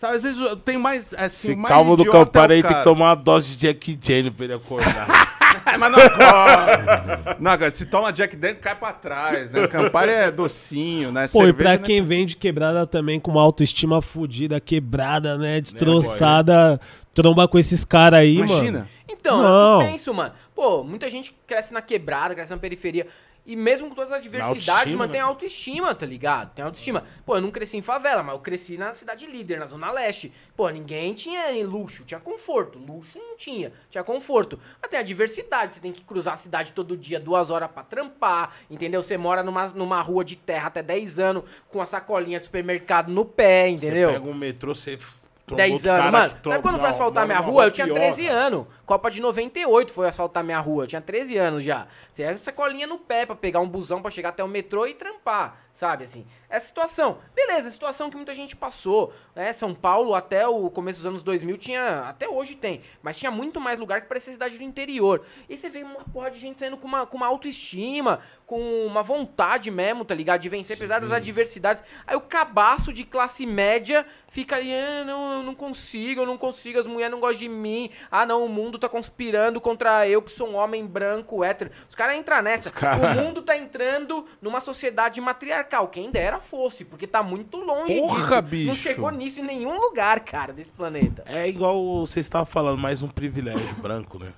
Sabe, 0.00 0.14
às 0.14 0.22
vezes 0.22 0.40
eu 0.40 0.54
tenho 0.56 0.78
mais, 0.78 1.12
assim, 1.14 1.50
Esse 1.50 1.56
mais 1.56 1.74
calvo 1.74 1.96
do 1.96 2.04
é 2.04 2.08
o 2.08 2.12
Campari 2.12 2.52
aí 2.54 2.62
tem 2.62 2.70
cara. 2.70 2.82
que 2.82 2.88
tomar 2.88 3.06
uma 3.06 3.14
dose 3.16 3.56
de 3.56 3.66
Jack 3.66 3.98
Jane 4.00 4.30
pra 4.30 4.44
ele 4.44 4.54
acordar. 4.54 5.06
Mas 5.78 5.92
não 5.92 5.98
acorda. 5.98 7.36
Não, 7.40 7.58
cara, 7.58 7.74
se 7.74 7.86
toma 7.86 8.12
Jack 8.12 8.36
Daniels, 8.36 8.60
cai 8.62 8.74
pra 8.76 8.92
trás, 8.92 9.50
né? 9.50 9.66
Campari 9.66 10.10
é 10.12 10.30
docinho, 10.30 11.10
né? 11.10 11.26
Pô, 11.28 11.42
e 11.42 11.46
Cerveja, 11.46 11.54
pra 11.54 11.70
né? 11.72 11.78
quem 11.78 12.02
vende 12.02 12.36
quebrada 12.36 12.86
também 12.86 13.18
com 13.18 13.30
uma 13.32 13.42
autoestima 13.42 14.00
fodida, 14.00 14.60
quebrada, 14.60 15.36
né? 15.36 15.60
Destroçada, 15.60 16.80
tromba 17.14 17.48
com 17.48 17.58
esses 17.58 17.84
caras 17.84 18.20
aí, 18.20 18.36
Imagina. 18.36 18.78
mano. 18.78 18.88
Então, 19.08 19.42
Não. 19.42 19.82
eu 19.82 19.88
penso, 19.88 20.14
mano. 20.14 20.32
Pô, 20.58 20.82
muita 20.82 21.08
gente 21.08 21.32
cresce 21.46 21.72
na 21.72 21.80
quebrada, 21.80 22.34
cresce 22.34 22.50
na 22.50 22.58
periferia. 22.58 23.06
E 23.46 23.54
mesmo 23.54 23.88
com 23.88 23.94
todas 23.94 24.12
as 24.12 24.20
diversidades, 24.20 24.68
autoestima, 24.68 25.06
mantém 25.06 25.20
né? 25.20 25.26
autoestima, 25.28 25.94
tá 25.94 26.04
ligado? 26.04 26.52
Tem 26.52 26.64
autoestima. 26.64 27.04
Pô, 27.24 27.36
eu 27.36 27.40
não 27.40 27.52
cresci 27.52 27.76
em 27.76 27.80
favela, 27.80 28.24
mas 28.24 28.34
eu 28.34 28.40
cresci 28.40 28.76
na 28.76 28.90
cidade 28.90 29.24
líder, 29.24 29.60
na 29.60 29.66
Zona 29.66 29.88
Leste. 29.92 30.32
Pô, 30.56 30.68
ninguém 30.68 31.14
tinha 31.14 31.64
luxo, 31.64 32.02
tinha 32.04 32.18
conforto. 32.18 32.76
Luxo 32.76 33.16
não 33.16 33.36
tinha, 33.36 33.72
tinha 33.88 34.02
conforto. 34.02 34.58
Mas 34.82 34.90
tem 34.90 34.98
a 34.98 35.02
diversidade, 35.04 35.76
você 35.76 35.80
tem 35.80 35.92
que 35.92 36.02
cruzar 36.02 36.34
a 36.34 36.36
cidade 36.36 36.72
todo 36.72 36.96
dia, 36.96 37.20
duas 37.20 37.50
horas 37.50 37.70
pra 37.70 37.84
trampar, 37.84 38.56
entendeu? 38.68 39.00
Você 39.00 39.16
mora 39.16 39.44
numa, 39.44 39.68
numa 39.68 40.02
rua 40.02 40.24
de 40.24 40.34
terra 40.34 40.66
até 40.66 40.82
10 40.82 41.20
anos, 41.20 41.44
com 41.68 41.80
a 41.80 41.86
sacolinha 41.86 42.40
de 42.40 42.46
supermercado 42.46 43.12
no 43.12 43.24
pé, 43.24 43.68
entendeu? 43.68 44.08
Você 44.08 44.18
pega 44.18 44.28
um 44.28 44.34
metrô, 44.34 44.74
você... 44.74 44.98
trombou 45.46 45.56
10 45.56 45.72
outro 45.72 45.90
anos. 45.92 46.10
Mano, 46.10 46.40
sabe 46.42 46.62
quando 46.62 46.80
foi 46.80 46.88
asfaltar 46.88 47.26
minha 47.26 47.38
rua? 47.38 47.66
Eu 47.66 47.70
tinha 47.70 47.86
pior, 47.86 47.94
13 47.94 48.24
cara. 48.24 48.40
anos. 48.40 48.66
Copa 48.88 49.10
de 49.10 49.20
98 49.20 49.92
foi 49.92 50.08
asfaltar 50.08 50.42
minha 50.42 50.58
rua. 50.58 50.84
Eu 50.84 50.86
tinha 50.86 51.02
13 51.02 51.36
anos 51.36 51.62
já. 51.62 51.86
Você 52.10 52.22
é 52.22 52.28
essa 52.28 52.50
colinha 52.50 52.86
no 52.86 52.98
pé 52.98 53.26
pra 53.26 53.36
pegar 53.36 53.60
um 53.60 53.68
busão 53.68 54.00
pra 54.00 54.10
chegar 54.10 54.30
até 54.30 54.42
o 54.42 54.48
metrô 54.48 54.86
e 54.86 54.94
trampar, 54.94 55.58
sabe? 55.74 56.04
Assim, 56.04 56.26
essa 56.48 56.68
situação. 56.68 57.18
Beleza, 57.36 57.70
situação 57.70 58.08
que 58.08 58.16
muita 58.16 58.34
gente 58.34 58.56
passou. 58.56 59.12
Né? 59.34 59.52
São 59.52 59.74
Paulo, 59.74 60.14
até 60.14 60.48
o 60.48 60.70
começo 60.70 61.00
dos 61.00 61.06
anos 61.06 61.22
2000, 61.22 61.58
tinha. 61.58 62.08
Até 62.08 62.26
hoje 62.30 62.54
tem. 62.54 62.80
Mas 63.02 63.18
tinha 63.18 63.30
muito 63.30 63.60
mais 63.60 63.78
lugar 63.78 64.00
que 64.00 64.08
parecia 64.08 64.32
cidade 64.32 64.56
do 64.56 64.64
interior. 64.64 65.22
E 65.50 65.58
você 65.58 65.68
vê 65.68 65.82
uma 65.82 66.04
porra 66.04 66.30
de 66.30 66.40
gente 66.40 66.58
saindo 66.58 66.78
com 66.78 66.88
uma, 66.88 67.04
com 67.04 67.18
uma 67.18 67.26
autoestima, 67.26 68.20
com 68.46 68.86
uma 68.86 69.02
vontade 69.02 69.70
mesmo, 69.70 70.02
tá 70.02 70.14
ligado? 70.14 70.40
De 70.40 70.48
vencer, 70.48 70.76
apesar 70.76 71.02
das 71.02 71.12
adversidades. 71.12 71.84
Aí 72.06 72.16
o 72.16 72.22
cabaço 72.22 72.90
de 72.90 73.04
classe 73.04 73.44
média 73.44 74.06
fica 74.28 74.56
ali, 74.56 74.72
ah, 74.74 75.04
não, 75.04 75.32
eu 75.34 75.42
não 75.42 75.54
consigo, 75.54 76.22
eu 76.22 76.26
não 76.26 76.38
consigo, 76.38 76.78
as 76.78 76.86
mulheres 76.86 77.12
não 77.12 77.20
gostam 77.20 77.40
de 77.40 77.48
mim. 77.50 77.90
Ah, 78.10 78.24
não, 78.24 78.46
o 78.46 78.48
mundo 78.48 78.77
tá 78.78 78.88
conspirando 78.88 79.60
contra 79.60 80.08
eu, 80.08 80.22
que 80.22 80.30
sou 80.32 80.48
um 80.48 80.56
homem 80.56 80.86
branco, 80.86 81.42
hétero. 81.44 81.70
Os 81.88 81.94
caras 81.94 82.16
entram 82.16 82.40
nessa. 82.42 82.70
cara- 82.70 82.96
O 83.20 83.22
mundo 83.24 83.42
tá 83.42 83.56
entrando 83.56 84.24
numa 84.40 84.60
sociedade 84.60 85.20
matriarcal. 85.20 85.88
Quem 85.88 86.10
dera 86.10 86.38
fosse, 86.38 86.84
porque 86.84 87.06
tá 87.06 87.22
muito 87.22 87.56
longe 87.58 87.98
Porra, 88.00 88.18
disso. 88.18 88.32
Não 88.34 88.42
bicho. 88.42 88.76
chegou 88.76 89.10
nisso 89.10 89.40
em 89.40 89.44
nenhum 89.44 89.78
lugar, 89.80 90.20
cara, 90.20 90.52
desse 90.52 90.70
planeta. 90.72 91.22
É 91.26 91.48
igual 91.48 92.06
você 92.06 92.20
estava 92.20 92.46
falando, 92.46 92.78
mais 92.78 93.02
um 93.02 93.08
privilégio 93.08 93.74
branco, 93.76 94.18
né? 94.18 94.32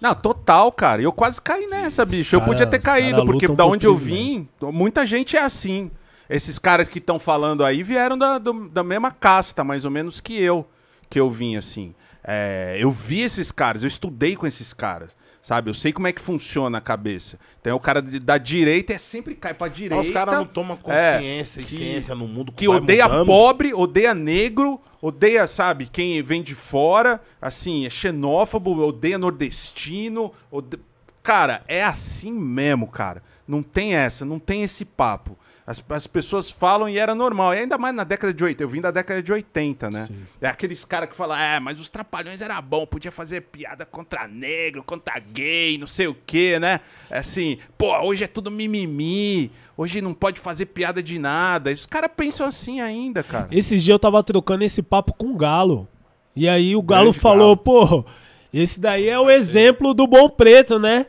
Não, 0.00 0.14
total, 0.14 0.70
cara. 0.72 1.00
Eu 1.00 1.12
quase 1.12 1.40
caí 1.40 1.66
nessa, 1.66 2.04
bicho. 2.04 2.34
eu 2.36 2.40
cara- 2.40 2.50
podia 2.50 2.66
ter 2.66 2.82
caído, 2.82 3.24
porque 3.24 3.48
da 3.48 3.64
onde 3.64 3.86
eu 3.86 3.96
vim, 3.96 4.48
muita 4.60 5.06
gente 5.06 5.36
é 5.36 5.40
assim. 5.42 5.90
Esses 6.28 6.58
caras 6.58 6.88
que 6.88 6.98
estão 6.98 7.18
falando 7.18 7.64
aí 7.64 7.82
vieram 7.82 8.16
da, 8.16 8.38
do- 8.38 8.68
da 8.68 8.82
mesma 8.82 9.10
casta, 9.10 9.62
mais 9.62 9.84
ou 9.84 9.90
menos, 9.90 10.20
que 10.20 10.38
eu. 10.40 10.66
Que 11.08 11.20
eu 11.20 11.30
vim, 11.30 11.56
assim. 11.56 11.94
É, 12.26 12.76
eu 12.80 12.90
vi 12.90 13.20
esses 13.20 13.52
caras, 13.52 13.82
eu 13.82 13.88
estudei 13.88 14.34
com 14.36 14.46
esses 14.46 14.72
caras. 14.72 15.16
Sabe? 15.42 15.68
Eu 15.68 15.74
sei 15.74 15.92
como 15.92 16.06
é 16.06 16.12
que 16.12 16.22
funciona 16.22 16.78
a 16.78 16.80
cabeça. 16.80 17.38
Então 17.60 17.76
o 17.76 17.80
cara 17.80 18.00
de- 18.00 18.18
da 18.18 18.38
direita 18.38 18.94
é 18.94 18.98
sempre 18.98 19.34
cai 19.34 19.52
pra 19.52 19.68
direita. 19.68 20.00
Os 20.00 20.08
caras 20.08 20.34
não 20.36 20.46
tomam 20.46 20.74
consciência 20.74 21.60
e 21.60 21.64
que- 21.64 21.70
ciência 21.70 22.14
no 22.14 22.26
mundo 22.26 22.50
que 22.50 22.66
vai 22.66 22.78
odeia 22.78 23.06
mudando. 23.06 23.26
pobre, 23.26 23.74
odeia 23.74 24.14
negro, 24.14 24.80
odeia, 25.02 25.46
sabe, 25.46 25.84
quem 25.84 26.22
vem 26.22 26.42
de 26.42 26.54
fora, 26.54 27.20
assim, 27.42 27.84
é 27.84 27.90
xenófobo, 27.90 28.82
odeia 28.86 29.18
nordestino. 29.18 30.32
ode- 30.50 30.78
Cara, 31.22 31.62
é 31.68 31.82
assim 31.84 32.32
mesmo, 32.32 32.86
cara. 32.86 33.22
Não 33.46 33.62
tem 33.62 33.94
essa, 33.94 34.24
não 34.24 34.38
tem 34.38 34.62
esse 34.62 34.84
papo. 34.84 35.38
As, 35.66 35.82
as 35.88 36.06
pessoas 36.06 36.50
falam 36.50 36.88
e 36.88 36.98
era 36.98 37.14
normal. 37.14 37.54
E 37.54 37.58
ainda 37.58 37.78
mais 37.78 37.94
na 37.94 38.04
década 38.04 38.34
de 38.34 38.44
80. 38.44 38.62
Eu 38.62 38.68
vim 38.68 38.80
da 38.80 38.90
década 38.90 39.22
de 39.22 39.32
80, 39.32 39.90
né? 39.90 40.06
Sim. 40.06 40.16
É 40.40 40.48
aqueles 40.48 40.84
caras 40.84 41.08
que 41.08 41.16
falam, 41.16 41.38
é, 41.38 41.58
mas 41.58 41.80
os 41.80 41.88
trapalhões 41.88 42.40
era 42.42 42.60
bom, 42.60 42.86
podia 42.86 43.10
fazer 43.10 43.40
piada 43.40 43.86
contra 43.86 44.28
negro, 44.28 44.82
contra 44.82 45.18
gay, 45.18 45.78
não 45.78 45.86
sei 45.86 46.06
o 46.06 46.16
quê, 46.26 46.58
né? 46.60 46.80
É 47.10 47.18
Assim, 47.18 47.58
pô, 47.78 47.96
hoje 48.02 48.24
é 48.24 48.26
tudo 48.26 48.50
mimimi, 48.50 49.50
hoje 49.76 50.02
não 50.02 50.12
pode 50.12 50.38
fazer 50.38 50.66
piada 50.66 51.02
de 51.02 51.18
nada. 51.18 51.70
E 51.70 51.74
os 51.74 51.86
caras 51.86 52.10
pensam 52.14 52.46
assim 52.46 52.82
ainda, 52.82 53.22
cara. 53.22 53.48
Esses 53.50 53.82
dias 53.82 53.94
eu 53.94 53.98
tava 53.98 54.22
trocando 54.22 54.64
esse 54.64 54.82
papo 54.82 55.14
com 55.14 55.32
o 55.32 55.36
Galo. 55.36 55.88
E 56.36 56.46
aí 56.46 56.76
o 56.76 56.82
Galo 56.82 57.04
Grande 57.04 57.20
falou, 57.20 57.56
pô, 57.56 58.04
esse 58.52 58.78
daí 58.78 59.08
é 59.08 59.18
o 59.18 59.30
exemplo 59.30 59.94
do 59.94 60.06
bom 60.06 60.28
preto, 60.28 60.78
né? 60.78 61.06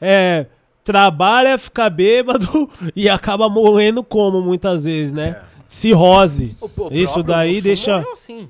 É, 0.00 0.46
trabalha, 0.92 1.58
fica 1.58 1.90
bêbado 1.90 2.68
e 2.96 3.08
acaba 3.10 3.46
morrendo 3.48 4.02
como 4.02 4.40
muitas 4.40 4.84
vezes, 4.84 5.12
né? 5.12 5.36
Cirrose. 5.68 6.56
O- 6.62 6.70
o 6.84 6.88
Isso 6.90 7.22
daí 7.22 7.60
deixa. 7.60 7.98
morreu 7.98 8.12
assim. 8.14 8.48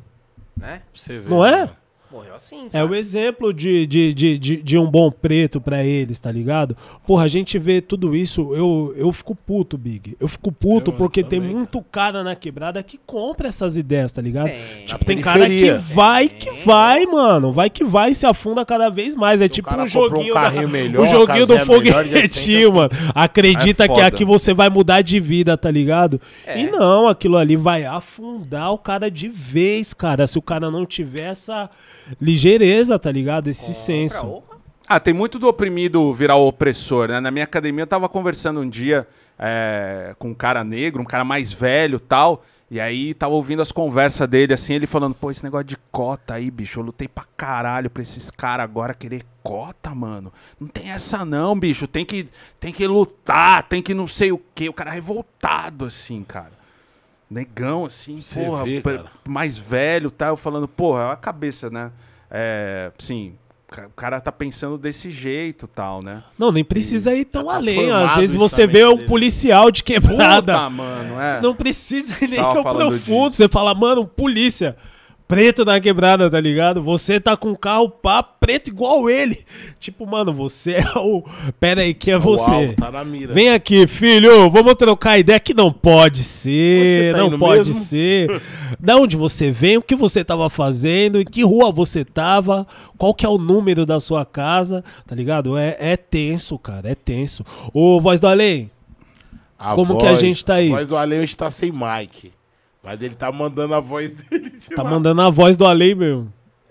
né? 0.56 0.82
Você 0.94 1.18
vê, 1.18 1.28
Não 1.28 1.44
é? 1.44 1.60
mano. 1.62 1.70
Morreu 2.10 2.34
assim, 2.34 2.66
É 2.68 2.70
cara. 2.70 2.86
o 2.86 2.94
exemplo 2.94 3.52
de, 3.52 3.86
de, 3.86 4.14
de, 4.14 4.38
de, 4.38 4.56
de 4.62 4.78
um 4.78 4.86
bom 4.90 5.10
preto 5.10 5.60
pra 5.60 5.84
eles, 5.84 6.18
tá 6.18 6.32
ligado? 6.32 6.74
Porra, 7.06 7.24
a 7.24 7.28
gente 7.28 7.58
vê 7.58 7.82
tudo 7.82 8.16
isso, 8.16 8.54
eu, 8.54 8.94
eu 8.96 9.12
fico 9.12 9.34
puto, 9.34 9.76
Big. 9.76 10.16
Eu 10.18 10.26
fico 10.26 10.50
puto 10.50 10.90
Eu 10.90 10.96
porque 10.96 11.22
tem 11.22 11.38
também, 11.40 11.54
muito 11.54 11.82
cara 11.92 12.24
na 12.24 12.34
quebrada 12.34 12.82
que 12.82 12.98
compra 13.04 13.48
essas 13.48 13.76
ideias, 13.76 14.10
tá 14.10 14.22
ligado? 14.22 14.46
Tem. 14.48 14.86
Tipo, 14.86 15.04
tem 15.04 15.18
cara 15.18 15.46
que 15.48 15.70
vai 15.94 16.28
que 16.30 16.50
vai, 16.64 17.04
mano. 17.04 17.52
Vai 17.52 17.68
que 17.68 17.84
vai 17.84 18.10
e 18.12 18.14
se 18.14 18.24
afunda 18.26 18.64
cada 18.64 18.88
vez 18.88 19.14
mais. 19.14 19.42
É 19.42 19.48
tipo 19.48 19.68
cara 19.68 19.82
um 19.82 19.84
um 19.84 19.86
joguinho, 19.88 20.32
carrinho 20.32 20.62
da- 20.62 20.68
melhor, 20.72 21.02
o 21.02 21.06
joguinho 21.06 21.46
do 21.46 21.58
foguetinho, 21.58 22.68
assim. 22.68 22.74
mano. 22.74 22.90
Acredita 23.14 23.84
É 23.84 23.88
que 23.88 24.00
aqui 24.00 24.24
você 24.24 24.54
vai 24.54 24.70
mudar 24.70 25.02
de 25.02 25.20
vida, 25.20 25.56
tá 25.58 25.70
ligado? 25.70 26.20
É. 26.46 26.58
E 26.60 26.70
não, 26.70 27.06
aquilo 27.06 27.36
ali 27.36 27.56
vai 27.56 27.84
afundar 27.84 28.72
o 28.72 28.78
cara 28.78 29.10
de 29.10 29.28
vez, 29.28 29.92
cara. 29.92 30.26
Se 30.26 30.38
o 30.38 30.42
cara 30.42 30.70
não 30.70 30.86
tiver 30.86 31.28
essa 31.30 31.68
ligeireza, 32.20 32.98
tá 32.98 33.10
ligado? 33.10 33.48
Esse 33.48 33.72
senso. 33.74 34.20
Compra, 34.20 34.36
orra. 34.36 34.58
Ah, 34.88 34.98
tem 34.98 35.12
muito 35.12 35.38
do 35.38 35.46
oprimido 35.46 36.14
virar 36.14 36.36
o 36.36 36.48
opressor, 36.48 37.08
né? 37.08 37.20
Na 37.20 37.30
minha 37.30 37.44
academia 37.44 37.82
eu 37.82 37.86
tava 37.86 38.08
conversando 38.08 38.60
um 38.60 38.68
dia 38.68 39.06
é, 39.38 40.14
com 40.18 40.30
um 40.30 40.34
cara 40.34 40.64
negro, 40.64 41.02
um 41.02 41.04
cara 41.04 41.24
mais 41.24 41.52
velho 41.52 42.00
tal. 42.00 42.42
E 42.70 42.80
aí 42.80 43.14
tava 43.14 43.34
ouvindo 43.34 43.62
as 43.62 43.72
conversas 43.72 44.28
dele, 44.28 44.52
assim, 44.52 44.74
ele 44.74 44.86
falando, 44.86 45.14
pô, 45.14 45.30
esse 45.30 45.42
negócio 45.42 45.64
de 45.64 45.76
cota 45.90 46.34
aí, 46.34 46.50
bicho, 46.50 46.80
eu 46.80 46.84
lutei 46.84 47.08
pra 47.08 47.24
caralho 47.36 47.88
pra 47.88 48.02
esses 48.02 48.30
caras 48.30 48.64
agora 48.64 48.92
querer 48.92 49.22
cota, 49.42 49.94
mano. 49.94 50.30
Não 50.60 50.68
tem 50.68 50.90
essa 50.90 51.24
não, 51.24 51.58
bicho. 51.58 51.86
Tem 51.86 52.04
que, 52.04 52.28
tem 52.60 52.72
que 52.72 52.86
lutar, 52.86 53.62
tem 53.62 53.82
que 53.82 53.94
não 53.94 54.06
sei 54.06 54.32
o 54.32 54.40
quê. 54.54 54.68
O 54.68 54.74
cara 54.74 54.90
é 54.90 54.94
revoltado, 54.94 55.86
assim, 55.86 56.22
cara. 56.22 56.57
Negão, 57.30 57.84
assim, 57.84 58.20
Você 58.20 58.42
porra, 58.42 58.64
vê, 58.64 58.82
mais 59.28 59.58
velho, 59.58 60.10
tá? 60.10 60.28
Eu 60.28 60.36
falando, 60.36 60.66
porra, 60.66 61.12
a 61.12 61.16
cabeça, 61.16 61.68
né? 61.68 61.92
É, 62.30 62.90
sim, 62.98 63.34
o 63.86 63.90
cara 63.90 64.18
tá 64.18 64.32
pensando 64.32 64.78
desse 64.78 65.10
jeito 65.10 65.66
tal, 65.66 66.02
né? 66.02 66.22
Não, 66.38 66.50
nem 66.50 66.64
precisa 66.64 67.14
ir 67.14 67.26
tão 67.26 67.44
tá 67.44 67.56
além. 67.56 67.90
Às 67.90 68.16
vezes 68.16 68.34
você 68.34 68.66
vê 68.66 68.86
um 68.86 68.96
dele. 68.96 69.06
policial 69.08 69.70
de 69.70 69.84
quebrada. 69.84 70.54
Puta, 70.54 70.70
mano, 70.70 71.20
é. 71.20 71.40
Não 71.42 71.54
precisa 71.54 72.14
ir 72.24 72.28
nem 72.28 72.40
Tava 72.40 72.54
tão 72.54 72.62
profundo. 72.74 73.30
disso. 73.30 73.42
Você 73.42 73.48
fala, 73.48 73.74
mano, 73.74 74.06
polícia. 74.06 74.74
Preto 75.28 75.62
na 75.62 75.78
quebrada, 75.78 76.30
tá 76.30 76.40
ligado? 76.40 76.82
Você 76.82 77.20
tá 77.20 77.36
com 77.36 77.50
um 77.50 77.54
carro 77.54 77.90
pá, 77.90 78.22
preto 78.22 78.68
igual 78.68 79.10
ele. 79.10 79.44
Tipo, 79.78 80.06
mano, 80.06 80.32
você 80.32 80.76
é 80.76 80.98
o. 80.98 81.22
Pera 81.60 81.82
aí, 81.82 81.92
que 81.92 82.10
é 82.10 82.16
você. 82.16 82.50
alvo 82.50 82.74
tá 82.74 82.90
na 82.90 83.04
mira. 83.04 83.34
Vem 83.34 83.50
aqui, 83.50 83.86
filho, 83.86 84.48
vamos 84.48 84.74
trocar 84.76 85.18
ideia 85.18 85.38
que 85.38 85.52
não 85.52 85.70
pode 85.70 86.24
ser, 86.24 87.12
tá 87.12 87.18
não 87.18 87.38
pode 87.38 87.68
mesmo? 87.68 87.74
ser. 87.74 88.42
Da 88.80 88.96
onde 88.96 89.16
você 89.16 89.50
vem, 89.50 89.76
o 89.76 89.82
que 89.82 89.96
você 89.96 90.22
tava 90.22 90.48
fazendo, 90.48 91.20
em 91.20 91.24
que 91.24 91.42
rua 91.42 91.72
você 91.72 92.04
tava, 92.04 92.66
qual 92.96 93.12
que 93.12 93.26
é 93.26 93.28
o 93.28 93.36
número 93.36 93.84
da 93.84 93.98
sua 93.98 94.24
casa, 94.24 94.84
tá 95.06 95.14
ligado? 95.14 95.56
É, 95.58 95.76
é 95.78 95.96
tenso, 95.96 96.58
cara, 96.58 96.88
é 96.88 96.94
tenso. 96.94 97.44
Ô, 97.72 98.00
voz 98.00 98.20
do 98.20 98.28
além, 98.28 98.70
A 99.58 99.74
Como 99.74 99.98
que 99.98 100.06
a 100.06 100.14
gente 100.14 100.44
tá 100.44 100.54
aí? 100.54 100.68
A 100.68 100.76
voz 100.76 100.88
do 100.88 100.96
Além 100.96 101.20
hoje 101.20 101.36
tá 101.36 101.50
sem 101.50 101.72
mic. 101.72 102.32
Mas 102.82 103.00
ele 103.02 103.14
tá 103.14 103.30
mandando 103.32 103.74
a 103.74 103.80
voz 103.80 104.10
dele 104.10 104.50
de 104.50 104.68
tá 104.70 104.82
lá. 104.82 104.90
mandando 104.90 105.20
a 105.22 105.30
voz 105.30 105.56
do 105.56 105.66
além, 105.66 105.94
meu. 105.94 106.28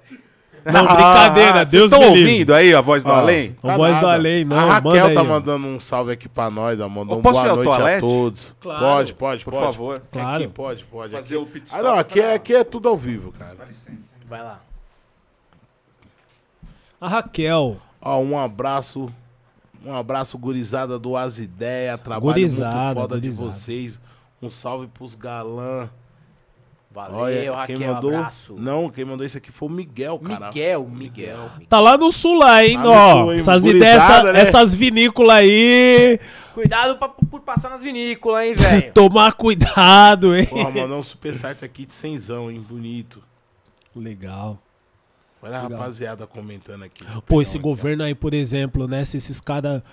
Não, 0.65 0.85
brincadeira, 0.85 1.61
Ah, 1.61 1.65
Vocês 1.65 1.69
Deus 1.69 1.91
estão 1.91 1.99
me 2.01 2.15
livre. 2.15 2.31
ouvindo 2.31 2.53
aí 2.53 2.73
a 2.73 2.81
voz 2.81 3.01
do 3.03 3.09
Ó, 3.09 3.15
além? 3.15 3.55
A 3.63 3.77
voz 3.77 3.97
do 3.99 4.07
além, 4.07 4.43
não, 4.43 4.57
A 4.57 4.65
Raquel 4.73 4.91
manda 4.91 5.05
aí, 5.07 5.13
tá 5.13 5.21
ó. 5.21 5.25
mandando 5.25 5.65
um 5.67 5.79
salve 5.79 6.11
aqui 6.11 6.27
pra 6.27 6.49
nós, 6.51 6.77
ó. 6.81 6.89
Mandou 6.89 7.19
um 7.19 7.21
boa 7.21 7.55
noite 7.55 7.81
a 7.81 7.99
todos. 8.01 8.53
Claro. 8.59 8.79
Pode, 8.81 9.13
pode, 9.13 9.45
Por 9.45 9.51
pode. 9.53 9.65
favor. 9.65 10.01
Claro. 10.11 10.35
Aqui, 10.43 10.47
pode, 10.49 10.83
pode. 10.85 11.13
Fazer 11.13 11.35
aqui. 11.35 11.43
o 11.43 11.45
pit 11.45 11.69
Ah, 11.73 11.81
não, 11.81 11.95
aqui 11.95 12.19
pra- 12.19 12.29
é, 12.31 12.33
aqui 12.33 12.53
é 12.53 12.63
tudo 12.65 12.89
ao 12.89 12.97
vivo, 12.97 13.31
cara. 13.31 13.55
Vai 14.27 14.43
lá. 14.43 14.59
A 16.99 17.07
Raquel, 17.07 17.77
Ó, 18.01 18.19
um 18.19 18.37
abraço. 18.37 19.09
Um 19.85 19.95
abraço, 19.95 20.37
gurizada 20.37 20.97
do 20.99 21.15
As 21.15 21.37
Ideia. 21.39 21.97
Trabalho 21.97 22.23
Gurizada, 22.33 22.75
muito 22.75 22.95
foda 23.01 23.15
gurizada. 23.15 23.49
de 23.49 23.55
vocês. 23.55 24.01
Um 24.41 24.51
salve 24.51 24.87
pros 24.87 25.13
galã. 25.15 25.89
Valeu, 26.89 27.17
Olha, 27.19 27.55
Raquel, 27.55 27.77
quem 27.77 27.87
mandou. 27.87 28.15
abraço. 28.15 28.55
Não, 28.57 28.89
quem 28.89 29.05
mandou 29.05 29.23
isso 29.25 29.37
aqui 29.37 29.51
foi 29.51 29.67
o 29.67 29.71
Miguel, 29.71 30.17
cara. 30.19 30.47
Miguel, 30.47 30.83
Miguel. 30.87 31.37
Miguel. 31.53 31.67
tá 31.69 31.79
lá 31.79 31.95
no 31.97 32.11
sul 32.11 32.39
lá, 32.39 32.65
hein, 32.65 32.77
Tá 32.77 32.89
ó. 32.89 33.11
sul, 33.23 33.33
hein, 33.33 33.37
essas 33.37 33.65
ideias, 33.65 34.03
essa- 34.03 34.23
né? 34.33 34.39
essas 34.39 34.73
vinícolas 34.73 35.37
aí, 35.37 36.19
Cuidado 36.55 36.97
pra- 36.97 37.09
por 37.09 37.41
passar 37.41 37.69
nas 37.69 37.81
vinícolas, 37.83 38.45
hein, 38.45 38.55
velho. 38.55 38.93
tomar 38.93 39.33
cuidado, 39.33 40.35
hein. 40.35 40.47
Porra, 40.47 40.71
mandou 40.71 40.97
um 40.97 41.03
superchat 41.03 41.63
aqui 41.63 41.85
de 41.85 41.93
cenzão, 41.93 42.49
hein? 42.49 42.65
Bonito. 42.67 43.21
Legal. 43.95 44.57
Olha 45.41 45.57
a 45.57 45.61
rapaziada 45.61 46.25
comentando 46.25 46.83
aqui. 46.83 47.03
Pô, 47.27 47.41
esse 47.43 47.57
aqui, 47.57 47.63
governo 47.63 48.03
aí, 48.03 48.15
por 48.15 48.33
exemplo, 48.33 48.87
né? 48.87 49.05
Se 49.05 49.17
esses 49.17 49.39
caras 49.39 49.83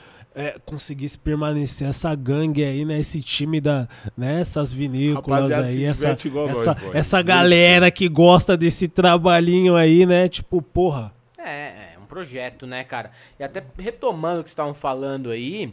conseguissem 0.64 1.20
permanecer, 1.22 1.88
essa 1.88 2.14
gangue 2.14 2.64
aí, 2.64 2.84
né? 2.84 2.98
Esse 2.98 3.20
time 3.20 3.60
da. 3.60 3.88
Né, 4.16 4.40
essas 4.40 4.72
vinícolas 4.72 5.50
Rapaziada, 5.50 5.66
aí, 5.66 5.84
essa, 5.84 6.16
igual 6.26 6.48
nós, 6.48 6.66
essa, 6.66 6.76
essa 6.92 7.22
galera 7.22 7.90
que 7.90 8.08
gosta 8.08 8.56
desse 8.56 8.88
trabalhinho 8.88 9.76
aí, 9.76 10.04
né? 10.04 10.28
Tipo, 10.28 10.60
porra. 10.60 11.12
É, 11.38 11.94
é 11.94 11.98
um 12.02 12.06
projeto, 12.06 12.66
né, 12.66 12.82
cara? 12.82 13.12
E 13.38 13.44
até 13.44 13.64
retomando 13.78 14.40
o 14.40 14.44
que 14.44 14.50
vocês 14.50 14.54
estavam 14.54 14.74
falando 14.74 15.30
aí, 15.30 15.72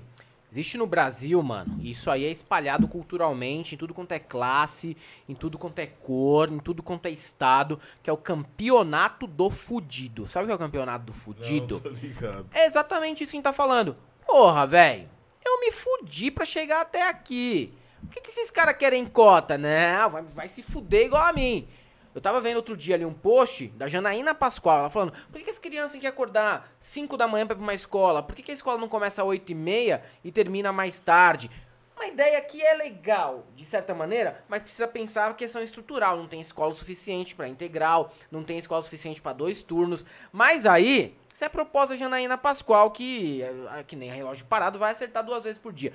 existe 0.52 0.78
no 0.78 0.86
Brasil, 0.86 1.42
mano, 1.42 1.80
e 1.82 1.92
isso 1.92 2.12
aí 2.12 2.26
é 2.26 2.30
espalhado 2.30 2.88
culturalmente, 2.88 3.74
em 3.74 3.78
tudo 3.78 3.94
quanto 3.94 4.12
é 4.12 4.20
classe, 4.20 4.98
em 5.28 5.34
tudo 5.34 5.58
quanto 5.58 5.80
é 5.80 5.88
cor, 5.88 6.52
em 6.52 6.60
tudo 6.60 6.84
quanto 6.84 7.06
é 7.06 7.10
estado, 7.10 7.80
que 8.04 8.10
é 8.10 8.14
o 8.14 8.18
campeonato 8.18 9.26
do 9.26 9.50
fudido. 9.50 10.28
Sabe 10.28 10.44
o 10.44 10.48
que 10.48 10.52
é 10.52 10.56
o 10.56 10.60
campeonato 10.60 11.06
do 11.06 11.14
fudido? 11.14 11.80
Tô 11.80 11.90
ligado. 11.90 12.46
É 12.54 12.66
exatamente 12.66 13.24
isso 13.24 13.32
que 13.32 13.38
a 13.38 13.40
gente 13.40 13.46
tá 13.46 13.54
falando. 13.54 13.96
Porra, 14.32 14.66
velho, 14.66 15.10
eu 15.46 15.60
me 15.60 15.74
fudi 15.74 16.32
pra 16.32 16.46
chegar 16.46 16.80
até 16.80 17.10
aqui. 17.10 17.78
Por 18.00 18.12
que, 18.12 18.22
que 18.22 18.30
esses 18.30 18.50
caras 18.50 18.78
querem 18.78 19.04
cota? 19.04 19.58
Não, 19.58 20.10
vai, 20.10 20.22
vai 20.22 20.48
se 20.48 20.64
fuder 20.64 21.08
igual 21.08 21.26
a 21.26 21.34
mim. 21.34 21.68
Eu 22.16 22.22
tava 22.22 22.40
vendo 22.40 22.56
outro 22.56 22.78
dia 22.78 22.96
ali 22.96 23.04
um 23.04 23.14
post 23.14 23.68
da 23.76 23.90
Janaína 23.90 24.34
Pascoal, 24.34 24.80
ela 24.80 24.90
falando, 24.90 25.12
por 25.12 25.38
que, 25.38 25.44
que 25.44 25.52
as 25.52 25.60
crianças 25.60 25.92
têm 25.92 26.00
que 26.00 26.08
acordar 26.08 26.74
5 26.80 27.18
da 27.18 27.28
manhã 27.28 27.46
pra 27.46 27.56
ir 27.56 27.58
pra 27.58 27.64
uma 27.64 27.74
escola? 27.74 28.24
Por 28.24 28.34
que, 28.34 28.42
que 28.42 28.52
a 28.52 28.54
escola 28.54 28.78
não 28.78 28.88
começa 28.88 29.22
às 29.22 29.28
8 29.28 29.52
e 29.52 29.56
meia 29.56 30.02
e 30.24 30.32
termina 30.32 30.72
mais 30.72 30.98
tarde? 30.98 31.52
Uma 31.96 32.08
ideia 32.08 32.42
que 32.42 32.62
é 32.62 32.74
legal, 32.74 33.46
de 33.56 33.64
certa 33.64 33.94
maneira, 33.94 34.44
mas 34.48 34.64
precisa 34.64 34.88
pensar 34.88 35.30
a 35.30 35.34
questão 35.34 35.62
estrutural. 35.62 36.18
Não 36.18 36.28
tem 36.28 36.42
escola 36.42 36.74
suficiente 36.74 37.36
para 37.36 37.48
integral, 37.48 38.14
não 38.32 38.44
tem 38.44 38.58
escola 38.58 38.82
suficiente 38.82 39.22
para 39.22 39.34
dois 39.34 39.62
turnos. 39.62 40.04
Mas 40.32 40.66
aí, 40.66 41.16
isso 41.34 41.46
é 41.46 41.50
proposta 41.50 41.94
da 41.94 42.00
Janaína 42.00 42.38
Pascoal, 42.38 42.90
que, 42.92 43.44
é, 43.44 43.84
que 43.84 43.96
nem 43.96 44.10
relógio 44.10 44.46
parado, 44.46 44.80
vai 44.80 44.92
acertar 44.92 45.24
duas 45.24 45.44
vezes 45.44 45.60
por 45.60 45.72
dia. 45.72 45.94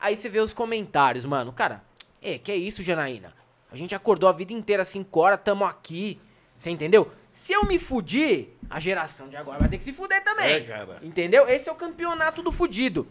Aí 0.00 0.16
você 0.16 0.28
vê 0.28 0.40
os 0.40 0.52
comentários, 0.52 1.24
mano. 1.24 1.52
Cara, 1.52 1.82
é, 2.20 2.38
que 2.38 2.50
é 2.50 2.56
isso, 2.56 2.82
Janaína? 2.82 3.32
A 3.70 3.76
gente 3.76 3.94
acordou 3.94 4.28
a 4.28 4.32
vida 4.32 4.52
inteira 4.52 4.84
5 4.84 5.20
horas, 5.20 5.40
tamo 5.42 5.64
aqui. 5.64 6.20
Você 6.56 6.70
entendeu? 6.70 7.10
Se 7.30 7.52
eu 7.52 7.64
me 7.64 7.78
fudir, 7.78 8.56
a 8.68 8.80
geração 8.80 9.28
de 9.28 9.36
agora 9.36 9.58
vai 9.58 9.68
ter 9.68 9.78
que 9.78 9.84
se 9.84 9.92
fuder 9.92 10.24
também. 10.24 10.50
É, 10.50 10.60
cara. 10.60 10.98
Entendeu? 11.02 11.48
Esse 11.48 11.68
é 11.68 11.72
o 11.72 11.74
campeonato 11.74 12.42
do 12.42 12.50
fudido. 12.50 13.06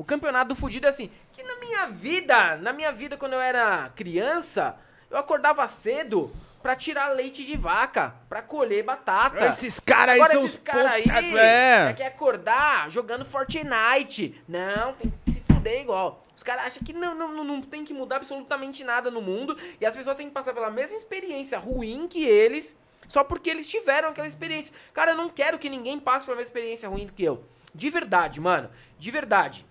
O 0.00 0.04
campeonato 0.04 0.48
do 0.48 0.56
fudido 0.56 0.86
é 0.86 0.88
assim, 0.88 1.10
que 1.30 1.42
na 1.42 1.56
minha 1.56 1.86
vida, 1.88 2.56
na 2.56 2.72
minha 2.72 2.90
vida 2.90 3.18
quando 3.18 3.34
eu 3.34 3.40
era 3.40 3.90
criança, 3.94 4.74
eu 5.10 5.18
acordava 5.18 5.68
cedo 5.68 6.34
pra 6.62 6.74
tirar 6.74 7.08
leite 7.08 7.44
de 7.44 7.54
vaca, 7.54 8.14
pra 8.26 8.40
colher 8.40 8.82
batata. 8.82 9.44
Esses 9.44 9.78
caras 9.78 10.14
aí 10.14 10.20
Agora 10.22 10.32
são 10.32 10.44
esses 10.46 10.58
caras 10.60 10.86
aí 10.92 11.02
puta- 11.02 11.38
é. 11.38 11.92
quer 11.92 12.06
acordar 12.06 12.90
jogando 12.90 13.26
Fortnite. 13.26 14.42
Não, 14.48 14.94
tem 14.94 15.12
que 15.26 15.32
se 15.34 15.40
fuder 15.42 15.82
igual. 15.82 16.22
Os 16.34 16.42
caras 16.42 16.64
acham 16.64 16.82
que 16.82 16.94
não, 16.94 17.14
não, 17.14 17.28
não- 17.34 17.44
não 17.44 17.60
tem 17.60 17.84
que 17.84 17.92
mudar 17.92 18.16
absolutamente 18.16 18.82
nada 18.82 19.10
no 19.10 19.20
mundo 19.20 19.54
e 19.78 19.84
as 19.84 19.94
pessoas 19.94 20.16
têm 20.16 20.28
que 20.28 20.32
passar 20.32 20.54
pela 20.54 20.70
mesma 20.70 20.96
experiência 20.96 21.58
ruim 21.58 22.08
que 22.08 22.24
eles, 22.24 22.74
só 23.06 23.22
porque 23.22 23.50
eles 23.50 23.66
tiveram 23.66 24.08
aquela 24.08 24.26
experiência. 24.26 24.72
Cara, 24.94 25.10
eu 25.10 25.16
não 25.18 25.28
quero 25.28 25.58
que 25.58 25.68
ninguém 25.68 26.00
passe 26.00 26.24
pela 26.24 26.38
mesma 26.38 26.48
experiência 26.48 26.88
ruim 26.88 27.04
do 27.04 27.12
que 27.12 27.22
eu. 27.22 27.44
De 27.74 27.90
verdade, 27.90 28.40
mano. 28.40 28.70
De 28.98 29.10
verdade. 29.10 29.66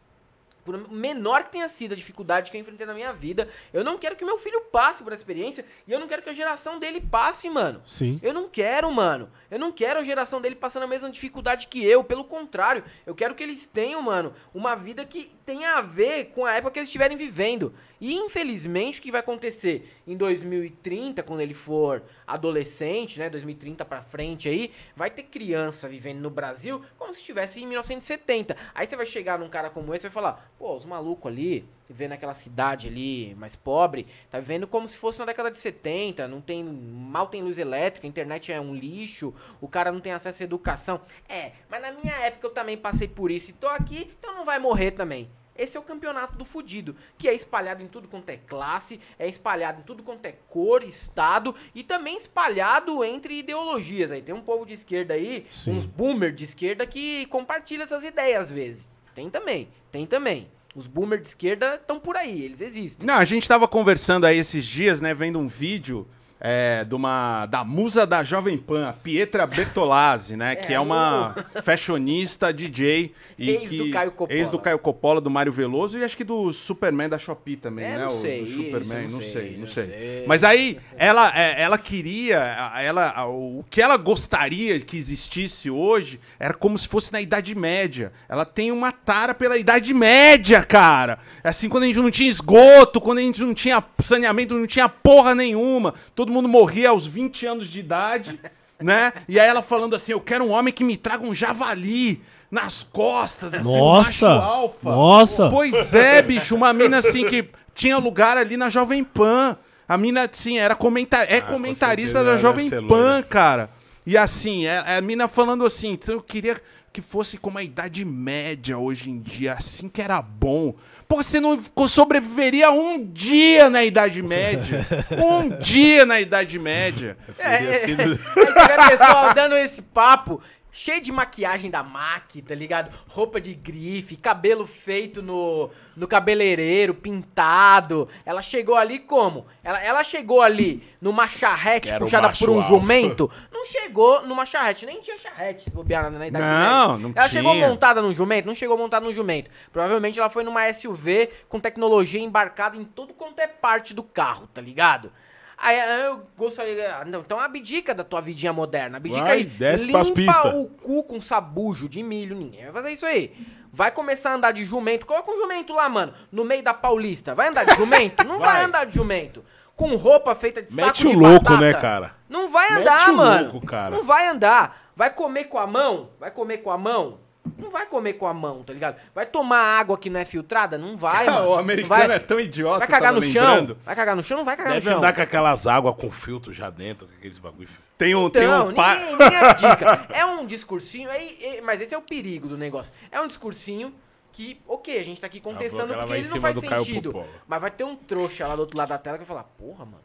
Por 0.63 0.91
menor 0.91 1.43
que 1.43 1.51
tenha 1.51 1.67
sido 1.69 1.93
a 1.93 1.95
dificuldade 1.95 2.51
que 2.51 2.57
eu 2.57 2.61
enfrentei 2.61 2.85
na 2.85 2.93
minha 2.93 3.11
vida, 3.13 3.47
eu 3.73 3.83
não 3.83 3.97
quero 3.97 4.15
que 4.15 4.25
meu 4.25 4.37
filho 4.37 4.61
passe 4.71 5.03
por 5.03 5.11
essa 5.13 5.21
experiência 5.21 5.65
e 5.87 5.91
eu 5.91 5.99
não 5.99 6.07
quero 6.07 6.21
que 6.21 6.29
a 6.29 6.33
geração 6.33 6.79
dele 6.79 7.01
passe, 7.01 7.49
mano. 7.49 7.81
Sim. 7.83 8.19
Eu 8.21 8.33
não 8.33 8.47
quero, 8.47 8.91
mano. 8.91 9.29
Eu 9.49 9.57
não 9.57 9.71
quero 9.71 9.99
a 9.99 10.03
geração 10.03 10.39
dele 10.41 10.55
passando 10.55 10.83
a 10.83 10.87
mesma 10.87 11.09
dificuldade 11.09 11.67
que 11.67 11.83
eu. 11.83 12.03
Pelo 12.03 12.23
contrário, 12.23 12.83
eu 13.05 13.15
quero 13.15 13.35
que 13.35 13.43
eles 13.43 13.65
tenham, 13.65 14.01
mano, 14.01 14.33
uma 14.53 14.75
vida 14.75 15.05
que 15.05 15.31
tenha 15.45 15.77
a 15.77 15.81
ver 15.81 16.25
com 16.25 16.45
a 16.45 16.53
época 16.53 16.73
que 16.73 16.79
eles 16.79 16.89
estiverem 16.89 17.17
vivendo. 17.17 17.73
E 17.99 18.15
infelizmente 18.15 18.99
o 18.99 19.01
que 19.01 19.11
vai 19.11 19.19
acontecer 19.19 19.91
em 20.07 20.15
2030, 20.15 21.21
quando 21.23 21.41
ele 21.41 21.53
for 21.53 22.03
adolescente, 22.25 23.19
né, 23.19 23.29
2030 23.29 23.83
pra 23.83 24.01
frente 24.01 24.47
aí, 24.47 24.71
vai 24.95 25.09
ter 25.09 25.23
criança 25.23 25.89
vivendo 25.89 26.19
no 26.19 26.29
Brasil 26.29 26.81
como 26.97 27.13
se 27.13 27.19
estivesse 27.19 27.61
em 27.61 27.67
1970. 27.67 28.55
Aí 28.73 28.87
você 28.87 28.95
vai 28.95 29.05
chegar 29.05 29.37
num 29.39 29.49
cara 29.49 29.69
como 29.69 29.93
esse 29.93 30.05
e 30.05 30.09
vai 30.09 30.13
falar: 30.13 30.51
Pô, 30.59 30.75
os 30.75 30.83
malucos 30.83 31.31
ali, 31.31 31.65
vivendo 31.87 32.09
naquela 32.09 32.33
cidade 32.33 32.89
ali 32.89 33.33
mais 33.35 33.55
pobre, 33.55 34.05
tá 34.29 34.41
vivendo 34.41 34.67
como 34.67 34.85
se 34.89 34.97
fosse 34.97 35.17
na 35.17 35.23
década 35.23 35.49
de 35.49 35.57
70, 35.57 36.27
não 36.27 36.41
tem, 36.41 36.61
mal 36.65 37.27
tem 37.27 37.41
luz 37.41 37.57
elétrica, 37.57 38.05
a 38.05 38.09
internet 38.09 38.51
é 38.51 38.59
um 38.59 38.75
lixo, 38.75 39.33
o 39.61 39.69
cara 39.69 39.89
não 39.89 40.01
tem 40.01 40.11
acesso 40.11 40.43
à 40.43 40.45
educação. 40.45 40.99
É, 41.29 41.53
mas 41.69 41.81
na 41.81 41.93
minha 41.93 42.13
época 42.13 42.45
eu 42.45 42.51
também 42.51 42.77
passei 42.77 43.07
por 43.07 43.31
isso 43.31 43.51
e 43.51 43.53
tô 43.53 43.67
aqui, 43.67 44.13
então 44.19 44.35
não 44.35 44.43
vai 44.43 44.59
morrer 44.59 44.91
também. 44.91 45.29
Esse 45.55 45.77
é 45.77 45.79
o 45.79 45.83
campeonato 45.83 46.37
do 46.37 46.43
fudido, 46.43 46.93
que 47.17 47.29
é 47.29 47.33
espalhado 47.33 47.81
em 47.81 47.87
tudo 47.87 48.09
quanto 48.09 48.29
é 48.29 48.35
classe, 48.35 48.99
é 49.17 49.29
espalhado 49.29 49.79
em 49.79 49.83
tudo 49.83 50.03
quanto 50.03 50.25
é 50.25 50.33
cor, 50.49 50.83
estado 50.83 51.55
e 51.73 51.83
também 51.83 52.17
espalhado 52.17 53.01
entre 53.01 53.39
ideologias. 53.39 54.11
Aí 54.11 54.21
tem 54.21 54.35
um 54.35 54.41
povo 54.41 54.65
de 54.65 54.73
esquerda 54.73 55.13
aí, 55.13 55.45
Sim. 55.49 55.73
uns 55.73 55.85
boomer 55.85 56.33
de 56.33 56.43
esquerda 56.43 56.85
que 56.85 57.25
compartilha 57.27 57.83
essas 57.83 58.03
ideias 58.03 58.47
às 58.47 58.51
vezes. 58.51 58.91
Tem 59.13 59.29
também, 59.29 59.67
tem 59.91 60.05
também. 60.05 60.47
Os 60.75 60.87
boomer 60.87 61.19
de 61.19 61.27
esquerda 61.27 61.75
estão 61.75 61.99
por 61.99 62.15
aí, 62.15 62.43
eles 62.43 62.61
existem. 62.61 63.05
Não, 63.05 63.15
a 63.15 63.25
gente 63.25 63.47
tava 63.47 63.67
conversando 63.67 64.25
aí 64.25 64.37
esses 64.37 64.65
dias, 64.65 65.01
né, 65.01 65.13
vendo 65.13 65.39
um 65.39 65.47
vídeo 65.47 66.07
é, 66.41 66.83
de 66.85 66.95
uma, 66.95 67.45
da 67.47 67.63
musa 67.63 68.05
da 68.07 68.23
Jovem 68.23 68.57
Pan, 68.57 68.89
a 68.89 68.93
Pietra 68.93 69.45
Bertolazzi, 69.45 70.35
né, 70.35 70.55
que 70.55 70.73
é 70.73 70.79
uma 70.79 71.35
fashionista, 71.63 72.51
DJ. 72.53 73.13
E 73.37 73.49
Ex 73.51 73.69
que, 73.69 73.77
do 73.77 73.89
Caio 73.91 74.11
Coppola. 74.11 74.39
Ex 74.39 74.49
do 74.49 74.59
Caio 74.59 74.79
Coppola, 74.79 75.21
do 75.21 75.29
Mário 75.29 75.51
Veloso 75.51 75.97
e 75.97 76.03
acho 76.03 76.15
que 76.17 76.23
do 76.23 76.51
Superman 76.51 77.07
da 77.09 77.17
Shopee 77.17 77.55
também, 77.55 77.85
É, 77.85 77.89
né? 77.97 77.99
não 77.99 78.07
o- 78.07 78.11
sei, 78.21 78.43
do 78.43 78.47
isso, 78.49 78.63
Superman, 78.63 79.03
não 79.05 79.11
não, 79.11 79.21
sei, 79.21 79.29
sei, 79.31 79.51
não 79.53 79.59
não 79.61 79.67
sei. 79.67 79.85
sei. 79.85 80.23
Mas 80.27 80.43
aí, 80.43 80.79
ela, 80.97 81.31
é, 81.35 81.61
ela 81.61 81.77
queria, 81.77 82.37
ela, 82.81 83.25
o 83.27 83.63
que 83.69 83.81
ela 83.81 83.97
gostaria 83.97 84.79
que 84.79 84.97
existisse 84.97 85.69
hoje 85.69 86.19
era 86.39 86.53
como 86.53 86.77
se 86.77 86.87
fosse 86.87 87.11
na 87.13 87.21
Idade 87.21 87.55
Média. 87.55 88.11
Ela 88.27 88.45
tem 88.45 88.71
uma 88.71 88.91
tara 88.91 89.33
pela 89.33 89.57
Idade 89.57 89.93
Média, 89.93 90.63
cara. 90.63 91.19
Assim, 91.43 91.69
quando 91.69 91.83
a 91.83 91.87
gente 91.87 91.99
não 91.99 92.11
tinha 92.11 92.29
esgoto, 92.29 92.99
quando 93.01 93.19
a 93.19 93.21
gente 93.21 93.41
não 93.41 93.53
tinha 93.53 93.83
saneamento, 93.99 94.53
não 94.55 94.67
tinha 94.67 94.89
porra 94.89 95.33
nenhuma. 95.33 95.93
Todo 96.15 96.28
mundo 96.29 96.47
morria 96.47 96.89
aos 96.89 97.05
20 97.05 97.45
anos 97.45 97.67
de 97.67 97.79
idade, 97.79 98.39
né? 98.79 99.13
E 99.27 99.39
aí 99.39 99.47
ela 99.47 99.61
falando 99.61 99.95
assim, 99.95 100.11
eu 100.11 100.21
quero 100.21 100.45
um 100.45 100.51
homem 100.51 100.73
que 100.73 100.83
me 100.83 100.97
traga 100.97 101.25
um 101.25 101.33
javali 101.33 102.21
nas 102.49 102.83
costas, 102.83 103.53
assim, 103.53 103.77
Nossa! 103.77 104.25
um 104.25 104.29
macho 104.29 104.43
alfa. 104.43 104.89
Nossa! 104.89 105.49
Pois 105.49 105.93
é, 105.93 106.21
bicho, 106.21 106.55
uma 106.55 106.73
mina 106.73 106.97
assim 106.97 107.25
que 107.25 107.49
tinha 107.73 107.97
lugar 107.97 108.37
ali 108.37 108.57
na 108.57 108.69
Jovem 108.69 109.03
Pan. 109.03 109.57
A 109.87 109.97
mina, 109.97 110.29
assim, 110.31 110.59
era 110.59 110.75
comentar... 110.75 111.25
é 111.31 111.41
comentarista 111.41 112.19
certeza 112.19 112.35
da 112.35 112.37
Jovem 112.37 112.69
Pan, 112.87 113.23
cara. 113.23 113.69
E 114.05 114.17
assim, 114.17 114.65
é, 114.65 114.83
é 114.85 114.97
a 114.97 115.01
mina 115.01 115.27
falando 115.27 115.65
assim, 115.65 115.91
então 115.91 116.15
eu 116.15 116.21
queria 116.21 116.61
que 116.91 117.01
fosse 117.01 117.37
como 117.37 117.57
a 117.57 117.63
Idade 117.63 118.03
Média 118.03 118.77
hoje 118.77 119.09
em 119.11 119.19
dia, 119.19 119.53
assim 119.53 119.87
que 119.87 120.01
era 120.01 120.21
bom. 120.21 120.73
Pô, 121.07 121.17
você 121.23 121.39
não 121.39 121.59
sobreviveria 121.87 122.71
um 122.71 123.03
dia 123.03 123.69
na 123.69 123.83
Idade 123.83 124.21
Média. 124.21 124.85
um 125.17 125.49
dia 125.57 126.05
na 126.05 126.19
Idade 126.19 126.57
Média. 126.57 127.17
Teria 127.37 127.73
sido- 127.75 128.01
Aí 128.03 128.15
você 128.15 128.53
vê 128.67 128.73
o 128.85 128.89
pessoal 128.89 129.33
dando 129.33 129.55
esse 129.57 129.81
papo, 129.81 130.41
cheio 130.71 131.01
de 131.01 131.11
maquiagem 131.11 131.69
da 131.69 131.83
MAC, 131.83 132.41
tá 132.41 132.55
ligado? 132.55 132.93
Roupa 133.07 133.39
de 133.39 133.53
grife, 133.53 134.15
cabelo 134.15 134.65
feito 134.65 135.21
no, 135.21 135.69
no 135.95 136.07
cabeleireiro, 136.07 136.93
pintado. 136.93 138.07
Ela 138.25 138.41
chegou 138.41 138.75
ali 138.75 138.99
como? 138.99 139.45
Ela, 139.63 139.83
ela 139.83 140.03
chegou 140.03 140.41
ali 140.41 140.83
numa 141.01 141.27
charrete 141.27 141.89
Era 141.89 141.97
o 141.97 141.99
puxada 142.01 142.31
por 142.37 142.49
um 142.49 142.61
jumento. 142.63 143.29
Não 143.51 143.65
chegou 143.65 144.25
numa 144.25 144.45
charrete, 144.45 144.85
nem 144.85 145.01
tinha 145.01 145.17
charrete 145.17 145.65
se 145.65 145.69
bobear 145.71 146.03
na, 146.03 146.19
na 146.19 146.27
idade 146.27 146.45
Não, 146.45 146.97
não 146.97 147.13
Ela 147.15 147.29
chegou 147.29 147.53
tinha. 147.53 147.67
montada 147.67 148.01
num 148.01 148.13
jumento? 148.13 148.45
Não 148.45 148.55
chegou 148.55 148.77
montada 148.77 149.05
num 149.05 149.13
jumento. 149.13 149.49
Provavelmente 149.71 150.19
ela 150.19 150.29
foi 150.29 150.43
numa 150.43 150.71
SUV 150.71 151.29
com 151.47 151.59
tecnologia 151.59 152.21
embarcada 152.21 152.77
em 152.77 152.83
tudo 152.83 153.13
quanto 153.13 153.39
é 153.39 153.47
parte 153.47 153.93
do 153.93 154.03
carro, 154.03 154.47
tá 154.47 154.61
ligado? 154.61 155.11
Aí 155.61 155.79
aí 155.79 156.05
eu 156.05 156.21
gostaria. 156.37 156.95
ah, 156.95 157.05
Não, 157.05 157.19
então 157.21 157.39
abdica 157.39 157.93
da 157.93 158.03
tua 158.03 158.21
vidinha 158.21 158.53
moderna. 158.53 158.97
Abdica 158.97 159.21
Vai, 159.23 159.37
aí. 159.37 159.43
desce 159.43 159.85
limpa 159.87 159.97
pras 159.99 160.09
pistas. 160.09 160.53
o 160.53 160.67
cu 160.67 161.03
com 161.03 161.19
sabujo 161.19 161.87
de 161.89 162.01
milho. 162.01 162.35
Ninguém 162.35 162.63
vai 162.65 162.73
fazer 162.73 162.91
isso 162.91 163.05
aí. 163.05 163.35
Vai 163.71 163.91
começar 163.91 164.31
a 164.31 164.33
andar 164.35 164.51
de 164.51 164.63
jumento. 164.65 165.05
Coloca 165.05 165.29
um 165.31 165.37
jumento 165.37 165.73
lá, 165.73 165.87
mano. 165.89 166.13
No 166.31 166.43
meio 166.43 166.63
da 166.63 166.73
Paulista. 166.73 167.35
Vai 167.35 167.49
andar 167.49 167.65
de 167.65 167.75
jumento? 167.75 168.25
Não 168.25 168.39
vai. 168.39 168.53
Vai. 168.53 168.65
andar 168.65 168.85
de 168.85 168.95
jumento. 168.95 169.43
Com 169.75 169.95
roupa 169.95 170.33
feita 170.35 170.61
de 170.61 170.73
Mete 170.75 170.97
saco 170.97 171.09
o 171.09 171.13
de 171.13 171.19
louco, 171.21 171.43
batata. 171.45 171.61
né, 171.61 171.73
cara? 171.73 172.15
Não 172.27 172.49
vai 172.51 172.69
Mete 172.71 172.81
andar, 172.81 173.09
o 173.11 173.15
mano. 173.17 173.51
louco, 173.51 173.65
cara. 173.67 173.95
Não 173.95 174.03
vai 174.03 174.27
andar. 174.27 174.89
Vai 174.95 175.09
comer 175.13 175.45
com 175.45 175.57
a 175.57 175.65
mão? 175.67 176.09
Vai 176.19 176.31
comer 176.31 176.57
com 176.57 176.69
a 176.71 176.77
mão? 176.77 177.19
Não 177.57 177.71
vai 177.71 177.85
comer 177.85 178.13
com 178.13 178.27
a 178.27 178.33
mão, 178.33 178.63
tá 178.63 178.73
ligado? 178.73 178.97
Vai 179.15 179.25
tomar 179.25 179.59
água 179.79 179.97
que 179.97 180.09
não 180.09 180.19
é 180.19 180.25
filtrada? 180.25 180.77
Não 180.77 180.95
vai, 180.97 181.25
mano. 181.29 181.49
o 181.49 181.55
americano 181.55 181.89
vai. 182.07 182.11
é 182.15 182.19
tão 182.19 182.39
idiota, 182.39 182.79
Vai 182.79 182.87
cagar 182.87 183.09
tava 183.13 183.19
no 183.19 183.25
chão? 183.31 183.47
lembrando. 183.47 183.77
Vai 183.85 183.95
cagar 183.95 184.15
no 184.15 184.23
chão? 184.23 184.37
Não 184.37 184.45
vai 184.45 184.57
cagar 184.57 184.73
Deve 184.73 184.85
no 184.85 184.91
chão. 184.91 184.99
andar 184.99 185.13
com 185.15 185.21
aquelas 185.21 185.65
águas 185.67 185.95
com 185.95 186.11
filtro 186.11 186.51
já 186.53 186.69
dentro, 186.69 187.07
com 187.07 187.13
aqueles 187.15 187.39
bagulho. 187.39 187.69
Tem 187.97 188.13
um, 188.15 188.29
tem 188.29 188.43
Então, 188.43 188.69
um 188.69 188.73
pa- 188.73 188.95
ninguém, 188.95 189.11
ninguém 189.11 189.37
abdica. 189.39 190.07
É 190.09 190.25
um 190.25 190.45
discursinho, 190.45 191.09
aí, 191.09 191.37
é- 191.41 191.61
mas 191.61 191.81
esse 191.81 191.93
é 191.93 191.97
o 191.97 192.01
perigo 192.01 192.47
do 192.47 192.57
negócio. 192.57 192.93
É 193.11 193.19
um 193.19 193.27
discursinho 193.27 193.93
que, 194.31 194.61
ok, 194.67 194.99
a 194.99 195.03
gente 195.03 195.19
tá 195.19 195.27
aqui 195.27 195.39
contestando 195.39 195.91
ela 195.93 196.05
porque 196.05 196.19
ele 196.21 196.29
não 196.29 196.39
faz 196.41 196.57
sentido. 196.59 197.25
Mas 197.47 197.61
vai 197.61 197.71
ter 197.71 197.83
um 197.83 197.95
trouxa 197.95 198.47
lá 198.47 198.55
do 198.55 198.59
outro 198.61 198.77
lado 198.77 198.89
da 198.89 198.97
tela 198.97 199.17
que 199.17 199.23
vai 199.23 199.27
falar, 199.27 199.43
porra, 199.57 199.85
mano. 199.85 200.03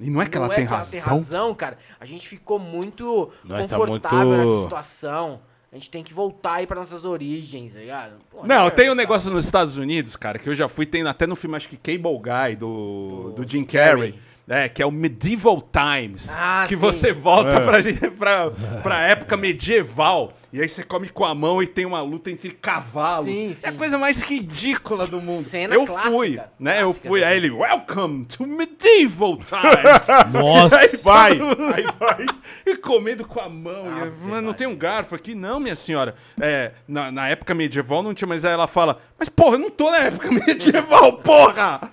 E 0.00 0.10
não 0.10 0.22
é 0.22 0.26
que 0.26 0.36
ela 0.36 0.46
não 0.48 0.54
tem 0.54 0.64
que 0.64 0.70
ela 0.72 0.78
razão. 0.78 0.90
tem 0.92 1.00
razão, 1.00 1.54
cara. 1.54 1.78
A 1.98 2.04
gente 2.04 2.28
ficou 2.28 2.58
muito 2.58 3.32
Nós 3.42 3.66
tá 3.66 3.76
confortável 3.76 4.26
muito- 4.28 4.50
nessa 4.50 4.62
situação. 4.62 5.40
A 5.70 5.76
gente 5.76 5.90
tem 5.90 6.02
que 6.02 6.14
voltar 6.14 6.54
aí 6.54 6.66
pra 6.66 6.76
nossas 6.76 7.04
origens, 7.04 7.74
tá 7.74 7.80
ligado? 7.80 8.14
Pô, 8.30 8.46
Não, 8.46 8.68
é, 8.68 8.70
tem 8.70 8.90
um 8.90 8.94
negócio 8.94 9.30
nos 9.30 9.44
Estados 9.44 9.76
Unidos, 9.76 10.16
cara, 10.16 10.38
que 10.38 10.48
eu 10.48 10.54
já 10.54 10.66
fui, 10.66 10.86
tem 10.86 11.06
até 11.06 11.26
no 11.26 11.36
filme, 11.36 11.56
acho 11.56 11.68
que 11.68 11.76
Cable 11.76 12.18
Guy, 12.18 12.56
do, 12.56 13.32
do 13.36 13.46
Jim 13.46 13.64
Carrey. 13.64 14.12
Carrey. 14.12 14.27
É, 14.48 14.68
que 14.68 14.82
é 14.82 14.86
o 14.86 14.90
Medieval 14.90 15.60
Times. 15.60 16.34
Ah, 16.36 16.64
que 16.66 16.74
sim. 16.74 16.80
você 16.80 17.12
volta 17.12 17.50
É. 17.50 17.60
pra, 17.60 18.10
pra, 18.10 18.50
pra 18.82 19.00
época 19.02 19.36
medieval. 19.36 20.32
E 20.50 20.62
aí 20.62 20.66
você 20.68 20.82
come 20.82 21.10
com 21.10 21.26
a 21.26 21.34
mão 21.34 21.62
e 21.62 21.66
tem 21.66 21.84
uma 21.84 22.00
luta 22.00 22.30
entre 22.30 22.50
cavalos. 22.52 23.26
Sim, 23.30 23.54
É 23.62 23.68
a 23.68 23.72
sim. 23.72 23.76
coisa 23.76 23.98
mais 23.98 24.22
ridícula 24.22 25.06
do 25.06 25.20
mundo. 25.20 25.44
Cena 25.44 25.74
eu 25.74 25.84
clássica, 25.84 26.10
fui, 26.10 26.40
né? 26.58 26.78
Eu 26.80 26.86
clássica 26.86 27.08
fui. 27.08 27.20
dessa. 27.20 27.30
Aí 27.32 27.36
ele, 27.36 27.50
Welcome 27.50 28.24
to 28.24 28.46
Medieval 28.46 29.36
Times. 29.36 30.32
Nossa! 30.32 30.78
Aí 30.78 30.88
vai, 31.04 31.32
aí 31.74 31.84
vai, 31.98 32.26
e 32.66 32.76
comendo 32.78 33.26
com 33.26 33.40
a 33.40 33.48
mão. 33.50 33.98
e, 33.98 34.00
Ave 34.00 34.12
mas 34.22 34.42
não 34.42 34.54
tem 34.54 34.66
um 34.66 34.74
garfo 34.74 35.14
aqui? 35.14 35.34
Não, 35.34 35.60
minha 35.60 35.76
senhora. 35.76 36.14
É, 36.40 36.72
na, 36.88 37.12
na 37.12 37.28
época 37.28 37.52
medieval 37.54 38.02
não 38.02 38.14
tinha, 38.14 38.26
mas 38.28 38.42
aí 38.46 38.52
ela 38.54 38.66
fala, 38.66 38.98
mas 39.18 39.28
porra, 39.28 39.56
eu 39.56 39.58
não 39.60 39.70
tô 39.70 39.90
na 39.90 39.98
época 39.98 40.30
medieval, 40.46 41.18
porra! 41.18 41.90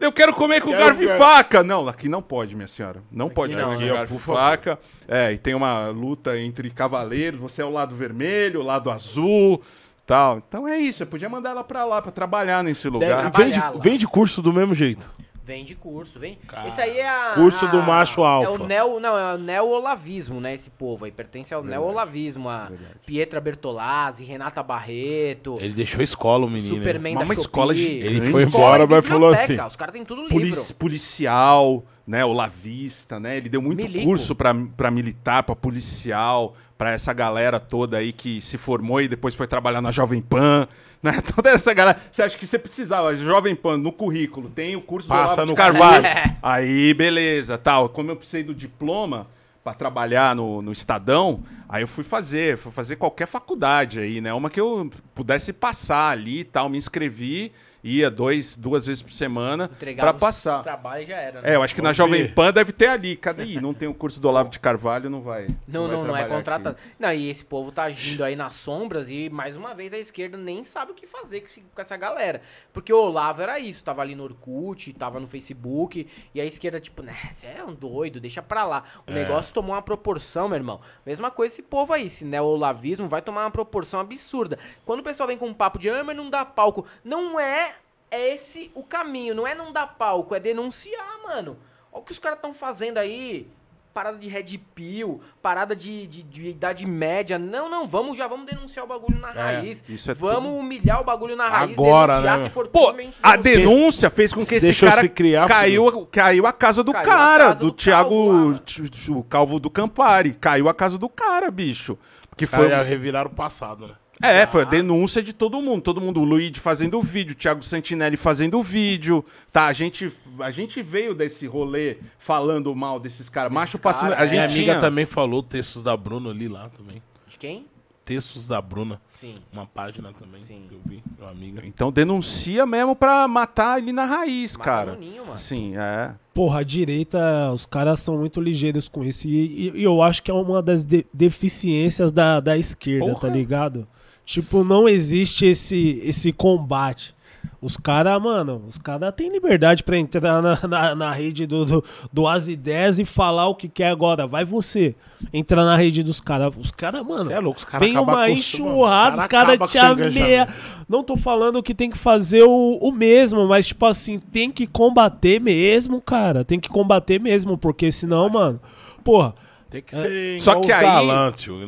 Eu 0.00 0.10
quero 0.10 0.32
comer 0.34 0.62
com 0.62 0.70
Quero 0.70 0.82
garfo 0.82 1.02
e 1.02 1.08
faca. 1.18 1.62
Não, 1.62 1.86
aqui 1.86 2.08
não 2.08 2.22
pode, 2.22 2.56
minha 2.56 2.66
senhora. 2.66 3.02
Não 3.12 3.28
pode 3.28 3.54
não, 3.54 3.70
comer 3.74 3.78
né? 3.84 3.88
com 3.90 3.94
garfo 3.98 4.14
e 4.16 4.18
faca. 4.18 4.78
É, 5.06 5.32
e 5.32 5.38
tem 5.38 5.54
uma 5.54 5.88
luta 5.88 6.38
entre 6.38 6.70
cavaleiros. 6.70 7.38
Você 7.38 7.60
é 7.60 7.64
o 7.64 7.70
lado 7.70 7.94
vermelho, 7.94 8.60
o 8.60 8.64
lado 8.64 8.90
azul, 8.90 9.60
tal. 10.06 10.38
Então 10.38 10.66
é 10.66 10.78
isso. 10.78 11.02
Eu 11.02 11.06
podia 11.06 11.28
mandar 11.28 11.50
ela 11.50 11.62
pra 11.62 11.84
lá, 11.84 12.00
pra 12.00 12.10
trabalhar 12.10 12.64
nesse 12.64 12.88
lugar. 12.88 13.30
Deve- 13.30 13.44
Vende, 13.44 13.60
vende 13.82 14.06
curso 14.06 14.40
do 14.40 14.52
mesmo 14.52 14.74
jeito. 14.74 15.10
Vem 15.42 15.64
de 15.64 15.74
curso, 15.74 16.18
vem. 16.18 16.38
Cara, 16.46 16.68
Esse 16.68 16.80
aí 16.80 16.98
é 16.98 17.08
a. 17.08 17.32
curso 17.34 17.64
a- 17.64 17.68
do 17.68 17.82
macho 17.82 18.20
É 18.20 18.26
alfa. 18.26 18.62
o 18.62 18.66
neo, 18.66 19.00
não, 19.00 19.16
é 19.18 19.34
o 19.34 19.38
neo-olavismo, 19.38 20.40
né? 20.40 20.54
Esse 20.54 20.70
povo 20.70 21.06
aí. 21.06 21.10
Pertence 21.10 21.52
ao 21.52 21.64
neo-olavismo. 21.64 22.48
A 22.48 22.70
Pietra 23.06 23.40
Bertolazzi, 23.40 24.22
Renata 24.24 24.62
Barreto, 24.62 25.56
Ele 25.60 25.74
deixou 25.74 26.00
a 26.02 26.04
escola, 26.04 26.46
o 26.46 26.50
menino. 26.50 26.74
hein? 26.74 26.78
Superman 26.80 27.14
da 27.14 27.20
uma 27.20 27.34
Shopee. 27.34 27.40
escola 27.40 27.72
Ele 27.74 27.80
gigante. 28.14 28.30
foi 28.30 28.42
Escola 28.44 28.64
embora, 28.64 28.86
mas 28.86 29.06
falou 29.06 29.30
assim. 29.30 29.60
Os 29.60 29.76
caras 29.76 29.92
têm 29.92 30.04
tudo 30.04 30.20
livro. 30.22 30.34
Polici- 30.34 30.74
policial, 30.74 31.84
né? 32.06 32.24
O 32.24 32.32
lavista, 32.32 33.18
né? 33.18 33.36
Ele 33.38 33.48
deu 33.48 33.60
muito 33.62 33.82
Milico. 33.82 34.04
curso 34.04 34.34
pra, 34.34 34.54
pra 34.76 34.90
militar, 34.90 35.42
pra 35.42 35.56
policial, 35.56 36.54
pra 36.80 36.92
essa 36.92 37.12
galera 37.12 37.60
toda 37.60 37.98
aí 37.98 38.10
que 38.10 38.40
se 38.40 38.56
formou 38.56 39.02
e 39.02 39.06
depois 39.06 39.34
foi 39.34 39.46
trabalhar 39.46 39.82
na 39.82 39.90
Jovem 39.90 40.22
Pan, 40.22 40.66
né? 41.02 41.20
Toda 41.36 41.50
essa 41.50 41.74
galera. 41.74 42.00
Você 42.10 42.22
acha 42.22 42.38
que 42.38 42.46
você 42.46 42.58
precisava, 42.58 43.14
Jovem 43.14 43.54
Pan, 43.54 43.76
no 43.76 43.92
currículo, 43.92 44.48
tem 44.48 44.76
o 44.76 44.80
curso 44.80 45.06
Passa 45.06 45.34
Olavo 45.34 45.42
de 45.42 45.50
no 45.50 45.54
Carvalho. 45.54 46.06
Aí, 46.42 46.94
beleza, 46.94 47.58
tal. 47.58 47.90
Como 47.90 48.10
eu 48.10 48.16
precisei 48.16 48.42
do 48.42 48.54
diploma 48.54 49.26
pra 49.62 49.74
trabalhar 49.74 50.34
no, 50.34 50.62
no 50.62 50.72
Estadão, 50.72 51.42
aí 51.68 51.82
eu 51.82 51.86
fui 51.86 52.02
fazer, 52.02 52.56
fui 52.56 52.72
fazer 52.72 52.96
qualquer 52.96 53.26
faculdade 53.26 54.00
aí, 54.00 54.22
né? 54.22 54.32
Uma 54.32 54.48
que 54.48 54.58
eu 54.58 54.90
pudesse 55.14 55.52
passar 55.52 56.12
ali 56.12 56.40
e 56.40 56.44
tal, 56.44 56.70
me 56.70 56.78
inscrevi, 56.78 57.52
ia 57.82 58.10
dois, 58.10 58.56
duas 58.56 58.86
vezes 58.86 59.02
por 59.02 59.12
semana 59.12 59.70
pra 59.96 60.12
passar. 60.12 60.62
trabalho 60.62 61.02
e 61.02 61.06
já 61.06 61.16
era. 61.16 61.42
né? 61.42 61.52
É, 61.52 61.56
eu 61.56 61.62
acho 61.62 61.74
que 61.74 61.82
na 61.82 61.92
Jovem. 61.92 62.28
Pan 62.28 62.52
deve 62.52 62.72
ter 62.72 62.88
ali. 62.88 63.16
Cadê? 63.16 63.44
Ih, 63.44 63.60
não 63.60 63.74
tem 63.74 63.88
o 63.88 63.94
curso 63.94 64.20
do 64.20 64.28
Olavo 64.28 64.50
de 64.50 64.60
Carvalho, 64.60 65.10
não 65.10 65.20
vai. 65.20 65.48
Não, 65.68 65.86
vai 65.86 65.96
não, 65.96 66.04
não 66.04 66.16
é 66.16 66.24
contratado. 66.24 66.76
aqui. 66.76 66.94
Não, 66.98 67.12
e 67.12 67.28
esse 67.28 67.44
povo 67.44 67.72
tá 67.72 67.84
agindo 67.84 68.22
aí 68.22 68.36
nas 68.36 68.54
sombras 68.54 69.10
e, 69.10 69.28
mais 69.30 69.56
uma 69.56 69.74
vez, 69.74 69.92
a 69.92 69.98
esquerda 69.98 70.36
nem 70.36 70.62
sabe 70.64 70.92
o 70.92 70.94
que 70.94 71.06
fazer 71.06 71.40
com, 71.74 71.80
essa 71.80 71.96
galera. 71.96 72.42
Porque 72.72 72.92
o 72.92 72.98
Olavo 72.98 73.42
era 73.42 73.58
isso, 73.58 73.82
tava 73.82 74.02
ali 74.02 74.14
no 74.14 74.24
Orkut, 74.24 74.92
tava 74.92 75.18
no 75.18 75.26
Facebook, 75.26 76.06
e 76.34 76.40
a 76.40 76.44
esquerda, 76.44 76.80
tipo, 76.80 77.02
né, 77.02 77.16
você 77.30 77.46
é 77.46 77.64
um 77.64 77.74
doido, 77.74 78.20
deixa 78.20 78.42
pra 78.42 78.64
lá. 78.64 78.84
O 79.06 79.12
negócio 79.12 79.52
tomou 79.54 79.74
uma 79.74 79.82
proporção, 79.82 80.48
meu 80.48 80.56
irmão. 80.56 80.80
Mesma 81.04 81.30
coisa 81.30 81.54
esse 81.54 81.62
povo 81.62 81.92
aí. 81.92 82.06
Esse 82.06 82.24
neolavismo 82.24 83.08
vai 83.08 83.22
tomar 83.22 83.44
uma 83.44 83.50
proporção 83.50 84.00
absurda. 84.00 84.58
Quando 84.84 85.00
o 85.00 85.02
pessoal 85.02 85.26
vem 85.26 85.38
com 85.38 85.46
um 85.46 85.54
papo 85.54 85.78
de, 85.78 85.88
ah, 85.88 86.04
mas 86.04 86.16
não 86.16 86.28
dá 86.30 86.44
palco. 86.44 86.86
Não 87.04 87.38
é, 87.38 87.69
é 88.10 88.34
esse 88.34 88.70
o 88.74 88.82
caminho. 88.82 89.34
Não 89.34 89.46
é 89.46 89.54
não 89.54 89.72
dar 89.72 89.86
palco, 89.86 90.34
é 90.34 90.40
denunciar, 90.40 91.22
mano. 91.22 91.56
Olha 91.92 92.02
o 92.02 92.04
que 92.04 92.12
os 92.12 92.18
caras 92.18 92.38
estão 92.38 92.52
fazendo 92.52 92.98
aí. 92.98 93.48
Parada 93.92 94.18
de 94.18 94.28
red 94.28 94.56
pill, 94.72 95.20
parada 95.42 95.74
de, 95.74 96.06
de, 96.06 96.22
de 96.22 96.48
idade 96.48 96.86
média. 96.86 97.40
Não, 97.40 97.68
não, 97.68 97.88
vamos 97.88 98.16
já 98.16 98.28
vamos 98.28 98.46
denunciar 98.46 98.84
o 98.84 98.88
bagulho 98.88 99.18
na 99.18 99.30
raiz. 99.30 99.82
isso 99.88 100.12
é 100.12 100.14
vamos 100.14 100.52
humilhar 100.52 101.00
o 101.00 101.04
bagulho 101.04 101.34
na 101.34 101.48
raiz, 101.48 101.72
Agora, 101.72 102.12
denunciar 102.12 102.38
né? 102.38 102.44
se 102.44 102.50
for 102.50 102.68
Pô, 102.68 102.94
a 103.20 103.34
denúncia 103.34 104.08
fez 104.08 104.32
com 104.32 104.46
que 104.46 104.54
esse 104.54 104.86
cara 104.86 105.00
se 105.00 105.08
criar, 105.08 105.48
caiu, 105.48 106.06
caiu 106.06 106.46
a 106.46 106.52
casa 106.52 106.84
do 106.84 106.92
Caiu 106.92 107.04
cara, 107.04 107.44
casa 107.46 107.58
do, 107.58 107.72
do 107.72 107.72
Calvo 107.72 107.82
Thiago, 107.82 109.12
lá. 109.12 109.18
o 109.18 109.24
Calvo 109.24 109.58
do 109.58 109.68
Campari. 109.68 110.34
Caiu 110.34 110.68
a 110.68 110.74
casa 110.74 110.96
do 110.96 111.08
cara, 111.08 111.50
bicho. 111.50 111.98
Porque 112.28 112.46
Foi... 112.46 112.70
foi, 112.70 112.82
reviraram 112.84 113.28
o 113.28 113.34
passado, 113.34 113.88
né? 113.88 113.94
É, 114.22 114.46
foi 114.46 114.62
a 114.62 114.64
denúncia 114.64 115.22
de 115.22 115.32
todo 115.32 115.60
mundo. 115.62 115.82
Todo 115.82 116.00
mundo, 116.00 116.20
o 116.20 116.24
Luigi 116.24 116.58
fazendo 116.60 116.98
o 116.98 117.02
vídeo, 117.02 117.32
o 117.32 117.36
Thiago 117.36 117.62
Santinelli 117.62 118.16
fazendo 118.16 118.58
o 118.58 118.62
vídeo. 118.62 119.24
Tá, 119.52 119.66
a 119.66 119.72
gente, 119.72 120.12
a 120.40 120.50
gente 120.50 120.82
veio 120.82 121.14
desse 121.14 121.46
rolê 121.46 121.98
falando 122.18 122.74
mal 122.74 123.00
desses 123.00 123.28
caras. 123.28 123.52
Macho 123.52 123.78
passando. 123.78 124.10
caras, 124.10 124.22
a 124.22 124.26
é. 124.26 124.28
gente 124.28 124.32
Minha 124.38 124.44
amiga 124.44 124.72
tinha- 124.72 124.80
também 124.80 125.06
falou 125.06 125.42
textos 125.42 125.82
da 125.82 125.96
Bruna 125.96 126.30
ali 126.30 126.48
lá 126.48 126.68
também. 126.70 127.02
De 127.26 127.36
quem? 127.38 127.66
Textos 128.04 128.48
da 128.48 128.60
Bruna. 128.60 129.00
Sim. 129.12 129.36
Uma 129.52 129.66
página 129.66 130.12
também 130.18 130.40
Sim. 130.40 130.64
que 130.68 130.74
eu 130.74 130.80
vi, 130.84 131.00
uma 131.16 131.30
amiga. 131.30 131.62
Então 131.64 131.92
denuncia 131.92 132.66
mesmo 132.66 132.96
pra 132.96 133.28
matar 133.28 133.78
ele 133.80 133.92
na 133.92 134.04
raiz, 134.04 134.56
Mata 134.56 134.64
cara. 134.70 134.92
no 134.94 134.98
ninho, 134.98 135.24
mano. 135.26 135.38
Sim, 135.38 135.74
é. 135.76 136.12
Porra, 136.34 136.60
a 136.60 136.62
direita, 136.64 137.52
os 137.52 137.66
caras 137.66 138.00
são 138.00 138.18
muito 138.18 138.40
ligeiros 138.40 138.88
com 138.88 139.04
isso. 139.04 139.28
E, 139.28 139.68
e- 139.68 139.72
e 139.76 139.82
eu 139.84 140.02
acho 140.02 140.22
que 140.24 140.30
é 140.30 140.34
uma 140.34 140.60
das 140.60 140.84
de- 140.84 141.06
deficiências 141.14 142.10
da, 142.10 142.40
da 142.40 142.56
esquerda, 142.58 143.06
Porra. 143.06 143.20
tá 143.20 143.28
ligado? 143.28 143.86
Tipo, 144.24 144.62
não 144.62 144.88
existe 144.88 145.46
esse, 145.46 146.00
esse 146.04 146.32
combate. 146.32 147.14
Os 147.62 147.76
caras, 147.76 148.20
mano, 148.22 148.62
os 148.66 148.78
caras 148.78 149.12
têm 149.14 149.30
liberdade 149.30 149.82
pra 149.82 149.98
entrar 149.98 150.40
na, 150.40 150.58
na, 150.66 150.94
na 150.94 151.12
rede 151.12 151.46
do, 151.46 151.64
do, 151.66 151.84
do 152.10 152.26
As 152.26 152.48
Ideias 152.48 152.98
e 152.98 153.04
falar 153.04 153.48
o 153.48 153.54
que 153.54 153.68
quer 153.68 153.88
agora. 153.90 154.26
Vai 154.26 154.46
você 154.46 154.94
entrar 155.30 155.64
na 155.64 155.76
rede 155.76 156.02
dos 156.02 156.22
caras. 156.22 156.54
Os 156.56 156.70
caras, 156.70 157.06
mano, 157.06 157.26
Cê 157.26 157.34
é 157.34 157.40
louco, 157.40 157.58
os 157.58 157.64
caras 157.66 157.86
vem 157.86 157.98
uma 157.98 158.30
enxurrada, 158.30 159.18
os 159.18 159.24
caras 159.24 159.54
acaba 159.54 159.68
te 159.68 159.78
ameia. 159.78 160.08
engajamento. 160.08 160.52
Não 160.88 161.04
tô 161.04 161.18
falando 161.18 161.62
que 161.62 161.74
tem 161.74 161.90
que 161.90 161.98
fazer 161.98 162.44
o, 162.44 162.78
o 162.80 162.90
mesmo, 162.90 163.46
mas, 163.46 163.66
tipo 163.66 163.84
assim, 163.84 164.18
tem 164.18 164.50
que 164.50 164.66
combater 164.66 165.38
mesmo, 165.38 166.00
cara. 166.00 166.44
Tem 166.44 166.58
que 166.58 166.68
combater 166.70 167.20
mesmo, 167.20 167.58
porque 167.58 167.92
senão, 167.92 168.28
mano, 168.30 168.58
porra. 169.04 169.34
Tem 169.70 169.80
que 169.80 169.94
ser 169.94 170.40
Só 170.40 170.60
que 170.60 170.72
aí- 170.72 170.84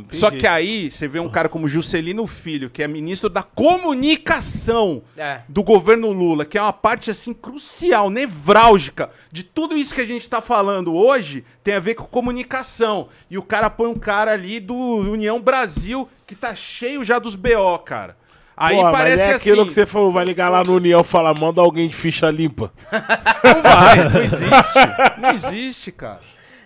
tem 0.08 0.18
Só 0.18 0.28
jeito. 0.28 0.40
que 0.40 0.46
aí 0.46 0.90
você 0.90 1.06
vê 1.06 1.20
um 1.20 1.28
cara 1.28 1.48
como 1.48 1.68
Juscelino 1.68 2.26
Filho, 2.26 2.68
que 2.68 2.82
é 2.82 2.88
ministro 2.88 3.30
da 3.30 3.44
comunicação 3.44 5.02
É. 5.16 5.40
do 5.48 5.62
governo 5.62 6.10
Lula, 6.10 6.44
que 6.44 6.58
é 6.58 6.62
uma 6.62 6.72
parte 6.72 7.10
assim 7.10 7.32
crucial, 7.32 8.10
nevrálgica 8.10 9.10
de 9.30 9.44
tudo 9.44 9.76
isso 9.76 9.94
que 9.94 10.00
a 10.00 10.06
gente 10.06 10.28
tá 10.28 10.40
falando 10.40 10.94
hoje, 10.94 11.44
tem 11.62 11.74
a 11.74 11.80
ver 11.80 11.94
com 11.94 12.04
comunicação. 12.04 13.08
E 13.30 13.38
o 13.38 13.42
cara 13.42 13.70
põe 13.70 13.88
um 13.88 13.98
cara 13.98 14.32
ali 14.32 14.58
do 14.58 14.74
União 14.76 15.40
Brasil 15.40 16.08
que 16.26 16.34
tá 16.34 16.54
cheio 16.54 17.04
já 17.04 17.18
dos 17.18 17.34
BO, 17.36 17.78
cara. 17.84 18.16
Aí 18.56 18.76
Pô, 18.76 18.82
mas 18.82 18.92
parece 18.92 19.22
é 19.22 19.34
aquilo 19.34 19.60
assim, 19.62 19.68
que 19.68 19.74
você 19.74 19.86
falou, 19.86 20.12
vai 20.12 20.24
ligar 20.24 20.48
lá 20.50 20.62
no 20.62 20.74
União 20.76 21.00
e 21.00 21.04
falar, 21.04 21.32
manda 21.34 21.60
alguém 21.60 21.88
de 21.88 21.96
ficha 21.96 22.30
limpa. 22.30 22.70
não 23.42 23.62
vai, 23.62 24.08
não 24.08 24.22
existe. 24.22 25.18
Não 25.18 25.30
existe, 25.30 25.90
cara. 25.90 26.20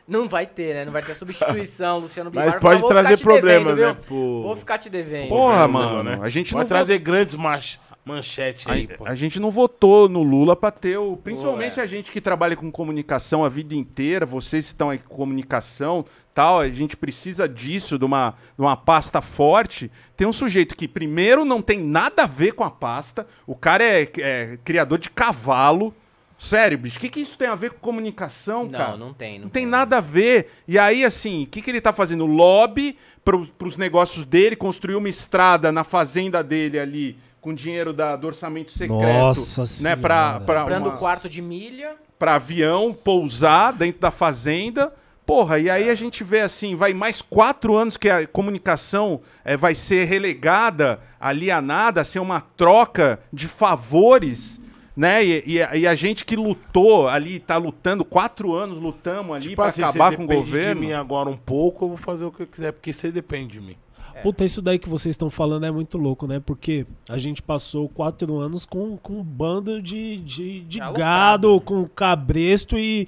Não 0.08 0.28
vai 0.28 0.46
ter, 0.46 0.74
né? 0.74 0.84
Não 0.84 0.92
vai 0.92 1.02
ter 1.02 1.14
substituição, 1.16 1.98
Luciano 2.00 2.30
Mas 2.32 2.44
Bivar. 2.46 2.60
pode 2.60 2.80
falou, 2.80 2.80
"Vou 2.80 2.88
trazer 2.88 3.16
te 3.16 3.24
devendo, 3.24 3.32
problemas, 3.64 3.76
né, 3.78 3.96
pro- 4.06 4.42
Vou 4.42 4.56
ficar 4.56 4.78
te 4.78 4.88
devendo. 4.88 5.28
Porra, 5.28 5.66
Governo, 5.66 6.04
mano, 6.04 6.22
a 6.22 6.28
gente 6.28 6.52
Vai 6.52 6.62
não 6.62 6.68
trazer 6.68 6.98
grandes 6.98 7.34
mach... 7.34 7.78
manchetes 8.04 8.64
aí, 8.68 8.88
A, 8.92 8.98
pô. 8.98 9.04
a 9.04 9.16
gente 9.16 9.40
não 9.40 9.50
votou 9.50 10.08
no 10.08 10.22
Lula 10.22 10.54
pra 10.54 10.70
ter 10.70 10.96
o. 10.96 11.16
Principalmente 11.16 11.74
Pô, 11.74 11.80
é. 11.80 11.82
a 11.82 11.86
gente 11.88 12.12
que 12.12 12.20
trabalha 12.20 12.54
com 12.54 12.70
comunicação 12.70 13.44
a 13.44 13.48
vida 13.48 13.74
inteira, 13.74 14.24
vocês 14.24 14.66
que 14.66 14.68
estão 14.74 14.90
aí 14.90 14.98
com 14.98 15.12
comunicação 15.12 16.04
tal, 16.32 16.60
a 16.60 16.68
gente 16.68 16.96
precisa 16.96 17.48
disso, 17.48 17.98
de 17.98 18.04
uma, 18.04 18.30
de 18.56 18.62
uma 18.62 18.76
pasta 18.76 19.20
forte. 19.20 19.90
Tem 20.16 20.24
um 20.26 20.32
sujeito 20.32 20.76
que, 20.76 20.86
primeiro, 20.86 21.44
não 21.44 21.60
tem 21.60 21.80
nada 21.80 22.22
a 22.22 22.26
ver 22.26 22.52
com 22.52 22.62
a 22.62 22.70
pasta, 22.70 23.26
o 23.44 23.56
cara 23.56 23.82
é, 23.82 24.08
é 24.18 24.58
criador 24.64 24.98
de 24.98 25.10
cavalo. 25.10 25.92
Sério, 26.38 26.76
bicho, 26.76 26.98
o 26.98 27.00
que, 27.00 27.08
que 27.08 27.20
isso 27.20 27.38
tem 27.38 27.48
a 27.48 27.54
ver 27.54 27.70
com 27.70 27.78
comunicação, 27.78 28.64
Não, 28.64 28.70
cara? 28.70 28.96
não 28.96 29.14
tem, 29.14 29.38
não 29.38 29.44
Não 29.44 29.50
tem 29.50 29.62
tem. 29.62 29.70
nada 29.70 29.98
a 29.98 30.00
ver. 30.00 30.50
E 30.68 30.78
aí, 30.78 31.04
assim, 31.04 31.44
o 31.44 31.46
que, 31.46 31.62
que 31.62 31.70
ele 31.70 31.80
tá 31.80 31.92
fazendo? 31.92 32.26
Lobby 32.26 32.96
pro, 33.24 33.46
pros 33.46 33.76
negócios 33.78 34.24
dele, 34.24 34.54
construir 34.54 34.96
uma 34.96 35.08
estrada 35.08 35.72
na 35.72 35.82
fazenda 35.82 36.44
dele 36.44 36.78
ali, 36.78 37.18
com 37.40 37.54
dinheiro 37.54 37.92
da, 37.92 38.16
do 38.16 38.26
orçamento 38.26 38.70
secreto. 38.72 39.02
Nossa 39.02 39.62
né, 39.82 39.96
pra, 39.96 40.26
Senhora. 40.32 40.44
pra, 40.44 40.60
Comprando 40.60 40.86
uma- 40.88 40.96
quarto 40.98 41.28
de 41.28 41.40
milha. 41.40 41.94
pra 42.18 42.34
avião 42.34 42.92
pousar 42.92 43.72
dentro 43.72 44.00
da 44.02 44.10
fazenda. 44.10 44.92
Porra, 45.24 45.58
e 45.58 45.68
aí 45.68 45.88
a 45.90 45.94
gente 45.96 46.22
vê 46.22 46.40
assim, 46.42 46.76
vai 46.76 46.92
mais 46.94 47.20
quatro 47.20 47.74
anos 47.74 47.96
que 47.96 48.08
a 48.08 48.26
comunicação 48.28 49.20
eh, 49.44 49.56
vai 49.56 49.74
ser 49.74 50.04
relegada 50.04 51.00
ali 51.18 51.50
a 51.50 51.60
nada, 51.60 52.02
a 52.02 52.04
ser 52.04 52.20
uma 52.20 52.40
troca 52.40 53.18
de 53.32 53.48
favores, 53.48 54.60
né? 54.97 55.24
E, 55.24 55.43
e 55.47 55.62
a- 55.62 55.77
e 55.77 55.86
a 55.86 55.94
gente 55.94 56.24
que 56.24 56.35
lutou 56.35 57.06
ali, 57.09 57.39
tá 57.39 57.56
lutando, 57.59 58.05
quatro 58.05 58.55
anos 58.55 58.78
lutamos 58.81 59.36
ali 59.36 59.43
Tipo 59.51 59.56
pra 59.56 59.66
assim, 59.66 59.82
acabar 59.82 60.16
com 60.16 60.24
o 60.24 60.27
depende 60.27 60.44
governo. 60.51 60.81
de 60.81 60.86
mim 60.86 60.93
agora 60.93 61.28
um 61.28 61.36
pouco, 61.36 61.85
eu 61.85 61.89
vou 61.90 61.97
fazer 61.98 62.24
o 62.24 62.32
que 62.32 62.43
eu 62.43 62.47
quiser, 62.47 62.73
porque 62.73 62.93
você 62.93 63.12
depende 63.12 63.59
de 63.59 63.60
mim. 63.60 63.77
Puta, 64.23 64.47
isso 64.47 64.62
daí 64.62 64.78
que 64.78 64.89
vocês 64.89 65.12
estão 65.12 65.28
falando 65.28 65.66
é 65.66 65.70
muito 65.70 65.98
louco, 65.98 66.27
né? 66.27 66.40
Porque 66.40 66.86
a 67.06 67.18
gente 67.18 67.43
passou 67.43 67.86
quatro 67.86 68.39
anos 68.39 68.64
com, 68.64 68.97
com 68.97 69.20
um 69.20 69.23
bando 69.23 69.82
de, 69.82 70.16
de, 70.16 70.60
de 70.62 70.78
gado, 70.78 71.52
né? 71.56 71.60
com 71.62 71.86
cabresto 71.86 72.78
e. 72.78 73.06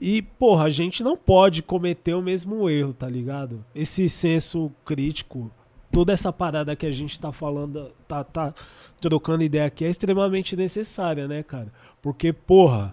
E, 0.00 0.22
porra, 0.22 0.64
a 0.66 0.70
gente 0.70 1.02
não 1.02 1.16
pode 1.16 1.62
cometer 1.62 2.14
o 2.14 2.22
mesmo 2.22 2.70
erro, 2.70 2.92
tá 2.94 3.08
ligado? 3.08 3.62
Esse 3.74 4.08
senso 4.08 4.70
crítico, 4.84 5.50
toda 5.92 6.12
essa 6.12 6.32
parada 6.32 6.74
que 6.76 6.86
a 6.86 6.92
gente 6.92 7.18
tá 7.20 7.32
falando, 7.32 7.90
tá, 8.08 8.22
tá 8.24 8.54
trocando 9.00 9.42
ideia 9.42 9.64
aqui 9.64 9.84
é 9.84 9.88
extremamente 9.88 10.54
necessária, 10.56 11.26
né, 11.26 11.42
cara? 11.42 11.68
Porque, 12.02 12.32
porra, 12.32 12.92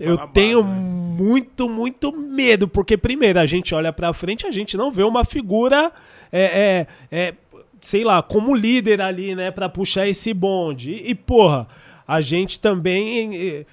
Eu, 0.00 0.16
na 0.16 0.22
base, 0.22 0.32
tenho 0.32 0.62
né? 0.62 0.70
muito, 0.70 1.68
muito 1.68 2.12
medo, 2.12 2.66
porque 2.66 2.96
primeiro 2.96 3.38
a 3.38 3.46
gente 3.46 3.74
olha 3.74 3.92
pra 3.92 4.12
frente, 4.12 4.46
a 4.46 4.50
gente 4.50 4.76
não 4.76 4.90
vê 4.90 5.02
uma 5.02 5.24
figura, 5.24 5.92
é, 6.32 6.42
é, 6.42 6.86
é, 7.10 7.34
sei 7.80 8.04
lá, 8.04 8.22
como 8.22 8.54
líder 8.54 9.00
ali, 9.00 9.34
né, 9.34 9.50
Pra 9.50 9.68
puxar 9.68 10.06
esse 10.06 10.32
bonde. 10.32 10.92
E, 11.04 11.14
porra, 11.14 11.68
a 12.06 12.20
gente 12.22 12.58
também, 12.58 13.36
eh, 13.36 13.66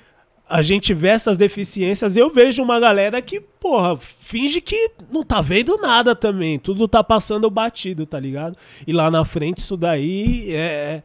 a 0.47 0.61
gente 0.61 0.93
vê 0.93 1.07
essas 1.07 1.38
deficiências. 1.38 2.18
Eu 2.18 2.30
vejo 2.30 2.61
uma 2.61 2.80
galera 2.80 3.22
que, 3.22 3.39
porra, 3.39 3.97
finge 3.97 4.60
que 4.60 4.91
não 5.10 5.23
tá 5.23 5.39
vendo 5.39 5.77
nada 5.77 6.14
também, 6.14 6.60
tudo 6.60 6.88
tá 6.88 7.02
passando 7.03 7.49
batido, 7.49 8.06
tá 8.06 8.19
ligado? 8.19 8.57
E 8.85 8.91
lá 8.91 9.10
na 9.10 9.23
frente 9.23 9.60
isso 9.60 9.77
daí 9.77 10.52
é 10.52 11.02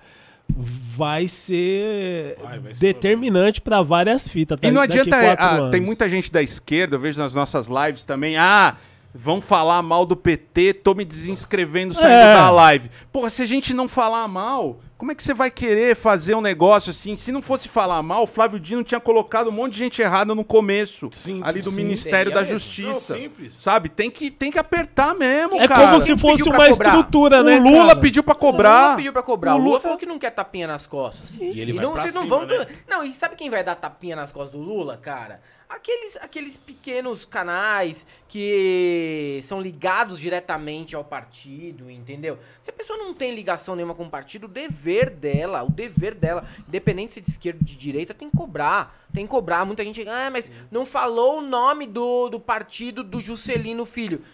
vai 0.57 1.27
ser 1.29 2.37
Vai, 2.43 2.59
vai 2.59 2.73
determinante 2.75 3.61
pra 3.61 3.83
várias 3.83 4.29
fitas. 4.29 4.59
tá? 4.61 4.67
E 4.67 4.71
não 4.71 4.83
Daqui 4.83 4.99
adianta. 4.99 5.35
ah, 5.39 5.51
anos. 5.57 5.71
tem 5.71 5.81
muita 5.81 6.09
gente 6.09 6.31
da 6.31 6.43
esquerda, 6.43 6.97
eu 6.97 7.01
vejo 7.01 7.21
nas 7.21 7.35
nossas 7.35 7.67
lives 7.69 8.03
também. 8.03 8.37
Ah, 8.37 8.77
vão 9.15 9.41
falar 9.41 9.83
mal 9.83 10.05
do 10.07 10.17
PT, 10.17 10.75
tô 10.75 10.95
me 10.95 11.05
desinscrevendo 11.05 11.95
saindo 11.95 12.13
É. 12.13 12.35
da 12.35 12.51
live. 12.51 12.91
Porra, 13.13 13.31
se 13.31 13.43
a 13.43 13.47
gente 13.47 13.73
não 13.75 13.89
falar 13.89 14.27
mal, 14.29 14.81
como 15.01 15.13
é 15.13 15.15
que 15.15 15.23
você 15.25 15.33
vai 15.33 15.51
querer 15.51 15.97
fazer 15.97 16.35
um 16.35 16.43
negócio 16.43 16.91
assim? 16.91 17.17
Se 17.17 17.33
não 17.33 17.41
fosse 17.41 17.71
falar 17.71 18.03
mal, 18.03 18.25
o 18.25 18.27
Flávio 18.27 18.61
Dino 18.61 18.85
tinha 18.85 19.01
colocado 19.01 19.49
um 19.49 19.51
monte 19.51 19.73
de 19.73 19.79
gente 19.79 20.03
errada 20.03 20.35
no 20.35 20.45
começo. 20.45 21.09
Sim, 21.11 21.41
ali 21.43 21.63
do 21.63 21.71
sim. 21.71 21.77
Ministério 21.77 22.31
da 22.31 22.41
mesmo. 22.43 22.59
Justiça. 22.59 23.15
Não, 23.15 23.23
simples. 23.23 23.55
Sabe? 23.55 23.89
Tem 23.89 24.11
que, 24.11 24.31
tem 24.31 24.51
que 24.51 24.59
apertar 24.59 25.15
mesmo, 25.15 25.55
É 25.59 25.67
cara. 25.67 25.87
como 25.87 26.01
se 26.01 26.19
fosse 26.19 26.43
uma 26.43 26.53
cobrar? 26.69 26.71
estrutura, 26.91 27.43
né? 27.43 27.57
O 27.59 27.63
Lula 27.63 27.87
cara? 27.89 27.97
pediu 28.01 28.23
pra 28.23 28.35
O 28.35 28.37
cobrar. 28.37 28.83
Lula 28.85 28.97
pediu 28.97 29.13
pra 29.15 29.23
cobrar. 29.23 29.55
O 29.55 29.55
O 29.55 29.59
Lula, 29.59 29.69
Lula- 29.71 29.81
falou 29.81 29.97
que 29.97 30.05
não 30.05 30.19
quer 30.19 30.33
tapinha 30.33 30.67
nas 30.67 30.87
costas. 30.87 31.39
E 31.41 31.59
ele 31.59 31.73
vai 31.73 31.83
não, 31.83 31.93
pra 31.95 32.03
vocês 32.03 32.15
não 32.15 32.25
cima, 32.25 32.37
vão. 32.39 32.47
né? 32.47 32.67
Não, 32.87 33.03
e 33.03 33.15
sabe 33.15 33.37
quem 33.37 33.49
vai 33.49 33.65
dar 33.65 33.77
tapinha 33.77 34.15
nas 34.15 34.31
costas 34.31 34.51
do 34.51 34.63
Lula, 34.63 34.99
cara? 34.99 35.41
Aqueles, 35.71 36.17
aqueles 36.17 36.57
pequenos 36.57 37.25
canais 37.25 38.05
que 38.27 39.39
são 39.45 39.61
ligados 39.61 40.19
diretamente 40.19 40.97
ao 40.97 41.05
partido, 41.05 41.89
entendeu? 41.89 42.41
Se 42.61 42.71
a 42.71 42.73
pessoa 42.73 42.99
não 42.99 43.15
tem 43.15 43.33
ligação 43.33 43.77
nenhuma 43.77 43.95
com 43.95 44.05
o 44.05 44.11
partido, 44.11 44.45
o 44.45 44.49
dever 44.49 45.11
dela, 45.11 45.63
o 45.63 45.71
dever 45.71 46.15
dela, 46.17 46.45
independente 46.67 47.13
se 47.13 47.21
é 47.21 47.23
de 47.23 47.31
esquerda 47.31 47.61
ou 47.63 47.65
de 47.65 47.77
direita, 47.77 48.13
tem 48.13 48.29
que 48.29 48.37
cobrar. 48.37 49.07
Tem 49.15 49.25
que 49.25 49.31
cobrar. 49.31 49.65
Muita 49.65 49.85
gente, 49.85 50.07
ah, 50.09 50.29
mas 50.29 50.51
não 50.73 50.85
falou 50.85 51.39
o 51.39 51.41
nome 51.41 51.87
do, 51.87 52.29
do 52.29 52.41
partido 52.41 53.05
do 53.05 53.21
Juscelino 53.21 53.87
Filho. 53.87 54.25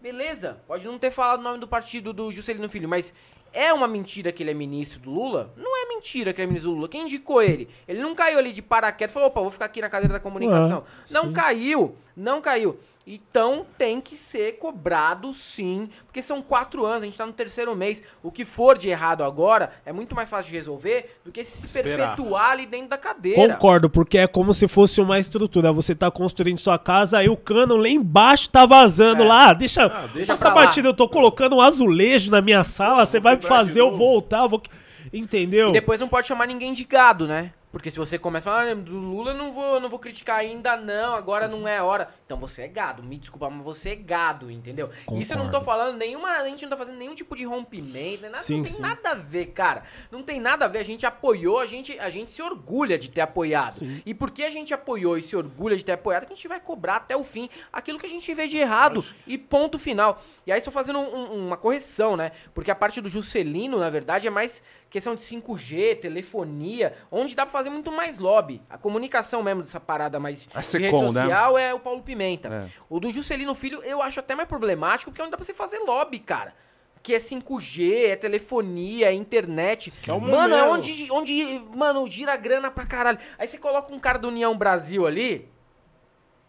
Beleza, 0.00 0.58
pode 0.66 0.86
não 0.86 0.98
ter 0.98 1.10
falado 1.10 1.40
o 1.40 1.42
nome 1.42 1.58
do 1.58 1.68
partido 1.68 2.14
do 2.14 2.32
Juscelino 2.32 2.68
Filho, 2.68 2.88
mas 2.88 3.12
é 3.52 3.72
uma 3.72 3.88
mentira 3.88 4.32
que 4.32 4.42
ele 4.42 4.50
é 4.50 4.54
ministro 4.54 5.00
do 5.00 5.10
Lula? 5.10 5.52
Não 5.56 5.76
é 5.76 5.88
mentira 5.88 6.32
que 6.32 6.40
ele 6.40 6.46
é 6.46 6.48
ministro 6.48 6.70
do 6.70 6.76
Lula. 6.76 6.88
Quem 6.88 7.02
indicou 7.02 7.42
ele? 7.42 7.68
Ele 7.86 8.00
não 8.00 8.14
caiu 8.14 8.38
ali 8.38 8.52
de 8.52 8.62
paraquedas 8.62 9.10
e 9.10 9.14
falou, 9.14 9.28
opa, 9.28 9.40
vou 9.40 9.50
ficar 9.50 9.66
aqui 9.66 9.80
na 9.80 9.88
cadeira 9.88 10.14
da 10.14 10.20
comunicação. 10.20 10.84
Ah, 10.86 11.04
não 11.10 11.26
sim. 11.26 11.32
caiu, 11.32 11.96
não 12.16 12.40
caiu. 12.40 12.78
Então 13.10 13.64
tem 13.78 14.02
que 14.02 14.14
ser 14.14 14.58
cobrado 14.58 15.32
sim, 15.32 15.88
porque 16.04 16.20
são 16.20 16.42
quatro 16.42 16.84
anos, 16.84 17.02
a 17.02 17.06
gente 17.06 17.16
tá 17.16 17.24
no 17.24 17.32
terceiro 17.32 17.74
mês. 17.74 18.02
O 18.22 18.30
que 18.30 18.44
for 18.44 18.76
de 18.76 18.90
errado 18.90 19.24
agora 19.24 19.72
é 19.86 19.94
muito 19.94 20.14
mais 20.14 20.28
fácil 20.28 20.50
de 20.52 20.58
resolver 20.58 21.18
do 21.24 21.32
que 21.32 21.42
se 21.42 21.64
Esperar. 21.64 22.14
perpetuar 22.14 22.50
ali 22.50 22.66
dentro 22.66 22.88
da 22.88 22.98
cadeira. 22.98 23.40
Concordo, 23.54 23.88
porque 23.88 24.18
é 24.18 24.26
como 24.26 24.52
se 24.52 24.68
fosse 24.68 25.00
uma 25.00 25.18
estrutura. 25.18 25.72
Você 25.72 25.94
tá 25.94 26.10
construindo 26.10 26.58
sua 26.58 26.78
casa, 26.78 27.16
aí 27.16 27.30
o 27.30 27.36
cano 27.36 27.78
lá 27.78 27.88
embaixo 27.88 28.50
tá 28.50 28.66
vazando 28.66 29.22
É. 29.22 29.26
lá. 29.26 29.48
Ah, 29.48 29.54
deixa, 29.54 29.86
Ah, 29.86 30.06
deixa 30.12 30.34
essa 30.34 30.50
batida, 30.50 30.86
eu 30.88 30.94
tô 30.94 31.08
colocando 31.08 31.56
um 31.56 31.60
azulejo 31.62 32.30
na 32.30 32.42
minha 32.42 32.62
sala, 32.62 33.06
você 33.06 33.18
vai 33.18 33.40
fazer 33.40 33.80
eu 33.80 33.96
voltar, 33.96 34.40
eu 34.40 34.48
vou... 34.50 34.62
Entendeu? 35.10 35.70
E 35.70 35.72
depois 35.72 35.98
não 35.98 36.08
pode 36.08 36.26
chamar 36.26 36.46
ninguém 36.46 36.74
de 36.74 36.84
gado, 36.84 37.26
né? 37.26 37.54
Porque 37.70 37.90
se 37.90 37.98
você 37.98 38.18
começa 38.18 38.48
a 38.50 38.52
falar, 38.52 38.70
ah, 38.72 38.74
do 38.74 38.98
Lula 38.98 39.32
eu 39.32 39.36
não 39.36 39.52
vou, 39.52 39.78
não 39.80 39.88
vou 39.88 39.98
criticar 39.98 40.38
ainda 40.38 40.76
não, 40.76 41.14
agora 41.14 41.46
não 41.46 41.66
é 41.68 41.82
hora. 41.82 42.08
Então 42.28 42.36
você 42.38 42.60
é 42.64 42.68
gado, 42.68 43.02
me 43.02 43.16
desculpa, 43.16 43.48
mas 43.48 43.64
você 43.64 43.88
é 43.92 43.94
gado, 43.96 44.50
entendeu? 44.50 44.90
Isso 45.14 45.32
eu 45.32 45.38
não 45.38 45.46
tô 45.46 45.60
Concordo. 45.60 45.64
falando 45.64 45.96
nenhuma, 45.96 46.28
a 46.32 46.46
gente 46.46 46.60
não 46.64 46.68
tá 46.68 46.76
fazendo 46.76 46.98
nenhum 46.98 47.14
tipo 47.14 47.34
de 47.34 47.42
rompimento, 47.46 48.20
né? 48.20 48.28
nada, 48.28 48.36
Sim, 48.42 48.56
não 48.58 48.62
tem 48.64 48.72
sim. 48.74 48.82
nada 48.82 49.10
a 49.12 49.14
ver, 49.14 49.46
cara. 49.46 49.84
Não 50.10 50.22
tem 50.22 50.38
nada 50.38 50.66
a 50.66 50.68
ver, 50.68 50.80
a 50.80 50.84
gente 50.84 51.06
apoiou, 51.06 51.58
a 51.58 51.64
gente, 51.64 51.98
a 51.98 52.10
gente 52.10 52.30
se 52.30 52.42
orgulha 52.42 52.98
de 52.98 53.08
ter 53.10 53.22
apoiado. 53.22 53.70
Sim. 53.70 54.02
E 54.04 54.12
porque 54.12 54.42
a 54.42 54.50
gente 54.50 54.74
apoiou 54.74 55.16
e 55.16 55.22
se 55.22 55.34
orgulha 55.36 55.74
de 55.74 55.82
ter 55.82 55.92
apoiado, 55.92 56.26
que 56.26 56.32
a 56.34 56.36
gente 56.36 56.46
vai 56.48 56.60
cobrar 56.60 56.96
até 56.96 57.16
o 57.16 57.24
fim 57.24 57.48
aquilo 57.72 57.98
que 57.98 58.04
a 58.04 58.10
gente 58.10 58.34
vê 58.34 58.46
de 58.46 58.58
errado 58.58 59.02
e 59.26 59.38
ponto 59.38 59.78
final. 59.78 60.22
E 60.46 60.52
aí 60.52 60.60
só 60.60 60.70
fazendo 60.70 60.98
um- 60.98 61.16
um- 61.32 61.46
uma 61.46 61.56
correção, 61.56 62.14
né? 62.14 62.32
Porque 62.52 62.70
a 62.70 62.74
parte 62.74 63.00
do 63.00 63.08
Juscelino, 63.08 63.78
na 63.78 63.88
verdade, 63.88 64.26
é 64.26 64.30
mais 64.30 64.62
questão 64.90 65.14
de 65.14 65.22
5G, 65.22 65.94
telefonia, 65.96 66.94
onde 67.10 67.34
dá 67.34 67.44
pra 67.46 67.52
fazer 67.52 67.70
muito 67.70 67.90
mais 67.92 68.18
lobby. 68.18 68.60
A 68.68 68.76
comunicação 68.76 69.42
mesmo 69.42 69.62
dessa 69.62 69.80
parada 69.80 70.18
mais 70.20 70.46
A 70.54 70.60
Secom, 70.62 71.00
rede 71.00 71.14
né? 71.14 71.22
social 71.22 71.58
é 71.58 71.72
o 71.72 71.80
Paulo 71.80 72.02
Pimenta. 72.02 72.17
É. 72.48 72.68
O 72.88 73.00
do 73.00 73.10
Juscelino 73.10 73.54
Filho 73.54 73.82
eu 73.84 74.02
acho 74.02 74.20
até 74.20 74.34
mais 74.34 74.48
problemático, 74.48 75.10
porque 75.10 75.20
é 75.20 75.24
onde 75.24 75.30
dá 75.30 75.36
pra 75.36 75.46
você 75.46 75.54
fazer 75.54 75.78
lobby, 75.78 76.18
cara. 76.18 76.54
Que 77.02 77.14
é 77.14 77.18
5G, 77.18 78.08
é 78.08 78.16
telefonia, 78.16 79.08
é 79.08 79.14
internet. 79.14 79.90
É 80.08 80.12
o 80.12 80.20
mano, 80.20 80.54
é 80.54 80.68
onde, 80.68 81.10
onde, 81.10 81.62
mano, 81.74 82.06
gira 82.08 82.36
grana 82.36 82.70
pra 82.70 82.84
caralho. 82.84 83.18
Aí 83.38 83.46
você 83.46 83.56
coloca 83.56 83.94
um 83.94 84.00
cara 84.00 84.18
do 84.18 84.28
União 84.28 84.56
Brasil 84.58 85.06
ali, 85.06 85.48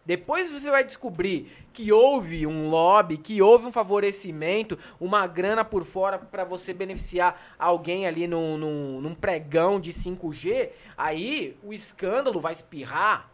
depois 0.09 0.51
você 0.51 0.71
vai 0.71 0.83
descobrir 0.83 1.51
que 1.71 1.91
houve 1.91 2.47
um 2.47 2.67
lobby, 2.71 3.15
que 3.15 3.43
houve 3.43 3.67
um 3.67 3.71
favorecimento, 3.71 4.75
uma 4.99 5.27
grana 5.27 5.63
por 5.63 5.83
fora 5.83 6.17
pra 6.17 6.43
você 6.43 6.73
beneficiar 6.73 7.39
alguém 7.59 8.07
ali 8.07 8.25
num, 8.25 8.57
num, 8.57 9.01
num 9.01 9.13
pregão 9.13 9.79
de 9.79 9.91
5G. 9.91 10.71
Aí 10.97 11.55
o 11.63 11.71
escândalo 11.71 12.41
vai 12.41 12.53
espirrar 12.53 13.29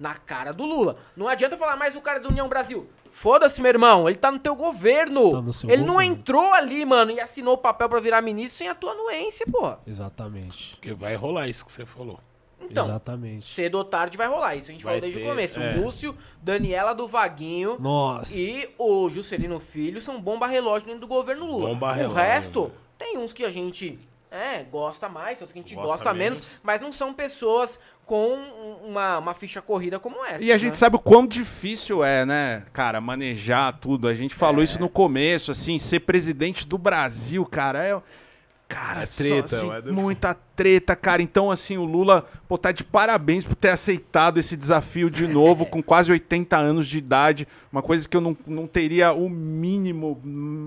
na 0.00 0.14
cara 0.14 0.52
do 0.52 0.64
Lula. 0.64 0.96
Não 1.16 1.28
adianta 1.28 1.56
falar 1.56 1.76
mais 1.76 1.94
o 1.94 2.00
cara 2.00 2.18
do 2.18 2.30
União 2.30 2.48
Brasil. 2.48 2.88
Foda-se, 3.12 3.60
meu 3.60 3.68
irmão, 3.68 4.08
ele 4.08 4.16
tá 4.18 4.30
no 4.32 4.38
teu 4.38 4.56
governo. 4.56 5.30
Tá 5.32 5.42
no 5.42 5.52
seu 5.52 5.68
ele 5.70 5.82
não 5.84 5.94
governo. 5.94 6.12
entrou 6.14 6.52
ali, 6.54 6.84
mano, 6.84 7.10
e 7.10 7.20
assinou 7.20 7.54
o 7.54 7.58
papel 7.58 7.88
pra 7.88 8.00
virar 8.00 8.22
ministro 8.22 8.58
sem 8.58 8.68
a 8.68 8.74
tua 8.74 8.92
anuência, 8.92 9.44
pô. 9.50 9.74
Exatamente. 9.86 10.76
Porque 10.76 10.94
vai 10.94 11.14
rolar 11.14 11.46
isso 11.48 11.64
que 11.66 11.72
você 11.72 11.84
falou. 11.84 12.18
Então, 12.62 12.84
Exatamente. 12.84 13.52
cedo 13.52 13.76
ou 13.76 13.84
tarde 13.84 14.16
vai 14.16 14.28
rolar. 14.28 14.54
Isso 14.54 14.70
a 14.70 14.72
gente 14.72 14.84
Vai 14.84 14.94
falou 14.94 15.00
desde 15.00 15.18
ter, 15.20 15.26
o 15.26 15.28
começo. 15.28 15.60
é. 15.60 15.74
O 15.76 15.82
Lúcio, 15.84 16.16
Daniela 16.40 16.94
do 16.94 17.08
Vaguinho 17.08 17.76
Nossa. 17.80 18.38
e 18.38 18.68
o 18.78 19.08
Juscelino 19.08 19.58
Filho 19.58 20.00
são 20.00 20.20
bomba 20.20 20.46
relógio 20.46 20.86
dentro 20.86 21.00
do 21.00 21.06
governo 21.08 21.46
Lula. 21.46 21.68
Bomba 21.70 21.90
o 21.90 21.92
relógio, 21.92 22.16
resto, 22.16 22.72
tem 22.96 23.18
uns 23.18 23.32
que 23.32 23.44
a 23.44 23.50
gente 23.50 23.98
é, 24.30 24.62
gosta 24.64 25.08
mais, 25.08 25.38
tem 25.38 25.44
outros 25.44 25.52
que 25.52 25.58
a 25.58 25.62
gente 25.62 25.74
Gosta 25.74 25.88
gosta, 25.90 26.14
menos. 26.14 26.40
menos. 26.40 26.58
mas 26.62 26.80
não 26.80 26.92
são 26.92 27.12
pessoas 27.12 27.78
com 28.06 28.34
um- 28.34 28.88
uma, 28.90 29.18
uma 29.18 29.34
ficha 29.34 29.60
corrida 29.62 29.98
como 29.98 30.24
essa. 30.24 30.44
E 30.44 30.50
a 30.52 30.58
gente 30.58 30.70
né? 30.70 30.74
sabe 30.76 30.96
o 30.96 30.98
quão 30.98 31.26
difícil 31.26 32.02
é, 32.04 32.24
né, 32.26 32.64
cara, 32.72 33.00
manejar 33.00 33.72
tudo. 33.78 34.08
A 34.08 34.14
gente 34.14 34.34
É. 34.34 34.36
falou 34.36 34.62
isso 34.62 34.80
no 34.80 34.88
começo, 34.88 35.50
assim, 35.50 35.78
ser 35.78 36.00
presidente 36.00 36.66
do 36.66 36.76
Brasil, 36.78 37.44
cara, 37.46 37.84
é. 37.86 38.02
Cara, 38.68 39.02
É 39.02 39.06
só, 39.06 39.22
treta, 39.24 39.46
assim, 39.56 39.70
é 39.72 39.80
do- 39.82 39.92
muita 39.92 40.32
treta, 40.60 40.94
cara. 40.94 41.22
Então, 41.22 41.50
assim, 41.50 41.78
o 41.78 41.84
Lula, 41.86 42.26
pô, 42.46 42.58
tá 42.58 42.70
de 42.70 42.84
parabéns 42.84 43.46
por 43.46 43.54
ter 43.54 43.70
aceitado 43.70 44.36
esse 44.36 44.58
desafio 44.58 45.10
de 45.10 45.26
novo, 45.26 45.64
com 45.64 45.82
quase 45.82 46.12
80 46.12 46.54
anos 46.54 46.86
de 46.86 46.98
idade. 46.98 47.48
Uma 47.72 47.80
coisa 47.80 48.06
que 48.06 48.14
eu 48.14 48.20
não, 48.20 48.36
não 48.46 48.66
teria 48.66 49.10
o 49.14 49.30
mínimo 49.30 50.20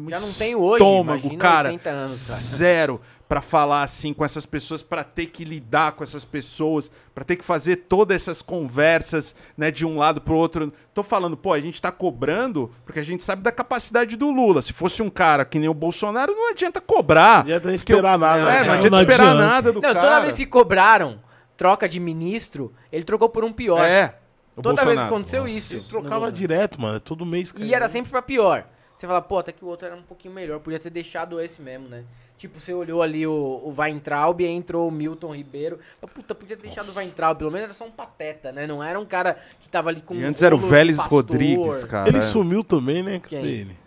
Já 0.09 0.19
não 0.19 0.33
tenho 0.33 0.59
hoje, 0.59 0.83
estômago, 0.83 1.37
cara. 1.37 1.69
80 1.69 1.89
anos, 1.91 2.27
cara. 2.27 2.39
Zero 2.39 3.01
pra 3.33 3.41
falar 3.41 3.81
assim 3.81 4.13
com 4.13 4.23
essas 4.23 4.45
pessoas, 4.45 4.83
pra 4.83 5.03
ter 5.03 5.25
que 5.25 5.43
lidar 5.43 5.93
com 5.93 6.03
essas 6.03 6.23
pessoas, 6.23 6.91
pra 7.15 7.23
ter 7.23 7.35
que 7.35 7.43
fazer 7.43 7.77
todas 7.77 8.15
essas 8.15 8.43
conversas, 8.43 9.33
né, 9.57 9.71
de 9.71 9.87
um 9.87 9.97
lado 9.97 10.21
pro 10.21 10.35
outro. 10.35 10.71
Tô 10.93 11.01
falando, 11.01 11.35
pô, 11.35 11.51
a 11.51 11.59
gente 11.59 11.81
tá 11.81 11.91
cobrando 11.91 12.69
porque 12.85 12.99
a 12.99 13.03
gente 13.03 13.23
sabe 13.23 13.41
da 13.41 13.51
capacidade 13.51 14.15
do 14.15 14.29
Lula. 14.29 14.61
Se 14.61 14.71
fosse 14.71 15.01
um 15.01 15.09
cara 15.09 15.45
que 15.45 15.57
nem 15.57 15.67
o 15.67 15.73
Bolsonaro, 15.73 16.31
não 16.31 16.51
adianta 16.51 16.79
cobrar. 16.79 17.43
Não 17.43 17.55
adianta 17.55 17.73
esperar 17.73 18.19
nada. 18.19 18.41
É, 18.41 18.45
né? 18.45 18.59
não 18.59 18.67
Não 18.67 18.73
adianta 18.75 19.01
esperar 19.01 19.27
adianta. 19.29 19.47
nada 19.47 19.71
do 19.71 19.81
Não, 19.87 19.93
cara. 19.93 20.05
toda 20.07 20.19
vez 20.21 20.35
que 20.37 20.45
cobraram 20.45 21.19
troca 21.55 21.87
de 21.87 21.99
ministro, 21.99 22.73
ele 22.91 23.03
trocou 23.03 23.29
por 23.29 23.43
um 23.43 23.51
pior. 23.53 23.83
É. 23.85 24.17
o 24.55 24.61
Toda 24.61 24.75
vez 24.83 24.99
que 24.99 25.05
Bolsonaro. 25.05 25.07
aconteceu 25.15 25.43
Nossa. 25.43 25.55
isso. 25.57 25.89
Trocava 25.91 26.25
no- 26.27 26.31
direto, 26.31 26.81
mano. 26.81 26.99
Todo 26.99 27.25
mês. 27.25 27.49
E 27.49 27.53
cara. 27.53 27.75
era 27.75 27.89
sempre 27.89 28.11
pra 28.11 28.21
pior. 28.21 28.65
Você 28.95 29.07
fala, 29.07 29.21
pô, 29.21 29.39
até 29.39 29.51
que 29.51 29.65
o 29.65 29.67
outro 29.67 29.87
era 29.87 29.95
um 29.95 30.03
pouquinho 30.03 30.33
melhor, 30.33 30.59
podia 30.59 30.79
ter 30.79 30.91
deixado 30.91 31.41
esse 31.41 31.59
mesmo, 31.61 31.89
né? 31.89 32.03
Tipo, 32.37 32.59
você 32.59 32.71
olhou 32.73 33.01
ali 33.01 33.25
o, 33.25 33.31
o 33.31 33.73
Weintraub 33.75 34.39
e 34.41 34.45
aí 34.45 34.51
entrou 34.51 34.87
o 34.87 34.91
Milton 34.91 35.33
Ribeiro. 35.35 35.79
Puta, 36.13 36.35
podia 36.35 36.55
ter 36.55 36.61
deixado 36.63 36.89
o 36.89 36.95
Weintraub, 36.95 37.37
pelo 37.39 37.49
menos 37.49 37.63
era 37.65 37.73
só 37.73 37.85
um 37.85 37.91
pateta, 37.91 38.51
né? 38.51 38.67
Não 38.67 38.83
era 38.83 38.99
um 38.99 39.05
cara 39.05 39.37
que 39.59 39.67
tava 39.69 39.89
ali 39.89 40.01
com 40.01 40.13
E 40.13 40.23
um 40.23 40.27
antes 40.27 40.43
era 40.43 40.53
o 40.53 40.57
Vélez 40.59 40.97
pastor. 40.97 41.21
Rodrigues, 41.23 41.83
cara. 41.85 42.07
Ele 42.09 42.21
sumiu 42.21 42.63
também, 42.63 43.01
né? 43.01 43.13
Cadê 43.19 43.27
Quem? 43.41 43.45
ele? 43.45 43.77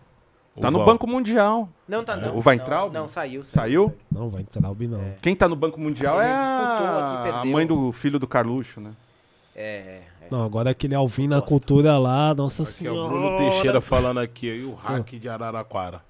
Tá 0.61 0.69
O 0.69 0.71
no 0.71 0.79
Val. 0.79 0.87
Banco 0.87 1.07
Mundial. 1.07 1.69
Não, 1.87 2.03
tá 2.03 2.17
não. 2.17 2.37
O 2.37 2.43
Weintraub? 2.45 2.93
Não, 2.93 3.03
não, 3.03 3.09
saiu. 3.09 3.45
Saiu? 3.45 3.95
Não, 4.11 4.29
vai 4.31 4.43
entrar 4.43 4.63
não. 4.63 5.01
É. 5.01 5.15
Quem 5.21 5.37
tá 5.37 5.47
no 5.47 5.55
Banco 5.55 5.79
Mundial 5.79 6.21
Ele 6.21 6.31
é 6.31 6.33
a, 6.33 7.45
mãe 7.45 7.67
do 7.67 7.93
filho 7.93 8.19
do 8.19 8.27
Carluxo, 8.27 8.81
né? 8.81 8.91
É, 9.55 10.01
é. 10.23 10.29
Não, 10.31 10.43
agora 10.43 10.71
aquele 10.71 10.95
Alvin 10.95 11.29
na 11.29 11.41
cultura 11.41 11.99
lá, 11.99 12.35
nossa 12.35 12.63
Aqui 12.63 12.69
é 12.69 12.91
o 12.91 12.95
senhora. 12.95 13.09
Bruno 13.09 13.37
Teixeira 13.37 13.81
falando 13.81 14.19
aqui, 14.19 14.49
e 14.49 14.65
o 14.65 14.75
hack 14.75 15.13
de 15.13 15.29
Araraquara. 15.29 16.01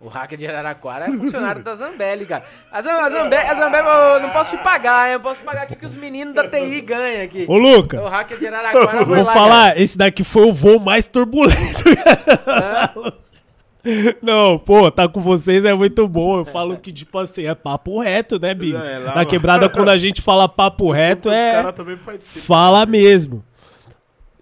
O 0.00 0.08
hacker 0.08 0.38
de 0.38 0.46
Araraquara 0.46 1.04
é 1.04 1.10
funcionário 1.10 1.62
da 1.62 1.76
Zambelli, 1.76 2.24
cara. 2.24 2.42
A, 2.72 2.80
Zam, 2.80 2.92
a 2.92 3.10
Zambelli, 3.10 3.46
a 3.46 3.54
Zambelli, 3.54 3.86
eu 3.86 4.20
não 4.20 4.30
posso 4.30 4.56
te 4.56 4.62
pagar, 4.62 5.08
hein? 5.08 5.12
Eu 5.12 5.20
posso 5.20 5.42
pagar 5.42 5.64
aqui 5.64 5.76
que 5.76 5.84
os 5.84 5.94
meninos 5.94 6.34
da 6.34 6.48
TI 6.48 6.80
ganham 6.80 7.22
aqui. 7.22 7.44
Ô, 7.46 7.58
Lucas, 7.58 8.00
O 8.00 8.06
hacker 8.06 8.38
de 8.38 8.46
Araraquara 8.46 9.04
foi 9.04 9.16
vou 9.16 9.24
lá, 9.24 9.32
falar, 9.32 9.78
esse 9.78 9.98
daqui 9.98 10.24
foi 10.24 10.46
o 10.46 10.54
voo 10.54 10.80
mais 10.80 11.06
turbulento. 11.06 11.84
Não, 14.22 14.58
pô, 14.58 14.90
tá 14.90 15.08
com 15.08 15.20
vocês 15.20 15.64
é 15.64 15.72
muito 15.74 16.06
bom. 16.06 16.38
Eu 16.38 16.44
falo 16.44 16.76
que, 16.76 16.92
tipo 16.92 17.18
assim, 17.18 17.46
é 17.46 17.54
papo 17.54 18.00
reto, 18.00 18.38
né, 18.38 18.54
Big? 18.54 18.74
É, 18.76 18.98
lá- 18.98 19.14
Na 19.14 19.24
quebrada, 19.24 19.68
quando 19.68 19.88
a 19.88 19.96
gente 19.98 20.20
fala 20.22 20.48
papo 20.48 20.90
reto, 20.90 21.30
é. 21.30 21.62
Fala 22.40 22.84
mesmo. 22.86 23.44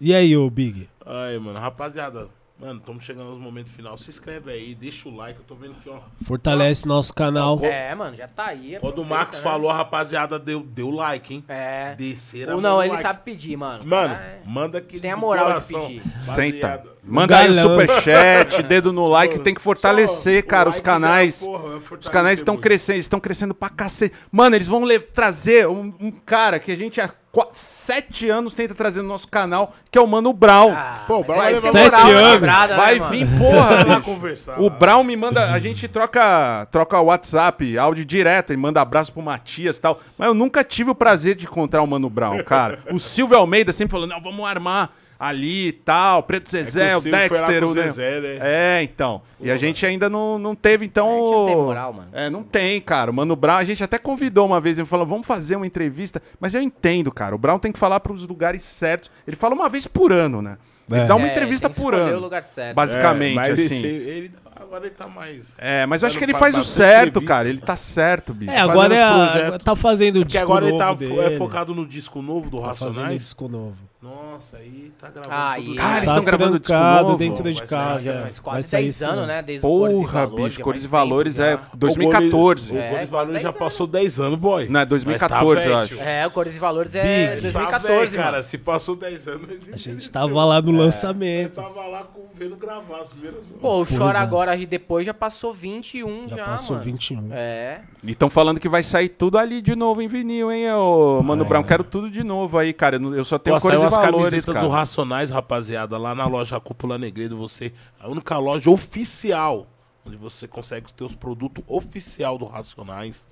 E 0.00 0.14
aí, 0.14 0.36
ô 0.36 0.48
Big? 0.50 0.88
Aí, 1.04 1.38
mano, 1.38 1.58
rapaziada. 1.58 2.28
Mano, 2.60 2.80
estamos 2.80 3.04
chegando 3.04 3.30
nos 3.30 3.38
momentos 3.38 3.70
final. 3.72 3.96
Se 3.96 4.10
inscreve 4.10 4.50
aí, 4.50 4.74
deixa 4.74 5.08
o 5.08 5.14
like. 5.14 5.38
Eu 5.38 5.44
tô 5.46 5.54
vendo 5.54 5.74
que, 5.74 5.88
ó. 5.88 5.98
Fortalece 6.24 6.88
nosso 6.88 7.14
canal. 7.14 7.56
É, 7.62 7.94
mano, 7.94 8.16
já 8.16 8.26
tá 8.26 8.46
aí. 8.46 8.76
Quando 8.80 9.00
o 9.00 9.04
Marcos 9.04 9.38
né? 9.38 9.44
falou, 9.44 9.70
a 9.70 9.74
rapaziada 9.76 10.40
deu, 10.40 10.60
deu 10.60 10.90
like, 10.90 11.34
hein? 11.34 11.44
É. 11.46 11.94
Desceram. 11.94 12.56
Ou 12.56 12.60
não, 12.60 12.80
ele 12.82 12.90
like. 12.90 13.02
sabe 13.02 13.20
pedir, 13.24 13.56
mano. 13.56 13.84
Mano, 13.86 14.12
É. 14.12 14.40
manda 14.44 14.78
aqui. 14.78 14.98
Tem 14.98 15.12
a 15.12 15.16
moral 15.16 15.46
de 15.46 15.50
coração. 15.72 15.86
pedir. 15.86 16.02
Senta. 16.20 16.84
Manda 17.08 17.38
aí 17.38 17.50
o 17.50 17.54
galão. 17.54 17.70
superchat, 17.70 18.62
dedo 18.68 18.92
no 18.92 19.08
like, 19.08 19.38
tem 19.40 19.54
que 19.54 19.60
fortalecer, 19.60 20.42
Só, 20.42 20.48
cara, 20.48 20.68
o 20.68 20.70
os 20.70 20.76
like 20.76 20.84
canais. 20.84 21.40
porra, 21.44 21.80
Os 21.98 22.08
canais 22.08 22.38
estão 22.38 22.56
crescendo, 22.56 22.98
estão 22.98 23.18
crescendo 23.20 23.54
pra 23.54 23.68
cacete. 23.68 24.14
Mano, 24.30 24.54
eles 24.56 24.66
vão 24.68 24.82
trazer 25.14 25.66
um, 25.68 25.92
um 25.98 26.10
cara 26.10 26.58
que 26.58 26.70
a 26.72 26.76
gente 26.76 27.00
há 27.00 27.10
sete 27.52 28.28
anos 28.28 28.52
tenta 28.54 28.74
trazer 28.74 29.00
no 29.00 29.08
nosso 29.08 29.28
canal, 29.28 29.72
que 29.90 29.98
é 29.98 30.00
o 30.00 30.06
Mano 30.06 30.32
Brown. 30.32 30.72
Ah, 30.76 31.04
Pô, 31.06 31.18
mas 31.18 31.26
Brown 31.26 31.38
vai 31.38 31.54
é 31.54 31.58
Sete 31.60 31.74
moral 31.92 32.08
anos. 32.10 32.32
quebrada, 32.32 32.76
né, 32.76 32.80
Vai 32.82 32.98
mano? 32.98 33.10
vir, 33.10 33.26
porra, 33.38 34.00
conversar. 34.00 34.60
O 34.60 34.68
Brown 34.70 35.04
me 35.04 35.16
manda. 35.16 35.52
A 35.52 35.58
gente 35.60 35.86
troca, 35.86 36.66
troca 36.70 37.00
WhatsApp, 37.00 37.78
áudio 37.78 38.04
direto, 38.04 38.52
e 38.52 38.56
manda 38.56 38.80
abraço 38.80 39.12
pro 39.12 39.22
Matias 39.22 39.76
e 39.76 39.80
tal. 39.80 40.00
Mas 40.16 40.28
eu 40.28 40.34
nunca 40.34 40.64
tive 40.64 40.90
o 40.90 40.94
prazer 40.94 41.34
de 41.36 41.44
encontrar 41.44 41.82
o 41.82 41.86
Mano 41.86 42.10
Brown, 42.10 42.42
cara. 42.42 42.80
O 42.90 42.98
Silvio 42.98 43.36
Almeida 43.38 43.72
sempre 43.72 43.92
falou: 43.92 44.06
não, 44.06 44.20
vamos 44.20 44.44
armar 44.46 44.90
ali 45.18 45.68
e 45.68 45.72
tal. 45.72 46.22
Preto 46.22 46.50
Zezé, 46.50 46.90
É 46.90 46.96
o 46.96 47.00
Dexter, 47.00 47.64
o 47.64 47.74
né? 47.74 47.82
Zezé, 47.88 48.20
né? 48.20 48.38
É, 48.40 48.82
então. 48.82 49.20
E 49.40 49.50
a 49.50 49.56
gente 49.56 49.84
ainda 49.84 50.08
não, 50.08 50.38
não 50.38 50.54
teve, 50.54 50.84
então. 50.86 51.08
A 51.08 51.12
gente 51.12 51.30
não 51.30 51.46
tem 51.46 51.56
moral, 51.56 51.92
mano. 51.92 52.08
É, 52.12 52.30
não 52.30 52.42
tem, 52.42 52.80
cara. 52.80 53.10
O 53.10 53.14
Mano 53.14 53.34
Brown, 53.34 53.56
a 53.56 53.64
gente 53.64 53.82
até 53.82 53.98
convidou 53.98 54.46
uma 54.46 54.60
vez, 54.60 54.78
ele 54.78 54.86
falou, 54.86 55.06
vamos 55.06 55.26
fazer 55.26 55.56
uma 55.56 55.66
entrevista. 55.66 56.22
Mas 56.38 56.54
eu 56.54 56.62
entendo, 56.62 57.10
cara. 57.10 57.34
O 57.34 57.38
Brown 57.38 57.58
tem 57.58 57.72
que 57.72 57.78
falar 57.78 58.00
pros 58.00 58.26
lugares 58.26 58.62
certos. 58.62 59.10
Ele 59.26 59.36
fala 59.36 59.54
uma 59.54 59.68
vez 59.68 59.86
por 59.86 60.12
ano, 60.12 60.40
né? 60.40 60.58
Ele 60.90 61.00
É. 61.00 61.06
dá 61.06 61.14
uma 61.16 61.26
É, 61.26 61.30
entrevista 61.30 61.68
por 61.70 61.94
ano. 61.94 62.16
o 62.16 62.20
lugar 62.20 62.42
certo. 62.44 62.74
Basicamente, 62.74 63.32
É, 63.32 63.34
mas 63.34 63.58
assim. 63.60 63.84
ele, 63.86 64.30
agora 64.56 64.86
ele 64.86 64.94
tá 64.94 65.06
mais. 65.06 65.54
É, 65.58 65.84
mas 65.86 66.02
eu 66.02 66.08
acho 66.08 66.18
que 66.18 66.24
ele 66.24 66.34
faz 66.34 66.56
o 66.56 66.64
certo, 66.64 67.20
cara. 67.22 67.48
Ele 67.48 67.60
tá 67.60 67.76
certo, 67.76 68.32
bicho. 68.34 68.50
É, 68.50 68.58
agora 68.58 68.94
é 68.94 69.02
a, 69.02 69.58
tá 69.58 69.74
fazendo 69.76 70.16
o 70.16 70.20
Porque 70.20 70.32
disco 70.32 70.44
agora 70.44 70.64
ele 70.66 70.72
novo 70.78 70.84
tá 70.84 70.94
dele. 70.94 71.20
é 71.20 71.30
focado 71.36 71.74
no 71.74 71.86
disco 71.86 72.22
novo 72.22 72.48
do 72.50 72.58
Tá 72.60 72.68
fazendo 72.68 72.82
o 72.82 72.88
Racionais. 72.90 73.22
disco 73.22 73.48
novo. 73.48 73.76
Nossa, 74.00 74.58
aí 74.58 74.92
tá 74.96 75.08
gravando 75.10 75.34
Aí. 75.34 75.64
tudo. 75.64 75.76
Cara, 75.76 75.90
eles 75.96 76.04
Tá 76.04 76.12
estão 76.12 76.24
gravando 76.24 76.56
o 76.56 76.58
disco 76.60 76.74
novo? 76.74 77.18
dentro 77.18 77.52
de 77.52 77.62
casa. 77.64 78.10
é. 78.12 78.20
Faz 78.22 78.38
quase 78.38 78.68
sair 78.68 78.82
10 78.84 78.94
esse 78.94 79.04
anos, 79.04 79.18
ano. 79.18 79.26
né? 79.26 79.42
Desde 79.42 79.66
o 79.66 79.68
Cores 79.68 79.96
e 79.96 80.00
Porra, 80.00 80.12
Valores, 80.26 80.44
bicho, 80.44 80.60
Cores 80.60 80.84
e 80.84 80.88
Valores 80.88 81.38
é 81.40 81.50
já. 81.52 81.60
2014. 81.74 82.74
O 82.74 82.78
É, 82.78 82.80
Boris 82.90 82.94
quase 82.98 83.10
Valores 83.10 83.30
10 83.32 83.42
já 83.42 83.52
passou 83.52 83.86
10 83.88 84.20
anos, 84.20 84.38
boy. 84.38 84.68
Não, 84.68 84.80
é 84.80 84.86
2014, 84.86 85.66
eu 85.66 85.74
Mas 85.76 85.88
tá 85.88 85.94
acho. 85.96 86.02
É, 86.08 86.26
o 86.26 86.30
Cores 86.30 86.54
e 86.54 86.58
Valores 86.60 86.94
é 86.94 87.02
Big. 87.02 87.26
Mas 87.26 87.52
tá 87.52 87.78
2014, 87.78 88.10
velho, 88.12 88.22
cara. 88.22 88.42
Se 88.44 88.56
passou 88.58 88.94
10 88.94 89.26
anos, 89.26 89.48
A 89.72 89.76
gente 89.76 90.10
tava 90.12 90.44
lá 90.44 90.62
no 90.62 90.72
Nós 90.78 90.94
lançamento. 90.94 91.52
tava 91.54 91.86
lá 91.86 92.04
com, 92.04 92.26
vendo 92.34 92.56
gravar 92.56 93.00
as 93.00 93.12
primeiras 93.12 93.44
Pô, 93.60 93.82
o 93.82 93.86
Chora 93.86 94.18
é. 94.18 94.22
Agora 94.22 94.54
Ri 94.54 94.66
Depois 94.66 95.04
já 95.04 95.12
passou 95.12 95.52
21 95.52 96.28
já, 96.28 96.36
Já 96.36 96.44
passou 96.46 96.76
mano. 96.76 96.84
21. 96.84 97.28
É. 97.32 97.82
E 98.02 98.10
estão 98.12 98.30
falando 98.30 98.58
que 98.58 98.68
vai 98.68 98.82
sair 98.82 99.08
tudo 99.08 99.36
ali 99.38 99.60
de 99.60 99.76
novo 99.76 100.00
em 100.00 100.08
vinil, 100.08 100.50
hein, 100.50 100.72
ô, 100.72 101.22
Mano 101.22 101.44
Brown? 101.44 101.62
Quero 101.62 101.84
tudo 101.84 102.10
de 102.10 102.24
novo 102.24 102.56
aí, 102.56 102.72
cara. 102.72 102.96
Eu 102.96 103.14
Eu 103.14 103.24
só 103.24 103.38
tenho 103.38 103.56
Pô, 103.56 103.62
Cores 103.62 103.78
saiu 103.78 103.84
e 103.84 103.88
as 103.88 103.94
Valores, 103.94 104.30
camisetas 104.30 104.54
cara. 104.54 104.66
do 104.66 104.72
Racionais, 104.72 105.30
rapaziada, 105.30 105.98
lá 105.98 106.14
na 106.14 106.26
loja 106.26 106.58
Cúpula 106.60 106.96
Negredo, 106.96 107.36
você 107.36 107.72
a 108.00 108.08
única 108.08 108.38
loja 108.38 108.70
oficial 108.70 109.66
onde 110.08 110.16
você 110.16 110.48
consegue 110.48 110.86
os 110.86 110.92
teus 110.92 111.14
produtos 111.14 111.62
oficial 111.68 112.38
do 112.38 112.46
Racionais, 112.46 113.28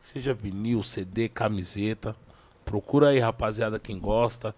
seja 0.00 0.32
vinil, 0.32 0.82
CD, 0.82 1.28
camiseta. 1.28 2.16
Procura 2.64 3.10
aí, 3.10 3.18
rapaziada, 3.18 3.78
quem 3.78 3.98
gosta, 3.98 4.54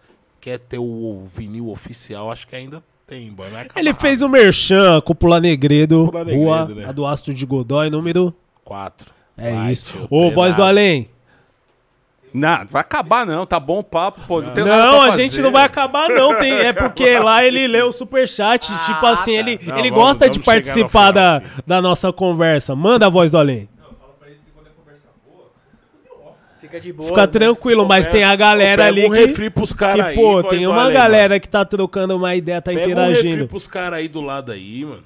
quer 0.47 0.59
ter 0.61 0.79
o 0.79 1.25
vinil 1.27 1.69
oficial, 1.71 2.31
acho 2.31 2.47
que 2.47 2.55
ainda 2.55 2.81
tem, 3.05 3.33
acabar 3.33 3.81
Ele 3.81 3.93
fez 3.93 4.23
o 4.23 4.29
Merchan, 4.29 5.01
Cúpula 5.01 5.41
Negredo, 5.41 6.05
Cúpula 6.05 6.25
Negredo, 6.25 6.45
Rua 6.45 6.65
né? 6.67 6.85
a 6.89 6.93
do 6.93 7.05
Astro 7.05 7.35
de 7.35 7.45
Godoy, 7.45 7.91
número. 7.91 8.33
quatro. 8.65 9.11
É 9.37 9.51
Vai, 9.51 9.73
isso. 9.73 10.07
Ô, 10.09 10.31
voz 10.31 10.55
do 10.55 10.63
além. 10.63 11.09
Não, 12.33 12.65
vai 12.67 12.81
acabar 12.81 13.27
não, 13.27 13.45
tá 13.45 13.59
bom 13.59 13.81
o 13.81 13.83
papo, 13.85 14.21
pô. 14.27 14.41
Não, 14.41 14.55
Não, 14.55 15.01
a 15.03 15.09
fazer. 15.11 15.23
gente 15.25 15.41
não 15.41 15.51
vai 15.51 15.65
acabar, 15.65 16.09
não. 16.11 16.39
Tem, 16.39 16.53
é 16.53 16.73
porque 16.73 17.19
lá 17.19 17.45
ele 17.45 17.67
lê 17.67 17.83
o 17.83 17.91
superchat. 17.91 18.73
Ah, 18.73 18.79
tipo 18.79 19.05
assim, 19.07 19.33
tá. 19.35 19.39
ele, 19.41 19.59
Não, 19.67 19.79
ele 19.79 19.91
vamos- 19.91 20.05
gosta 20.05 20.31
de 20.31 20.39
vamos 20.39 20.39
no 20.39 20.45
participar 20.45 20.89
final, 21.09 21.13
da, 21.13 21.41
sim. 21.41 21.47
da 21.67 21.83
nossa 21.83 22.13
conversa. 22.13 22.77
Manda 22.77 23.07
a 23.07 23.09
voz 23.09 23.33
do 23.33 23.39
além. 23.39 23.69
Não, 23.79 23.87
fala 23.99 24.13
pra 24.19 24.29
eles 24.29 24.41
que 24.45 24.51
quando 24.53 24.67
é 24.69 24.71
conversa 24.71 25.09
boa, 25.27 25.47
fica 25.49 26.05
de 26.09 26.19
off. 26.29 26.37
Fica 26.77 26.81
de 26.81 26.93
boa. 26.93 27.09
Fica 27.09 27.27
tranquilo, 27.27 27.87
mas 27.87 28.07
tem 28.07 28.25
a 28.25 28.37
galera 28.37 28.87
ali 28.87 29.07
um 29.07 29.11
que, 29.11 29.19
refri 29.19 29.51
pros 29.51 29.73
caras 29.73 30.07
aí, 30.07 30.15
pô, 30.15 30.43
tem 30.43 30.67
uma 30.67 30.83
além, 30.83 30.95
galera 30.95 31.41
que 31.41 31.49
tá 31.49 31.65
trocando 31.65 32.17
uma 32.17 32.35
ideia, 32.35 32.61
tá 32.61 32.73
mano. 32.73 32.85
Pega 32.87 33.01
um 33.01 33.05
refri 33.07 33.19
interagindo. 33.21 33.49
pros 33.49 33.67
caras 33.67 33.99
aí 33.99 34.09
do 34.09 34.21
lado 34.21 34.53
aí, 34.53 34.85
mano. 34.85 35.05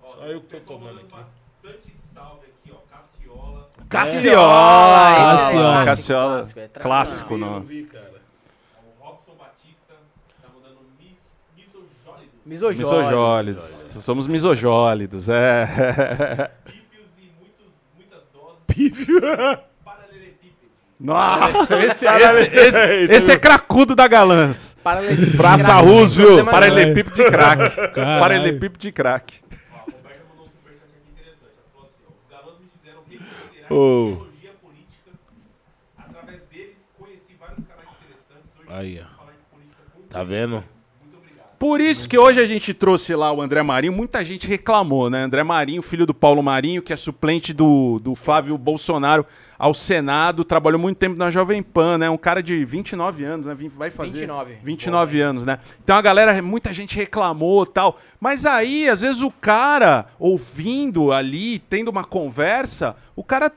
Só 0.00 0.26
eu 0.26 0.40
que 0.40 0.46
tô 0.46 0.60
tomando 0.60 0.98
aqui. 1.00 1.06
bastante 1.10 1.92
salve 2.14 2.46
aqui, 2.46 2.72
ó. 2.72 2.76
Cassiola. 2.88 3.70
Cassiola! 3.88 5.84
Cassiola. 5.84 5.84
Cassiola. 5.84 6.34
Clássico, 6.36 6.60
é 6.60 6.68
Clássico, 6.68 7.34
Eu 7.34 7.38
não 7.38 7.50
nossa. 7.50 7.66
vi, 7.66 7.82
cara. 7.84 8.14
O 8.78 9.04
Robson 9.04 9.32
Batista 9.38 9.94
tá 10.40 10.48
mandando 10.54 10.78
mis, 10.98 11.16
misojólidos. 11.56 12.34
Misojólido. 12.46 13.60
Misojólidos. 13.60 14.04
Somos 14.04 14.26
misojólidos, 14.26 15.28
é. 15.28 16.50
Bífios 16.64 17.08
e 17.18 17.30
muitos, 17.38 17.66
muitas 17.94 18.22
doses. 18.32 18.56
Paralelepípedo. 18.66 19.64
Nossa, 20.98 21.76
esse, 21.84 22.06
esse, 22.06 22.56
esse, 22.56 23.14
esse 23.14 23.32
é 23.32 23.36
cracudo 23.36 23.94
da 23.96 24.06
Galãs. 24.06 24.76
Praça 25.36 25.74
Roosevelt. 25.74 26.44
Paralelepípedo 26.48 27.16
de 27.16 27.24
crack. 27.30 27.76
Paralelepípedo 27.94 28.78
de 28.78 28.92
crack. 28.92 29.40
Ó, 29.42 29.76
a 29.76 29.80
Roberta 29.80 30.24
mandou 30.30 30.46
um 30.46 30.48
superchat 30.48 30.84
aqui 30.96 31.10
interessante. 31.12 31.52
Ela 31.58 31.68
falou 31.72 31.88
assim: 31.88 32.04
ó, 32.06 32.12
os 32.12 32.30
galãs 32.30 32.58
me 32.60 32.68
fizeram 32.78 33.02
reconsiderar 33.10 33.70
Oh. 33.70 33.74
a 33.74 34.10
ideologia 34.12 34.50
política. 34.62 35.10
Através 35.98 36.40
deles, 36.52 36.74
conheci 36.98 37.36
vários 37.40 37.64
canais 37.66 37.88
interessantes. 37.90 38.50
Hoje 38.60 38.68
Aí, 38.68 39.00
ó. 39.02 39.14
Tá 40.10 40.22
vendo? 40.24 40.64
Por 41.64 41.80
isso 41.80 42.06
que 42.06 42.18
hoje 42.18 42.38
a 42.38 42.46
gente 42.46 42.74
trouxe 42.74 43.14
lá 43.14 43.32
o 43.32 43.40
André 43.40 43.62
Marinho, 43.62 43.94
muita 43.94 44.22
gente 44.22 44.46
reclamou, 44.46 45.08
né? 45.08 45.22
André 45.22 45.42
Marinho, 45.42 45.80
filho 45.80 46.04
do 46.04 46.12
Paulo 46.12 46.42
Marinho, 46.42 46.82
que 46.82 46.92
é 46.92 46.96
suplente 46.96 47.54
do, 47.54 47.98
do 48.00 48.14
Flávio 48.14 48.58
Bolsonaro 48.58 49.24
ao 49.58 49.72
Senado, 49.72 50.44
trabalhou 50.44 50.78
muito 50.78 50.98
tempo 50.98 51.16
na 51.16 51.30
Jovem 51.30 51.62
Pan, 51.62 51.96
né? 51.96 52.10
Um 52.10 52.18
cara 52.18 52.42
de 52.42 52.66
29 52.66 53.24
anos, 53.24 53.46
né? 53.46 53.56
Vai 53.78 53.88
fazer 53.88 54.10
29. 54.10 54.58
29 54.62 55.20
anos, 55.22 55.46
né? 55.46 55.58
Então 55.82 55.96
a 55.96 56.02
galera, 56.02 56.42
muita 56.42 56.70
gente 56.70 56.96
reclamou 56.96 57.64
tal. 57.64 57.98
Mas 58.20 58.44
aí, 58.44 58.86
às 58.86 59.00
vezes, 59.00 59.22
o 59.22 59.30
cara, 59.30 60.04
ouvindo 60.18 61.12
ali, 61.12 61.60
tendo 61.60 61.88
uma 61.88 62.04
conversa, 62.04 62.94
o 63.16 63.24
cara 63.24 63.50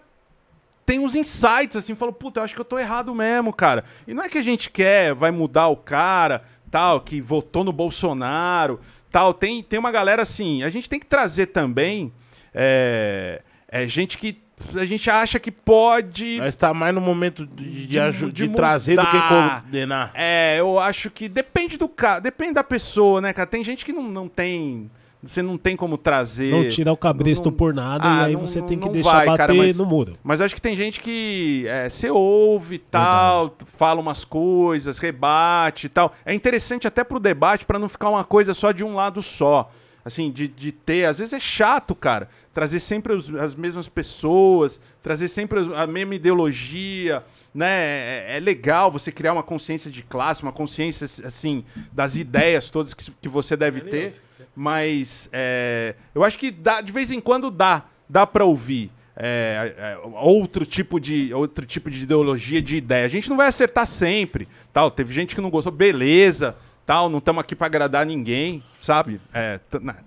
tem 0.86 1.00
uns 1.00 1.16
insights, 1.16 1.76
assim, 1.76 1.94
falou, 1.94 2.14
puta, 2.14 2.40
eu 2.40 2.46
acho 2.46 2.56
que 2.56 2.62
eu 2.62 2.64
tô 2.64 2.80
errado 2.80 3.14
mesmo, 3.14 3.52
cara. 3.52 3.84
E 4.08 4.14
não 4.14 4.24
é 4.24 4.30
que 4.30 4.38
a 4.38 4.42
gente 4.42 4.70
quer, 4.70 5.14
vai 5.14 5.32
mudar 5.32 5.68
o 5.68 5.76
cara, 5.76 6.46
tal, 6.70 7.02
que 7.02 7.22
votou 7.22 7.64
no 7.64 7.72
Bolsonaro, 7.72 8.80
tal. 9.12 9.34
Tem, 9.34 9.62
tem 9.64 9.80
uma 9.80 9.92
galera 9.92 10.22
assim, 10.22 10.64
a 10.64 10.70
gente 10.70 10.90
tem 10.90 11.00
que 11.00 11.06
trazer 11.06 11.48
também 11.48 12.12
é, 12.54 13.42
é 13.68 13.88
gente 13.88 14.18
que 14.18 14.42
a 14.76 14.86
gente 14.86 15.08
acha 15.08 15.40
que 15.40 15.52
pode... 15.52 16.38
Mas 16.40 16.56
tá 16.56 16.74
mais 16.74 16.94
no 16.94 17.00
momento 17.00 17.46
de, 17.46 17.86
de, 17.86 18.00
De- 18.00 18.32
de 18.32 18.50
trazer 18.50 18.96
do 18.96 19.06
que 19.06 19.18
condenar. 19.66 20.12
É, 20.16 20.56
eu 20.60 20.80
acho 20.80 21.12
que 21.12 21.30
depende 21.30 21.78
do 21.78 21.88
cara, 21.88 22.20
depende 22.20 22.54
da 22.54 22.64
pessoa, 22.64 23.22
né, 23.22 23.32
cara? 23.34 23.46
Tem 23.46 23.64
gente 23.64 23.86
que 23.86 23.94
não, 23.94 24.04
não 24.04 24.28
tem... 24.28 24.90
Você 25.28 25.42
não 25.42 25.58
tem 25.58 25.76
como 25.76 25.98
trazer... 25.98 26.52
Não 26.52 26.68
tira 26.70 26.92
o 26.92 26.98
cabresto 26.98 27.50
não- 27.50 27.58
por 27.58 27.74
nada 27.74 28.04
Ah, 28.08 28.22
e 28.22 28.26
aí 28.28 28.34
não- 28.34 28.42
você 28.46 28.62
tem 28.62 28.80
que 28.80 28.88
deixar 28.90 29.12
vai, 29.12 29.26
bater 29.26 29.38
cara, 29.38 29.54
mas- 29.54 29.78
no 29.78 29.86
muro. 29.86 30.18
Mas 30.24 30.40
eu 30.40 30.46
acho 30.46 30.56
que 30.56 30.62
tem 30.62 30.76
gente 30.76 31.00
que 31.02 31.66
é, 31.68 31.90
você 31.90 32.10
ouve 32.10 32.76
e 32.76 32.80
tal, 32.80 33.54
fala 33.66 34.00
umas 34.00 34.24
coisas, 34.24 34.98
rebate 34.98 35.88
e 35.88 35.90
tal. 35.90 36.14
É 36.26 36.34
interessante 36.34 36.88
até 36.88 37.04
pro 37.04 37.20
debate 37.20 37.66
pra 37.66 37.78
não 37.78 37.90
ficar 37.90 38.10
uma 38.10 38.24
coisa 38.24 38.54
só 38.54 38.72
de 38.72 38.84
um 38.84 38.96
lado 38.96 39.22
só. 39.22 39.70
Assim, 40.08 40.32
de, 40.32 40.48
de 40.48 40.72
ter. 40.72 41.04
Às 41.06 41.20
vezes 41.20 41.34
é 41.34 41.40
chato, 41.40 41.94
cara. 41.94 42.30
Trazer 42.54 42.80
sempre 42.80 43.12
os- 43.14 43.34
as 43.36 43.54
mesmas 43.56 43.90
pessoas, 43.90 44.80
trazer 45.04 45.28
sempre 45.28 45.60
a 45.76 45.86
mesma 45.86 46.16
ideologia. 46.16 47.22
Né? 47.54 47.68
É, 47.70 48.38
é 48.38 48.40
legal 48.40 48.90
você 48.90 49.12
criar 49.12 49.34
uma 49.34 49.44
consciência 49.44 49.92
de 49.92 50.02
classe, 50.04 50.44
uma 50.44 50.52
consciência 50.54 51.06
assim 51.26 51.66
das 51.92 52.16
ideias 52.16 52.70
todas 52.70 52.94
que, 52.94 53.12
que 53.22 53.28
você 53.28 53.58
deve 53.58 53.82
ter. 53.82 54.14
Mas 54.56 55.30
é, 55.34 55.96
eu 56.16 56.24
acho 56.24 56.38
que 56.40 56.50
dá, 56.52 56.80
de 56.82 56.92
vez 56.92 57.12
em 57.12 57.20
quando 57.20 57.52
dá, 57.52 57.84
dá 58.08 58.26
para 58.26 58.46
ouvir 58.46 58.90
é, 59.16 59.74
é, 59.78 59.98
outro 60.22 60.66
tipo 60.66 61.00
de 61.00 61.34
outro 61.34 61.66
tipo 61.66 61.90
de 61.90 62.04
ideologia, 62.04 62.62
de 62.62 62.78
ideia. 62.78 63.06
A 63.06 63.10
gente 63.10 63.30
não 63.30 63.36
vai 63.36 63.48
acertar 63.48 63.86
sempre, 63.86 64.48
tal. 64.72 64.90
Teve 64.90 65.14
gente 65.14 65.36
que 65.36 65.42
não 65.42 65.50
gostou, 65.50 65.72
beleza, 65.72 66.56
tal. 66.88 67.10
Não 67.10 67.20
estamos 67.20 67.42
aqui 67.42 67.54
para 67.54 67.68
agradar 67.68 68.06
ninguém, 68.06 68.64
sabe? 68.80 69.20
É, 69.34 69.60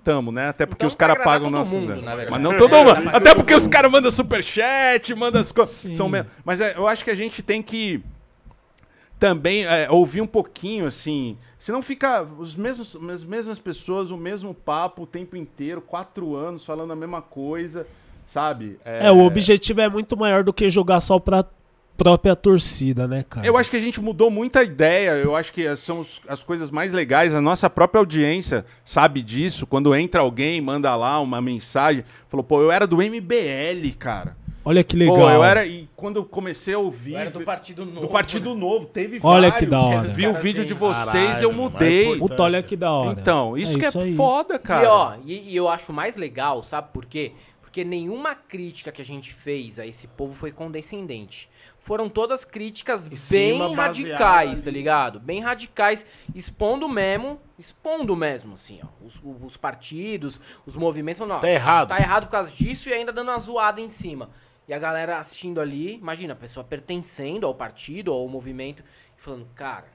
tamo, 0.02 0.32
né? 0.32 0.48
Até 0.48 0.64
porque 0.66 0.80
Tamo 0.80 0.88
os 0.88 0.94
caras 0.96 1.22
pagam 1.22 1.48
todo 1.48 1.58
nosso, 1.58 1.74
mundo, 1.74 1.94
né? 1.94 2.26
mas 2.28 2.40
não 2.40 2.56
todo 2.56 2.74
É, 2.74 2.82
mundo. 2.84 3.10
Até 3.12 3.34
porque 3.34 3.54
os 3.54 3.68
caras 3.68 3.92
mandam 3.92 4.10
superchat, 4.10 5.14
mandam 5.14 5.42
as 5.42 5.52
coisas, 5.52 5.96
são 5.96 6.08
mesmo. 6.08 6.28
Mas 6.42 6.60
é, 6.60 6.74
eu 6.76 6.88
acho 6.88 7.04
que 7.04 7.10
a 7.10 7.14
gente 7.14 7.42
tem 7.42 7.62
que 7.62 8.02
também 9.18 9.66
é, 9.66 9.90
ouvir 9.90 10.22
um 10.22 10.26
pouquinho, 10.26 10.86
assim. 10.86 11.36
Senão 11.58 11.82
fica 11.82 12.22
os 12.22 12.56
mesmos, 12.56 12.96
as 13.10 13.22
mesmas 13.22 13.58
pessoas, 13.58 14.10
o 14.10 14.16
mesmo 14.16 14.54
papo 14.54 15.02
o 15.02 15.06
tempo 15.06 15.36
inteiro, 15.36 15.82
quatro 15.82 16.34
anos, 16.34 16.64
falando 16.64 16.94
a 16.94 16.96
mesma 16.96 17.20
coisa, 17.20 17.86
sabe? 18.26 18.80
É, 18.82 19.12
o 19.12 19.18
objetivo 19.18 19.82
é 19.82 19.88
muito 19.90 20.16
maior 20.16 20.42
do 20.42 20.54
que 20.54 20.70
jogar 20.70 21.00
só 21.00 21.18
pra 21.18 21.44
própria 22.04 22.34
torcida, 22.36 23.06
né, 23.06 23.24
cara? 23.28 23.46
Eu 23.46 23.56
acho 23.56 23.70
que 23.70 23.76
a 23.76 23.80
gente 23.80 24.00
mudou 24.00 24.30
muita 24.30 24.62
ideia. 24.62 25.10
Eu 25.12 25.36
acho 25.36 25.52
que 25.52 25.76
são 25.76 26.00
os- 26.00 26.20
as 26.28 26.42
coisas 26.42 26.70
mais 26.70 26.92
legais. 26.92 27.34
A 27.34 27.40
nossa 27.40 27.68
própria 27.68 27.98
audiência 28.00 28.64
sabe 28.84 29.22
disso. 29.22 29.66
Quando 29.66 29.94
entra 29.94 30.22
alguém, 30.22 30.60
manda 30.60 30.94
lá 30.96 31.20
uma 31.20 31.40
mensagem, 31.40 32.04
falou, 32.28 32.44
pô, 32.44 32.60
eu 32.62 32.72
era 32.72 32.86
do 32.86 33.02
MBL, 33.02 33.92
cara. 33.98 34.36
Olha 34.62 34.84
que 34.84 34.94
legal. 34.94 35.16
Pô, 35.16 35.30
eu 35.30 35.42
era. 35.42 35.64
E 35.66 35.88
quando 35.96 36.16
eu 36.16 36.24
comecei 36.24 36.74
a 36.74 36.78
ouvir. 36.78 37.14
Eu 37.14 37.18
era 37.18 37.30
do 37.30 37.40
Partido 37.40 37.86
Novo. 37.86 38.00
do 38.02 38.08
Partido 38.08 38.54
Novo, 38.54 38.84
teve 38.86 39.18
Olha 39.22 39.48
vários. 39.48 39.58
que 39.58 39.66
da 39.66 39.80
hora. 39.80 40.08
Vi 40.08 40.26
o 40.26 40.34
vídeo 40.34 40.60
assim, 40.60 40.68
de 40.68 40.74
vocês 40.74 41.12
caralho, 41.12 41.42
eu 41.42 41.50
mano, 41.52 41.62
mudei. 41.70 42.18
Puta, 42.18 42.42
olha 42.42 42.62
que 42.62 42.76
da 42.76 42.92
hora. 42.92 43.18
Então, 43.18 43.56
isso 43.56 43.78
que 43.78 43.86
é 43.86 43.90
aí. 43.94 44.14
foda, 44.14 44.58
cara. 44.58 44.84
E 44.84 44.86
ó, 44.86 45.14
e, 45.24 45.52
e 45.52 45.56
eu 45.56 45.66
acho 45.68 45.92
mais 45.94 46.14
legal, 46.16 46.62
sabe 46.62 46.88
por 46.92 47.06
quê? 47.06 47.32
Porque 47.62 47.84
nenhuma 47.84 48.34
crítica 48.34 48.92
que 48.92 49.00
a 49.00 49.04
gente 49.04 49.32
fez 49.32 49.78
a 49.78 49.86
esse 49.86 50.06
povo 50.08 50.34
foi 50.34 50.50
condescendente. 50.52 51.48
Foram 51.82 52.08
todas 52.10 52.44
críticas 52.44 53.08
cima, 53.14 53.66
bem 53.66 53.74
radicais, 53.74 54.62
tá 54.62 54.70
ligado? 54.70 55.18
Bem 55.18 55.40
radicais, 55.40 56.04
expondo 56.34 56.86
mesmo, 56.88 57.40
expondo 57.58 58.14
mesmo, 58.14 58.54
assim, 58.54 58.80
ó. 58.84 58.86
Os, 59.04 59.20
os 59.42 59.56
partidos, 59.56 60.38
os 60.66 60.76
movimentos, 60.76 61.18
falando, 61.18 61.38
ó, 61.38 61.40
Tá 61.40 61.50
errado. 61.50 61.88
Tá 61.88 61.98
errado 61.98 62.26
por 62.26 62.32
causa 62.32 62.50
disso 62.50 62.90
e 62.90 62.92
ainda 62.92 63.12
dando 63.12 63.30
uma 63.30 63.38
zoada 63.38 63.80
em 63.80 63.88
cima. 63.88 64.28
E 64.68 64.74
a 64.74 64.78
galera 64.78 65.18
assistindo 65.18 65.60
ali, 65.60 65.94
imagina, 65.96 66.34
a 66.34 66.36
pessoa 66.36 66.62
pertencendo 66.62 67.46
ao 67.46 67.54
partido, 67.54 68.12
ao 68.12 68.28
movimento, 68.28 68.84
e 69.18 69.20
falando, 69.22 69.46
cara, 69.54 69.86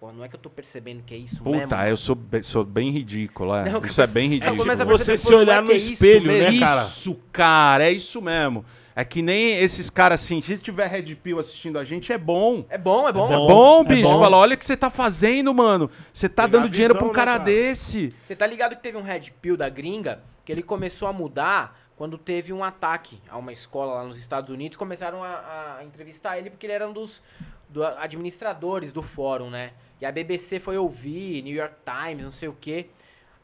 pô, 0.00 0.12
não 0.12 0.24
é 0.24 0.28
que 0.28 0.36
eu 0.36 0.40
tô 0.40 0.48
percebendo 0.48 1.02
que 1.02 1.14
é 1.14 1.18
isso 1.18 1.42
mesmo. 1.44 1.62
Puta, 1.62 1.88
eu 1.88 1.96
sou, 1.96 2.14
be- 2.14 2.42
sou 2.44 2.64
bem 2.64 2.90
ridículo, 2.90 3.54
é. 3.56 3.64
Não, 3.70 3.80
isso 3.84 4.00
é 4.00 4.06
você- 4.06 4.12
bem 4.12 4.26
É, 4.26 4.28
ridículo. 4.34 4.76
Você 4.86 5.18
se 5.18 5.30
não 5.30 5.38
olhar 5.40 5.58
é 5.58 5.60
no 5.60 5.72
é 5.72 5.76
isso 5.76 5.92
espelho, 5.94 6.32
né, 6.32 6.58
cara? 6.60 6.84
Isso, 6.84 7.18
cara, 7.32 7.84
é 7.84 7.90
isso 7.92 8.22
mesmo. 8.22 8.64
É 8.96 9.04
que 9.04 9.22
nem 9.22 9.58
esses 9.58 9.90
caras 9.90 10.22
assim, 10.22 10.40
se 10.40 10.56
tiver 10.58 10.86
Red 10.86 11.16
Pill 11.16 11.38
assistindo 11.40 11.78
a 11.78 11.84
gente, 11.84 12.12
é 12.12 12.18
bom. 12.18 12.64
É 12.68 12.78
bom, 12.78 13.08
é 13.08 13.12
bom. 13.12 13.26
É 13.32 13.36
bom. 13.36 13.46
bom, 13.48 13.80
é 13.80 13.84
bicho. 13.88 14.02
bom. 14.02 14.20
Fala, 14.20 14.36
olha 14.36 14.54
o 14.54 14.58
que 14.58 14.64
você 14.64 14.76
tá 14.76 14.88
fazendo, 14.88 15.52
mano. 15.52 15.90
Você 16.12 16.28
tá 16.28 16.44
Pegar 16.44 16.58
dando 16.58 16.70
dinheiro 16.70 16.94
pra 16.94 17.04
um 17.04 17.12
cara, 17.12 17.32
né, 17.32 17.38
cara? 17.38 17.44
desse. 17.50 18.14
Você 18.24 18.36
tá 18.36 18.46
ligado 18.46 18.76
que 18.76 18.82
teve 18.82 18.96
um 18.96 19.02
Red 19.02 19.32
Pill 19.42 19.56
da 19.56 19.68
gringa 19.68 20.22
que 20.44 20.52
ele 20.52 20.62
começou 20.62 21.08
a 21.08 21.12
mudar 21.12 21.80
quando 21.96 22.16
teve 22.16 22.52
um 22.52 22.62
ataque 22.62 23.20
a 23.28 23.36
uma 23.36 23.52
escola 23.52 23.94
lá 23.94 24.04
nos 24.04 24.16
Estados 24.18 24.50
Unidos. 24.50 24.76
Começaram 24.76 25.24
a, 25.24 25.76
a 25.80 25.84
entrevistar 25.84 26.38
ele 26.38 26.50
porque 26.50 26.66
ele 26.66 26.72
era 26.74 26.88
um 26.88 26.92
dos 26.92 27.20
do- 27.68 27.84
administradores 27.84 28.92
do 28.92 29.02
fórum, 29.02 29.50
né? 29.50 29.72
E 30.00 30.06
a 30.06 30.12
BBC 30.12 30.60
foi 30.60 30.76
ouvir, 30.78 31.42
New 31.42 31.54
York 31.54 31.74
Times, 31.84 32.24
não 32.24 32.32
sei 32.32 32.48
o 32.48 32.56
quê. 32.60 32.90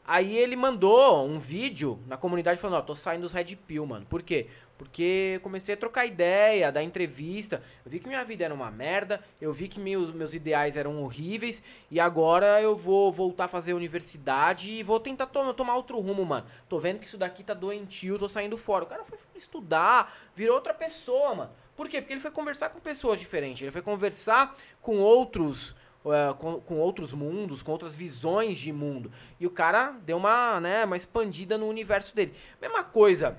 Aí 0.05 0.35
ele 0.35 0.55
mandou 0.55 1.25
um 1.27 1.37
vídeo 1.39 1.99
na 2.07 2.17
comunidade 2.17 2.59
falando, 2.59 2.77
ó, 2.77 2.81
tô 2.81 2.95
saindo 2.95 3.21
dos 3.21 3.33
Red 3.33 3.55
Pill, 3.67 3.85
mano. 3.85 4.05
Por 4.09 4.21
quê? 4.21 4.47
Porque 4.81 5.39
comecei 5.43 5.75
a 5.75 5.77
trocar 5.77 6.07
ideia, 6.07 6.71
dar 6.71 6.81
entrevista. 6.81 7.61
Eu 7.85 7.91
vi 7.91 7.99
que 7.99 8.07
minha 8.07 8.25
vida 8.25 8.45
era 8.45 8.51
uma 8.51 8.71
merda, 8.71 9.23
eu 9.39 9.53
vi 9.53 9.67
que 9.67 9.79
meus, 9.79 10.11
meus 10.11 10.33
ideais 10.33 10.75
eram 10.75 11.03
horríveis, 11.03 11.61
e 11.91 11.99
agora 11.99 12.59
eu 12.59 12.75
vou 12.75 13.11
voltar 13.11 13.45
a 13.45 13.47
fazer 13.47 13.75
universidade 13.75 14.71
e 14.71 14.81
vou 14.81 14.99
tentar 14.99 15.27
to- 15.27 15.53
tomar 15.53 15.75
outro 15.75 15.99
rumo, 15.99 16.25
mano. 16.25 16.47
Tô 16.67 16.79
vendo 16.79 16.97
que 16.97 17.05
isso 17.05 17.15
daqui 17.15 17.43
tá 17.43 17.53
doentio, 17.53 18.17
tô 18.17 18.27
saindo 18.27 18.57
fora. 18.57 18.85
O 18.85 18.87
cara 18.87 19.03
foi 19.03 19.19
estudar, 19.35 20.11
virou 20.35 20.55
outra 20.55 20.73
pessoa, 20.73 21.35
mano. 21.35 21.51
Por 21.75 21.87
quê? 21.87 22.01
Porque 22.01 22.13
ele 22.15 22.19
foi 22.19 22.31
conversar 22.31 22.69
com 22.69 22.79
pessoas 22.79 23.19
diferentes, 23.19 23.61
ele 23.61 23.69
foi 23.71 23.83
conversar 23.83 24.57
com 24.81 24.97
outros 24.97 25.75
é, 26.03 26.33
com, 26.33 26.59
com 26.59 26.79
outros 26.79 27.13
mundos, 27.13 27.61
com 27.61 27.71
outras 27.71 27.93
visões 27.93 28.57
de 28.57 28.73
mundo. 28.73 29.11
E 29.39 29.45
o 29.45 29.51
cara 29.51 29.91
deu 30.03 30.17
uma, 30.17 30.59
né, 30.59 30.83
uma 30.85 30.97
expandida 30.97 31.55
no 31.59 31.67
universo 31.67 32.15
dele. 32.15 32.33
Mesma 32.59 32.83
coisa, 32.83 33.37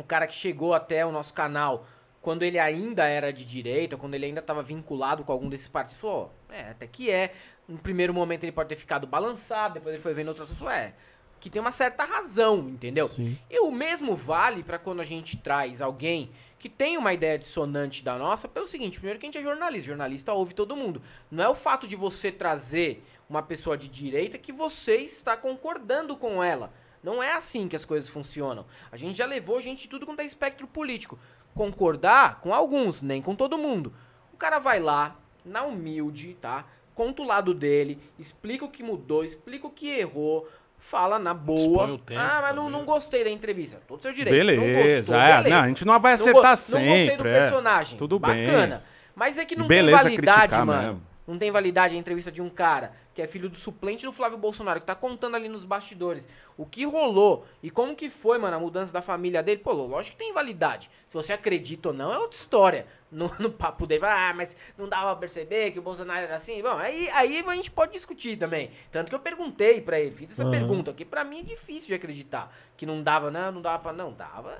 o 0.00 0.04
cara 0.04 0.26
que 0.26 0.34
chegou 0.34 0.74
até 0.74 1.04
o 1.04 1.12
nosso 1.12 1.32
canal 1.32 1.86
quando 2.20 2.42
ele 2.42 2.58
ainda 2.58 3.06
era 3.06 3.32
de 3.32 3.44
direita, 3.46 3.96
quando 3.96 4.14
ele 4.14 4.26
ainda 4.26 4.40
estava 4.40 4.62
vinculado 4.62 5.24
com 5.24 5.32
algum 5.32 5.48
desses 5.48 5.68
partidos, 5.68 6.00
falou, 6.00 6.32
"Ó, 6.50 6.54
é, 6.54 6.70
até 6.70 6.86
que 6.86 7.10
é. 7.10 7.32
No 7.66 7.78
primeiro 7.78 8.12
momento 8.12 8.44
ele 8.44 8.52
pode 8.52 8.68
ter 8.68 8.76
ficado 8.76 9.06
balançado, 9.06 9.74
depois 9.74 9.94
ele 9.94 10.02
foi 10.02 10.12
vendo 10.12 10.28
outras 10.28 10.48
coisas, 10.48 10.58
falou, 10.58 10.74
é, 10.74 10.92
que 11.38 11.48
tem 11.48 11.62
uma 11.62 11.72
certa 11.72 12.04
razão, 12.04 12.68
entendeu? 12.68 13.06
Sim. 13.06 13.38
E 13.48 13.60
o 13.60 13.70
mesmo 13.70 14.14
vale 14.14 14.62
para 14.62 14.78
quando 14.78 15.00
a 15.00 15.04
gente 15.04 15.36
traz 15.36 15.80
alguém 15.80 16.30
que 16.58 16.68
tem 16.68 16.98
uma 16.98 17.14
ideia 17.14 17.38
dissonante 17.38 18.04
da 18.04 18.18
nossa, 18.18 18.46
pelo 18.46 18.66
seguinte, 18.66 18.98
primeiro 18.98 19.18
que 19.18 19.24
a 19.24 19.28
gente 19.28 19.38
é 19.38 19.42
jornalista, 19.42 19.86
jornalista 19.88 20.32
ouve 20.34 20.52
todo 20.52 20.76
mundo. 20.76 21.00
Não 21.30 21.44
é 21.44 21.48
o 21.48 21.54
fato 21.54 21.88
de 21.88 21.96
você 21.96 22.30
trazer 22.30 23.02
uma 23.28 23.42
pessoa 23.42 23.78
de 23.78 23.88
direita 23.88 24.36
que 24.36 24.52
você 24.52 24.96
está 24.96 25.36
concordando 25.36 26.16
com 26.16 26.42
ela. 26.44 26.72
Não 27.02 27.22
é 27.22 27.32
assim 27.32 27.66
que 27.68 27.76
as 27.76 27.84
coisas 27.84 28.08
funcionam. 28.08 28.66
A 28.92 28.96
gente 28.96 29.16
já 29.16 29.26
levou 29.26 29.60
gente 29.60 29.82
de 29.82 29.88
tudo 29.88 30.04
quanto 30.06 30.20
é 30.20 30.24
espectro 30.24 30.66
político. 30.66 31.18
Concordar 31.54 32.40
com 32.40 32.54
alguns, 32.54 33.02
nem 33.02 33.20
com 33.22 33.34
todo 33.34 33.58
mundo. 33.58 33.92
O 34.32 34.36
cara 34.36 34.58
vai 34.58 34.80
lá, 34.80 35.16
na 35.44 35.62
humilde, 35.64 36.36
tá? 36.40 36.64
Conta 36.94 37.22
o 37.22 37.24
lado 37.26 37.54
dele, 37.54 37.98
explica 38.18 38.64
o 38.64 38.70
que 38.70 38.82
mudou, 38.82 39.24
explica 39.24 39.66
o 39.66 39.70
que 39.70 39.88
errou, 39.88 40.48
fala 40.78 41.18
na 41.18 41.32
boa. 41.34 41.98
Tempo 42.04 42.20
ah, 42.20 42.38
mas 42.42 42.54
não, 42.54 42.68
não 42.68 42.84
gostei 42.84 43.24
da 43.24 43.30
entrevista. 43.30 43.80
Todo 43.88 44.02
seu 44.02 44.12
direito. 44.12 44.34
Não 44.36 44.62
Beleza, 44.62 45.00
gostou, 45.00 45.16
é. 45.16 45.36
beleza. 45.36 45.48
Não, 45.56 45.62
a 45.62 45.66
gente 45.68 45.84
não 45.84 46.00
vai 46.00 46.12
Não 46.12 46.14
acertar 46.14 46.34
go- 46.42 46.48
Não 46.48 46.50
gostei 46.54 47.04
do 47.06 47.10
sempre. 47.10 47.28
é. 47.28 47.40
personagem. 47.40 47.98
Tudo 47.98 48.18
bem. 48.18 48.46
Bacana. 48.46 48.84
Mas 49.14 49.38
é 49.38 49.44
que 49.44 49.56
não 49.56 49.66
Beleza 49.66 49.98
tem 49.98 50.16
validade, 50.16 50.54
mano. 50.64 50.82
mesmo. 50.82 51.02
Não 51.26 51.38
tem 51.38 51.50
validade 51.50 51.94
a 51.94 51.98
entrevista 51.98 52.30
de 52.32 52.42
um 52.42 52.50
cara 52.50 52.92
que 53.20 53.24
é 53.24 53.26
filho 53.26 53.50
do 53.50 53.56
suplente 53.56 54.06
do 54.06 54.12
Flávio 54.12 54.38
Bolsonaro, 54.38 54.80
que 54.80 54.86
tá 54.86 54.94
contando 54.94 55.34
ali 55.36 55.46
nos 55.46 55.62
bastidores 55.62 56.26
o 56.56 56.64
que 56.64 56.86
rolou 56.86 57.44
e 57.62 57.70
como 57.70 57.94
que 57.94 58.08
foi, 58.08 58.38
mano, 58.38 58.56
a 58.56 58.60
mudança 58.60 58.92
da 58.92 59.02
família 59.02 59.42
dele. 59.42 59.60
Pô, 59.60 59.72
lógico 59.72 60.16
que 60.16 60.24
tem 60.24 60.32
validade. 60.32 60.90
Se 61.06 61.12
você 61.12 61.32
acredita 61.34 61.88
ou 61.88 61.94
não, 61.94 62.12
é 62.12 62.18
outra 62.18 62.38
história. 62.38 62.86
No, 63.10 63.28
no 63.40 63.50
papo 63.50 63.88
dele, 63.88 64.04
ah, 64.04 64.32
mas 64.36 64.56
não 64.78 64.88
dava 64.88 65.06
pra 65.06 65.16
perceber 65.16 65.72
que 65.72 65.80
o 65.80 65.82
Bolsonaro 65.82 66.26
era 66.26 66.36
assim. 66.36 66.62
Bom, 66.62 66.78
aí, 66.78 67.10
aí 67.10 67.44
a 67.44 67.54
gente 67.56 67.68
pode 67.68 67.90
discutir 67.90 68.38
também. 68.38 68.70
Tanto 68.92 69.08
que 69.08 69.14
eu 69.16 69.18
perguntei 69.18 69.80
pra 69.80 69.98
ele, 69.98 70.12
fiz 70.12 70.30
essa 70.30 70.44
Aham. 70.44 70.52
pergunta, 70.52 70.92
que 70.92 71.04
pra 71.04 71.24
mim 71.24 71.40
é 71.40 71.42
difícil 71.42 71.88
de 71.88 71.94
acreditar. 71.94 72.56
Que 72.76 72.86
não 72.86 73.02
dava, 73.02 73.28
não, 73.28 73.50
não 73.50 73.60
dava 73.60 73.80
pra. 73.82 73.92
Não, 73.92 74.12
dava. 74.12 74.56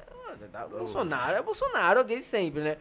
dava 0.50 0.76
Bolsonaro 0.78 1.36
é 1.36 1.42
Bolsonaro 1.42 2.02
desde 2.02 2.26
sempre, 2.26 2.60
né? 2.60 2.76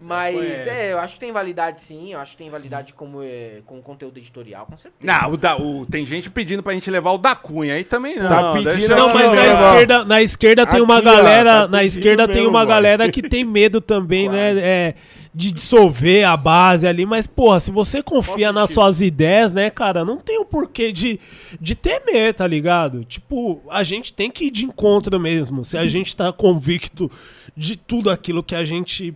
Mas 0.00 0.66
é, 0.66 0.92
eu 0.92 0.98
acho 0.98 1.14
que 1.14 1.20
tem 1.20 1.32
validade 1.32 1.80
sim, 1.80 2.12
eu 2.12 2.20
acho 2.20 2.32
que 2.32 2.38
tem 2.38 2.48
validade 2.50 2.92
como, 2.94 3.22
é, 3.22 3.60
como 3.66 3.82
conteúdo 3.82 4.18
editorial, 4.18 4.64
com 4.66 4.76
certeza. 4.76 5.02
Não, 5.02 5.32
o 5.32 5.36
da, 5.36 5.56
o- 5.56 5.84
tem 5.86 6.06
gente 6.06 6.30
pedindo 6.30 6.62
pra 6.62 6.72
gente 6.72 6.90
levar 6.90 7.10
o 7.12 7.18
da 7.18 7.34
Cunha 7.34 7.74
aí 7.74 7.84
também 7.84 8.16
não. 8.16 8.28
Tá 8.28 8.52
pedindo 8.52 8.96
Não, 8.96 9.12
mas 9.12 9.32
na 9.32 9.40
ó. 9.40 9.70
esquerda, 9.72 10.04
na 10.04 10.22
esquerda 10.22 10.66
tem 10.66 10.80
uma 10.80 10.98
Aqui, 10.98 11.08
ó, 11.08 11.12
galera, 11.16 11.52
tá 11.62 11.68
na 11.68 11.84
esquerda 11.84 12.26
tem 12.26 12.36
mesmo, 12.36 12.50
uma 12.50 12.58
mano. 12.60 12.68
galera 12.70 13.10
que 13.10 13.22
tem 13.22 13.44
medo 13.44 13.80
também, 13.80 14.28
né, 14.28 14.58
é, 14.58 14.94
de 15.34 15.52
dissolver 15.52 16.24
a 16.26 16.36
base 16.36 16.86
ali, 16.86 17.04
mas 17.04 17.26
porra, 17.26 17.60
se 17.60 17.70
você 17.70 18.02
confia 18.02 18.46
Qual 18.48 18.52
nas 18.54 18.70
sentido? 18.70 18.74
suas 18.82 19.00
ideias, 19.02 19.52
né, 19.54 19.68
cara, 19.70 20.04
não 20.04 20.16
tem 20.16 20.38
o 20.40 20.44
porquê 20.44 20.92
de, 20.92 21.20
de 21.60 21.74
temer, 21.74 22.32
tá 22.34 22.46
ligado? 22.46 23.04
Tipo, 23.04 23.60
a 23.70 23.82
gente 23.82 24.12
tem 24.12 24.30
que 24.30 24.46
ir 24.46 24.50
de 24.50 24.64
encontro 24.64 25.20
mesmo, 25.20 25.64
se 25.64 25.76
a 25.76 25.86
gente 25.86 26.16
tá 26.16 26.32
convicto 26.32 27.10
de 27.56 27.76
tudo 27.76 28.08
aquilo 28.10 28.42
que 28.42 28.54
a 28.54 28.64
gente 28.64 29.14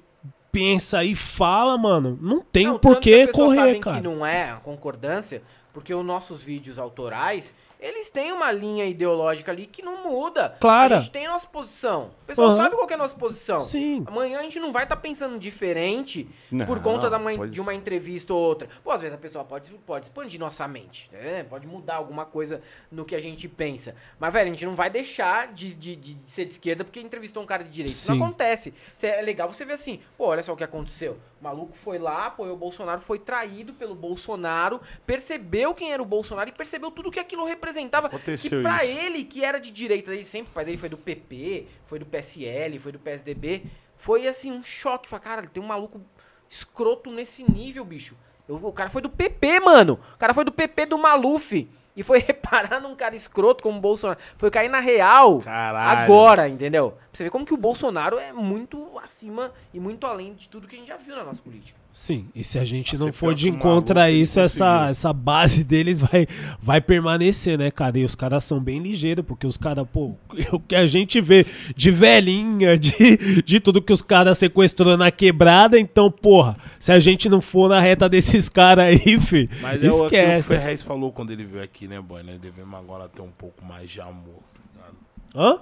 pensa 0.54 1.02
e 1.02 1.16
fala, 1.16 1.76
mano, 1.76 2.16
não 2.22 2.40
tem 2.40 2.66
Não, 2.68 2.78
por 2.78 3.00
que 3.00 3.26
correr, 3.26 3.56
sabem 3.56 3.80
cara. 3.80 3.96
que 3.96 4.02
não 4.02 4.24
é 4.24 4.50
a 4.50 4.56
concordância, 4.56 5.42
porque 5.72 5.92
os 5.92 6.04
nossos 6.04 6.44
vídeos 6.44 6.78
autorais, 6.78 7.52
eles 7.84 8.08
têm 8.10 8.32
uma 8.32 8.50
linha 8.50 8.86
ideológica 8.86 9.52
ali 9.52 9.66
que 9.66 9.82
não 9.82 10.02
muda. 10.02 10.56
Clara. 10.60 10.96
A 10.96 11.00
gente 11.00 11.12
tem 11.12 11.26
a 11.26 11.30
nossa 11.30 11.46
posição. 11.46 12.10
O 12.22 12.26
pessoal 12.26 12.48
Aham. 12.48 12.56
sabe 12.56 12.74
qual 12.76 12.86
que 12.86 12.92
é 12.92 12.96
a 12.96 12.98
nossa 12.98 13.14
posição. 13.16 13.60
Sim. 13.60 14.02
Amanhã 14.06 14.38
a 14.40 14.42
gente 14.42 14.58
não 14.58 14.72
vai 14.72 14.84
estar 14.84 14.96
pensando 14.96 15.38
diferente 15.38 16.26
por 16.66 16.76
Não, 16.76 16.82
conta 16.82 17.10
da 17.10 17.18
uma- 17.18 17.34
pode 17.36 17.52
de 17.52 17.60
uma 17.60 17.74
entrevista 17.74 18.32
ou 18.32 18.40
outra. 18.40 18.68
Pô, 18.82 18.90
às 18.90 19.00
vezes 19.00 19.14
a 19.14 19.18
pessoa 19.18 19.44
pode, 19.44 19.70
pode 19.86 20.06
expandir 20.06 20.40
nossa 20.40 20.66
mente, 20.66 21.08
né? 21.12 21.44
pode 21.44 21.66
mudar 21.66 21.96
alguma 21.96 22.24
coisa 22.24 22.62
no 22.90 23.04
que 23.04 23.14
a 23.14 23.20
gente 23.20 23.46
pensa. 23.48 23.94
Mas, 24.18 24.32
velho, 24.32 24.50
a 24.50 24.54
gente 24.54 24.64
não 24.64 24.72
vai 24.72 24.88
deixar 24.88 25.52
de, 25.52 25.74
de, 25.74 25.94
de 25.96 26.16
ser 26.26 26.46
de 26.46 26.52
esquerda 26.52 26.84
porque 26.84 27.00
entrevistou 27.00 27.42
um 27.42 27.46
cara 27.46 27.62
de 27.62 27.70
direita. 27.70 27.92
Isso 27.92 28.06
Sim. 28.12 28.18
não 28.18 28.26
acontece. 28.26 28.72
Isso 28.96 29.04
É 29.06 29.20
legal 29.20 29.52
você 29.52 29.64
ver 29.64 29.74
assim, 29.74 30.00
pô, 30.16 30.26
olha 30.28 30.42
só 30.42 30.52
o 30.52 30.56
que 30.56 30.64
aconteceu. 30.64 31.18
O 31.44 31.46
maluco 31.46 31.76
foi 31.76 31.98
lá, 31.98 32.28
apoiou 32.28 32.54
o 32.54 32.58
Bolsonaro, 32.58 33.02
foi 33.02 33.18
traído 33.18 33.74
pelo 33.74 33.94
Bolsonaro, 33.94 34.80
percebeu 35.06 35.74
quem 35.74 35.92
era 35.92 36.02
o 36.02 36.06
Bolsonaro 36.06 36.48
e 36.48 36.52
percebeu 36.54 36.90
tudo 36.90 37.10
que 37.10 37.20
aquilo 37.20 37.44
representava. 37.44 38.06
Aconteceu 38.06 38.60
e 38.60 38.62
pra 38.62 38.82
isso. 38.82 38.98
ele, 38.98 39.24
que 39.24 39.44
era 39.44 39.60
de 39.60 39.70
direita 39.70 40.10
desde 40.10 40.26
sempre, 40.26 40.50
o 40.50 40.54
pai 40.54 40.64
dele 40.64 40.78
foi 40.78 40.88
do 40.88 40.96
PP, 40.96 41.66
foi 41.84 41.98
do 41.98 42.06
PSL, 42.06 42.78
foi 42.78 42.92
do 42.92 42.98
PSDB, 42.98 43.64
foi 43.98 44.26
assim, 44.26 44.50
um 44.50 44.64
choque. 44.64 45.06
Falei, 45.06 45.22
cara, 45.22 45.46
tem 45.46 45.62
um 45.62 45.66
maluco 45.66 46.00
escroto 46.48 47.10
nesse 47.10 47.44
nível, 47.50 47.84
bicho. 47.84 48.16
Eu- 48.48 48.56
o 48.56 48.72
cara 48.72 48.88
foi 48.88 49.02
do 49.02 49.10
PP, 49.10 49.60
mano. 49.60 50.00
O 50.14 50.18
cara 50.18 50.32
foi 50.32 50.44
do 50.46 50.52
PP 50.52 50.86
do 50.86 50.96
Maluf. 50.96 51.68
E 51.96 52.02
foi 52.02 52.18
reparar 52.26 52.80
num 52.80 52.94
cara 52.94 53.14
escroto 53.14 53.62
como 53.62 53.78
o 53.78 53.80
Bolsonaro. 53.80 54.18
Foi 54.36 54.50
cair 54.50 54.68
na 54.68 54.80
real 54.80 55.40
Caralho. 55.40 56.00
agora, 56.02 56.48
entendeu? 56.48 56.92
Pra 56.92 57.00
você 57.12 57.24
ver 57.24 57.30
como 57.30 57.46
que 57.46 57.54
o 57.54 57.58
Bolsonaro 57.58 58.18
é 58.18 58.32
muito 58.32 58.98
acima 58.98 59.52
e 59.72 59.80
muito 59.80 60.06
além 60.06 60.34
de 60.34 60.48
tudo 60.48 60.66
que 60.66 60.76
a 60.76 60.78
gente 60.78 60.88
já 60.88 60.96
viu 60.96 61.14
na 61.14 61.24
nossa 61.24 61.42
política. 61.42 61.83
Sim, 61.96 62.28
e 62.34 62.42
se 62.42 62.58
a 62.58 62.64
gente 62.64 62.94
Nossa, 62.94 63.04
não 63.04 63.12
for 63.12 63.32
de 63.32 63.48
encontro 63.48 64.00
a 64.00 64.10
isso, 64.10 64.40
essa, 64.40 64.88
essa 64.88 65.12
base 65.12 65.62
deles 65.62 66.00
vai, 66.00 66.26
vai 66.60 66.80
permanecer, 66.80 67.56
né, 67.56 67.70
cara? 67.70 67.96
E 67.96 68.04
os 68.04 68.16
caras 68.16 68.42
são 68.42 68.58
bem 68.58 68.80
ligeiros, 68.80 69.24
porque 69.24 69.46
os 69.46 69.56
caras, 69.56 69.86
pô, 69.92 70.16
o 70.50 70.58
que 70.58 70.74
a 70.74 70.88
gente 70.88 71.20
vê 71.20 71.46
de 71.76 71.92
velhinha, 71.92 72.76
de, 72.76 73.42
de 73.44 73.60
tudo 73.60 73.80
que 73.80 73.92
os 73.92 74.02
caras 74.02 74.38
sequestrou 74.38 74.96
na 74.96 75.12
quebrada, 75.12 75.78
então, 75.78 76.10
porra, 76.10 76.56
se 76.80 76.90
a 76.90 76.98
gente 76.98 77.28
não 77.28 77.40
for 77.40 77.68
na 77.68 77.78
reta 77.78 78.08
desses 78.08 78.48
caras 78.48 78.86
aí, 78.86 78.98
fi, 79.22 79.48
Mas 79.62 79.80
é 79.80 79.86
o 79.86 79.90
que 79.90 80.02
o 80.02 80.04
esquece. 80.06 80.48
Ferrez 80.48 80.82
falou 80.82 81.12
quando 81.12 81.30
ele 81.30 81.44
veio 81.44 81.62
aqui, 81.62 81.86
né, 81.86 82.00
boy? 82.00 82.24
Né? 82.24 82.36
Devemos 82.42 82.76
agora 82.76 83.08
ter 83.08 83.22
um 83.22 83.30
pouco 83.30 83.64
mais 83.64 83.88
de 83.88 84.00
amor. 84.00 84.42
tá? 84.74 85.40
Hã? 85.40 85.60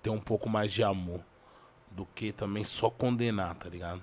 Ter 0.00 0.10
um 0.10 0.20
pouco 0.20 0.48
mais 0.48 0.72
de 0.72 0.84
amor. 0.84 1.20
Do 1.90 2.06
que 2.14 2.30
também 2.30 2.64
só 2.64 2.88
condenar, 2.88 3.56
tá 3.56 3.68
ligado? 3.68 4.00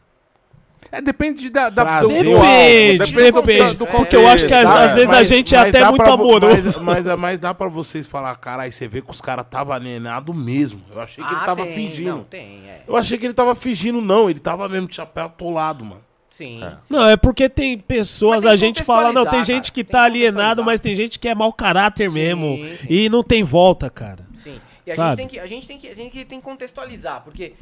É, 0.91 1.01
depende 1.01 1.49
da, 1.49 1.69
da 1.69 2.01
do, 2.01 2.07
Depende, 2.07 2.33
álbum, 2.33 3.41
depende. 3.41 3.75
do 3.75 3.87
Porque 3.87 4.15
eu 4.15 4.27
acho 4.27 4.45
que 4.45 4.53
às, 4.53 4.93
vezes 4.93 5.09
a 5.09 5.13
mas- 5.13 5.27
gente 5.27 5.55
é 5.55 5.57
até 5.59 5.85
muito 5.89 6.03
pra 6.03 6.13
amoroso. 6.13 6.81
Mas, 6.83 7.05
mas, 7.05 7.19
mas 7.19 7.39
dá 7.39 7.53
pra 7.53 7.67
vocês 7.69 8.07
falar, 8.07 8.35
caralho, 8.35 8.71
você 8.71 8.87
vê 8.87 9.01
que 9.01 9.09
os 9.09 9.21
caras 9.21 9.45
tava 9.49 9.73
alienado 9.73 10.33
mesmo. 10.33 10.81
Eu 10.93 10.99
achei 11.01 11.23
que 11.23 11.29
ele 11.31 11.39
Ah, 11.41 11.45
tava 11.45 11.63
tem, 11.63 11.73
fingindo. 11.73 12.09
Não, 12.09 12.23
tem, 12.23 12.63
é. 12.67 12.81
Eu 12.87 12.95
achei 12.97 13.17
que 13.17 13.25
ele 13.25 13.33
tava 13.33 13.55
fingindo, 13.55 14.01
não. 14.01 14.29
Ele 14.29 14.39
tava 14.39 14.67
mesmo 14.67 14.87
de 14.87 14.95
chapéu 14.95 15.25
atolado, 15.25 15.85
mano. 15.85 16.01
Sim. 16.29 16.61
Não, 16.89 17.07
é 17.07 17.15
porque 17.17 17.47
tem 17.47 17.77
pessoas, 17.77 18.43
tem 18.43 18.51
a 18.51 18.55
gente 18.55 18.83
fala, 18.83 19.11
não, 19.13 19.25
tem 19.25 19.43
gente 19.43 19.71
que 19.71 19.83
cara. 19.83 19.99
tá 20.03 20.05
alienado, 20.05 20.63
mas 20.63 20.79
tem 20.81 20.95
gente 20.95 21.19
que 21.19 21.27
é 21.27 21.35
mau 21.35 21.51
caráter 21.53 22.09
Sim, 22.09 22.15
mesmo. 22.15 22.57
sim. 22.77 22.87
E 22.89 23.09
não 23.09 23.21
tem 23.23 23.43
volta, 23.43 23.89
cara. 23.89 24.25
Sim. 24.35 24.59
E 24.87 24.91
a 24.91 24.95
Sabe? 24.95 25.09
gente, 25.09 25.17
tem 25.17 25.27
que, 25.27 25.39
a, 25.39 25.45
gente 25.45 25.67
tem 25.67 25.77
que, 25.77 25.87
a 25.87 25.93
gente 25.93 26.09
que 26.09 26.25
tem 26.25 26.39
que 26.39 26.43
contextualizar, 26.45 27.21
porque 27.23 27.53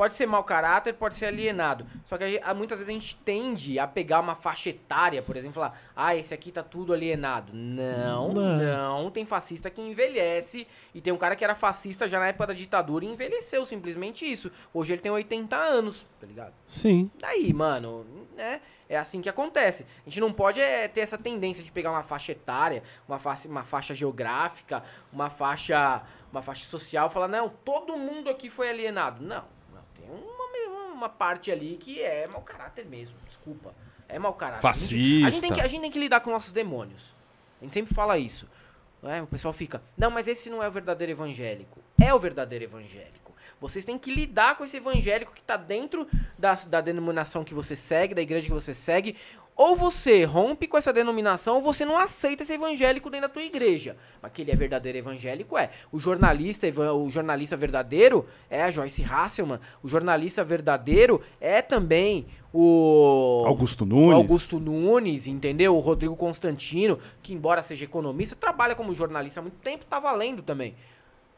pode 0.00 0.14
ser 0.14 0.24
mau 0.24 0.42
caráter, 0.42 0.94
pode 0.94 1.14
ser 1.14 1.26
alienado. 1.26 1.86
Só 2.06 2.16
que 2.16 2.24
a 2.24 2.26
gente- 2.26 2.42
a- 2.42 2.54
muitas 2.54 2.78
vezes 2.78 2.88
a 2.88 2.92
gente 2.98 3.16
tende 3.16 3.78
a 3.78 3.86
pegar 3.86 4.18
uma 4.20 4.34
faixa 4.34 4.70
etária, 4.70 5.20
por 5.22 5.36
exemplo, 5.36 5.56
falar, 5.56 5.78
ah, 5.94 6.16
esse 6.16 6.32
aqui 6.32 6.50
tá 6.50 6.62
tudo 6.62 6.94
alienado. 6.94 7.52
Não, 7.52 8.30
Não. 8.32 8.56
não. 8.56 9.10
Tem 9.10 9.26
fascista 9.26 9.68
que 9.68 9.82
envelhece. 9.82 10.66
E 10.94 11.02
tem 11.02 11.12
um 11.12 11.18
cara 11.18 11.36
que 11.36 11.44
era 11.44 11.54
fascista 11.54 12.08
já 12.08 12.18
na 12.18 12.28
época 12.28 12.46
da 12.46 12.54
ditadura 12.54 13.04
e 13.04 13.08
envelheceu, 13.08 13.66
simplesmente 13.66 14.24
isso. 14.24 14.50
Hoje 14.72 14.94
ele 14.94 15.02
tem 15.02 15.12
80 15.12 15.54
anos, 15.54 16.06
tá 16.18 16.26
ligado? 16.26 16.54
Sim. 16.66 17.10
Daí, 17.20 17.52
mano, 17.52 18.06
né? 18.34 18.62
É 18.88 18.96
assim 18.96 19.20
que 19.20 19.28
acontece. 19.28 19.84
A 20.04 20.08
gente 20.08 20.18
não 20.18 20.32
pode 20.32 20.60
é, 20.62 20.88
ter 20.88 21.00
essa 21.02 21.18
tendência 21.18 21.62
de 21.62 21.70
pegar 21.70 21.90
uma 21.90 22.02
faixa 22.02 22.32
etária, 22.32 22.82
uma 23.06 23.18
faixa, 23.18 23.46
uma 23.48 23.64
faixa 23.64 23.94
geográfica, 23.94 24.82
uma 25.12 25.28
faixa, 25.28 26.02
uma 26.32 26.40
faixa 26.40 26.64
social 26.64 27.06
e 27.06 27.10
falar, 27.12 27.28
não, 27.28 27.50
todo 27.50 27.98
mundo 27.98 28.30
aqui 28.30 28.48
foi 28.48 28.70
alienado. 28.70 29.22
Não, 29.22 29.44
uma, 31.00 31.08
parte 31.08 31.50
ali 31.50 31.76
que 31.80 32.00
é 32.02 32.26
mau 32.26 32.42
caráter 32.42 32.84
mesmo. 32.86 33.14
Desculpa. 33.26 33.74
É 34.08 34.18
mau 34.18 34.34
caráter. 34.34 34.66
A 34.66 34.72
gente- 34.72 34.84
A 34.94 34.94
gente, 34.94 35.22
Fascista. 35.24 35.40
tem 35.40 35.52
que, 35.54 35.60
a 35.60 35.68
gente 35.68 35.80
tem 35.82 35.90
que 35.90 35.98
lidar 35.98 36.20
com 36.20 36.30
nossos 36.30 36.52
demônios. 36.52 37.12
A 37.60 37.64
gente 37.64 37.74
sempre 37.74 37.94
fala 37.94 38.18
isso. 38.18 38.46
né? 39.02 39.22
O 39.22 39.26
pessoal 39.26 39.52
fica, 39.54 39.82
não, 39.96 40.10
mas 40.10 40.28
esse 40.28 40.50
não 40.50 40.62
é 40.62 40.68
o 40.68 40.70
verdadeiro 40.70 41.12
evangélico. 41.12 41.80
É 41.98 42.12
o 42.12 42.18
verdadeiro 42.18 42.64
evangélico. 42.64 43.34
Vocês 43.58 43.84
têm 43.84 43.98
que 43.98 44.14
lidar 44.14 44.56
com 44.56 44.64
esse 44.64 44.76
evangélico 44.76 45.32
que 45.32 45.40
está 45.40 45.56
dentro 45.56 46.06
da, 46.38 46.54
da 46.54 46.80
denominação 46.80 47.42
que 47.44 47.54
você 47.54 47.74
segue, 47.76 48.14
da 48.14 48.20
igreja 48.22 48.46
que 48.46 48.52
você 48.52 48.72
segue. 48.74 49.16
Ou 49.62 49.76
você 49.76 50.24
rompe 50.24 50.66
com 50.66 50.78
essa 50.78 50.90
denominação, 50.90 51.56
ou 51.56 51.60
você 51.60 51.84
não 51.84 51.98
aceita 51.98 52.42
esse 52.42 52.54
evangélico 52.54 53.10
dentro 53.10 53.28
da 53.28 53.34
tua 53.34 53.42
igreja. 53.42 53.94
Mas 54.22 54.32
que 54.32 54.40
ele 54.40 54.50
é 54.50 54.56
verdadeiro 54.56 54.96
evangélico, 54.96 55.58
é. 55.58 55.68
O 55.92 55.98
jornalista, 55.98 56.66
o 56.94 57.10
jornalista 57.10 57.58
verdadeiro 57.58 58.26
é 58.48 58.62
a 58.62 58.70
Joyce 58.70 59.04
Hasselman. 59.04 59.60
O 59.82 59.86
jornalista 59.86 60.42
verdadeiro 60.42 61.20
é 61.38 61.60
também 61.60 62.24
o... 62.54 63.44
Augusto 63.46 63.84
O 63.84 63.86
Nunes. 63.86 64.14
Augusto 64.14 64.58
Nunes, 64.58 65.26
entendeu? 65.26 65.76
O 65.76 65.80
Rodrigo 65.80 66.16
Constantino, 66.16 66.98
que 67.22 67.34
embora 67.34 67.60
seja 67.60 67.84
economista, 67.84 68.34
trabalha 68.34 68.74
como 68.74 68.94
jornalista 68.94 69.40
há 69.40 69.42
muito 69.42 69.58
tempo, 69.58 69.84
tá 69.84 70.00
valendo 70.00 70.40
também. 70.40 70.74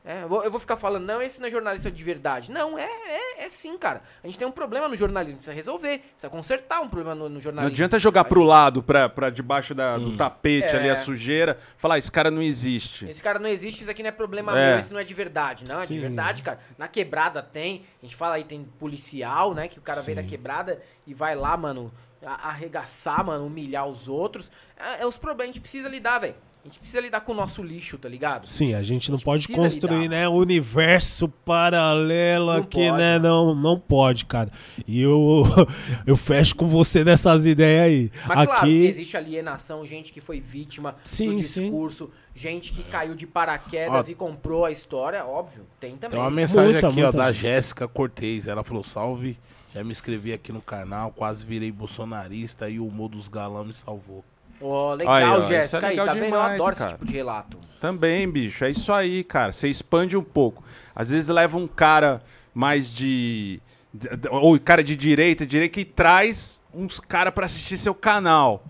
É, 0.04 0.24
eu, 0.24 0.28
vou, 0.28 0.42
eu 0.42 0.50
vou 0.50 0.58
ficar 0.58 0.76
falando, 0.76 1.04
não, 1.04 1.22
esse 1.22 1.40
não 1.40 1.46
é 1.46 1.50
jornalista 1.50 1.88
de 1.88 2.02
verdade. 2.02 2.50
Não, 2.50 2.76
é, 2.76 2.84
é, 2.84 3.44
é 3.44 3.48
sim, 3.48 3.78
cara. 3.78 4.02
A 4.22 4.26
gente 4.26 4.36
tem 4.36 4.46
um 4.48 4.50
problema 4.50 4.88
no 4.88 4.96
jornalismo, 4.96 5.36
precisa 5.38 5.54
resolver, 5.54 5.98
precisa 6.00 6.28
consertar 6.28 6.80
um 6.80 6.88
problema 6.88 7.14
no, 7.14 7.28
no 7.28 7.34
Não 7.34 7.40
jornalismo. 7.40 7.72
adianta 7.72 8.00
jogar 8.00 8.24
pro 8.24 8.42
lado, 8.42 8.82
pra, 8.82 9.08
pra 9.08 9.30
debaixo 9.30 9.74
da- 9.76 9.96
do 9.98 10.16
tapete 10.16 10.74
É. 10.74 10.78
ali 10.78 10.90
a 10.90 10.96
sujeira, 10.96 11.56
falar, 11.76 11.98
esse 11.98 12.10
cara 12.10 12.32
não 12.32 12.42
existe. 12.42 13.08
Esse 13.08 13.22
cara 13.22 13.38
não 13.38 13.48
existe, 13.48 13.82
isso 13.82 13.90
aqui 13.92 14.02
não 14.02 14.08
é 14.08 14.12
problema 14.12 14.58
É. 14.58 14.70
meu, 14.70 14.78
esse 14.80 14.92
não 14.92 14.98
é 14.98 15.04
de 15.04 15.14
verdade. 15.14 15.64
Não, 15.68 15.78
é 15.78 15.82
de 15.82 15.86
Sim. 15.88 16.00
verdade, 16.00 16.42
cara. 16.42 16.58
Na 16.76 16.88
quebrada 16.88 17.40
tem, 17.40 17.84
a 18.02 18.04
gente 18.04 18.16
fala 18.16 18.34
aí, 18.34 18.42
tem 18.42 18.64
policial, 18.80 19.54
né? 19.54 19.68
Que 19.68 19.78
o 19.78 19.82
cara 19.82 20.02
vem 20.02 20.16
da 20.16 20.22
quebrada 20.24 20.82
e 21.06 21.14
vai 21.14 21.36
lá, 21.36 21.56
mano, 21.56 21.92
arregaçar, 22.24 23.24
mano, 23.24 23.46
humilhar 23.46 23.86
os 23.86 24.08
outros. 24.08 24.50
É, 24.76 25.02
é 25.02 25.06
os 25.06 25.16
problemas, 25.16 25.50
a 25.50 25.52
gente 25.52 25.60
precisa 25.62 25.88
lidar, 25.88 26.18
velho. 26.18 26.34
A 26.64 26.68
gente 26.68 26.78
precisa 26.78 27.01
lidar 27.01 27.22
com 27.22 27.32
o 27.32 27.34
nosso 27.34 27.60
lixo, 27.60 27.98
tá 27.98 28.09
ligado? 28.09 28.47
Sim, 28.47 28.74
a 28.74 28.82
gente 28.82 29.10
não 29.10 29.18
gente 29.18 29.24
pode 29.24 29.48
construir, 29.48 30.02
lidar. 30.02 30.16
né, 30.16 30.28
um 30.28 30.36
universo 30.36 31.28
paralelo 31.28 32.47
Não 32.47 32.60
aqui, 32.60 32.86
pode, 32.89 32.98
né? 32.98 33.18
Não, 33.18 33.52
não 33.52 33.76
pode, 33.80 34.24
cara. 34.26 34.48
E 34.86 35.01
eu, 35.02 35.43
eu 36.06 36.16
fecho 36.16 36.55
com 36.55 36.66
você 36.68 37.02
nessas 37.02 37.47
ideias 37.47 37.84
aí. 37.84 38.12
Mas 38.28 38.47
claro 38.47 38.51
que 38.51 38.56
aqui, 38.56 38.86
existe 38.86 39.16
alienação, 39.16 39.84
gente 39.84 40.12
que 40.12 40.20
foi 40.20 40.40
vítima 40.40 40.94
Sim, 41.02 41.34
do 41.34 41.43
sim. 41.43 41.62
discurso, 41.62 42.10
gente 42.32 42.72
que 42.72 42.84
caiu 42.84 43.16
de 43.16 43.26
paraquedas 43.26 44.09
Ó. 44.09 44.12
e 44.12 44.14
comprou 44.14 44.64
a 44.64 44.70
história, 44.70 45.24
óbvio, 45.24 45.66
tem 45.80 45.97
também. 45.97 46.10
Tem 46.10 46.20
uma 46.20 46.30
mensagem 46.30 46.74
Muita, 46.74 46.86
aqui, 46.86 47.02
muita. 47.02 47.09
ó, 47.09 47.20
da 47.22 47.32
Jéssica 47.32 47.89
Cortez. 47.89 48.47
Ela 48.47 48.62
falou: 48.62 48.84
salve, 48.84 49.36
já 49.74 49.82
me 49.82 49.90
inscrevi 49.90 50.32
aqui 50.32 50.52
no 50.52 50.62
canal, 50.62 51.10
quase 51.10 51.44
virei 51.44 51.72
bolsonarista 51.72 52.70
e 52.70 52.78
o 52.78 52.86
humor 52.86 53.09
dos 53.09 53.26
galãs 53.26 53.66
me 53.66 53.74
salvou. 53.74 54.24
Ó, 54.62 54.94
legal, 54.94 55.43
isso 55.43 55.44
é 55.44 55.48
Jéssica, 55.48 55.86
aí, 55.86 55.90
legal 55.90 56.06
tá 56.06 56.12
vendo? 56.12 56.24
Eu 56.24 56.30
demais, 56.30 56.55
adoro 56.55 56.76
cara. 56.76 56.90
esse 56.90 56.94
tipo 56.94 57.06
de 57.06 57.12
relato. 57.12 57.59
Também, 57.80 58.30
bicho. 58.30 58.64
É 58.64 58.70
isso 58.70 58.93
aí, 58.93 59.24
cara. 59.24 59.52
Você 59.52 59.68
expande 59.68 60.16
um 60.16 60.22
pouco. 60.22 60.62
Às 60.94 61.10
vezes 61.10 61.28
leva 61.28 61.59
um 61.59 61.66
cara 61.66 62.22
mais 62.55 62.93
de. 62.93 63.60
Ou 64.30 64.59
cara 64.60 64.84
de 64.84 64.94
direita, 64.97 65.44
direita, 65.44 65.74
que 65.74 65.84
traz 65.84 66.60
uns 66.72 67.01
caras 67.01 67.34
pra 67.34 67.47
assistir 67.47 67.76
seu 67.76 67.94
canal. 67.94 68.64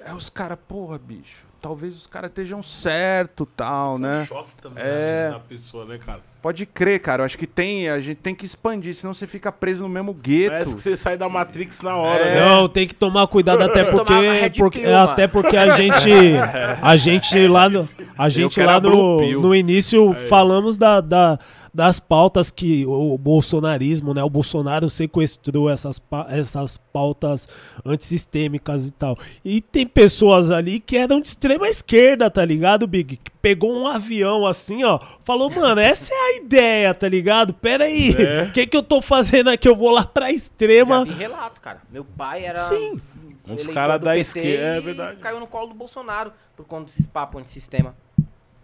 É 0.00 0.14
os 0.14 0.30
caras, 0.30 0.58
porra, 0.68 0.98
bicho. 0.98 1.47
Talvez 1.60 1.96
os 1.96 2.06
caras 2.06 2.30
estejam 2.30 2.62
certo 2.62 3.44
tal, 3.44 3.98
né? 3.98 4.20
Um 4.22 4.26
choque 4.26 4.50
também 4.62 4.82
É. 4.84 5.24
assim, 5.26 5.32
da 5.34 5.40
pessoa, 5.40 5.84
né, 5.84 5.98
cara? 5.98 6.20
Pode 6.40 6.64
crer, 6.66 7.00
cara. 7.00 7.22
Eu 7.22 7.24
acho 7.26 7.36
que 7.36 7.48
tem. 7.48 7.88
A 7.90 8.00
gente 8.00 8.18
tem 8.18 8.32
que 8.32 8.46
expandir, 8.46 8.94
senão 8.94 9.12
você 9.12 9.26
fica 9.26 9.50
preso 9.50 9.82
no 9.82 9.88
mesmo 9.88 10.14
gueto. 10.14 10.50
Parece 10.52 10.74
que 10.76 10.80
você 10.80 10.96
sai 10.96 11.16
da 11.16 11.28
Matrix 11.28 11.80
na 11.80 11.96
hora, 11.96 12.22
É. 12.24 12.34
né? 12.36 12.48
Não, 12.48 12.68
tem 12.68 12.86
que 12.86 12.94
tomar 12.94 13.26
cuidado 13.26 13.60
até 13.62 13.82
porque, 13.90 14.50
porque 14.56 14.80
Pill, 14.80 14.96
até 14.96 15.26
porque 15.26 15.56
a 15.56 15.70
gente 15.74 16.08
a 16.80 16.96
gente 16.96 17.48
lá 17.48 17.68
no 17.68 17.88
a 18.16 18.28
gente 18.28 18.62
lá 18.62 18.80
no, 18.80 19.16
no 19.40 19.52
início 19.54 20.14
falamos 20.28 20.76
da, 20.76 21.00
da- 21.00 21.38
das 21.78 22.00
pautas 22.00 22.50
que 22.50 22.84
o 22.84 23.16
bolsonarismo, 23.16 24.12
né, 24.12 24.20
o 24.20 24.28
Bolsonaro 24.28 24.90
sequestrou 24.90 25.70
essas 25.70 26.02
essas 26.28 26.76
pautas 26.76 27.48
antissistêmicas 27.86 28.88
e 28.88 28.90
tal. 28.90 29.16
E 29.44 29.60
tem 29.60 29.86
pessoas 29.86 30.50
ali 30.50 30.80
que 30.80 30.96
eram 30.96 31.20
de 31.20 31.28
extrema 31.28 31.68
esquerda, 31.68 32.28
tá 32.28 32.44
ligado, 32.44 32.84
Big? 32.84 33.18
Que 33.18 33.30
pegou 33.40 33.72
um 33.72 33.86
avião 33.86 34.44
assim, 34.44 34.82
ó, 34.82 34.98
falou: 35.22 35.48
"Mano, 35.48 35.80
essa 35.80 36.12
é 36.12 36.16
a 36.16 36.36
ideia, 36.38 36.92
tá 36.92 37.08
ligado? 37.08 37.54
Pera 37.54 37.84
aí. 37.84 38.10
O 38.48 38.50
que 38.52 38.66
que 38.66 38.76
eu 38.76 38.82
tô 38.82 39.00
fazendo 39.00 39.48
aqui? 39.48 39.68
Eu 39.68 39.76
vou 39.76 39.92
lá 39.92 40.04
pra 40.04 40.26
Já 40.26 40.32
extrema 40.32 41.04
vi 41.04 41.12
relato, 41.12 41.60
cara. 41.60 41.80
Meu 41.92 42.04
pai 42.04 42.44
era. 42.44 42.56
Sim. 42.56 43.00
Um 43.46 43.54
dos 43.54 43.68
caras 43.68 44.00
da 44.00 44.18
esquerda, 44.18 44.78
é 44.78 44.80
verdade. 44.80 45.20
Caiu 45.20 45.38
no 45.38 45.46
colo 45.46 45.68
do 45.68 45.74
Bolsonaro 45.74 46.32
por 46.56 46.66
conta 46.66 46.86
desse 46.86 47.06
papo 47.06 47.38
antissistema. 47.38 47.94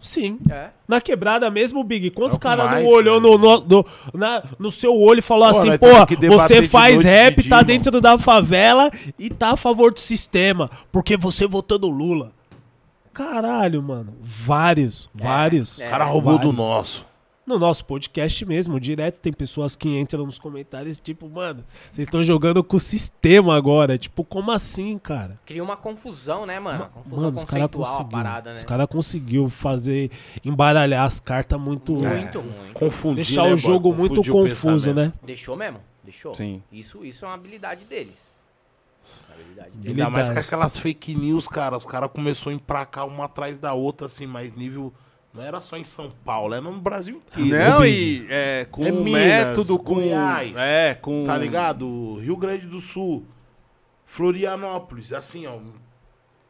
Sim. 0.05 0.37
É. 0.51 0.67
Na 0.87 1.01
quebrada 1.01 1.49
mesmo, 1.49 1.83
Big, 1.83 2.11
quantos 2.11 2.37
É 2.37 2.39
caras 2.39 2.71
não 2.71 2.85
olhou 2.85 3.19
no, 3.19 3.37
no, 3.39 3.59
no, 3.61 3.85
na- 4.13 4.43
no 4.59 4.71
seu 4.71 4.95
olho 4.95 5.17
e 5.17 5.21
falou 5.21 5.49
Pô, 5.51 5.57
assim, 5.57 5.77
pô, 5.77 6.27
você 6.29 6.67
faz 6.67 7.01
rap, 7.01 7.41
de 7.41 7.49
tá 7.49 7.57
dia, 7.57 7.65
dentro 7.65 7.99
da 7.99 8.17
favela 8.17 8.91
e 9.17 9.29
tá 9.31 9.51
a 9.51 9.57
favor 9.57 9.91
do 9.91 9.99
sistema, 9.99 10.69
porque 10.91 11.17
você 11.17 11.47
votou 11.47 11.79
no 11.79 11.87
Lula. 11.87 12.31
Caralho, 13.11 13.81
mano. 13.81 14.13
Vários, 14.21 15.09
vários. 15.13 15.81
é. 15.81 15.87
O 15.87 15.89
cara 15.89 16.05
roubou 16.05 16.33
do 16.37 16.51
Vários. 16.51 16.55
nosso. 16.55 17.05
No 17.45 17.59
nosso 17.59 17.85
podcast 17.85 18.43
mesmo, 18.43 18.79
direto 18.79 19.19
tem 19.19 19.31
pessoas 19.31 19.75
que 19.75 19.87
entram 19.87 20.25
nos 20.25 20.39
comentários 20.39 20.99
tipo, 20.99 21.29
mano, 21.29 21.63
vocês 21.91 22.07
estão 22.07 22.23
jogando 22.23 22.63
com 22.63 22.77
o 22.77 22.79
sistema 22.79 23.55
agora. 23.55 23.99
Tipo, 23.99 24.23
como 24.23 24.51
assim, 24.51 24.97
cara? 24.97 25.35
Cria 25.45 25.63
uma 25.63 25.77
confusão, 25.77 26.45
né, 26.45 26.59
mano? 26.59 26.85
Uma 26.85 26.89
confusão 26.89 27.25
Mano, 27.25 27.37
os 27.37 27.45
caras 27.45 27.69
conceitual 27.69 27.83
a 27.83 27.97
conseguiu. 27.97 28.11
parada, 28.11 28.49
né? 28.49 28.55
Os 28.55 28.63
caras 28.63 28.87
conseguiu 28.87 29.49
fazer 29.49 30.09
embaralhar 30.43 31.05
as 31.05 31.19
cartas 31.19 31.59
muito 31.59 31.93
Muito, 31.93 32.41
muito. 32.41 32.73
Confundir, 32.73 33.17
deixar 33.17 33.43
né, 33.43 33.53
o 33.53 33.57
jogo 33.57 33.93
muito 33.93 34.15
Confundir 34.23 34.51
confuso, 34.55 34.93
né? 34.93 35.13
Deixou 35.23 35.55
mesmo? 35.55 35.79
Deixou. 36.03 36.33
Sim. 36.33 36.63
Isso, 36.71 37.05
isso 37.05 37.25
é 37.25 37.27
uma 37.27 37.35
habilidade 37.35 37.85
deles. 37.85 38.31
Uma 39.27 39.35
habilidade 39.35 39.69
deles. 39.71 39.89
Ainda 39.89 40.09
mais 40.09 40.29
com 40.31 40.39
aquelas 40.39 40.77
fake 40.79 41.13
news, 41.13 41.47
cara. 41.47 41.77
Os 41.77 41.85
caras 41.85 42.09
começaram 42.11 42.51
a 42.51 42.55
empracar 42.55 43.07
uma 43.07 43.25
atrás 43.25 43.55
da 43.57 43.73
outra, 43.73 44.07
assim, 44.07 44.25
mais 44.25 44.51
nível. 44.55 44.91
Não 45.35 45.43
era 45.43 45.59
só 45.59 45.75
em 45.75 45.83
São 45.83 46.09
Paulo, 46.23 46.53
era 46.53 46.61
no 46.63 46.71
Brasil 46.79 47.17
inteiro. 47.17 47.49
Não, 47.57 47.85
e 47.85 48.25
é, 48.29 48.65
com 48.71 48.85
É 48.85 48.91
um 48.91 49.03
Minas, 49.03 49.21
método, 49.21 49.77
com. 49.77 49.95
Goiás, 49.95 50.55
é, 50.55 50.93
com. 50.93 51.25
Tá 51.25 51.37
ligado? 51.37 52.15
Rio 52.19 52.37
Grande 52.37 52.65
do 52.65 52.79
Sul, 52.79 53.25
Florianópolis, 54.05 55.11
assim, 55.11 55.45
ó. 55.45 55.59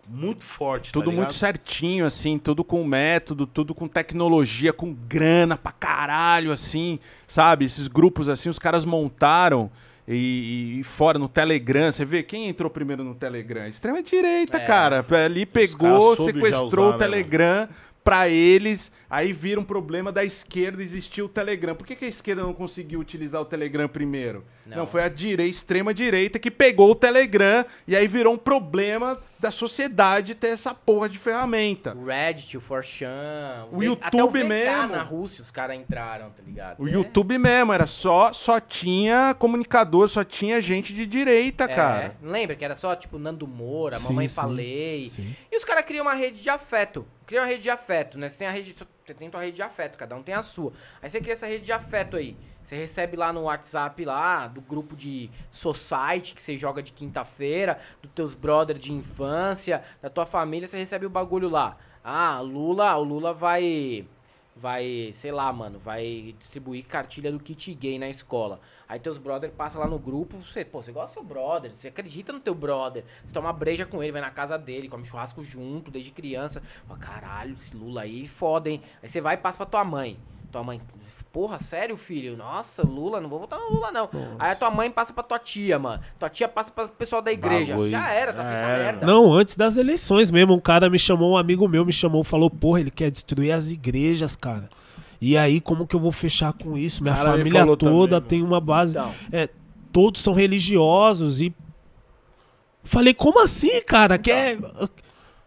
Muito 0.07 0.44
forte. 0.44 0.91
Tudo 0.91 1.10
tá 1.10 1.16
muito 1.18 1.34
certinho, 1.34 2.06
assim, 2.06 2.38
tudo 2.38 2.64
com 2.64 2.84
método, 2.84 3.48
tudo 3.48 3.74
com 3.74 3.88
tecnologia, 3.88 4.72
com 4.72 4.94
grana 4.94 5.57
pra 5.57 5.72
caralho, 5.72 6.52
assim, 6.52 6.99
sabe? 7.26 7.66
Esses 7.66 7.88
grupos, 7.88 8.30
assim, 8.30 8.48
os 8.48 8.60
caras 8.60 8.86
montaram 8.86 9.72
e, 10.07 10.78
e 10.80 10.84
fora 10.84 11.18
no 11.18 11.28
Telegram. 11.28 11.91
Você 11.91 12.06
vê 12.06 12.22
quem 12.22 12.48
entrou 12.48 12.70
primeiro 12.70 13.03
no 13.03 13.16
Telegram? 13.16 13.68
Extrema 13.68 14.03
direita, 14.03 14.57
É. 14.57 14.60
cara. 14.60 15.03
Ali 15.26 15.44
pegou, 15.44 16.16
sequestrou 16.16 16.90
usar, 16.90 16.98
o 16.98 16.99
né, 16.99 17.70
Pra 18.06 18.30
eles, 18.30 18.91
aí 19.10 19.34
vira 19.34 19.60
um 19.60 19.64
problema 19.64 20.11
da 20.11 20.23
esquerda 20.23 20.84
existir 20.84 21.23
o 21.23 21.27
Telegram. 21.27 21.73
Por 21.73 21.88
que, 21.88 21.95
que 21.95 22.06
a 22.06 22.07
esquerda 22.07 22.44
não 22.44 22.53
conseguiu 22.53 22.99
utilizar 22.99 23.41
o 23.41 23.45
Telegram 23.45 23.88
primeiro? 23.90 24.45
Não, 24.64 24.77
Não. 24.77 24.86
foi 24.86 25.02
a 25.02 25.10
direita, 25.10 25.49
extrema 25.49 25.91
direita 25.91 26.38
que 26.38 26.52
pegou 26.52 26.91
o 26.91 26.95
Telegram 26.95 27.65
e 27.88 27.95
aí 27.95 28.07
virou 28.07 28.36
um 28.36 28.38
problema 28.38 29.19
da 29.45 29.51
sociedade 29.51 30.34
ter 30.34 30.47
essa 30.47 30.73
porra 30.73 31.07
de 31.07 31.19
ferramenta. 31.19 31.95
O 31.95 32.05
Reddit, 32.05 32.57
o 32.57 32.59
Forchan, 32.59 33.67
O 33.72 33.84
YouTube 33.84 34.07
até 34.07 34.23
o 34.23 34.27
VK 34.31 34.43
mesmo. 34.43 34.88
na 34.88 35.03
Rússia 35.03 35.41
os 35.43 35.51
caras 35.51 35.77
entraram, 35.77 36.31
tá 36.31 36.41
ligado? 36.43 36.80
O 36.81 36.88
É. 36.88 36.91
YouTube 36.91 37.38
mesmo, 37.38 37.72
era 37.72 37.85
só, 37.85 38.34
só 38.34 38.59
tinha 38.59 39.35
comunicador, 39.38 40.07
só 40.07 40.23
tinha 40.23 40.59
gente 40.59 40.93
de 40.93 41.05
direita, 41.05 41.65
É, 41.65 41.67
cara. 41.67 42.15
Lembra 42.23 42.55
que 42.55 42.65
era 42.65 42.73
só, 42.76 42.95
tipo, 42.95 43.19
Nando 43.19 43.47
Moura, 43.47 43.97
Sim, 43.99 44.13
Mamãe 44.13 44.27
sim, 44.27 44.35
Falei. 44.35 45.03
sim. 45.05 45.35
E 45.51 45.57
os 45.57 45.63
caras 45.63 45.85
criam 45.85 46.03
uma 46.05 46.15
rede 46.15 46.41
de 46.41 46.49
afeto. 46.49 47.05
Criam 47.27 47.43
uma 47.43 47.49
rede 47.49 47.63
de 47.63 47.69
afeto, 47.69 48.17
né? 48.17 48.30
Você 48.30 48.38
tem 48.39 48.47
a 48.47 48.51
rede. 48.51 48.76
Você 49.05 49.13
tem 49.13 49.30
tua 49.30 49.41
rede 49.41 49.55
de 49.55 49.61
afeto, 49.61 49.97
cada 49.97 50.15
um 50.15 50.23
tem 50.23 50.34
a 50.34 50.41
sua. 50.43 50.73
Aí 51.01 51.09
você 51.09 51.19
cria 51.19 51.34
essa 51.34 51.45
rede 51.47 51.65
de 51.65 51.72
afeto 51.72 52.17
aí. 52.17 52.35
Você 52.65 52.75
recebe 52.75 53.15
lá 53.15 53.31
no 53.31 53.43
WhatsApp 53.43 54.03
lá, 54.03 54.47
do 54.47 54.59
grupo 54.59 54.95
de 54.95 55.29
society 55.51 56.33
que 56.33 56.41
você 56.41 56.57
joga 56.57 56.81
de 56.81 56.91
quinta-feira, 56.91 57.79
dos 58.01 58.11
teus 58.11 58.33
brothers 58.33 58.83
de 58.83 58.91
infância, 58.91 59.83
da 60.01 60.09
tua 60.09 60.25
família, 60.25 60.67
você 60.67 60.77
recebe 60.77 61.05
o 61.05 61.09
bagulho 61.09 61.47
lá. 61.47 61.77
Ah, 62.03 62.39
Lula, 62.39 62.95
o 62.97 63.03
Lula 63.03 63.33
vai 63.33 64.07
vai, 64.55 65.11
sei 65.13 65.31
lá, 65.31 65.51
mano, 65.51 65.77
vai 65.77 66.33
distribuir 66.39 66.85
cartilha 66.85 67.31
do 67.31 67.39
kit 67.39 67.73
gay 67.73 67.99
na 67.99 68.07
escola. 68.07 68.61
Aí 68.87 68.99
teus 68.99 69.17
brother 69.17 69.51
passa 69.51 69.77
lá 69.77 69.85
no 69.85 69.99
grupo, 69.99 70.37
você, 70.37 70.63
pô, 70.63 70.81
você 70.81 70.91
gosta 70.91 71.11
do 71.11 71.13
seu 71.13 71.23
brother, 71.23 71.73
você 71.73 71.89
acredita 71.89 72.31
no 72.31 72.39
teu 72.39 72.55
brother, 72.55 73.03
você 73.23 73.33
toma 73.33 73.51
breja 73.51 73.85
com 73.85 74.01
ele, 74.01 74.13
vai 74.13 74.21
na 74.21 74.31
casa 74.31 74.57
dele, 74.57 74.87
come 74.87 75.05
churrasco 75.05 75.43
junto 75.43 75.91
desde 75.91 76.11
criança. 76.11 76.63
Fala, 76.87 76.99
caralho, 76.99 77.53
esse 77.53 77.75
Lula 77.75 78.01
aí 78.01 78.25
foda, 78.27 78.69
hein? 78.69 78.81
Aí 79.03 79.09
você 79.09 79.19
vai 79.19 79.35
e 79.35 79.37
passa 79.37 79.57
pra 79.57 79.65
tua 79.65 79.83
mãe. 79.83 80.17
Tua 80.51 80.63
mãe, 80.63 80.79
porra, 81.36 81.60
sério, 81.60 81.98
filho? 81.98 82.38
Nossa, 82.38 82.82
Lula, 82.82 83.20
não 83.20 83.28
vou 83.28 83.40
votar 83.40 83.60
no 83.60 83.74
Lula, 83.74 83.91
não. 83.91 84.10
Aí 84.40 84.52
a 84.52 84.56
tua 84.56 84.72
mãe 84.72 84.90
passa 84.90 85.12
pra 85.12 85.22
tua 85.22 85.38
tia, 85.38 85.78
mano. 85.78 86.02
Tua 86.18 86.30
tia 86.30 86.48
passa 86.48 86.72
pra 86.72 86.88
pessoal 86.88 87.22
da 87.22 87.30
igreja. 87.30 87.74
Bagulho. 87.74 87.91
Já 87.91 88.10
era, 88.10 88.32
tá 88.32 88.41
a 88.41 88.45
era, 88.45 88.84
merda. 88.84 89.06
Não, 89.06 89.34
antes 89.34 89.57
das 89.57 89.76
eleições 89.76 90.32
mesmo, 90.32 90.53
um 90.53 90.62
cara 90.62 90.90
me 90.90 90.98
chamou, 90.98 91.34
um 91.34 91.38
amigo 91.38 91.68
meu 91.68 91.86
me 91.86 91.91
chamou, 91.91 92.24
falou, 92.24 92.49
porra, 92.49 92.80
ele 92.80 92.90
quer 92.90 93.12
destruir 93.12 93.52
as 93.52 93.70
igrejas, 93.70 94.38
cara. 94.38 94.70
E 95.20 95.38
aí, 95.38 95.60
como 95.60 95.86
que 95.86 95.94
eu 95.94 95.99
vou 95.99 96.14
fechar 96.14 96.53
com 96.53 96.78
isso? 96.78 97.03
Minha 97.03 97.16
Cara, 97.16 97.32
família 97.32 97.66
toda 97.76 98.22
também, 98.22 98.30
tem 98.30 98.41
uma 98.41 98.62
base. 98.62 98.98
Então. 98.98 99.14
É, 99.30 99.49
todos 99.91 100.22
são 100.22 100.34
religiosos 100.34 101.41
e. 101.41 101.53
Falei, 102.82 103.14
como 103.14 103.44
assim, 103.44 103.82
cara? 103.82 104.18
Quer, 104.18 104.57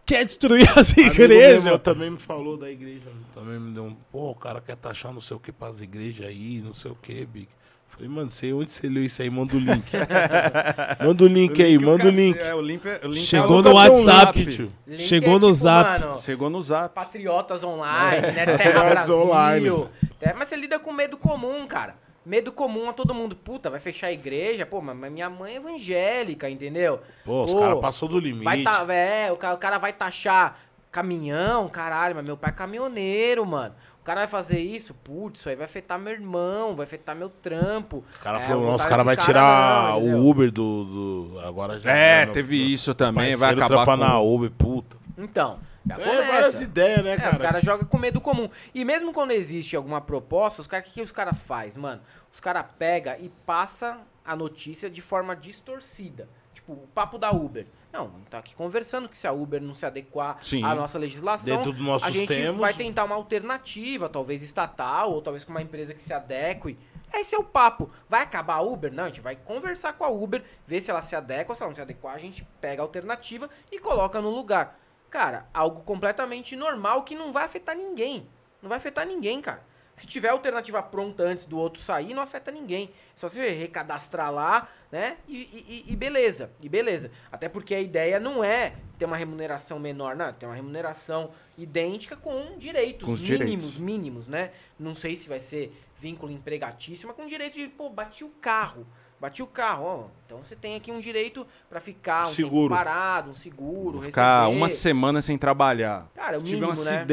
quer 0.09 0.25
destruir 0.25 0.67
as 0.77 0.97
Amigo 0.97 1.15
meu 1.15 1.25
igrejas? 1.25 1.79
também 1.81 2.09
me 2.09 2.17
falou 2.19 2.57
da 2.57 2.69
igreja. 2.69 3.03
Também 3.33 3.59
me 3.59 3.71
deu 3.73 3.83
um. 3.83 3.95
Pô, 4.11 4.31
o 4.31 4.35
cara 4.35 4.59
quer 4.59 4.75
taxar 4.75 5.13
não 5.13 5.21
sei 5.21 5.37
o 5.37 5.39
que 5.39 5.51
pras 5.51 5.81
igrejas 5.81 6.25
aí, 6.25 6.61
não 6.65 6.73
sei 6.73 6.89
o 6.91 6.95
que, 6.95 7.25
Big. 7.25 7.47
Falei, 7.89 8.07
mano, 8.09 8.29
sei 8.29 8.53
onde 8.53 8.71
você 8.71 8.87
leu 8.87 9.03
isso 9.03 9.21
aí, 9.21 9.29
manda 9.29 9.55
o 9.55 9.59
link. 9.59 9.83
manda 11.03 11.23
o 11.23 11.27
link 11.27 11.61
aí, 11.61 11.77
manda 11.77 12.05
o 12.07 12.09
link. 12.09 12.39
É, 12.39 12.55
o 12.55 12.61
link, 12.61 12.85
é- 12.87 13.01
o 13.03 13.07
link 13.09 13.25
Chegou 13.25 13.59
é 13.59 13.63
no 13.63 13.73
WhatsApp. 13.73 14.45
tio. 14.45 14.71
Chegou 14.97 15.35
é 15.35 15.39
no 15.39 15.51
zap. 15.53 16.01
mano, 16.01 16.19
Chegou 16.19 16.49
no 16.49 16.61
zap. 16.61 16.95
Patriotas 16.95 17.63
online, 17.63 18.27
né? 18.31 18.45
Terra 18.57 18.83
Brasil. 18.89 19.15
online. 19.17 19.85
É, 20.21 20.33
mas 20.33 20.47
você 20.47 20.55
lida 20.55 20.79
com 20.79 20.93
medo 20.93 21.17
comum, 21.17 21.67
cara. 21.67 21.95
Medo 22.29 22.51
comum 22.51 22.87
a 22.87 22.93
todo 22.93 23.11
mundo. 23.11 23.35
Puta, 23.35 23.71
vai 23.71 23.79
fechar 23.79 24.05
a 24.07 24.11
igreja? 24.11 24.63
Pô, 24.63 24.79
mas 24.81 25.11
minha 25.11 25.27
mãe 25.31 25.53
é 25.53 25.55
evangélica, 25.55 26.47
entendeu? 26.47 26.99
Pô, 27.25 27.43
os 27.43 27.53
caras 27.55 27.79
passou 27.79 28.07
do 28.07 28.19
limite. 28.19 28.43
Vai 28.45 28.61
tá, 28.61 28.85
é, 28.93 29.31
o 29.31 29.35
cara, 29.35 29.55
o 29.55 29.57
cara 29.57 29.77
vai 29.79 29.91
taxar 29.91 30.59
caminhão, 30.91 31.67
caralho, 31.69 32.15
mas 32.15 32.23
meu 32.23 32.37
pai 32.37 32.51
é 32.51 32.53
caminhoneiro, 32.53 33.43
mano. 33.47 33.73
O 33.99 34.03
cara 34.03 34.21
vai 34.21 34.27
fazer 34.29 34.59
isso, 34.59 34.93
putz, 34.93 35.39
isso 35.39 35.49
aí 35.49 35.55
vai 35.55 35.65
afetar 35.65 35.97
meu 35.97 36.13
irmão, 36.13 36.75
vai 36.75 36.85
afetar 36.85 37.15
meu 37.15 37.29
trampo. 37.29 38.03
Os 38.11 38.17
caras 38.19 38.41
É, 38.43 38.45
falaram, 38.45 38.61
nossa, 38.61 38.75
os 38.75 38.81
botar 38.83 38.89
caras 38.89 39.05
vai 39.05 39.17
tirar 39.17 39.91
não, 39.99 40.19
o? 40.19 40.29
Uber 40.29 40.51
do, 40.51 40.85
do- 41.31 41.39
Agora 41.39 41.79
já. 41.79 41.91
É, 41.91 42.25
né, 42.27 42.31
teve 42.31 42.57
meu 42.59 42.67
isso 42.67 42.93
também, 42.93 43.35
vai 43.35 43.53
acabar 43.55 43.85
com... 43.85 43.97
na 43.97 44.19
Uber, 44.19 44.51
puta. 44.51 44.97
Então, 45.17 45.59
já 45.85 45.95
É, 45.95 45.97
começa. 45.97 46.31
várias 46.31 46.61
ideias, 46.61 47.03
né, 47.03 47.13
É, 47.13 47.17
cara? 47.17 47.31
os 47.33 47.37
caras 47.37 47.61
jogam 47.63 47.85
com 47.87 47.97
medo 47.97 48.21
comum. 48.21 48.49
E 48.73 48.83
mesmo 48.85 49.13
quando 49.13 49.31
existe 49.31 49.75
alguma 49.75 49.99
proposta, 50.01 50.61
os 50.61 50.67
caras, 50.67 50.85
o 50.85 50.89
que, 50.89 50.95
que 50.95 51.01
os 51.01 51.11
caras 51.11 51.37
faz, 51.47 51.75
mano? 51.77 52.01
Os 52.31 52.39
caras 52.39 52.65
pega 52.77 53.17
e 53.17 53.29
passa 53.45 54.01
a 54.23 54.35
notícia 54.35 54.89
de 54.89 55.01
forma 55.01 55.35
distorcida. 55.35 56.29
Tipo, 56.53 56.73
o 56.73 56.87
papo 56.93 57.17
da 57.17 57.31
Uber. 57.31 57.65
Não, 57.91 58.11
tá 58.29 58.37
aqui 58.37 58.53
conversando 58.53 59.09
que 59.09 59.17
se 59.17 59.27
a 59.27 59.31
Uber 59.31 59.61
não 59.61 59.73
se 59.73 59.85
adequar 59.85 60.37
Sim. 60.41 60.63
à 60.63 60.75
nossa 60.75 60.99
legislação, 60.99 61.57
Dentro 61.57 61.73
dos 61.73 61.81
nossos 61.81 62.07
a 62.07 62.11
gente 62.11 62.27
termos. 62.27 62.61
vai 62.61 62.73
tentar 62.73 63.05
uma 63.05 63.15
alternativa, 63.15 64.07
talvez 64.07 64.43
estatal, 64.43 65.11
ou 65.11 65.21
talvez 65.21 65.43
com 65.43 65.51
uma 65.51 65.61
empresa 65.61 65.93
que 65.93 66.01
se 66.01 66.13
adeque. 66.13 66.77
Esse 67.11 67.33
é 67.33 67.37
o 67.39 67.43
papo. 67.43 67.89
Vai 68.07 68.21
acabar 68.21 68.55
a 68.55 68.61
Uber? 68.61 68.93
Não, 68.93 69.05
a 69.05 69.07
gente 69.07 69.21
vai 69.21 69.35
conversar 69.35 69.93
com 69.93 70.03
a 70.03 70.09
Uber, 70.09 70.43
ver 70.67 70.79
se 70.79 70.91
ela 70.91 71.01
se 71.01 71.15
adequa, 71.15 71.55
se 71.55 71.63
ela 71.63 71.69
não 71.69 71.75
se 71.75 71.81
adequar, 71.81 72.13
a 72.13 72.19
gente 72.19 72.47
pega 72.61 72.83
a 72.83 72.85
alternativa 72.85 73.49
e 73.71 73.79
coloca 73.79 74.21
no 74.21 74.29
lugar. 74.29 74.79
Cara, 75.09 75.47
algo 75.51 75.81
completamente 75.81 76.55
normal 76.55 77.03
que 77.03 77.15
não 77.15 77.33
vai 77.33 77.45
afetar 77.45 77.75
ninguém. 77.75 78.29
Não 78.61 78.69
vai 78.69 78.77
afetar 78.77 79.07
ninguém, 79.07 79.41
cara. 79.41 79.63
Se 79.99 80.07
tiver 80.07 80.29
alternativa 80.29 80.81
pronta 80.81 81.23
antes 81.23 81.45
do 81.45 81.57
outro 81.57 81.81
sair, 81.81 82.13
não 82.13 82.21
afeta 82.23 82.51
ninguém. 82.51 82.89
Só 83.15 83.27
você 83.27 83.49
recadastrar 83.49 84.31
lá, 84.31 84.69
né? 84.89 85.17
E, 85.27 85.37
e- 85.37 85.85
e 85.89 85.95
beleza. 85.95 86.51
E 86.61 86.69
beleza. 86.69 87.11
Até 87.29 87.49
porque 87.49 87.75
a 87.75 87.81
ideia 87.81 88.17
não 88.19 88.41
é 88.41 88.75
ter 88.97 89.03
uma 89.03 89.17
remuneração 89.17 89.77
menor, 89.77 90.15
não. 90.15 90.31
Ter 90.31 90.45
uma 90.45 90.55
remuneração 90.55 91.31
idêntica 91.57 92.15
com 92.15 92.57
direitos 92.57 93.05
Com 93.05 93.11
os 93.11 93.19
mínimos, 93.19 93.45
direitos. 93.47 93.77
mínimos, 93.77 94.27
né? 94.27 94.51
Não 94.79 94.95
sei 94.95 95.17
se 95.17 95.27
vai 95.27 95.39
ser 95.39 95.77
vínculo 95.99 96.31
empregatício, 96.31 97.05
mas 97.05 97.17
com 97.17 97.25
direito 97.27 97.55
de, 97.55 97.67
pô, 97.67 97.89
bati 97.89 98.23
o 98.23 98.29
carro. 98.29 98.87
Bati 99.19 99.43
o 99.43 99.47
carro, 99.47 99.83
ó. 99.85 100.05
Então 100.25 100.41
você 100.41 100.55
tem 100.55 100.75
aqui 100.77 100.93
um 100.93 100.99
direito 101.01 101.45
pra 101.69 101.81
ficar 101.81 102.23
um 102.23 102.27
Seguro. 102.27 102.73
parado, 102.73 103.31
um 103.31 103.33
seguro, 103.33 104.01
Ficar 104.01 104.43
receber. 104.45 104.57
uma 104.57 104.69
semana 104.69 105.21
sem 105.21 105.37
trabalhar. 105.37 106.09
Cara, 106.15 106.35
é 106.35 106.37
o 106.37 106.39
Se 106.39 106.45
tiver 106.47 106.65
um 106.65 106.69
mínimo, 106.69 106.85
né? 106.85 107.03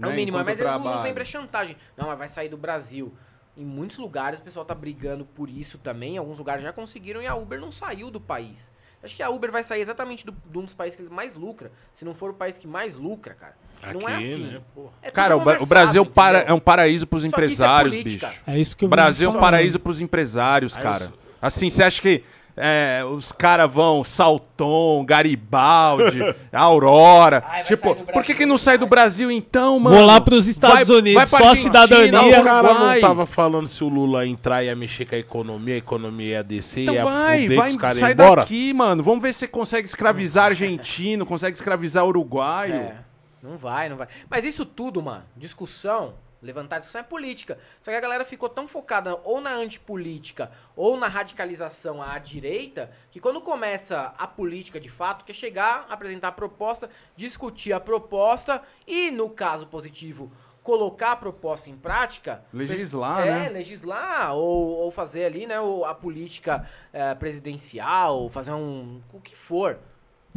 É 0.00 0.06
o 0.06 0.10
né, 0.10 0.16
mínimo, 0.16 0.36
enquanto 0.38 0.46
mas 0.46 0.58
eles 0.60 0.70
usam 0.72 0.82
trabalha. 0.82 1.02
sempre 1.06 1.22
a 1.22 1.26
chantagem. 1.26 1.76
Não, 1.96 2.06
mas 2.08 2.18
vai 2.18 2.28
sair 2.28 2.48
do 2.48 2.56
Brasil. 2.56 3.12
Em 3.56 3.64
muitos 3.64 3.98
lugares 3.98 4.40
o 4.40 4.42
pessoal 4.42 4.64
tá 4.64 4.74
brigando 4.74 5.24
por 5.24 5.48
isso 5.48 5.78
também. 5.78 6.18
Alguns 6.18 6.38
lugares 6.38 6.62
já 6.62 6.72
conseguiram 6.72 7.22
e 7.22 7.26
a 7.26 7.34
Uber 7.34 7.60
não 7.60 7.70
saiu 7.70 8.10
do 8.10 8.20
país. 8.20 8.70
Acho 9.02 9.14
que 9.14 9.22
a 9.22 9.28
Uber 9.28 9.52
vai 9.52 9.62
sair 9.62 9.82
exatamente 9.82 10.24
do, 10.24 10.32
de 10.50 10.58
um 10.58 10.64
dos 10.64 10.72
países 10.72 10.96
que 10.96 11.02
mais 11.04 11.34
lucra. 11.34 11.70
Se 11.92 12.04
não 12.06 12.14
for 12.14 12.30
o 12.30 12.34
país 12.34 12.56
que 12.56 12.66
mais 12.66 12.96
lucra, 12.96 13.34
cara. 13.34 13.54
não 13.92 14.08
é 14.08 14.14
Aqui, 14.16 14.32
assim. 14.32 14.46
né, 14.46 14.60
porra. 14.74 14.92
É 15.02 15.10
Cara, 15.10 15.36
o, 15.36 15.62
o 15.62 15.66
Brasil 15.66 16.06
para- 16.06 16.38
é 16.40 16.52
um 16.54 16.58
paraíso 16.58 17.06
pros 17.06 17.20
Só 17.22 17.26
é 17.26 17.28
empresários, 17.28 17.94
política. 17.94 18.28
bicho. 18.28 18.42
É 18.46 18.58
isso 18.58 18.76
que 18.76 18.84
O 18.84 18.86
eu 18.86 18.90
Brasil 18.90 19.26
é 19.26 19.28
um 19.28 19.32
vou 19.32 19.40
paraíso 19.42 19.78
pros 19.78 20.00
empresários, 20.00 20.74
cara. 20.74 21.04
isso. 21.04 21.14
Assim, 21.40 21.68
você 21.68 21.82
acha 21.82 22.00
que 22.00 22.24
é, 22.56 23.02
os 23.04 23.32
caras 23.32 23.72
vão 23.72 24.04
Salton, 24.04 25.04
Garibaldi, 25.04 26.20
Aurora. 26.52 27.42
Ai, 27.46 27.50
vai 27.50 27.62
tipo, 27.64 27.94
por 27.96 28.22
que, 28.22 28.34
que 28.34 28.46
não 28.46 28.56
sai 28.56 28.78
do 28.78 28.82
vai. 28.86 28.90
Brasil 28.90 29.30
então, 29.30 29.78
mano? 29.80 29.96
Vou 29.96 30.04
lá 30.06 30.20
pros 30.20 30.46
Estados 30.46 30.88
Unidos, 30.88 31.30
pra 31.30 31.38
só 31.38 31.50
a 31.52 31.56
cidadania. 31.56 32.40
O 32.40 32.44
cara 32.44 32.74
não 32.74 33.00
tava 33.00 33.26
falando 33.26 33.66
se 33.66 33.82
o 33.82 33.88
Lula 33.88 34.26
entrar 34.26 34.62
e 34.62 34.66
ia 34.66 34.76
mexer 34.76 35.04
com 35.04 35.14
a 35.14 35.18
economia, 35.18 35.74
a 35.74 35.78
economia 35.78 36.28
ia 36.28 36.44
descer, 36.44 36.82
Então 36.82 36.94
ia 36.94 37.04
vai, 37.04 37.48
vai, 37.48 37.70
os 37.70 37.76
caras 37.76 37.98
sai 37.98 38.10
iam 38.12 38.24
embora. 38.24 38.40
daqui, 38.42 38.72
mano. 38.72 39.02
Vamos 39.02 39.22
ver 39.22 39.32
se 39.32 39.40
você 39.40 39.48
consegue 39.48 39.88
escravizar 39.88 40.46
argentino, 40.46 41.26
consegue 41.26 41.56
escravizar 41.56 42.04
uruguaio. 42.06 42.74
É, 42.74 42.94
não 43.42 43.56
vai, 43.56 43.88
não 43.88 43.96
vai. 43.96 44.06
Mas 44.30 44.44
isso 44.44 44.64
tudo, 44.64 45.02
mano, 45.02 45.24
discussão, 45.36 46.14
levantar 46.44 46.78
discussão 46.78 47.00
é 47.00 47.04
política. 47.04 47.58
Só 47.82 47.90
que 47.90 47.96
a 47.96 48.00
galera 48.00 48.24
ficou 48.24 48.48
tão 48.48 48.68
focada 48.68 49.18
ou 49.24 49.40
na 49.40 49.54
antipolítica 49.54 50.52
ou 50.76 50.96
na 50.96 51.08
radicalização 51.08 52.02
à 52.02 52.18
direita, 52.18 52.90
que 53.10 53.18
quando 53.18 53.40
começa 53.40 54.14
a 54.18 54.26
política 54.26 54.78
de 54.78 54.88
fato, 54.88 55.24
quer 55.24 55.34
chegar, 55.34 55.86
apresentar 55.88 56.28
a 56.28 56.32
proposta, 56.32 56.90
discutir 57.16 57.72
a 57.72 57.80
proposta 57.80 58.62
e, 58.86 59.10
no 59.10 59.30
caso 59.30 59.66
positivo, 59.66 60.30
colocar 60.62 61.12
a 61.12 61.16
proposta 61.16 61.70
em 61.70 61.76
prática. 61.76 62.44
Legislar, 62.52 63.26
é, 63.26 63.30
né? 63.30 63.48
legislar, 63.48 64.34
ou, 64.34 64.70
ou 64.70 64.90
fazer 64.90 65.24
ali, 65.24 65.46
né, 65.46 65.56
a 65.86 65.94
política 65.94 66.68
eh, 66.92 67.14
presidencial, 67.14 68.28
fazer 68.28 68.52
um. 68.52 69.00
o 69.12 69.20
que 69.20 69.36
for. 69.36 69.78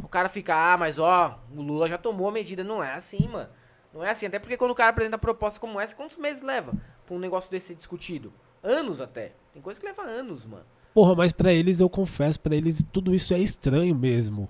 O 0.04 0.08
cara 0.08 0.30
fica, 0.30 0.54
ah, 0.54 0.78
mas 0.78 1.00
ó, 1.00 1.40
o 1.56 1.62
Lula 1.62 1.88
já 1.88 1.98
tomou 1.98 2.28
a 2.28 2.32
medida. 2.32 2.64
Não 2.64 2.84
é 2.84 2.94
assim, 2.94 3.28
mano. 3.28 3.50
Não 3.98 4.06
é 4.06 4.12
assim. 4.12 4.28
Até 4.28 4.38
porque 4.38 4.56
quando 4.56 4.72
o 4.72 4.76
cara 4.76 4.92
apresenta 4.92 5.18
proposta 5.18 5.60
como 5.60 5.80
essa, 5.80 5.96
quantos 5.96 6.18
meses 6.18 6.44
leva 6.44 6.74
pra 7.06 7.16
um 7.16 7.20
negócio 7.20 7.50
desse 7.50 7.68
ser 7.68 7.76
discutido? 7.76 8.32
Anos 8.62 9.02
até. 9.02 9.34
Tem 9.52 9.62
coisa 9.62 9.80
que 9.80 9.86
leva 9.86 10.04
anos, 10.04 10.46
mano. 10.46 10.66
Porra, 10.94 11.16
mas 11.16 11.32
pra 11.32 11.52
eles, 11.52 11.80
eu 11.80 11.90
confesso, 11.90 12.40
pra 12.40 12.56
eles 12.56 12.84
tudo 12.92 13.14
isso 13.14 13.34
é 13.34 13.40
estranho 13.40 13.96
mesmo. 13.96 14.48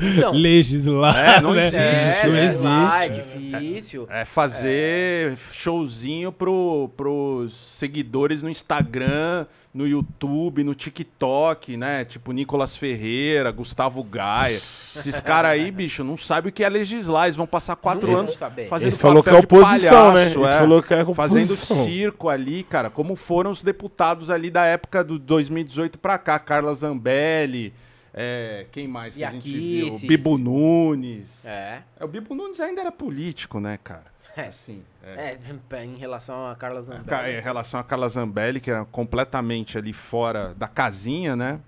Então, 0.00 0.32
Legislar, 0.32 1.16
É, 1.16 1.40
não 1.40 1.52
né? 1.54 1.62
existe, 1.66 1.78
é, 1.78 2.26
não 2.26 2.36
é, 2.36 2.44
existe. 2.44 2.64
lá, 2.64 3.04
é 3.04 3.08
difícil. 3.08 4.06
É 4.10 4.24
fazer 4.24 5.36
showzinho 5.52 6.32
pro, 6.32 6.90
pros 6.96 7.54
seguidores 7.54 8.42
no 8.42 8.50
Instagram, 8.50 9.46
no 9.72 9.86
YouTube, 9.86 10.62
no 10.64 10.74
TikTok, 10.74 11.76
né? 11.76 12.04
Tipo 12.04 12.32
Nicolas 12.32 12.76
Ferreira, 12.76 13.50
Gustavo 13.50 14.02
Gaia. 14.04 14.54
Esses 14.54 15.20
caras 15.20 15.52
aí, 15.52 15.70
bicho, 15.70 16.04
não 16.04 16.16
sabem 16.18 16.50
o 16.50 16.52
que 16.52 16.62
é 16.62 16.68
legislar. 16.68 17.26
Eles 17.26 17.36
vão 17.36 17.46
passar 17.46 17.76
quatro 17.76 18.10
Não 18.10 18.18
anos 18.20 18.34
saber. 18.34 18.68
fazendo 18.68 18.88
Eles 18.88 18.96
falou 18.98 19.22
que 19.22 19.30
é 19.30 19.34
oposição, 19.34 20.08
né? 20.12 20.24
palhaço, 20.24 20.38
Eles 20.38 20.50
é. 20.50 20.58
falou 20.58 20.82
que 20.82 20.92
é 20.94 21.04
Fazendo 21.14 21.42
oposição. 21.44 21.84
circo 21.86 22.28
ali, 22.28 22.62
cara, 22.64 22.90
como 22.90 23.16
foram 23.16 23.50
os 23.50 23.62
deputados 23.62 24.28
ali 24.30 24.50
da 24.50 24.64
época 24.66 25.02
do 25.02 25.18
2018 25.18 25.98
pra 25.98 26.18
cá. 26.18 26.38
Carla 26.38 26.74
Zambelli, 26.74 27.72
é, 28.14 28.66
quem 28.70 28.86
mais 28.86 29.14
que 29.14 29.24
a 29.24 29.30
gente 29.30 29.48
viu? 29.50 29.84
Iaquices. 29.84 30.04
Bibo 30.04 30.38
Nunes. 30.38 31.44
É. 31.44 31.82
É, 31.98 32.04
o 32.04 32.08
Bibo 32.08 32.34
Nunes 32.34 32.60
ainda 32.60 32.80
era 32.80 32.92
político, 32.92 33.58
né, 33.58 33.78
cara? 33.82 34.12
É. 34.36 34.46
Assim, 34.46 34.82
é. 35.02 35.38
É, 35.72 35.84
em 35.84 35.96
relação 35.96 36.46
a 36.46 36.54
Carla 36.54 36.82
Zambelli. 36.82 37.38
Em 37.38 37.40
relação 37.40 37.80
a 37.80 37.84
Carla 37.84 38.08
Zambelli, 38.08 38.60
que 38.60 38.70
era 38.70 38.84
completamente 38.84 39.78
ali 39.78 39.92
fora 39.92 40.54
da 40.54 40.68
casinha, 40.68 41.34
né? 41.34 41.60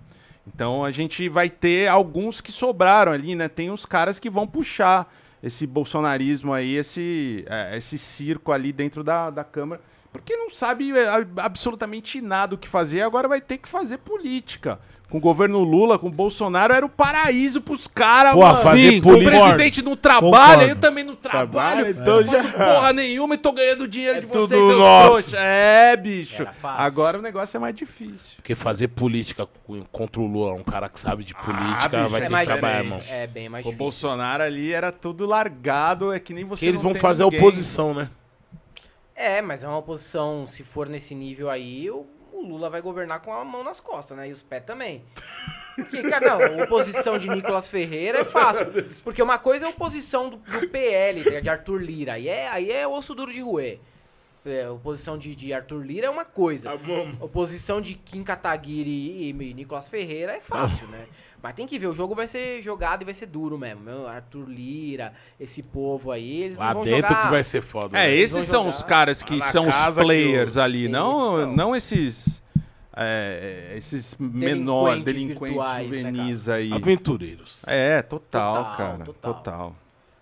Então 0.47 0.85
a 0.85 0.91
gente 0.91 1.27
vai 1.27 1.49
ter 1.49 1.87
alguns 1.87 2.39
que 2.39 2.51
sobraram 2.51 3.11
ali, 3.11 3.35
né? 3.35 3.47
Tem 3.47 3.71
os 3.71 3.85
caras 3.85 4.19
que 4.19 4.29
vão 4.29 4.45
puxar 4.45 5.11
esse 5.41 5.65
bolsonarismo 5.65 6.53
aí, 6.53 6.75
esse, 6.75 7.43
é, 7.47 7.77
esse 7.77 7.97
circo 7.97 8.51
ali 8.51 8.71
dentro 8.71 9.03
da, 9.03 9.29
da 9.29 9.43
Câmara. 9.43 9.81
Porque 10.19 10.35
não 10.35 10.49
sabe 10.49 10.91
é, 10.97 11.07
a- 11.07 11.25
absolutamente 11.37 12.21
nada 12.21 12.55
o 12.55 12.57
que 12.57 12.67
fazer, 12.67 13.01
agora 13.01 13.27
vai 13.27 13.41
ter 13.41 13.57
que 13.57 13.67
fazer 13.67 13.97
política. 13.97 14.79
Com 15.07 15.19
o 15.19 15.21
governo 15.21 15.59
Lula, 15.63 15.99
com 15.99 16.07
o 16.07 16.11
Bolsonaro, 16.11 16.73
era 16.73 16.83
o 16.83 16.89
paraíso 16.89 17.61
pros 17.61 17.87
caras, 17.87 18.33
Pô, 18.33 18.39
mano. 18.39 18.57
fazer 18.63 18.89
Sim, 18.93 18.97
O 18.99 19.23
presidente 19.23 19.83
não 19.83 19.95
trabalha, 19.95 20.31
Concordo. 20.31 20.63
eu 20.63 20.75
também 20.77 21.03
não 21.03 21.15
trabalho. 21.15 21.51
Trabalha, 21.85 21.89
então 21.91 22.21
não 22.23 22.33
faço 22.33 22.51
porra 22.57 22.91
nenhuma 22.91 23.35
e 23.35 23.37
tô 23.37 23.51
ganhando 23.51 23.87
dinheiro 23.87 24.17
É 24.17 24.21
de 24.21 24.27
tudo 24.27 24.47
vocês, 24.47 24.59
seus 24.59 24.77
nosso. 24.79 25.11
trouxas. 25.11 25.33
É, 25.35 25.95
bicho. 25.95 26.41
Era 26.41 26.51
fácil. 26.51 26.83
Agora 26.85 27.19
o 27.19 27.21
negócio 27.21 27.55
é 27.55 27.59
mais 27.59 27.75
difícil. 27.75 28.35
Porque 28.37 28.55
fazer 28.55 28.87
política 28.89 29.45
co- 29.63 29.85
contra 29.91 30.19
o 30.19 30.25
Lula, 30.25 30.53
um 30.53 30.63
cara 30.63 30.89
que 30.89 30.99
sabe 30.99 31.23
de 31.23 31.35
política, 31.35 31.87
bicho, 31.87 32.09
vai 32.09 32.19
é 32.21 32.23
ter 32.23 32.25
que 32.25 32.31
mais 32.31 32.47
trabalhar, 32.49 32.83
irmão. 32.83 32.99
É 33.07 33.27
bem 33.27 33.47
mais 33.47 33.63
O 33.63 33.69
difícil. 33.69 33.77
Bolsonaro 33.77 34.41
ali 34.43 34.73
era 34.73 34.91
tudo 34.91 35.27
largado, 35.27 36.11
é 36.11 36.19
que 36.19 36.33
nem 36.33 36.43
você 36.43 36.65
eles 36.65 36.79
não 36.79 36.85
vão 36.85 36.93
tem 36.93 37.01
fazer 37.01 37.23
ninguém. 37.25 37.39
oposição, 37.39 37.93
né? 37.93 38.09
É, 39.15 39.41
mas 39.41 39.63
é 39.63 39.67
uma 39.67 39.77
oposição, 39.77 40.45
se 40.45 40.63
for 40.63 40.89
nesse 40.89 41.15
nível 41.15 41.49
aí, 41.49 41.89
o, 41.89 42.05
o 42.33 42.45
Lula 42.45 42.69
vai 42.69 42.81
governar 42.81 43.21
com 43.21 43.31
a 43.33 43.45
mão 43.45 43.63
nas 43.63 43.79
costas, 43.79 44.17
né? 44.17 44.27
E 44.27 44.33
os 44.33 44.43
pés 44.43 44.63
também. 44.65 45.03
Porque, 45.75 46.03
cara, 46.03 46.37
não, 46.37 46.63
oposição 46.63 47.17
de 47.17 47.29
Nicolas 47.29 47.67
Ferreira 47.67 48.19
é 48.19 48.23
fácil. 48.25 48.65
Porque 49.03 49.21
uma 49.21 49.37
coisa 49.37 49.65
é 49.65 49.67
a 49.67 49.71
oposição 49.71 50.29
do, 50.29 50.37
do 50.37 50.67
PL, 50.69 51.23
tá 51.23 51.39
de 51.39 51.49
Arthur 51.49 51.81
Lira. 51.81 52.13
Aí 52.13 52.27
é, 52.27 52.49
aí 52.49 52.71
é 52.71 52.87
osso 52.87 53.15
duro 53.15 53.31
de 53.31 53.41
roer. 53.41 53.79
É, 54.45 54.69
oposição 54.69 55.17
de, 55.17 55.35
de 55.35 55.53
Arthur 55.53 55.83
Lira 55.83 56.07
é 56.07 56.09
uma 56.09 56.25
coisa. 56.25 56.69
Oposição 57.19 57.81
de 57.81 57.95
Kim 57.95 58.23
Kataguiri 58.23 58.89
e, 58.89 59.29
e 59.29 59.53
Nicolas 59.53 59.89
Ferreira 59.89 60.33
é 60.33 60.39
fácil, 60.39 60.87
né? 60.89 61.07
Mas 61.45 61.53
tem 61.53 61.67
que 61.67 61.77
ver, 61.77 61.85
o 61.85 61.93
jogo 61.93 62.15
vai 62.15 62.27
ser 62.27 62.59
jogado 62.63 63.03
e 63.03 63.05
vai 63.05 63.13
ser 63.13 63.27
duro 63.27 63.55
mesmo. 63.55 63.81
Meu, 63.81 64.07
Arthur 64.07 64.49
Lira, 64.49 65.13
esse 65.39 65.61
povo 65.61 66.11
aí, 66.11 66.41
eles 66.41 66.57
Lá 66.57 66.69
não 66.69 66.73
vão 66.73 66.83
dentro 66.85 67.07
jogar... 67.07 67.25
que 67.25 67.29
vai 67.29 67.43
ser 67.43 67.61
foda. 67.61 67.95
É, 67.99 68.07
né? 68.07 68.15
esses 68.15 68.47
são 68.47 68.63
jogar 68.63 68.75
os 68.75 68.81
caras 68.81 69.21
que 69.21 69.37
lá 69.37 69.45
na 69.45 69.51
são 69.51 69.67
os 69.67 69.95
players 69.95 70.55
o- 70.55 70.61
ali, 70.61 70.87
não, 70.87 71.45
não 71.55 71.75
esses 71.75 72.41
é, 72.97 73.75
esses 73.77 74.15
menores, 74.17 75.03
Delinquentes 75.03 75.03
delinquentes 75.03 75.39
virtuais, 75.39 75.89
né, 75.91 75.97
juvenis 75.97 76.49
aí. 76.49 76.73
Aventureiros. 76.73 77.61
É, 77.67 78.01
total, 78.01 78.55
Total, 78.55 78.77
cara, 78.77 79.05
total. 79.05 79.33
total. 79.35 79.75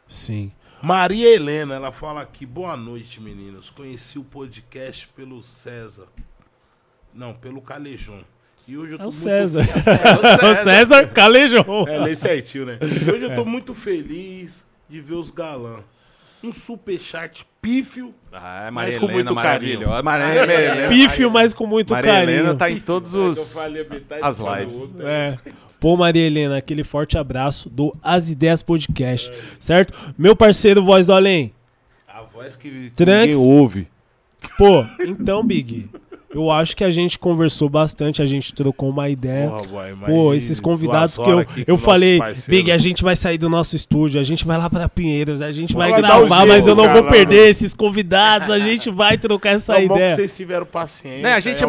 Sim. 0.05 0.51
Maria 0.81 1.33
Helena, 1.33 1.75
ela 1.75 1.93
fala 1.93 2.21
aqui, 2.21 2.45
boa 2.45 2.75
noite, 2.75 3.21
meninos. 3.21 3.69
Conheci 3.69 4.19
o 4.19 4.25
podcast 4.25 5.07
pelo 5.07 5.41
César. 5.41 6.07
Não, 7.13 7.33
pelo 7.33 7.61
Calejão. 7.61 8.25
E 8.67 8.77
hoje 8.77 8.93
eu 8.93 8.97
tô 8.97 9.03
É 9.03 9.07
o 9.07 9.11
muito... 9.11 9.21
César. 9.21 9.61
É 10.41 10.51
o 10.51 10.63
César 10.63 11.07
calejou. 11.07 11.87
É, 11.87 11.97
lê 11.99 12.15
certinho, 12.15 12.65
né? 12.65 12.79
Hoje 12.81 13.25
eu 13.25 13.35
tô 13.35 13.45
muito 13.45 13.73
feliz 13.73 14.65
de 14.89 15.01
ver 15.01 15.15
os 15.15 15.29
galã. 15.29 15.79
Um 16.43 16.51
superchat 16.51 17.45
pífio. 17.61 18.13
Ah, 18.31 18.65
é 18.67 18.71
Mas 18.71 18.73
Maria 18.95 18.99
com 18.99 19.05
Helena, 19.05 19.31
muito 19.31 19.41
carinho. 19.41 19.89
Maria, 19.89 20.03
Maria 20.03 20.43
Helena, 20.43 20.89
Pífio, 20.89 21.31
mas 21.31 21.53
com 21.53 21.65
muito 21.65 21.93
Maria 21.93 22.11
carinho. 22.11 22.37
Helena 22.37 22.55
tá 22.55 22.69
em 22.69 22.79
todos 22.81 23.15
os... 23.15 23.57
as 24.21 24.39
lives. 24.39 24.93
É. 24.99 25.37
Pô, 25.79 25.95
Maria 25.95 26.25
Helena, 26.25 26.57
aquele 26.57 26.83
forte 26.83 27.17
abraço 27.17 27.69
do 27.69 27.95
As 28.03 28.29
Ideias 28.29 28.61
Podcast, 28.61 29.31
certo? 29.57 29.93
Meu 30.17 30.35
parceiro 30.35 30.83
Voz 30.83 31.05
do 31.05 31.13
Além. 31.13 31.53
A 32.07 32.23
voz 32.23 32.57
que, 32.57 32.91
que 32.95 33.05
ninguém 33.05 33.35
ouve. 33.35 33.87
Pô, 34.57 34.85
então, 34.99 35.41
Big, 35.45 35.89
eu 36.33 36.51
acho 36.51 36.75
que 36.75 36.83
a 36.83 36.91
gente 36.91 37.17
conversou 37.19 37.69
bastante, 37.69 38.21
a 38.21 38.25
gente 38.25 38.53
trocou 38.53 38.89
uma 38.89 39.09
ideia. 39.09 39.49
Porra, 39.49 39.63
boy, 39.63 39.95
Pô, 40.05 40.33
esses 40.33 40.59
convidados 40.59 41.17
que 41.17 41.29
eu, 41.29 41.45
eu 41.67 41.77
falei. 41.77 42.19
Big, 42.47 42.71
a 42.71 42.77
gente 42.77 43.03
vai 43.03 43.15
sair 43.15 43.37
do 43.37 43.49
nosso 43.49 43.75
estúdio, 43.75 44.19
a 44.19 44.23
gente 44.23 44.45
vai 44.45 44.57
lá 44.57 44.69
pra 44.69 44.89
Pinheiros, 44.89 45.41
a 45.41 45.51
gente 45.51 45.73
vai 45.73 45.89
Vai 45.89 45.99
um 45.99 46.01
gravar, 46.01 46.37
jeito, 46.37 46.47
mas 46.47 46.67
eu 46.67 46.75
não 46.75 46.85
cara, 46.85 47.01
vou 47.01 47.11
perder 47.11 47.49
esses 47.49 47.73
convidados, 47.75 48.49
a 48.49 48.59
gente 48.59 48.89
vai 48.89 49.17
trocar 49.17 49.51
essa 49.51 49.73
Não, 49.79 49.87
bom 49.87 49.95
que 49.95 49.99
ideia. 50.01 50.15
vocês 50.15 50.35
tiveram 50.35 50.65
paciência. 50.65 51.21
Né, 51.23 51.33
a 51.33 51.39
gente 51.39 51.61
é, 51.61 51.63
é 51.63 51.67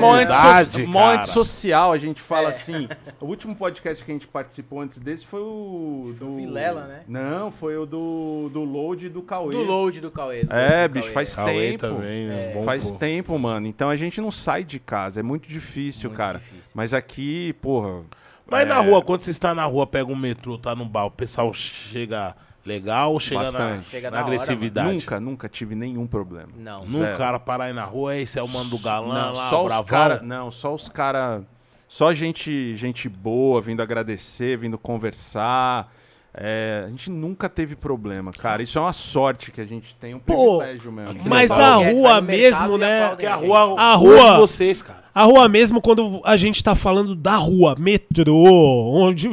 mó, 0.86 1.10
antissocial, 1.12 1.92
a 1.92 1.98
gente 1.98 2.20
fala 2.20 2.48
assim. 2.50 2.88
O 3.20 3.26
último 3.26 3.54
podcast 3.54 4.04
que 4.04 4.10
a 4.10 4.14
gente 4.14 4.26
participou 4.26 4.80
antes 4.80 4.98
desse 4.98 5.26
foi 5.26 5.40
o. 5.40 6.14
Foi 6.18 6.26
do 6.26 6.32
o 6.32 6.36
Vilela, 6.36 6.86
né? 6.86 7.00
Não, 7.08 7.50
foi 7.50 7.76
o 7.76 7.86
do, 7.86 8.48
do 8.52 8.62
Load 8.64 9.06
e 9.06 9.08
do 9.08 9.22
Cauê. 9.22 9.54
Do 9.54 9.62
load 9.62 10.00
do 10.00 10.10
Cauê. 10.10 10.44
do 10.44 10.52
É, 10.52 10.88
do 10.88 10.92
bicho, 10.92 11.04
Cauê. 11.06 11.14
faz 11.14 11.34
Cauê 11.36 11.70
tempo. 11.70 11.78
também, 11.78 12.26
né? 12.26 12.52
Bom, 12.54 12.62
Faz 12.62 12.90
tempo, 12.92 13.38
mano. 13.38 13.66
Então 13.66 13.88
a 13.88 13.96
gente 13.96 14.20
não 14.20 14.30
sai 14.54 14.64
de 14.64 14.78
casa. 14.78 15.20
É 15.20 15.22
muito 15.22 15.48
difícil, 15.48 16.10
Muito 16.10 16.18
cara. 16.18 16.38
difícil. 16.38 16.70
Mas 16.74 16.94
aqui, 16.94 17.52
porra. 17.54 18.04
Mas 18.46 18.62
é, 18.62 18.68
na 18.68 18.80
rua, 18.80 19.02
quando 19.02 19.22
você 19.22 19.30
está 19.30 19.54
na 19.54 19.64
rua, 19.64 19.86
pega 19.86 20.10
um 20.12 20.16
metrô, 20.16 20.58
tá 20.58 20.74
no 20.74 20.84
bar, 20.84 21.06
o 21.06 21.10
pessoal 21.10 21.52
chega 21.52 22.36
legal 22.64 23.12
ou 23.12 23.20
chega 23.20 23.40
na, 23.40 23.50
Bastante. 23.50 23.88
Chega 23.88 24.10
na 24.10 24.16
hora, 24.18 24.26
agressividade? 24.26 24.92
Nunca, 24.92 25.20
nunca 25.20 25.48
tive 25.48 25.74
nenhum 25.74 26.06
problema. 26.06 26.50
Não. 26.56 26.80
Nunca 26.80 27.04
Zero. 27.04 27.14
o 27.14 27.18
cara 27.18 27.38
parar 27.40 27.64
aí 27.64 27.72
na 27.72 27.84
rua, 27.84 28.16
esse 28.16 28.38
é 28.38 28.42
o 28.42 28.48
mano 28.48 28.70
do 28.70 28.78
galã 28.78 29.26
Não, 29.26 29.32
lá, 29.32 29.48
só 29.50 29.60
o 29.60 29.62
os 29.62 29.68
bravão. 29.68 29.84
cara, 29.84 30.20
não, 30.22 30.50
só 30.50 30.74
os 30.74 30.88
cara, 30.88 31.42
só 31.88 32.12
gente, 32.12 32.76
gente 32.76 33.08
boa 33.08 33.60
vindo 33.60 33.82
agradecer, 33.82 34.56
vindo 34.58 34.78
conversar. 34.78 35.92
É, 36.36 36.82
a 36.84 36.88
gente 36.88 37.10
nunca 37.12 37.48
teve 37.48 37.76
problema, 37.76 38.32
cara. 38.32 38.60
Isso 38.60 38.76
é 38.76 38.80
uma 38.80 38.92
sorte 38.92 39.52
que 39.52 39.60
a 39.60 39.64
gente 39.64 39.94
tem, 39.94 40.14
um 40.14 40.18
Pô, 40.18 40.58
privilégio 40.58 40.90
mesmo. 40.90 41.20
Mas 41.26 41.48
a 41.50 41.78
Guedes 41.78 41.94
rua 41.98 42.20
mesmo, 42.20 42.76
né? 42.78 43.08
Porque 43.10 43.24
a 43.26 43.36
gente. 43.36 43.46
rua, 43.46 43.80
A 43.80 43.94
rua- 43.94 44.36
vocês, 44.38 44.82
cara. 44.82 45.04
A 45.14 45.22
rua 45.22 45.48
mesmo, 45.48 45.80
quando 45.80 46.20
a 46.24 46.36
gente 46.36 46.60
tá 46.64 46.74
falando 46.74 47.14
da 47.14 47.36
rua, 47.36 47.76
metrô, 47.78 48.90
onde, 48.92 49.28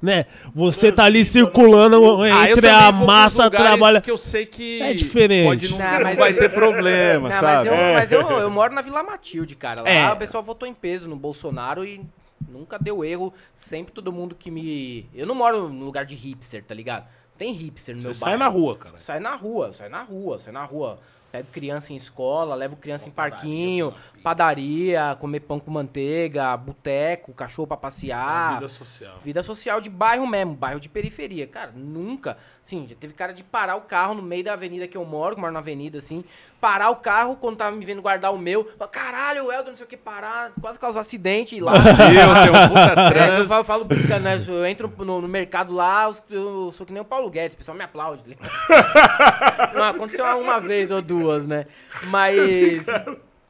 né, 0.00 0.26
você 0.54 0.92
tá 0.92 1.04
ali 1.06 1.24
circulando 1.24 1.96
Ah, 2.22 2.48
eu 2.48 2.52
entre 2.56 2.68
a 2.68 2.92
massa, 2.92 3.50
trabalha... 3.50 4.00
que 4.00 4.12
eu 4.12 4.16
sei 4.16 4.46
que 4.46 4.80
É 4.80 4.94
diferente. 4.94 5.46
pode 5.48 5.68
não, 5.70 5.78
Não, 5.78 5.92
não 5.92 6.00
mas 6.04 6.18
vai 6.20 6.30
eu- 6.34 6.38
ter 6.38 6.48
problema, 6.50 7.28
Não, 7.30 7.40
sabe? 7.40 7.68
mas, 7.68 7.80
eu, 7.80 7.94
mas 7.94 8.12
eu, 8.12 8.38
eu 8.42 8.50
moro 8.50 8.72
na 8.72 8.80
Vila 8.80 9.02
Matilde, 9.02 9.56
cara. 9.56 9.82
Lá 9.82 9.88
É. 9.90 10.12
o 10.12 10.16
pessoal 10.16 10.40
votou 10.40 10.68
em 10.68 10.74
peso 10.74 11.08
no 11.08 11.16
Bolsonaro 11.16 11.84
e 11.84 12.00
nunca 12.48 12.78
deu 12.78 13.04
erro. 13.04 13.32
Sempre 13.54 13.92
todo 13.92 14.12
mundo 14.12 14.34
que 14.34 14.50
me. 14.50 15.08
Eu 15.14 15.26
não 15.26 15.34
moro 15.34 15.68
no 15.68 15.84
lugar 15.84 16.04
de 16.04 16.14
hipster, 16.14 16.64
tá 16.64 16.74
ligado? 16.74 17.06
Tem 17.36 17.52
hipster 17.52 17.94
no 17.96 18.02
Você 18.02 18.08
meu 18.08 18.14
sai 18.14 18.36
bairro. 18.38 18.44
na 18.44 18.48
rua, 18.48 18.76
cara. 18.76 19.00
Sai 19.00 19.20
na 19.20 19.34
rua, 19.34 19.72
sai 19.72 19.88
na 19.88 20.02
rua, 20.02 20.38
sai 20.38 20.52
na 20.52 20.64
rua. 20.64 20.98
Pego 21.32 21.48
criança 21.50 21.92
em 21.92 21.96
escola, 21.96 22.54
levo 22.54 22.76
criança 22.76 23.08
em 23.08 23.10
parquinho, 23.10 23.92
padaria, 24.24 25.14
comer 25.20 25.40
pão 25.40 25.60
com 25.60 25.70
manteiga, 25.70 26.56
boteco, 26.56 27.34
cachorro 27.34 27.68
pra 27.68 27.76
passear. 27.76 28.54
vida 28.54 28.68
social. 28.68 29.18
Vida 29.22 29.42
social 29.42 29.80
de 29.82 29.90
bairro 29.90 30.26
mesmo, 30.26 30.54
bairro 30.54 30.80
de 30.80 30.88
periferia. 30.88 31.46
Cara, 31.46 31.70
nunca. 31.76 32.38
Sim, 32.62 32.86
já 32.88 32.96
teve 32.96 33.12
cara 33.12 33.34
de 33.34 33.44
parar 33.44 33.76
o 33.76 33.82
carro 33.82 34.14
no 34.14 34.22
meio 34.22 34.42
da 34.42 34.54
avenida 34.54 34.88
que 34.88 34.96
eu 34.96 35.04
moro, 35.04 35.34
que 35.34 35.38
eu 35.38 35.42
moro 35.42 35.52
na 35.52 35.58
avenida, 35.58 35.98
assim. 35.98 36.24
Parar 36.58 36.88
o 36.88 36.96
carro 36.96 37.36
quando 37.36 37.58
tava 37.58 37.76
me 37.76 37.84
vendo 37.84 38.00
guardar 38.00 38.32
o 38.32 38.38
meu. 38.38 38.64
Caralho, 38.90 39.44
o 39.44 39.52
Helder, 39.52 39.68
não 39.68 39.76
sei 39.76 39.84
o 39.84 39.88
que, 39.88 39.96
parar. 39.98 40.52
Quase 40.58 40.78
causar 40.78 41.00
acidente 41.00 41.60
lá. 41.60 41.74
Eu 41.76 41.82
tenho 41.82 42.64
um 42.64 42.68
puta 42.68 42.94
É, 43.14 43.40
eu 43.40 43.46
falo, 43.46 43.64
falo 43.64 43.84
né? 44.22 44.42
Eu 44.48 44.64
entro 44.64 44.90
no, 44.98 45.20
no 45.20 45.28
mercado 45.28 45.74
lá, 45.74 46.10
eu 46.30 46.72
sou 46.72 46.86
que 46.86 46.92
nem 46.94 47.02
o 47.02 47.04
Paulo 47.04 47.28
Guedes, 47.28 47.54
o 47.54 47.58
pessoal 47.58 47.76
me 47.76 47.84
aplaude. 47.84 48.22
Não, 49.74 49.84
aconteceu 49.84 50.24
uma 50.38 50.58
vez 50.58 50.90
ou 50.90 51.02
duas, 51.02 51.46
né? 51.46 51.66
Mas. 52.04 52.86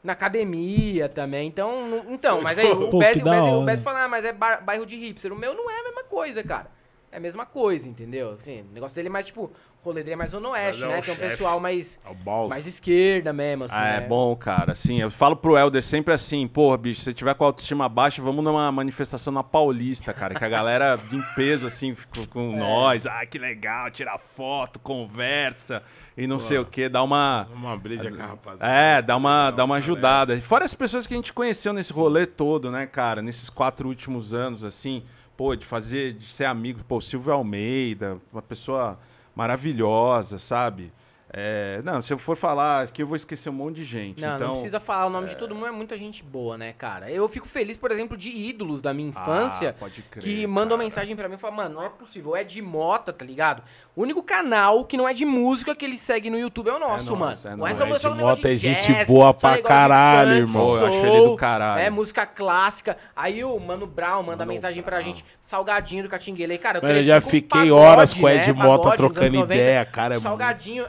Na 0.04 0.12
academia 0.12 1.08
também, 1.08 1.48
então. 1.48 1.88
não- 1.88 2.12
Então, 2.12 2.40
mas 2.42 2.58
aí 2.58 2.66
o 2.70 2.90
Bez, 2.98 3.20
o 3.20 3.24
da 3.24 3.30
Bez, 3.30 3.44
o 3.44 3.48
hora. 3.56 3.64
Bez 3.66 3.82
fala, 3.82 4.04
ah, 4.04 4.08
mas 4.08 4.24
é 4.24 4.32
bairro 4.32 4.84
de 4.84 4.94
hipster. 4.96 5.32
O 5.32 5.36
meu 5.36 5.54
não 5.54 5.70
é 5.70 5.80
a 5.80 5.84
mesma 5.84 6.04
coisa, 6.04 6.44
cara. 6.44 6.70
É 7.10 7.16
a 7.16 7.20
mesma 7.20 7.46
coisa, 7.46 7.88
entendeu? 7.88 8.32
Assim, 8.32 8.60
o 8.62 8.74
negócio 8.74 8.94
dele 8.94 9.08
é 9.08 9.10
mais 9.10 9.24
tipo, 9.26 9.50
rolê 9.84 10.02
dele 10.02 10.14
é 10.14 10.16
mais 10.16 10.30
zona 10.30 10.48
oeste, 10.50 10.84
é 10.84 10.88
né? 10.88 10.98
o 10.98 11.02
Tem 11.02 11.14
um 11.14 11.16
pessoal 11.16 11.60
mais, 11.60 11.98
É 12.04 12.48
mais 12.48 12.66
esquerda 12.66 13.32
mesmo, 13.32 13.64
assim. 13.64 13.74
Ah, 13.76 13.88
é 13.88 14.00
né? 14.00 14.06
bom, 14.06 14.34
cara. 14.36 14.72
Assim, 14.72 15.00
eu 15.00 15.10
falo 15.10 15.36
pro 15.36 15.56
Helder 15.56 15.82
sempre 15.82 16.12
assim, 16.14 16.46
porra, 16.46 16.76
bicho, 16.78 17.00
se 17.00 17.04
você 17.04 17.14
tiver 17.14 17.34
com 17.34 17.44
a 17.44 17.48
autoestima 17.48 17.88
baixa, 17.88 18.22
vamos 18.22 18.44
numa 18.44 18.70
manifestação 18.72 19.32
na 19.32 19.42
Paulista, 19.42 20.12
cara, 20.12 20.34
que 20.34 20.44
a 20.44 20.48
galera 20.48 20.98
em 21.12 21.22
peso, 21.34 21.66
assim, 21.66 21.94
fica 21.94 22.26
com 22.26 22.52
É. 22.54 22.56
nós. 22.56 23.06
Ah, 23.06 23.24
que 23.26 23.38
legal, 23.38 23.90
tirar 23.90 24.18
foto, 24.18 24.78
conversa 24.78 25.82
e 26.16 26.26
não 26.26 26.38
sei 26.38 26.58
o 26.58 26.64
que, 26.64 26.88
dá 26.88 27.02
uma... 27.02 27.48
Uma 27.52 27.76
briga 27.76 28.10
com 28.10 28.22
a 28.22 28.26
rapaziada. 28.26 28.72
É, 28.72 29.02
dá 29.02 29.16
uma, 29.16 29.50
dá 29.50 29.64
uma 29.64 29.76
ajudada. 29.76 30.36
Fora 30.40 30.64
as 30.64 30.74
pessoas 30.74 31.06
que 31.06 31.14
a 31.14 31.16
gente 31.16 31.32
conheceu 31.32 31.72
nesse 31.72 31.92
rolê 31.92 32.24
todo, 32.24 32.70
né, 32.70 32.86
cara? 32.86 33.20
Nesses 33.20 33.50
quatro 33.50 33.88
últimos 33.88 34.32
anos, 34.32 34.64
assim, 34.64 35.02
pô, 35.36 35.56
de 35.56 35.66
fazer, 35.66 36.12
de 36.12 36.32
ser 36.32 36.44
amigo, 36.44 36.84
pô, 36.86 37.00
Silvio 37.00 37.32
Almeida, 37.32 38.18
uma 38.32 38.40
pessoa 38.42 38.98
maravilhosa, 39.34 40.38
sabe? 40.38 40.92
É, 41.36 41.80
não, 41.84 42.00
se 42.00 42.12
eu 42.12 42.18
for 42.18 42.36
falar 42.36 42.82
aqui, 42.84 43.02
eu 43.02 43.06
vou 43.08 43.16
esquecer 43.16 43.50
um 43.50 43.52
monte 43.52 43.76
de 43.78 43.84
gente. 43.84 44.22
Não, 44.22 44.36
então, 44.36 44.46
não 44.46 44.54
precisa 44.54 44.78
falar 44.78 45.06
o 45.06 45.10
nome 45.10 45.26
de 45.28 45.36
todo 45.36 45.52
mundo, 45.52 45.66
é 45.66 45.70
muita 45.72 45.98
gente 45.98 46.22
boa, 46.22 46.56
né, 46.56 46.72
cara? 46.72 47.10
Eu 47.10 47.28
fico 47.28 47.48
feliz, 47.48 47.76
por 47.76 47.90
exemplo, 47.90 48.16
de 48.16 48.30
ídolos 48.30 48.80
da 48.80 48.94
minha 48.94 49.08
infância 49.08 49.70
Ah, 49.70 49.72
pode 49.80 50.00
crer, 50.02 50.22
que 50.22 50.46
mandam 50.46 50.76
cara. 50.76 50.84
mensagem 50.84 51.16
pra 51.16 51.28
mim 51.28 51.34
e 51.34 51.38
falam, 51.38 51.56
mano, 51.56 51.74
não 51.74 51.82
é 51.82 51.88
possível, 51.88 52.36
é 52.36 52.44
de 52.44 52.62
mota, 52.62 53.12
tá 53.12 53.24
ligado? 53.24 53.64
O 53.96 54.02
único 54.02 54.22
canal 54.22 54.84
que 54.84 54.96
não 54.96 55.08
é 55.08 55.14
de 55.14 55.24
música 55.24 55.74
que 55.74 55.84
ele 55.84 55.98
segue 55.98 56.30
no 56.30 56.38
YouTube 56.38 56.68
é 56.68 56.72
o 56.74 56.78
nosso, 56.78 57.14
É 57.14 57.16
mano. 57.16 57.24
é 57.44 57.56
nosso. 57.56 57.72
essa 57.72 57.82
É, 57.82 57.86
música, 57.86 58.10
de 58.10 58.22
Mota 58.22 58.48
é 58.52 58.56
gente 58.56 58.92
jazz, 58.92 59.06
boa 59.08 59.32
pra 59.34 59.60
caralho, 59.60 60.32
irmão. 60.32 60.76
Eu 60.76 60.86
acho 60.86 60.96
ele 61.06 61.20
do 61.22 61.36
caralho. 61.36 61.80
É, 61.80 61.90
música 61.90 62.26
clássica. 62.26 62.96
Aí 63.14 63.42
o 63.44 63.58
Mano 63.58 63.86
Brown 63.86 64.22
manda 64.22 64.44
mensagem 64.46 64.82
pra 64.82 65.00
gente, 65.00 65.24
salgadinho 65.40 66.02
do 66.04 66.08
Catinguele. 66.08 66.58
Cara, 66.58 66.78
eu 66.78 66.82
Mano, 66.82 66.94
eu 66.98 67.04
já 67.04 67.20
fiquei 67.20 67.42
pagode, 67.48 67.70
horas 67.72 68.12
com 68.14 68.22
o 68.24 68.28
Ed 68.28 68.52
né? 68.52 68.62
Mota 68.62 68.82
Pagode, 68.90 68.96
trocando 68.96 69.26
nos 69.26 69.34
anos 69.34 69.40
90, 69.48 69.54
ideia, 69.54 69.84
cara, 69.84 70.14
é 70.14 70.18
Salgadinho, 70.18 70.86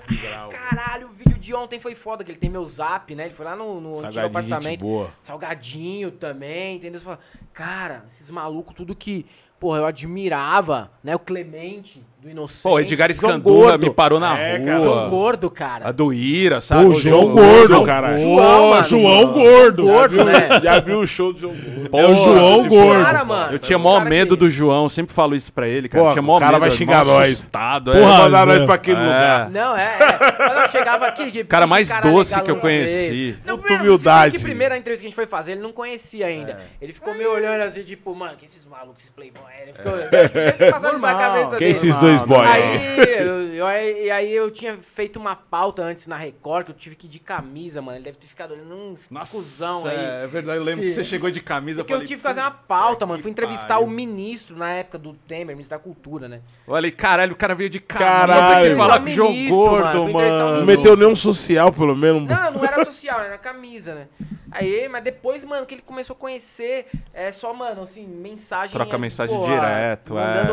caralho, 0.49 1.07
vídeo 1.10 1.38
de 1.38 1.53
ontem 1.53 1.80
foi 1.80 1.95
foda, 1.95 2.24
que 2.24 2.32
ele 2.32 2.40
tem 2.40 2.49
meu 2.49 2.66
zap, 2.66 3.14
né? 3.14 3.26
Ele 3.26 3.34
foi 3.34 3.45
lá 3.45 3.56
no, 3.56 3.80
no 3.80 4.06
antigo 4.06 4.26
apartamento. 4.26 4.80
boa. 4.80 5.14
Salgadinho 5.22 6.12
também, 6.12 6.78
entendeu? 6.78 6.99
Você 6.99 7.06
fala, 7.06 7.20
cara, 7.53 8.06
esses 8.07 8.30
malucos, 8.30 8.76
tudo 8.76 8.95
que, 8.95 9.26
porra, 9.60 9.80
eu 9.80 9.86
admirava, 9.86 10.91
né? 11.03 11.16
O 11.16 11.20
Clemente, 11.20 12.03
do 12.26 12.32
Inocente. 12.32 12.64
Pô, 12.64 12.80
Edgar 12.80 13.14
João 13.14 13.40
Gordo. 13.40 13.86
me 13.86 13.94
parou 13.94 14.20
na 14.20 14.36
É, 14.40 14.58
cara. 14.58 14.80
João 14.82 14.94
rua. 15.00 15.10
Gordo, 15.10 15.50
cara. 15.52 15.88
A 15.90 15.92
do 15.92 16.12
Ira, 16.12 16.60
sabe? 16.60 16.86
Pô, 16.86 16.94
João 16.96 17.30
Gordo, 17.32 17.86
cara. 17.86 18.18
João, 18.18 18.70
mano. 18.72 18.84
João 18.84 19.32
Gordo. 19.32 19.84
Gordo, 19.84 20.24
né? 20.26 20.60
Já 20.64 20.80
viu 20.80 21.00
o 21.02 21.08
show 21.08 21.32
do 21.32 21.40
João 21.40 21.54
Gordo? 21.54 21.90
Pô, 21.92 22.00
É 22.00 22.06
o 22.08 22.16
João 22.16 22.68
Gordo. 22.68 23.04
Cara, 23.06 23.24
mano. 23.24 23.54
Eu 23.54 23.60
tinha 23.60 23.78
maior 23.78 23.98
cara 24.00 24.10
medo 24.10 24.36
que- 24.36 24.40
do 24.40 24.50
João, 24.50 24.90
sempre 24.90 25.14
falo 25.14 25.36
isso 25.36 25.54
pra 25.54 25.68
ele, 25.68 25.88
cara. 25.88 26.04
Pô, 26.04 26.12
tinha 26.14 26.22
o 26.24 26.26
maior 26.26 26.40
cara 26.40 26.52
medo, 26.54 26.60
vai 26.62 26.70
mó 26.72 26.76
xingar 26.76 27.06
nós. 27.06 27.30
assustado, 27.32 27.92
Porra, 27.92 28.08
Vai 28.08 28.18
mandar 28.24 28.46
nós 28.48 28.60
Zé. 28.60 28.66
pra 28.66 28.76
aquele 28.76 28.98
É. 29.00 29.04
lugar. 29.04 29.50
Não, 29.52 29.78
é, 29.78 29.96
é. 30.00 30.32
Quando 30.32 30.62
eu 30.64 30.70
chegava 30.70 31.06
aqui... 31.08 31.32
Que, 31.32 31.44
Cara 31.44 31.68
mais 31.68 31.90
cara 31.90 32.10
doce 32.10 32.42
que 32.42 32.50
eu 32.50 32.56
conheci. 32.56 33.38
Não, 33.46 33.56
Puta 33.58 33.68
primeiro, 33.68 33.84
humildade. 33.94 34.38
Que 34.38 34.44
primeira 34.44 34.76
entrevista 34.76 35.02
que 35.02 35.06
a 35.06 35.10
gente 35.10 35.16
foi 35.16 35.28
fazer, 35.28 35.52
ele 35.52 35.62
não 35.62 35.72
conhecia 35.72 36.26
ainda. 36.26 36.60
Ele 36.82 36.92
ficou 36.92 37.14
me 37.14 37.24
olhando 37.28 37.62
assim, 37.62 37.84
tipo, 37.84 38.16
mano, 38.16 38.34
que 38.36 38.46
esses 38.46 38.66
malucos, 38.66 39.02
esses 39.02 39.12
playboy. 39.12 39.44
Ele 39.62 39.74
ficou 39.74 39.94
ele 39.96 40.72
passando 40.72 40.98
na 40.98 41.14
cabeça 41.14 41.50
Quem 41.50 41.58
dele. 41.60 41.72
esses 41.72 41.96
dois 41.98 42.15
Aí, 42.52 43.58
eu- 43.58 43.66
aí- 43.66 44.06
e 44.06 44.12
aí 44.12 44.32
eu 44.34 44.52
tinha 44.52 44.74
feito 44.78 45.18
uma 45.18 45.36
pauta 45.36 45.82
antes 45.84 46.08
na 46.08 46.16
Record, 46.18 46.66
que 46.66 46.72
eu 46.72 46.76
tive 46.76 46.96
que 46.96 47.08
ir 47.08 47.10
de 47.10 47.20
camisa, 47.20 47.82
mano. 47.82 47.98
Ele 47.98 48.06
deve 48.06 48.18
ter 48.18 48.28
ficado 48.28 48.52
olhando 48.54 48.76
um 48.76 48.96
cuzão 49.32 49.86
aí. 49.86 49.96
É 50.24 50.28
verdade, 50.28 50.58
eu 50.60 50.64
lembro 50.64 50.82
Sim. 50.84 50.88
que 50.90 50.94
você 50.94 51.04
chegou 51.04 51.30
de 51.32 51.42
camisa. 51.42 51.82
Porque 51.84 51.94
eu 51.94 52.00
tive 52.00 52.16
que 52.16 52.22
fazer 52.22 52.42
uma 52.42 52.52
pauta, 52.52 53.06
mano. 53.06 53.18
que 53.18 53.24
Fui 53.24 53.32
entrevistar 53.32 53.76
pariu. 53.76 53.88
o 53.88 53.90
ministro 53.90 54.56
na 54.58 54.72
época 54.72 54.98
do 54.98 55.14
Temer, 55.14 55.56
ministro 55.56 55.78
da 55.78 55.84
Cultura, 55.84 56.28
né? 56.28 56.42
Eu 56.68 56.74
falei, 56.74 56.92
caralho, 56.92 57.34
o 57.34 57.36
cara 57.36 57.56
veio 57.56 57.70
de 57.70 57.80
camisa. 57.80 58.06
Caralho. 58.10 58.66
Tem 58.66 58.72
que 58.72 58.78
falar 58.78 58.96
com 58.98 59.02
o 59.02 59.06
Ministro, 59.06 59.56
João 59.56 59.70
Gordo, 59.70 60.08
mano, 60.14 60.46
um. 60.46 60.58
Não 60.58 60.66
meteu 60.66 60.96
nenhum 60.98 61.16
social, 61.16 61.72
pelo 61.72 61.96
menos. 61.96 62.26
Não, 62.28 62.52
não 62.52 62.64
era 62.66 62.84
social, 62.86 63.22
era 63.22 63.38
camisa, 63.38 63.96
né? 63.96 64.08
Aí, 64.52 64.88
mas 64.88 65.04
depois, 65.04 65.44
mano, 65.44 65.66
que 65.66 65.76
ele 65.76 65.82
começou 65.82 66.16
a 66.16 66.20
conhecer, 66.20 66.88
é 67.14 67.30
só, 67.32 67.54
mano, 67.54 67.82
assim, 67.84 68.08
mensagem. 68.08 68.72
Troca 68.72 68.96
é, 68.96 69.00
mensagem 69.00 69.36
pô, 69.38 69.46
direto, 69.46 70.18
é. 70.18 70.44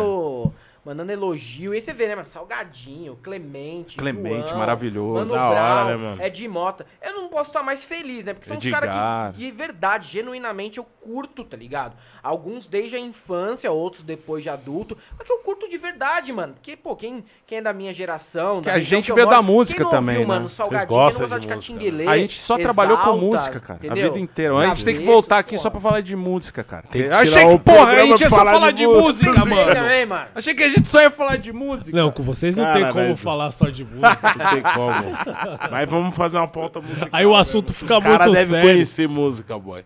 Mandando, 0.84 1.12
elogio. 1.12 1.72
E 1.72 1.76
aí 1.76 1.80
você 1.80 1.92
vê, 1.92 2.08
né, 2.08 2.16
mano? 2.16 2.28
Salgadinho, 2.28 3.16
Clemente. 3.22 3.96
Clemente, 3.96 4.48
João, 4.48 4.58
maravilhoso. 4.58 5.14
Mano 5.14 5.32
Da 5.32 5.48
Brown, 5.50 5.62
hora, 5.62 5.84
né, 5.84 5.96
mano? 5.96 6.22
É 6.22 6.28
de 6.30 6.48
Mota. 6.48 6.86
Eu 7.00 7.12
não 7.14 7.28
posso 7.28 7.50
estar 7.50 7.62
mais 7.62 7.84
feliz, 7.84 8.24
né? 8.24 8.32
Porque 8.34 8.46
são 8.46 8.56
Edgar. 8.56 8.80
os 8.82 8.88
caras 8.88 9.36
que, 9.36 9.44
de 9.44 9.50
verdade, 9.50 10.08
genuinamente, 10.08 10.78
eu 10.78 10.84
curto, 11.00 11.44
tá 11.44 11.56
ligado? 11.56 11.96
Alguns 12.22 12.66
desde 12.66 12.96
a 12.96 13.00
infância, 13.00 13.70
outros 13.72 14.02
depois 14.02 14.42
de 14.42 14.50
adulto. 14.50 14.96
Mas 15.18 15.26
que 15.26 15.32
eu 15.32 15.38
curto 15.38 15.68
de 15.68 15.76
verdade, 15.78 16.32
mano. 16.32 16.54
Porque, 16.54 16.76
pô, 16.76 16.94
quem, 16.94 17.24
quem 17.46 17.58
é 17.58 17.62
da 17.62 17.72
minha 17.72 17.92
geração. 17.92 18.60
Que 18.60 18.66
da 18.66 18.72
a 18.72 18.74
região 18.76 19.00
gente 19.00 19.12
moro, 19.12 19.26
da 19.30 19.42
música 19.42 19.84
também, 19.86 20.16
ouviu, 20.18 20.28
né? 20.28 20.34
mano, 20.34 20.48
Salgadinho, 20.48 20.88
Vocês 20.88 21.18
gostam 21.18 21.26
de 21.26 21.34
música, 21.34 21.54
Catinguelê, 21.54 22.06
A 22.06 22.18
gente 22.18 22.40
só 22.40 22.56
trabalhou 22.58 22.96
com 22.98 23.02
Exalta, 23.10 23.26
música, 23.26 23.60
cara. 23.60 23.80
A 23.82 23.86
entendeu? 23.86 24.12
vida 24.12 24.18
inteira. 24.18 24.56
A 24.56 24.66
gente 24.66 24.84
tem 24.84 24.96
que 24.98 25.04
voltar 25.04 25.38
aqui 25.38 25.56
pô. 25.56 25.62
só 25.62 25.70
pra 25.70 25.80
falar 25.80 26.00
de 26.00 26.14
música, 26.14 26.62
cara. 26.62 26.84
Que 26.90 27.04
Achei 27.06 27.48
que, 27.48 27.58
porra, 27.58 27.92
a 27.92 28.04
gente 28.04 28.20
ia 28.20 28.28
só 28.28 28.44
falar 28.44 28.70
de 28.70 28.82
de 28.82 28.86
música. 28.86 29.44
mano. 29.44 30.28
Achei 30.34 30.54
que 30.54 30.62
a 30.62 30.68
gente 30.72 30.88
só 30.88 31.00
ia 31.00 31.10
falar 31.10 31.36
de 31.36 31.52
música. 31.52 31.96
Não, 31.96 32.10
com 32.10 32.22
vocês 32.22 32.56
não 32.56 32.64
Cara, 32.64 32.76
tem 32.76 32.92
como 32.92 33.04
velho. 33.04 33.16
falar 33.16 33.50
só 33.50 33.68
de 33.68 33.84
música. 33.84 34.18
Não 34.38 34.50
tem 34.50 34.62
como. 34.62 35.70
Mas 35.70 35.90
vamos 35.90 36.16
fazer 36.16 36.36
uma 36.38 36.48
pauta 36.48 36.80
musical. 36.80 37.08
Aí 37.12 37.24
o 37.26 37.34
assunto 37.36 37.72
fica 37.72 37.98
O 37.98 38.02
cara 38.02 38.24
muito 38.24 38.32
deve 38.34 38.50
sério. 38.50 38.70
conhecer 38.70 39.08
música, 39.08 39.58
boy. 39.58 39.84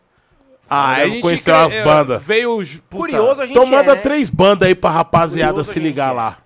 Ah, 0.68 0.94
Deve 0.96 1.02
a 1.02 1.08
gente 1.10 1.22
conhecer 1.22 1.52
cre- 1.52 1.60
umas 1.60 1.74
bandas. 1.84 2.22
Veio 2.24 2.56
os. 2.56 2.74
puta. 2.90 2.96
Curioso 2.96 3.40
a 3.42 3.46
gente 3.46 3.56
Então 3.56 3.70
manda 3.70 3.92
é, 3.92 3.94
né? 3.94 4.00
três 4.00 4.28
bandas 4.30 4.66
aí 4.66 4.74
pra 4.74 4.90
rapaziada 4.90 5.52
Curioso 5.52 5.72
se 5.72 5.78
ligar 5.78 6.10
é. 6.10 6.12
lá. 6.14 6.38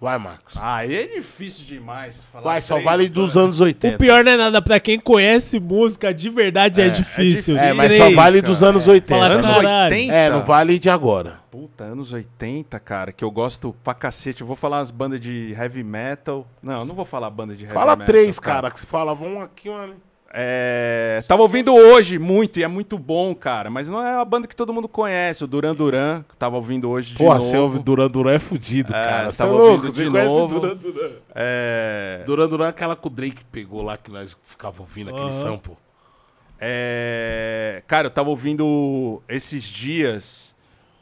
Vai, 0.00 0.16
Marcos. 0.16 0.54
Ah, 0.56 0.76
aí 0.76 0.94
é 0.94 1.06
difícil 1.08 1.64
demais 1.64 2.24
falar. 2.32 2.44
Vai, 2.44 2.62
só 2.62 2.74
três 2.74 2.84
vale 2.84 3.08
dos 3.08 3.34
bandas. 3.34 3.36
anos 3.36 3.60
O 3.60 3.64
80. 3.64 3.98
pior 3.98 4.22
não 4.24 4.30
é 4.32 4.36
nada, 4.36 4.62
pra 4.62 4.78
quem 4.78 4.96
conhece 4.98 5.58
música 5.58 6.14
de 6.14 6.30
verdade 6.30 6.80
é, 6.80 6.88
difícil. 6.88 7.56
É, 7.58 7.72
mas 7.72 7.94
só 7.94 8.10
vale 8.12 8.40
cara. 8.40 8.52
dos 8.52 8.62
anos 8.62 8.86
80. 8.86 9.20
Fala, 9.20 9.34
Anos 9.34 9.50
Caralho. 9.50 9.94
80? 9.94 10.12
É, 10.14 10.30
não 10.30 10.42
vale 10.44 10.78
de 10.78 10.88
agora. 10.88 11.40
Puta, 11.50 11.84
anos 11.84 12.12
80, 12.12 12.78
cara, 12.80 13.10
que 13.10 13.24
eu 13.24 13.30
gosto 13.30 13.74
pra 13.82 13.94
cacete. 13.94 14.42
Eu 14.42 14.46
vou 14.46 14.54
falar 14.56 14.78
umas 14.78 14.90
bandas 14.90 15.18
de 15.20 15.52
heavy 15.58 15.82
metal. 15.82 16.46
Não, 16.62 16.80
eu 16.80 16.84
não 16.84 16.94
vou 16.94 17.04
falar 17.06 17.30
banda 17.30 17.54
de 17.56 17.64
heavy 17.64 17.72
Fala 17.74 17.92
metal. 17.96 18.06
três, 18.06 18.38
cara, 18.38 18.70
que 18.70 18.78
você 18.80 18.86
fala, 18.86 19.14
vamos 19.14 19.42
aqui, 19.44 19.70
mano. 19.70 19.94
É, 20.30 21.24
tava 21.26 21.40
ouvindo 21.40 21.74
hoje 21.74 22.18
muito, 22.18 22.58
e 22.60 22.62
é 22.62 22.68
muito 22.68 22.98
bom, 22.98 23.34
cara. 23.34 23.70
Mas 23.70 23.88
não 23.88 24.06
é 24.06 24.14
uma 24.16 24.24
banda 24.26 24.46
que 24.46 24.54
todo 24.54 24.74
mundo 24.74 24.86
conhece. 24.86 25.42
O 25.42 25.46
Duran 25.46 25.74
Duran, 25.74 26.22
que 26.28 26.36
tava 26.36 26.56
ouvindo 26.56 26.90
hoje 26.90 27.12
de 27.12 27.16
Porra, 27.16 27.36
novo. 27.36 27.46
você 27.46 27.56
ouve 27.56 27.78
Duran 27.78 28.08
Duran 28.10 28.34
é 28.34 28.38
fudido, 28.38 28.92
cara. 28.92 29.32
Você 29.32 29.42
é 29.42 29.46
tava 29.46 29.56
louco, 29.56 29.72
ouvindo 29.86 29.90
você 29.94 30.04
de 30.04 30.10
conhece 30.10 30.28
novo. 30.34 30.60
Duran 30.60 30.76
Duran. 30.76 31.10
É, 31.34 32.22
Duran 32.26 32.46
Duran 32.48 32.66
é 32.66 32.68
aquela 32.68 32.94
que 32.94 33.06
o 33.06 33.10
Drake 33.10 33.42
pegou 33.50 33.80
lá, 33.82 33.96
que 33.96 34.10
nós 34.10 34.36
ficava 34.44 34.82
ouvindo 34.82 35.08
aquele 35.08 35.30
Aham. 35.30 35.32
sample. 35.32 35.76
é, 36.60 37.82
cara, 37.86 38.08
eu 38.08 38.10
tava 38.10 38.28
ouvindo 38.28 39.22
esses 39.28 39.62
dias 39.64 40.54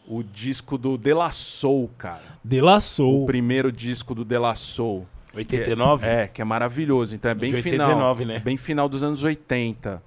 o 0.09 0.23
disco 0.23 0.79
do 0.79 0.97
De 0.97 1.13
La 1.13 1.31
Soul, 1.33 1.91
cara. 1.99 2.23
Delaçou. 2.45 3.25
O 3.25 3.27
primeiro 3.27 3.71
disco 3.73 4.15
do 4.15 4.25
De 4.25 4.39
La 4.39 4.55
Soul. 4.55 5.07
89? 5.35 6.07
É, 6.07 6.27
que 6.29 6.41
é 6.41 6.45
maravilhoso. 6.45 7.15
Então 7.15 7.31
é 7.31 7.35
bem 7.35 7.53
De 7.53 7.61
final. 7.63 7.89
89, 7.89 8.25
né? 8.25 8.39
Bem 8.39 8.57
final 8.57 8.89
dos 8.89 9.03
anos 9.03 9.23
80. 9.23 10.03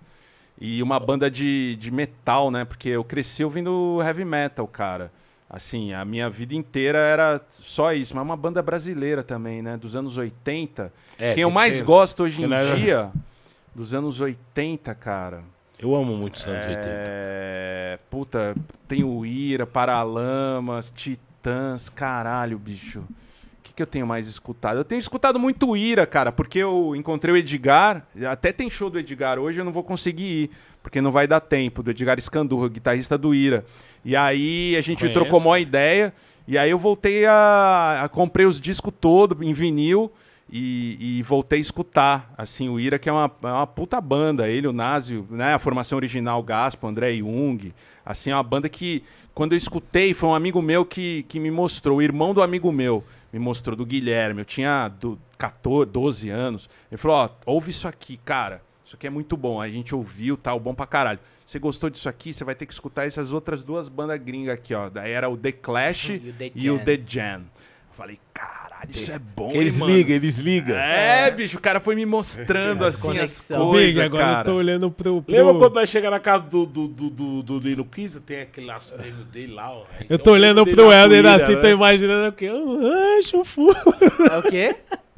E 0.60 0.82
uma 0.84 1.00
banda 1.00 1.30
de, 1.30 1.76
de 1.78 1.92
metal, 1.92 2.50
né? 2.52 2.66
Porque 2.66 2.90
eu 2.90 3.04
cresci 3.04 3.44
ouvindo 3.44 4.00
heavy 4.02 4.26
metal, 4.26 4.68
cara. 4.68 5.12
Assim, 5.50 5.94
a 5.94 6.04
minha 6.06 6.30
vida 6.30 6.54
inteira 6.56 6.98
era 7.00 7.42
só 7.50 7.94
isso. 7.94 8.14
Mas 8.16 8.22
é 8.22 8.26
uma 8.26 8.36
banda 8.38 8.62
brasileira 8.62 9.24
também, 9.24 9.62
né? 9.62 9.78
Dos 9.78 9.96
anos 9.96 10.18
80. 10.18 10.92
É, 11.18 11.34
Quem 11.34 11.44
eu 11.44 11.50
mais 11.52 11.74
que 11.74 11.80
ser. 11.80 11.86
gosto 11.86 12.24
hoje 12.24 12.44
em 12.44 12.48
nós- 12.48 12.78
dia, 12.80 13.12
dos 13.76 13.94
anos 13.94 14.20
80, 14.22 14.94
cara. 14.96 15.44
Eu 15.82 15.96
amo 15.96 16.14
muito 16.16 16.36
os 16.36 16.46
anos 16.46 16.68
80. 16.68 16.82
É. 16.86 18.00
Puta, 18.10 18.54
tem 18.86 19.04
o 19.04 19.26
Ira, 19.26 19.66
Paralamas, 19.66 20.92
Titãs, 20.94 21.88
caralho, 21.88 22.60
bicho. 22.60 23.00
O 23.00 23.06
que, 23.64 23.74
que 23.74 23.82
eu 23.82 23.88
tenho 23.88 24.06
mais 24.06 24.28
escutado? 24.28 24.78
Eu 24.78 24.84
tenho 24.84 25.00
escutado 25.00 25.40
muito 25.40 25.78
Ira, 25.78 26.06
cara, 26.06 26.34
porque 26.34 26.60
eu 26.60 26.94
encontrei 26.98 27.34
o 27.34 27.38
Edgar. 27.38 28.06
Até 28.30 28.52
tem 28.52 28.70
show 28.70 28.90
do 28.90 29.00
Edgar 29.00 29.40
hoje, 29.40 29.62
eu 29.62 29.66
não 29.66 29.72
vou 29.72 29.84
conseguir 29.84 30.24
ir, 30.24 30.52
porque 30.84 31.00
não 31.00 31.12
vai 31.12 31.26
dar 31.28 31.40
tempo. 31.40 31.82
Do 31.82 31.92
Edgar 31.92 32.20
Escandurra, 32.20 32.68
guitarrista 32.68 33.18
do 33.18 33.34
Ira. 33.34 33.64
E 34.04 34.18
aí 34.18 34.76
a 34.76 34.82
gente 34.82 35.00
Conheço. 35.00 35.18
trocou 35.18 35.40
uma 35.40 35.60
ideia. 35.60 36.14
E 36.46 36.58
aí 36.58 36.72
eu 36.72 36.80
voltei 36.80 37.26
a, 37.26 38.02
a 38.04 38.10
comprei 38.10 38.46
os 38.46 38.60
discos 38.60 38.94
todos 39.00 39.40
em 39.48 39.54
vinil 39.54 40.12
e, 40.52 41.20
e 41.20 41.24
voltei 41.24 41.60
a 41.60 41.62
escutar. 41.62 42.34
Assim, 42.38 42.70
o 42.70 42.80
Ira, 42.80 42.98
que 42.98 43.08
é 43.08 43.12
uma, 43.12 43.32
é 43.44 43.48
uma 43.48 43.68
puta 43.68 44.02
banda. 44.02 44.48
Ele, 44.48 44.68
o 44.68 44.74
Nazio, 44.74 45.28
né? 45.30 45.54
A 45.54 45.60
formação 45.60 45.98
original, 45.98 46.42
Gaspo, 46.42 46.88
André 46.88 47.16
Jung. 47.18 47.74
Assim, 48.06 48.32
é 48.32 48.36
uma 48.36 48.44
banda 48.44 48.68
que, 48.68 49.04
quando 49.34 49.54
eu 49.54 49.58
escutei, 49.58 50.14
foi 50.14 50.30
um 50.30 50.36
amigo 50.36 50.62
meu 50.62 50.84
que, 50.84 51.24
que 51.24 51.40
me 51.40 51.52
mostrou, 51.52 51.98
o 51.98 52.02
irmão 52.02 52.34
do 52.34 52.42
amigo 52.42 52.72
meu, 52.72 53.04
me 53.32 53.40
mostrou, 53.40 53.76
do 53.76 53.86
Guilherme. 53.86 54.42
Eu 54.42 54.46
tinha 54.46 54.88
do 54.88 55.20
14, 55.38 55.86
12 55.92 56.30
anos. 56.30 56.70
Ele 56.92 56.98
falou: 56.98 57.18
Ó, 57.18 57.30
ouve 57.46 57.70
isso 57.70 57.88
aqui, 57.88 58.18
cara. 58.18 58.62
Isso 58.84 58.96
aqui 58.96 59.06
é 59.06 59.10
muito 59.12 59.38
bom. 59.38 59.62
A 59.62 59.70
gente 59.70 59.94
ouviu, 59.94 60.36
tal, 60.36 60.60
bom 60.60 60.74
pra 60.74 60.88
caralho. 60.88 61.20
Você 61.46 61.60
gostou 61.60 61.90
disso 61.90 62.10
aqui? 62.10 62.34
Você 62.34 62.44
vai 62.44 62.56
ter 62.56 62.66
que 62.66 62.74
escutar 62.74 63.06
essas 63.06 63.34
outras 63.34 63.64
duas 63.64 63.88
bandas 63.90 64.20
gringas 64.20 64.54
aqui, 64.54 64.74
ó. 64.74 64.90
Daí 64.90 65.12
era 65.12 65.30
o 65.30 65.38
The 65.38 65.52
Clash 65.52 66.10
E 66.10 66.16
o 66.16 66.34
The 66.34 66.52
e 66.56 66.70
o 66.70 66.78
Jam. 66.78 66.86
The 66.86 67.04
Jam. 67.08 67.42
Eu 67.42 67.94
falei, 67.96 68.20
caralho, 68.80 68.92
isso 68.92 69.12
é 69.12 69.20
bom, 69.20 69.52
Eles 69.54 69.78
mano? 69.78 69.94
ligam, 69.94 70.16
eles 70.16 70.38
ligam. 70.38 70.76
É, 70.78 71.30
bicho, 71.32 71.58
o 71.58 71.62
cara 71.62 71.80
foi 71.80 71.96
me 71.96 72.06
mostrando 72.06 72.84
assim 72.86 73.10
as 73.18 73.42
conexão. 73.42 73.70
coisas, 73.70 73.94
Big, 73.96 74.06
agora 74.06 74.24
cara. 74.24 74.40
eu 74.40 74.44
tô 74.46 74.54
olhando 74.58 74.92
pro. 74.92 75.22
pro- 75.22 75.36
Lembra 75.36 75.54
quando 75.56 75.76
nós 75.76 75.90
chegamos 75.90 76.16
na 76.18 76.20
casa 76.20 76.44
do, 76.44 76.66
do, 76.66 76.88
do, 76.88 77.10
do, 77.10 77.44
do 77.44 77.60
Lino 77.60 77.86
Kiza? 77.86 78.20
Tem 78.22 78.42
aquele 78.42 78.68
laço 78.68 78.94
prêmio 78.96 79.24
dele 79.26 79.54
lá, 79.54 79.72
ó. 79.72 79.84
Aí 80.00 80.06
Eu 80.10 80.18
tô 80.20 80.32
olhando 80.32 80.66
pro 80.66 80.92
Helder 80.92 81.26
assim, 81.28 81.56
né? 81.56 81.62
tô 81.62 81.68
imaginando 81.68 82.30
o 82.30 82.32
quê? 82.32 82.50
Um 82.50 82.82
rancho, 82.82 83.44
fu. 83.44 83.70
É 83.72 84.38
o 84.38 84.44
quê? 84.44 84.76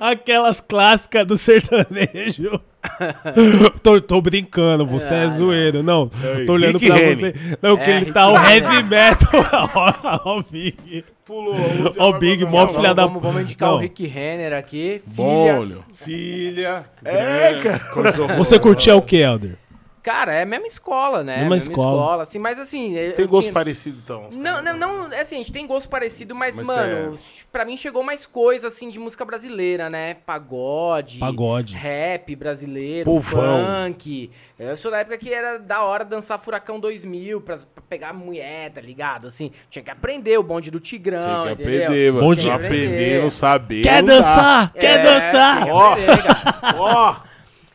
Aquelas 0.00 0.60
clássicas 0.60 1.26
do 1.26 1.36
sertanejo. 1.36 2.60
tô, 3.82 4.00
tô 4.00 4.20
brincando, 4.22 4.86
você 4.86 5.14
é, 5.14 5.22
Ah, 5.24 5.28
zoeiro. 5.28 5.82
Não, 5.82 6.10
tô 6.46 6.54
olhando 6.54 6.78
Rick 6.78 6.86
pra 6.86 6.96
você. 7.14 7.34
Não, 7.60 7.76
que 7.76 7.82
É, 7.84 7.90
ele 7.90 7.98
Rick 8.00 8.12
tá 8.12 8.28
o 8.28 8.36
heavy 8.48 8.82
metal. 8.82 9.30
Ó, 10.24 10.38
o 10.38 10.42
Big. 10.50 11.04
Pulou. 11.24 11.54
Ó, 11.98 12.08
o 12.10 12.18
Big, 12.18 12.44
mó 12.44 12.66
filha 12.66 12.94
da. 12.94 13.06
vamos, 13.06 13.22
vamos 13.22 13.42
indicar 13.42 13.68
Não. 13.68 13.76
o 13.76 13.80
Rick 13.80 14.06
Renner 14.06 14.52
aqui. 14.52 15.02
Filha. 15.14 15.60
olho. 15.60 15.84
Filha. 15.92 16.84
É, 17.04 17.60
cara. 17.62 18.36
Você 18.36 18.58
curtia 18.58 18.96
o 18.96 19.02
que, 19.02 19.18
Helder? 19.18 19.56
Cara, 20.02 20.32
é 20.32 20.42
a 20.42 20.46
mesma 20.46 20.66
escola, 20.66 21.22
né? 21.22 21.38
Mesma 21.38 21.56
escola. 21.56 22.22
assim, 22.22 22.38
mas 22.38 22.58
assim. 22.58 22.94
Tem 23.14 23.26
gosto 23.26 23.48
tinha- 23.48 23.54
parecido, 23.54 23.98
então. 24.02 24.28
os 24.28 24.36
Não, 24.36 24.62
caras, 24.62 24.78
não, 24.78 24.96
não, 25.08 25.12
é 25.12 25.20
assim, 25.20 25.34
a 25.34 25.38
gente 25.38 25.52
tem 25.52 25.66
gosto 25.66 25.88
parecido, 25.88 26.34
mas, 26.34 26.54
Mas 26.54 26.66
mano, 26.66 27.18
pra 27.52 27.64
mim 27.64 27.76
chegou 27.76 28.02
mais 28.02 28.24
coisa, 28.24 28.68
assim, 28.68 28.88
de 28.90 28.98
música 28.98 29.24
brasileira, 29.24 29.90
né? 29.90 30.14
Pagode. 30.24 31.18
Pagode. 31.18 31.76
Rap 31.76 32.34
brasileiro, 32.34 33.04
Povão. 33.10 33.64
funk. 33.86 34.30
Eu 34.58 34.76
sou 34.76 34.90
da 34.90 34.98
época 34.98 35.16
que 35.18 35.32
era 35.32 35.58
da 35.58 35.82
hora 35.82 36.04
dançar 36.04 36.38
Furacão 36.38 36.78
2000 36.80 37.40
pra, 37.40 37.56
pra 37.74 37.82
pegar 37.88 38.12
mulher, 38.12 38.70
tá 38.70 38.80
ligado? 38.80 39.26
Assim, 39.26 39.50
tinha 39.70 39.82
que 39.82 39.90
aprender 39.90 40.38
o 40.38 40.42
bonde 40.42 40.70
do 40.70 40.78
Tigrão, 40.80 41.20
Tinha 41.20 41.34
que 41.34 41.52
entendeu? 41.62 41.84
aprender, 41.84 42.12
mano. 42.12 42.34
Se 42.34 42.36
não 42.40 42.44
dia. 42.44 42.54
aprender, 42.54 43.22
não 43.22 43.30
saber. 43.30 43.82
Quer 43.82 44.02
não 44.02 44.14
dançar? 44.16 44.72
É, 44.74 44.78
Quer 44.80 44.98
dançar? 45.02 45.56
tinha 45.64 45.66
que 45.66 45.72
Ó. 45.72 45.96
cara. 45.96 46.74
Ó, 46.78 47.16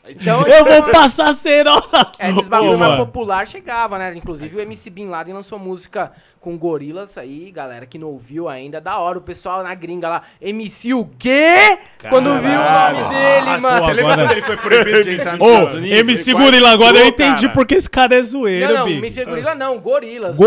Então, 0.07 0.41
Eu 0.43 0.65
vou 0.65 0.83
passar 0.91 1.33
cerola. 1.33 2.11
É, 2.19 2.29
esses 2.29 2.47
bagulho 2.47 2.77
mais 2.77 2.91
mano. 2.91 3.05
popular 3.05 3.47
chegava, 3.47 3.97
né? 3.97 4.13
Inclusive 4.15 4.55
o 4.55 4.61
MC 4.61 4.89
Bin 4.89 5.07
Laden 5.07 5.33
lançou 5.33 5.57
música 5.57 6.11
com 6.39 6.55
gorilas 6.59 7.17
aí, 7.17 7.49
galera 7.51 7.87
que 7.87 7.97
não 7.97 8.09
ouviu 8.09 8.47
ainda, 8.47 8.79
da 8.79 8.99
hora. 8.99 9.17
O 9.17 9.21
pessoal 9.21 9.63
na 9.63 9.73
gringa 9.73 10.07
lá, 10.07 10.21
MC 10.39 10.93
o 10.93 11.05
quê? 11.17 11.79
Quando 12.07 12.29
viu 12.39 12.51
o 12.51 12.93
nome 12.93 13.09
dele, 13.15 13.57
mano. 13.57 13.79
pô, 13.79 13.85
Você 13.85 13.93
lembra 13.93 14.15
quando 14.15 14.31
ele 14.31 14.41
foi 14.43 14.57
proibido 14.57 15.03
de 15.05 15.15
entrar 15.15 15.31
nos 15.37 15.41
Ô, 15.41 15.51
Estados 15.53 15.73
Unidos? 15.75 15.99
MC 15.99 16.33
Gorila, 16.33 16.69
agora 16.69 16.97
eu 16.99 17.07
entendi 17.07 17.49
porque 17.49 17.73
esse 17.73 17.89
cara 17.89 18.15
é 18.15 18.21
zoeiro, 18.21 18.73
Não, 18.73 18.85
não. 18.85 18.89
MC 18.91 19.25
Gorila 19.25 19.55
não, 19.55 19.79
Gorilas. 19.79 20.37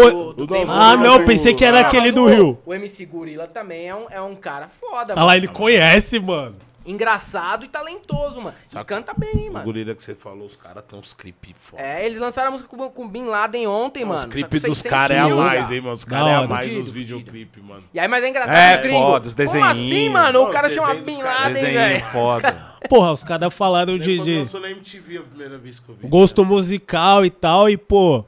Ah, 0.70 0.96
não, 0.96 1.24
pensei 1.24 1.52
que 1.52 1.64
era 1.64 1.78
Ah, 1.78 1.86
aquele 1.88 2.12
do 2.12 2.26
Rio. 2.26 2.58
O 2.64 2.72
MC 2.72 3.04
Gorila 3.04 3.48
também 3.48 3.88
é 3.88 3.94
um, 3.94 4.06
é 4.08 4.20
um 4.20 4.36
cara 4.36 4.68
foda, 4.80 5.14
Ah 5.16 5.24
lá, 5.24 5.36
ele 5.36 5.48
conhece, 5.48 6.20
mano. 6.20 6.54
Engraçado 6.92 7.64
e 7.64 7.68
talentoso, 7.68 8.40
mano. 8.40 8.54
E 8.74 8.84
canta 8.84 9.12
bem, 9.14 9.48
o 9.48 9.52
mano. 9.52 9.64
gorila 9.64 9.94
que 9.94 10.02
você 10.02 10.14
falou, 10.14 10.46
os 10.46 10.56
caras 10.56 10.82
têm 10.88 10.98
uns 10.98 11.12
clipes 11.12 11.52
foda. 11.56 11.82
É, 11.82 12.04
eles 12.06 12.18
lançaram 12.18 12.48
a 12.48 12.50
música 12.52 12.68
com, 12.68 12.90
com 12.90 13.06
Bin 13.08 13.24
Laden 13.26 13.66
ontem, 13.66 14.02
Os 14.04 14.08
mano. 14.08 14.22
Tá 14.22 14.28
clipes 14.28 14.62
dos 14.62 14.78
600 14.78 14.90
caras 14.90 15.16
é 15.16 15.20
a 15.20 15.28
mais, 15.28 15.70
hein, 15.70 15.80
mano? 15.80 15.94
Os 15.94 16.04
caras 16.04 16.28
é 16.28 16.34
a 16.34 16.46
mais 16.46 16.64
Fudido, 16.64 16.82
nos 16.84 16.92
videoclipes, 16.92 17.62
mano. 17.62 17.84
E 17.92 18.00
aí, 18.00 18.08
mas 18.08 18.24
é 18.24 18.28
engraçado, 18.28 18.56
É, 18.56 18.74
os 18.76 18.80
gringos. 18.82 19.00
foda, 19.00 19.28
os 19.28 19.34
Como 19.34 19.64
assim, 19.64 19.80
desenhinhos. 19.80 20.12
mano? 20.12 20.40
O 20.40 20.46
Os 20.48 20.52
cara 20.52 20.70
chama 20.70 20.94
dos 20.94 21.04
Bin. 21.04 21.22
Laden, 21.22 21.62
velho. 21.62 22.04
foda. 22.06 22.68
Porra, 22.88 23.12
os 23.12 23.22
caras 23.24 23.52
falaram 23.52 23.98
de, 23.98 24.18
de 24.20 24.38
lançou 24.38 24.60
na 24.60 24.70
MTV 24.70 25.18
a 25.18 25.22
primeira 25.22 25.58
vez 25.58 25.78
que 25.80 25.88
eu 25.88 25.94
vi. 25.94 26.08
gosto 26.08 26.44
musical 26.44 27.24
e 27.24 27.30
tal, 27.30 27.68
e, 27.68 27.76
pô, 27.76 28.24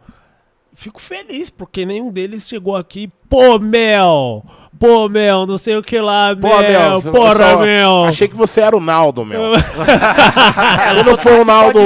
fico 0.74 1.00
feliz, 1.00 1.50
porque 1.50 1.84
nenhum 1.84 2.10
deles 2.10 2.46
chegou 2.48 2.76
aqui, 2.76 3.10
pô, 3.28 3.58
Mel, 3.58 4.44
pô, 4.78 5.08
Mel, 5.08 5.46
não 5.46 5.58
sei 5.58 5.76
o 5.76 5.82
que 5.82 6.00
lá, 6.00 6.34
Pô, 6.34 6.48
Mel, 6.48 6.60
Mel, 6.60 6.90
você- 6.94 7.10
porra, 7.10 7.34
só- 7.34 7.58
Mel. 7.58 8.04
Achei 8.04 8.26
que 8.28 8.34
você 8.36 8.60
era 8.62 8.76
o 8.76 8.80
Naldo, 8.80 9.24
meu. 9.24 9.54
É, 9.54 11.02
Se 11.02 11.10
não 11.10 11.16
for 11.18 11.32
o 11.40 11.44
Naldo, 11.44 11.78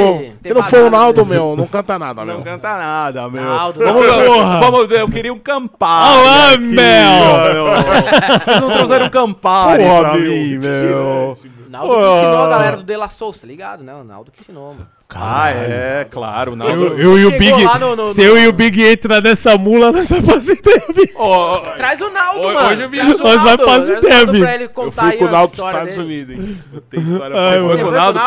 se 0.43 0.55
não 0.55 0.63
for 0.63 0.81
o 0.85 0.91
Naldo, 0.91 1.25
né? 1.25 1.31
meu, 1.35 1.57
não 1.57 1.67
canta 1.67 1.99
nada, 1.99 2.25
Não 2.25 2.35
meu. 2.35 2.43
canta 2.43 2.77
nada, 2.77 3.29
meu. 3.31 3.43
Naldo, 3.43 3.79
vamos. 3.81 4.07
Porra. 4.27 4.61
vamos, 4.61 4.91
eu 4.91 5.09
queria 5.09 5.33
um 5.33 5.39
Campari. 5.39 6.19
Olá, 6.19 6.49
aqui, 6.53 6.59
Mel. 6.59 8.41
Vocês 8.43 8.61
não 8.61 8.71
trouxeram 8.71 9.07
um 9.07 9.11
Campari 9.11 9.83
Porra, 9.85 10.01
pra 10.01 10.15
meu. 10.15 10.31
mim, 10.31 10.59
meu. 10.59 11.39
Naldo 11.69 11.93
que 11.93 12.01
ensinou 12.01 12.45
a 12.45 12.49
galera 12.49 12.77
do 12.77 12.83
De 12.85 12.97
La 12.97 13.09
Souza, 13.09 13.41
tá 13.41 13.47
ligado? 13.47 13.83
Não, 13.83 14.03
o 14.03 14.05
Naldo 14.05 14.31
que 14.31 14.41
ensinou, 14.41 14.69
mano. 14.75 14.87
Ah, 15.17 15.49
é, 15.51 16.07
claro. 16.11 16.53
o 16.53 16.57
Naldo. 16.57 16.87
Eu, 16.87 16.99
eu 16.99 17.19
e 17.19 17.27
o 17.27 17.31
Big, 17.39 17.53
no- 17.79 17.95
no- 17.95 18.13
se 18.15 18.21
eu 18.23 18.37
e 18.37 18.49
o 18.49 18.53
Big 18.53 18.83
entra 18.83 19.21
nessa 19.21 19.57
mula, 19.57 19.93
nós 19.93 20.09
vamos 20.09 20.25
fazer 20.27 20.61
deve. 20.61 21.13
Ó, 21.15 21.59
Traz 21.77 22.01
o 22.01 22.11
Naldo, 22.11 22.41
Hoje- 22.41 22.55
mano. 22.55 22.69
hoje 22.69 22.83
eu 22.83 22.89
vi 22.89 22.99
isso. 22.99 23.23
Nós 23.23 23.37
vai 23.37 23.57
Naldo, 23.57 23.65
fazer 23.65 24.01
deve. 24.01 24.41
pra 24.41 24.55
ele 24.55 24.65
Eu 24.65 24.69
contar 24.71 25.03
fui 25.03 25.13
com 25.13 25.25
o 25.27 25.31
Naldo 25.31 25.53
pros 25.53 25.65
história 25.67 25.89
Estados 25.89 26.09
dele. 26.09 26.33
Unidos, 26.35 26.49
hein? 26.51 26.59
Tem 26.91 27.01
história 27.01 27.37
Ai, 27.37 27.51
pra 27.53 27.61
mano. 27.61 27.69
foi 27.69 27.77
Você 27.77 27.83
com 27.85 27.89
o 27.89 27.93
Naldo 27.93 28.19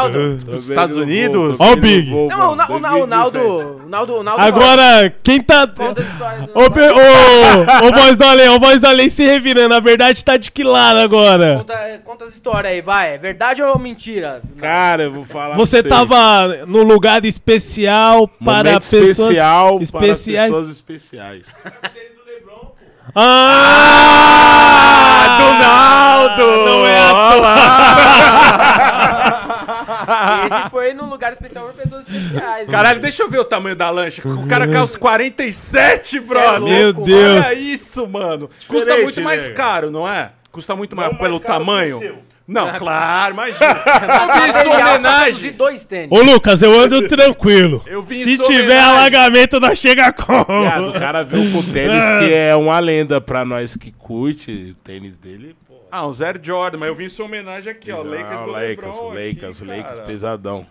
Também 0.46 0.60
Estados 0.60 0.96
não 0.96 1.04
Unidos? 1.04 1.58
Ó 1.60 1.72
o 1.72 1.76
Big. 1.76 2.10
não 2.12 2.28
Não, 2.28 2.38
o, 2.54 2.56
mano, 2.56 2.56
Na- 2.56 2.70
o, 2.70 2.80
Na- 2.80 2.96
o 2.96 3.08
2017. 3.08 3.08
Naldo. 3.08 3.82
O 3.86 3.90
Naldo, 3.90 4.16
o 4.20 4.24
Naldo 4.24 4.42
Agora, 4.42 5.14
quem 5.24 5.42
tá. 5.42 5.68
Conta 5.68 6.02
a 6.02 6.04
história 6.06 6.42
do 6.44 6.58
Ô, 6.58 6.70
Be- 6.70 6.82
ô, 6.90 7.88
ô, 7.88 7.92
voz 7.92 8.18
da 8.18 8.32
lei, 8.34 8.48
ô, 8.48 8.60
voz 8.60 8.80
da 8.80 8.92
lei 8.92 9.10
se 9.10 9.26
revirando. 9.26 9.74
A 9.74 9.80
verdade 9.82 10.24
tá 10.24 10.38
de 10.38 10.50
que 10.52 10.64
lado 10.64 11.00
agora? 11.00 11.66
Conta, 12.06 12.24
as 12.24 12.32
histórias 12.32 12.72
aí, 12.72 12.82
vai. 12.82 13.16
É 13.16 13.18
verdade 13.18 13.62
ou 13.62 13.78
mentira? 13.78 14.42
Cara, 14.58 15.04
eu 15.04 15.14
vou 15.14 15.26
falar 15.26 15.56
Você 15.58 15.84
tava 15.84 16.66
no 16.78 16.84
lugar 16.84 17.26
especial 17.26 18.28
para 18.28 18.70
Momento 18.70 18.82
pessoas 18.82 19.10
especial 19.20 19.80
especiais. 19.82 20.52
para 20.52 20.60
pessoas 20.60 20.70
especiais. 20.70 21.46
Ah, 24.00 25.38
do 25.40 25.48
Naldo! 25.64 26.46
Não 26.66 26.86
é 26.86 27.00
a 27.00 27.08
Esse 30.62 30.70
foi 30.70 30.94
no 30.94 31.06
lugar 31.06 31.32
especial 31.34 31.66
pra 31.70 31.84
pessoas 31.84 32.06
especiais. 32.08 32.70
Caralho, 32.70 33.00
deixa 33.00 33.24
eu 33.24 33.30
ver 33.30 33.40
o 33.40 33.46
tamanho 33.46 33.76
da 33.76 33.90
lancha. 33.90 34.22
O 34.28 34.46
cara 34.48 34.68
cai 34.68 34.82
os 34.84 34.96
47, 34.96 36.20
brother. 36.20 36.60
louco, 36.60 36.70
Meu 36.70 36.94
Deus. 36.94 37.46
Olha 37.46 37.54
isso, 37.56 38.08
mano. 38.08 38.48
Custa 38.68 38.78
Diferente, 38.78 39.04
muito 39.04 39.22
mais 39.22 39.48
né? 39.48 39.54
caro, 39.54 39.90
não 39.90 40.08
é? 40.08 40.32
Custa 40.52 40.76
muito 40.76 40.96
mais 40.96 41.10
Não 41.12 41.18
pelo 41.18 41.34
mais 41.36 41.44
caro 41.44 41.60
que 41.60 41.62
o 41.62 41.66
tamanho. 42.00 42.20
Não, 42.48 42.72
claro, 42.78 43.34
imagina. 43.34 43.66
Eu 43.76 44.00
vi 44.00 44.08
Material 44.08 44.48
isso 44.48 44.60
em 44.60 44.64
pra 44.64 44.72
homenagem. 44.94 45.26
produzir 45.26 45.52
dois 45.52 45.86
tênis. 45.86 46.18
Ô, 46.18 46.22
Lucas, 46.24 46.62
eu 46.62 46.80
ando 46.80 47.06
tranquilo. 47.08 47.84
Eu 47.86 48.02
vi 48.02 48.24
Se 48.24 48.38
tiver 48.38 48.64
homenagem. 48.64 48.90
alagamento, 48.98 49.60
nós 49.60 49.78
chega 49.78 50.14
como? 50.14 50.62
Viado, 50.62 50.90
o 50.90 50.94
cara 50.94 51.24
viu 51.24 51.52
com 51.52 51.60
o 51.60 51.64
tênis 51.74 52.06
que 52.08 52.34
é 52.34 52.56
uma 52.56 52.80
lenda 52.80 53.20
pra 53.20 53.44
nós 53.44 53.76
que 53.76 53.92
curte 53.92 54.70
o 54.72 54.74
tênis 54.76 55.18
dele. 55.18 55.58
Pô, 55.68 55.76
Ah, 55.92 56.06
o 56.08 56.14
Zero 56.14 56.40
Jordan, 56.42 56.78
mas 56.78 56.88
eu 56.88 56.96
vi 56.96 57.06
isso 57.06 57.22
em 57.22 57.26
homenagem 57.26 57.70
aqui, 57.72 57.92
ó. 57.92 57.98
Lakers 58.02 58.40
do 58.40 58.52
Lakers, 58.52 58.78
LeBron 58.78 59.08
Lakers, 59.10 59.62
aqui, 59.62 59.70
Lakers, 59.72 59.96
cara. 59.96 60.08
pesadão. 60.08 60.66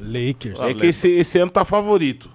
Lakers. 0.00 0.60
É 0.60 0.74
que 0.74 0.86
esse, 0.86 1.10
esse 1.10 1.38
ano 1.38 1.50
tá 1.50 1.64
favorito. 1.64 2.30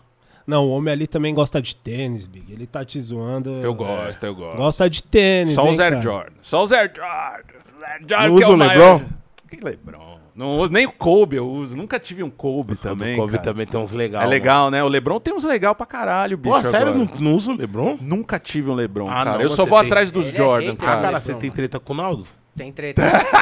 Não, 0.45 0.65
o 0.65 0.71
homem 0.71 0.91
ali 0.91 1.07
também 1.07 1.33
gosta 1.33 1.61
de 1.61 1.73
tênis, 1.73 2.27
Big. 2.27 2.51
Ele 2.51 2.67
tá 2.67 2.83
te 2.83 2.99
zoando. 2.99 3.49
Eu 3.61 3.73
gosto, 3.73 4.25
eu 4.25 4.35
gosto. 4.35 4.57
Gosta 4.57 4.89
de 4.89 5.01
tênis, 5.01 5.53
Só 5.55 5.63
o 5.63 5.67
hein, 5.67 5.73
Zero 5.75 5.89
cara? 5.95 6.01
Jordan. 6.01 6.31
Só 6.41 6.63
o 6.63 6.67
Zero 6.67 6.91
Jordan. 6.93 7.53
Jordan 7.99 8.17
Não 8.17 8.25
é 8.25 8.29
usa 8.29 8.51
o. 8.51 8.55
LeBron? 8.55 9.01
Que 9.49 9.63
LeBron? 9.63 10.13
Não 10.35 10.57
uso, 10.57 10.73
nem 10.73 10.87
o 10.87 10.91
Kobe 10.91 11.35
eu 11.35 11.47
uso. 11.47 11.75
Nunca 11.75 11.99
tive 11.99 12.23
um 12.23 12.29
Kobe 12.29 12.75
também, 12.75 13.13
o 13.13 13.17
Kobe 13.17 13.33
cara. 13.33 13.43
também 13.43 13.67
tem 13.67 13.79
uns 13.79 13.91
legais. 13.91 14.25
É 14.25 14.27
legal, 14.27 14.71
né? 14.71 14.83
O 14.83 14.87
LeBron 14.87 15.19
tem 15.19 15.31
uns 15.33 15.43
legal 15.43 15.75
pra 15.75 15.85
caralho, 15.85 16.35
bicho. 16.37 16.55
Pô, 16.55 16.63
sério, 16.63 16.87
agora. 16.87 17.05
não, 17.19 17.19
não 17.29 17.35
usa 17.37 17.51
o 17.51 17.55
LeBron? 17.55 17.97
Nunca 18.01 18.39
tive 18.39 18.71
um 18.71 18.73
LeBron, 18.73 19.07
Ah, 19.07 19.13
cara. 19.23 19.31
não, 19.33 19.41
eu 19.41 19.49
só 19.51 19.63
vou 19.63 19.77
tem. 19.79 19.87
atrás 19.87 20.09
dos 20.09 20.27
Ele 20.29 20.35
é 20.35 20.39
Jordan, 20.39 20.71
Ah, 20.73 20.75
cara. 20.75 20.91
cara, 20.91 21.01
LeBron, 21.01 21.19
você 21.21 21.33
tem 21.35 21.49
mano. 21.49 21.55
treta 21.55 21.79
com 21.79 21.93
o 21.93 21.95
Naldo? 21.95 22.27
Tem 22.57 22.71
treta. 22.73 23.01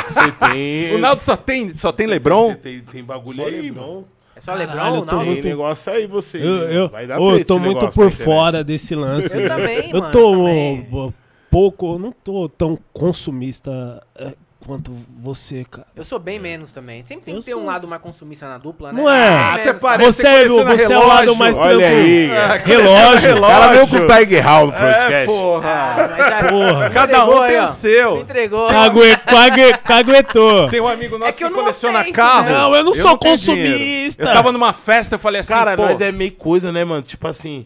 Você 0.09 0.31
tem. 0.51 0.95
O 0.95 0.99
Naldo 0.99 1.21
só 1.21 1.37
tem, 1.37 1.73
só 1.73 1.91
tem 1.93 2.05
Você 2.07 2.11
LeBron? 2.11 2.49
Você 2.49 2.55
tem, 2.55 2.79
tem 2.81 3.03
bagulho 3.05 3.45
aí, 3.45 3.71
mano. 3.71 4.05
É 4.35 4.41
só 4.41 4.53
LeBron 4.53 4.75
Caralho, 4.75 4.95
eu 4.95 4.99
ou 4.99 5.05
tô 5.05 5.15
não? 5.15 5.23
Tem 5.23 5.31
muito- 5.33 5.47
negócio 5.47 5.93
aí, 5.93 6.07
você. 6.07 6.37
Eu, 6.39 6.43
eu, 6.69 6.89
Vai 6.89 7.07
dar 7.07 7.19
ô, 7.21 7.37
eu 7.37 7.45
tô 7.45 7.57
muito 7.57 7.87
por 7.89 8.11
fora 8.11 8.63
desse 8.65 8.95
lance. 8.95 9.33
Eu 9.37 9.47
também, 9.47 9.91
Eu 9.91 9.99
mano, 9.99 10.11
tô 10.11 10.31
também. 10.31 11.13
Pouco, 11.51 11.93
eu 11.95 11.99
não 11.99 12.11
tô 12.11 12.47
tão 12.49 12.79
consumista 12.93 14.01
é, 14.17 14.33
quanto 14.65 14.91
você, 15.19 15.65
cara. 15.69 15.87
Eu 15.95 16.05
sou 16.05 16.17
bem 16.19 16.39
menos 16.39 16.71
também. 16.71 17.03
Sempre 17.03 17.25
tem 17.25 17.33
Eu 17.33 17.39
que 17.39 17.45
ter 17.45 17.51
sou- 17.51 17.61
um 17.61 17.65
lado 17.65 17.87
mais 17.87 18.01
consumista 18.01 18.47
na 18.47 18.57
dupla, 18.57 18.93
né? 18.93 19.01
Não 19.01 19.09
é? 19.11 19.29
Bem 19.29 19.37
Até 19.39 19.65
menos, 19.65 19.81
parece 19.81 20.11
Você, 20.11 20.21
que 20.23 20.27
é, 20.29 20.47
você 20.47 20.93
é 20.93 20.97
o 20.97 21.01
lado 21.07 21.19
relógio. 21.19 21.35
mais 21.35 21.57
Olha 21.57 21.77
tranquilo. 21.77 21.99
aí. 21.99 22.29
É, 22.31 22.57
Relógio. 22.63 23.37
O 23.37 23.41
cara 23.41 23.67
veio 23.73 23.87
com 23.87 23.95
o 23.97 24.07
Tiger 24.07 24.45
Hall 24.47 24.65
no 24.67 24.71
podcast. 24.73 25.13
É, 25.13 25.25
porra. 25.25 25.69
Ah, 25.69 26.07
mas 26.09 26.27
já- 26.29 26.43
Porra. 26.49 26.89
Cada 26.89 27.13
entregou 27.17 27.43
um 27.43 27.47
tem 27.47 27.59
ó. 27.59 27.63
o 27.63 27.67
seu. 27.67 28.21
Entregou. 28.21 28.67
Cague, 28.67 29.17
cague, 29.17 29.73
caguetou. 29.83 30.69
Tem 30.69 30.79
um 30.81 30.87
amigo 30.87 31.17
nosso 31.17 31.29
É 31.29 31.31
que 31.33 31.37
que, 31.39 31.43
eu 31.43 31.49
não 31.49 31.59
coleciona 31.59 31.99
aceito, 31.99 32.15
carro. 32.15 32.45
né? 32.45 32.51
Não, 32.51 32.75
eu 32.75 32.83
não 32.83 32.93
sou 32.93 33.17
tenho 33.17 33.35
dinheiro. 33.35 33.69
consumista. 33.71 34.23
Eu 34.23 34.33
tava 34.33 34.51
numa 34.51 34.73
festa, 34.73 35.15
eu 35.15 35.19
falei 35.19 35.41
assim, 35.41 35.53
Cara, 35.53 35.75
pô, 35.75 35.83
nós 35.85 36.01
é 36.01 36.11
meio 36.11 36.31
coisa, 36.33 36.71
né, 36.71 36.83
mano? 36.85 37.01
Tipo 37.01 37.27
assim. 37.27 37.65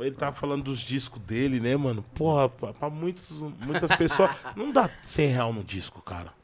Ele 0.00 0.12
tava 0.12 0.32
falando 0.32 0.62
dos 0.64 0.78
discos 0.80 1.20
dele, 1.22 1.60
né, 1.60 1.76
mano? 1.76 2.02
Porra, 2.14 2.48
pra, 2.48 2.72
pra 2.72 2.88
muitos, 2.90 3.30
muitas 3.60 3.94
pessoas. 3.96 4.30
Não 4.56 4.72
dá 4.72 4.88
100 5.02 5.26
real 5.28 5.52
no 5.52 5.62
disco, 5.62 6.00
cara. 6.02 6.34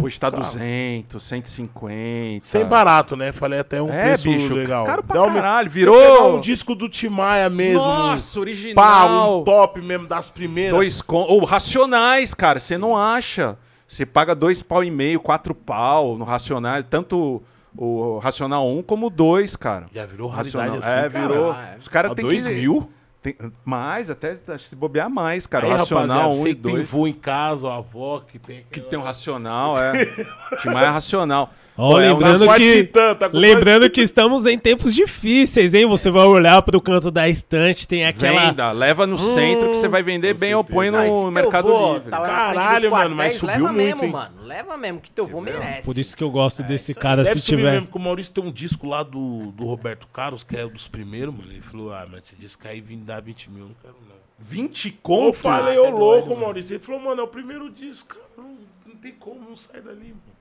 hoje 0.00 0.18
tá 0.18 0.30
200, 0.30 1.22
150. 1.22 2.46
Sem 2.46 2.64
barato, 2.64 3.14
né? 3.16 3.30
Falei 3.32 3.60
até 3.60 3.80
um 3.80 3.88
É, 3.88 4.04
preço 4.06 4.24
bicho, 4.24 4.54
legal. 4.54 4.84
caro 4.84 5.02
pra 5.04 5.14
Dá 5.14 5.22
uma- 5.22 5.34
caralho, 5.34 5.70
virou- 5.70 5.96
pegar 5.96 6.24
um 6.36 6.40
disco 6.40 6.74
do 6.74 6.88
Timaya 6.88 7.48
mesmo. 7.50 7.78
Nossa, 7.84 8.38
um, 8.38 8.42
original. 8.42 8.74
pá, 8.74 9.26
um 9.28 9.44
top 9.44 9.82
mesmo 9.82 10.06
das 10.06 10.30
primeiras. 10.30 10.72
Dois 10.74 11.02
con... 11.02 11.22
Ou 11.28 11.44
racionais, 11.44 12.34
cara, 12.34 12.58
você 12.58 12.76
não 12.78 12.96
acha. 12.96 13.56
Você 13.86 14.04
paga 14.06 14.34
dois 14.34 14.60
pau 14.62 14.82
e 14.82 14.90
meio, 14.90 15.20
quatro 15.20 15.54
pau 15.54 16.16
no 16.16 16.24
Racionais, 16.24 16.84
tanto 16.88 17.40
o 17.76 18.18
Racional 18.18 18.68
1 18.68 18.82
como 18.82 19.06
o 19.06 19.10
2, 19.10 19.56
cara. 19.56 19.86
Já 19.92 20.06
virou 20.06 20.28
Racional. 20.28 20.68
raridade 20.70 20.92
assim, 20.92 21.06
é, 21.06 21.10
cara. 21.10 21.28
virou. 21.28 21.52
Ah, 21.52 21.70
é. 21.74 21.78
Os 21.78 21.88
caras 21.88 22.14
têm 22.14 22.24
dois 22.24 22.46
que... 22.46 22.52
mil? 22.54 22.88
Tem- 23.24 23.36
mais, 23.64 24.10
até 24.10 24.32
acho 24.32 24.64
que 24.64 24.68
se 24.68 24.76
bobear 24.76 25.08
mais, 25.08 25.46
cara. 25.46 25.64
Aí, 25.64 25.72
o 25.72 25.76
Racional 25.76 26.06
rapaziada, 26.08 26.28
1 26.28 26.32
você 26.34 26.48
e 26.50 26.54
que 26.54 26.60
tem 26.60 26.74
2. 26.74 26.90
vô 26.90 27.06
em 27.06 27.12
casa, 27.14 27.68
a 27.68 27.76
avó 27.76 28.20
que 28.20 28.38
tem... 28.38 28.66
Que 28.70 28.80
tem 28.82 28.98
um 28.98 29.02
racional, 29.02 29.78
é. 29.82 29.92
Tim 30.60 30.68
Maia 30.68 30.88
é 30.88 30.90
racional. 30.90 31.50
Ó, 31.74 31.92
Pô, 31.92 32.00
é 32.00 32.12
um 32.12 32.18
lembrando 32.18 32.44
Voz 32.44 32.58
que, 32.58 32.84
Titã, 32.84 33.14
tá 33.14 33.30
lembrando 33.32 33.88
que 33.88 34.02
estamos 34.02 34.44
em 34.44 34.58
tempos 34.58 34.94
difíceis, 34.94 35.72
hein? 35.72 35.86
Você 35.86 36.10
vai 36.10 36.26
olhar 36.26 36.60
pro 36.60 36.78
canto 36.82 37.10
da 37.10 37.26
estante, 37.26 37.88
tem 37.88 38.04
aquela... 38.04 38.50
Venda, 38.50 38.70
leva 38.72 39.06
no 39.06 39.16
centro 39.16 39.70
que 39.70 39.76
você 39.76 39.88
vai 39.88 40.02
vender 40.02 40.38
bem 40.38 40.54
ou 40.54 40.62
põe 40.62 40.90
no 40.90 41.30
Mercado 41.30 41.68
vô 41.68 41.94
Livre. 41.94 42.10
dos 42.10 42.20
Caralho, 42.20 42.90
mano, 42.90 43.16
mas 43.16 43.36
subiu 43.36 43.54
leva 43.54 43.72
muito, 43.72 43.76
mesmo, 43.76 44.04
hein? 44.04 44.10
mano. 44.12 44.34
Leva 44.42 44.76
mesmo, 44.76 45.00
que 45.00 45.10
teu 45.10 45.26
vô 45.26 45.40
merece. 45.40 45.86
Por 45.86 45.96
isso 45.96 46.14
que 46.14 46.22
eu 46.22 46.30
gosto 46.30 46.62
desse 46.62 46.92
isso 46.92 46.98
aí. 46.98 47.02
cara, 47.02 47.24
Deve 47.24 47.40
se 47.40 47.46
tiver... 47.46 47.72
mesmo, 47.72 47.86
porque 47.86 47.98
o 47.98 48.02
Maurício 48.02 48.34
tem 48.34 48.44
um 48.44 48.52
disco 48.52 48.86
lá 48.86 49.02
do, 49.02 49.50
do 49.52 49.64
Roberto 49.64 50.06
Carlos, 50.12 50.44
que 50.44 50.54
é 50.54 50.66
um 50.66 50.70
dos 50.70 50.88
primeiros, 50.88 51.34
mano. 51.34 51.50
Ele 51.50 51.62
falou, 51.62 51.90
ah, 51.90 52.06
mas 52.10 52.24
esse 52.24 52.36
disco 52.36 52.68
aí 52.68 52.82
vim 52.82 52.98
dar 53.14 53.22
20 53.22 53.50
mil, 53.50 53.64
não 53.66 53.74
quero 53.82 53.94
não. 54.08 54.14
20 54.38 54.88
Eu 54.88 54.94
conto? 55.02 55.34
falei, 55.38 55.76
Ah, 55.76 55.80
ô 55.80 55.84
cê 55.84 55.88
é 55.88 55.92
louco, 55.92 56.28
doido, 56.28 56.40
Maurício. 56.40 56.74
Ele 56.74 56.82
falou, 56.82 57.00
mano, 57.00 57.20
é 57.20 57.24
o 57.24 57.28
primeiro 57.28 57.70
disco, 57.70 58.14
cara. 58.14 58.26
Não, 58.36 58.56
não 58.86 58.96
tem 58.96 59.12
como, 59.12 59.48
não 59.48 59.56
sai 59.56 59.80
dali, 59.80 60.08
mano. 60.08 60.34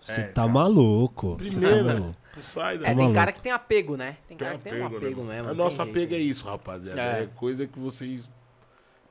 Você 0.00 0.22
tá 0.24 0.46
maluco. 0.46 1.36
Você 1.40 1.54
tá 1.54 1.66
Primeiro, 1.66 1.84
maluco. 1.86 2.16
não 2.36 2.42
sai 2.42 2.74
É, 2.74 2.78
dali. 2.78 2.84
tem 2.86 2.94
maluco. 2.96 3.14
cara 3.14 3.32
que 3.32 3.40
tem 3.40 3.52
apego, 3.52 3.96
né? 3.96 4.16
Tem 4.28 4.36
Tem 4.36 4.46
cara 4.46 4.58
que 4.58 4.68
tem 4.70 4.80
um 4.82 4.86
apego 4.86 5.22
né, 5.24 5.34
mesmo. 5.34 5.48
A 5.48 5.54
não 5.54 5.64
nossa 5.64 5.84
tem 5.84 5.92
jeito. 5.94 6.04
apego 6.06 6.14
é 6.14 6.24
isso, 6.24 6.46
rapaziada. 6.46 7.00
É. 7.00 7.22
É, 7.22 7.28
coisa 7.34 7.66
que 7.66 7.78
vocês. 7.78 8.30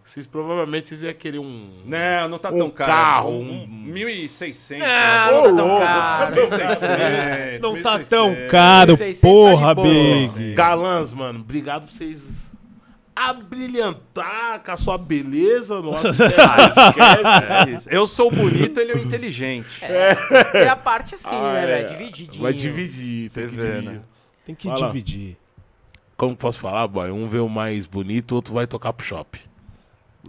Vocês 0.06 0.28
provavelmente 0.28 0.90
vocês 0.90 1.02
iam 1.02 1.14
querer 1.14 1.40
um. 1.40 1.70
Não, 1.86 2.28
não 2.28 2.38
tá 2.38 2.50
Um 2.52 2.58
tão 2.58 2.70
caro. 2.70 2.92
carro, 2.92 3.30
Um, 3.32 3.64
um- 3.64 3.86
1.600. 3.94 4.82
Ah, 4.86 5.30
eu 5.32 5.34
não 5.34 5.42
tá 5.42 5.56
tão 5.56 5.68
louco, 5.68 5.86
caro. 5.86 6.36
tá 6.36 6.42
acho. 6.42 6.56
1.600, 6.58 7.60
Não 7.62 7.82
tá 7.82 8.00
1.600. 8.00 8.10
tão 8.10 8.36
caro, 8.52 8.94
1.600 8.98 9.22
porra, 9.22 9.68
tá 9.68 9.74
boa. 9.76 9.88
Big. 9.88 10.54
Galãs, 10.56 11.14
mano, 11.14 11.40
obrigado 11.40 11.88
por 11.88 11.94
vocês 11.94 12.22
abrilhantar 13.16 14.62
com 14.64 14.72
a 14.72 14.78
sua 14.78 14.98
beleza. 14.98 15.82
Nossa, 15.82 16.10
É 17.68 17.70
isso. 17.72 17.90
Eu 17.90 18.06
sou 18.08 18.32
bonito, 18.32 18.80
ele 18.80 18.92
é 18.92 18.96
o 18.96 19.00
inteligente. 19.00 19.84
É 19.84 20.68
a 20.70 20.76
parte 20.76 21.16
assim, 21.16 21.30
Ah, 21.36 21.54
né, 21.54 21.64
é. 21.64 21.66
velho? 21.66 21.90
Divididinho. 21.90 22.44
vai 22.44 22.54
dividir, 22.54 23.30
tem 23.32 23.48
que 23.48 23.56
vê, 23.56 23.82
né? 23.82 24.02
Tem 24.46 24.56
que 24.56 24.68
Fala. 24.68 24.88
dividir. 24.88 25.38
Como 26.18 26.36
que 26.36 26.42
posso 26.42 26.60
falar, 26.60 26.88
boy? 26.88 27.12
Um 27.12 27.28
vê 27.28 27.40
o 27.40 27.50
mais 27.50 27.88
bonito, 27.88 28.32
o 28.34 28.36
outro 28.36 28.54
vai 28.54 28.68
tocar 28.68 28.94
pro 28.94 29.06
shopping. 29.06 29.40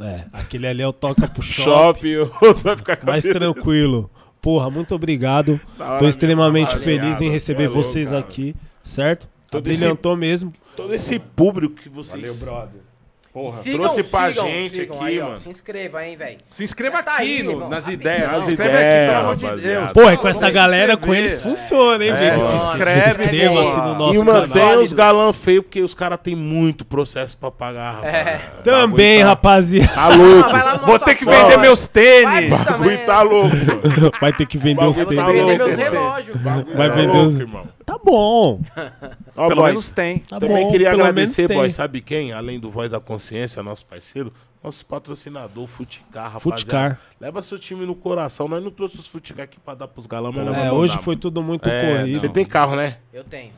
É, 0.01 0.25
aquele 0.33 0.67
ali 0.67 0.83
é 0.83 0.87
o 0.89 0.93
toca 0.93 1.29
pro 1.29 1.43
shopping. 1.43 2.15
Shopping, 2.15 2.17
o 2.17 2.47
outro 2.47 2.65
vai 2.65 2.77
ficar 2.77 2.97
com 2.97 3.07
a 3.09 3.11
Mais 3.13 3.25
tranquilo. 3.25 4.11
Porra, 4.41 4.69
muito 4.71 4.95
obrigado. 4.95 5.59
Tô 5.99 6.07
extremamente 6.09 6.77
feliz 6.79 7.21
em 7.21 7.31
receber 7.31 7.65
é 7.65 7.69
louco, 7.69 7.83
vocês 7.83 8.09
cara. 8.09 8.21
aqui, 8.21 8.55
certo? 8.83 9.29
Todo 9.55 9.71
esse- 9.71 9.81
Brilhantou 9.81 10.17
mesmo. 10.17 10.53
Todo 10.77 10.95
esse 10.95 11.19
público 11.19 11.75
que 11.77 11.89
vocês. 11.89 12.21
Valeu, 12.21 12.35
brother. 12.35 12.81
Porra. 13.33 13.59
Sigam, 13.59 13.81
trouxe 13.81 14.05
pra 14.05 14.29
sigam, 14.33 14.47
gente 14.47 14.77
sigam 14.77 14.97
aqui, 14.97 15.07
aí, 15.07 15.21
ó. 15.21 15.25
mano. 15.27 15.41
Se 15.41 15.49
inscreva, 15.49 16.07
hein, 16.07 16.17
velho. 16.17 16.39
Se 16.53 16.63
inscreva 16.63 17.03
tá 17.03 17.15
aqui 17.15 17.23
aí, 17.23 17.43
no- 17.43 17.69
nas 17.69 17.89
ideias. 17.89 18.31
Nas 18.31 18.45
se 18.45 18.51
inscreve 18.53 18.71
ideias, 18.77 19.11
aqui, 19.11 19.13
pelo 19.13 19.49
amor 19.51 19.57
de. 19.59 19.63
Deus. 19.67 19.93
Pô, 19.93 20.11
e 20.13 20.17
com 20.17 20.29
essa 20.29 20.47
se 20.47 20.53
galera, 20.53 20.97
com 20.97 21.13
eles 21.13 21.43
funciona, 21.43 22.05
hein, 22.05 22.13
É, 22.13 22.39
se 22.39 22.49
Se 22.49 22.55
inscreve, 22.55 23.09
inscreva-se 23.09 23.75
pô. 23.75 23.81
no 23.89 23.95
nosso 23.99 24.23
e 24.23 24.25
canal. 24.25 24.79
os 24.81 24.93
galã 24.93 25.33
feio, 25.33 25.65
porque 25.65 25.83
os 25.83 25.93
caras 25.95 26.21
têm 26.23 26.37
muito 26.37 26.87
processo 26.87 27.37
pra 27.37 27.51
pagar, 27.51 27.95
rapaz. 27.97 28.15
É. 28.15 28.41
Também, 28.63 29.19
tá- 29.23 29.27
rapaziada. 29.27 29.93
Tá 29.93 30.09
louco. 30.15 30.49
Ah, 30.51 30.77
vai 30.77 30.87
Vou 30.87 30.99
ter 31.01 31.15
que 31.17 31.25
vender 31.25 31.57
meus 31.59 31.81
Vai 31.81 31.89
tênis. 31.93 32.63
pro- 32.63 32.73
Bagulho 32.73 32.99
tá 33.07 33.23
louco. 33.23 33.57
Vai 34.21 34.33
ter 34.33 34.47
que 34.47 34.59
vender 34.59 34.85
os 34.85 34.97
Eu 34.97 35.07
tá 35.07 35.13
vou 35.25 35.25
tênis. 35.25 35.59
vender 35.59 35.59
mano. 35.59 35.77
relógios. 35.83 36.41
Vai 36.41 36.89
Tá 36.89 36.95
vender 36.95 37.17
os- 37.19 37.37
irmão. 37.37 37.67
Tá 37.85 37.99
bom. 38.03 38.61
Ó, 39.37 39.49
Pelo 39.49 39.61
boy, 39.63 39.71
menos 39.71 39.91
tem. 39.91 40.19
Tá 40.21 40.39
Também 40.39 40.65
bom. 40.65 40.71
queria 40.73 40.93
agradecer, 40.93 41.49
boy, 41.49 41.69
sabe 41.71 42.01
quem? 42.01 42.33
Além 42.33 42.59
do 42.59 42.71
Voz 42.71 42.91
da 42.91 42.99
Consciência, 43.01 43.63
nosso 43.63 43.85
parceiro, 43.85 44.33
nosso 44.63 44.87
patrocinador, 44.87 45.67
Futicar, 45.67 46.33
rapaziada. 46.33 46.41
Futicar. 46.57 47.01
Leva 47.21 47.43
seu 47.43 47.59
time 47.59 47.85
no 47.85 47.95
coração. 47.95 48.49
Nós 48.49 48.63
não 48.65 48.71
trouxe 48.71 48.99
os 48.99 49.07
Futicar 49.09 49.45
aqui 49.45 49.59
pra 49.61 49.75
dar 49.75 49.87
pros 49.89 50.07
galãs, 50.07 50.35
mas 50.35 50.47
É, 50.47 50.73
hoje 50.73 50.93
mandar, 50.95 51.05
foi 51.05 51.13
mano. 51.15 51.21
tudo 51.21 51.43
muito 51.43 51.69
É, 51.69 51.99
corrido. 51.99 52.19
Você 52.19 52.29
tem 52.29 52.45
carro, 52.47 52.75
né? 52.77 52.97
Eu 53.13 53.23
tenho. 53.25 53.53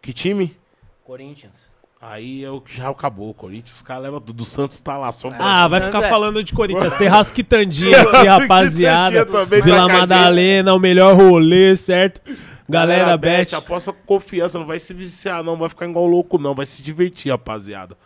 Que 0.00 0.12
time? 0.12 0.56
Corinthians. 1.04 1.68
Aí 2.00 2.44
é 2.44 2.50
o 2.50 2.60
que 2.60 2.76
já 2.76 2.88
acabou. 2.88 3.30
O 3.30 3.34
Corinthians, 3.34 3.76
os 3.76 3.82
caras 3.82 4.02
levam 4.04 4.20
tudo. 4.20 4.40
O 4.42 4.46
Santos 4.46 4.78
tá 4.80 4.96
lá 4.98 5.10
só 5.12 5.28
Ah, 5.38 5.66
vai 5.66 5.80
ficar 5.80 6.02
é- 6.02 6.08
falando 6.08 6.42
de 6.44 6.52
Corinthians. 6.52 6.92
Tem 6.98 7.08
Rasquitandinha 7.08 8.00
aqui, 8.02 8.26
rapaziada. 8.26 9.24
tá 9.26 9.44
Vila 9.44 9.82
gente. 9.88 9.92
Madalena, 9.92 10.74
o 10.74 10.78
melhor 10.78 11.14
rolê, 11.14 11.74
certo? 11.76 12.20
Galera, 12.68 13.16
bet. 13.16 13.54
Aposta 13.54 13.92
com 13.92 14.02
confiança, 14.06 14.58
não 14.58 14.66
vai 14.66 14.80
se 14.80 14.92
viciar, 14.92 15.42
não. 15.42 15.56
Vai 15.56 15.68
ficar 15.68 15.86
igual 15.88 16.06
louco, 16.06 16.38
não. 16.38 16.54
Vai 16.54 16.66
se 16.66 16.82
divertir, 16.82 17.30
rapaziada. 17.30 17.96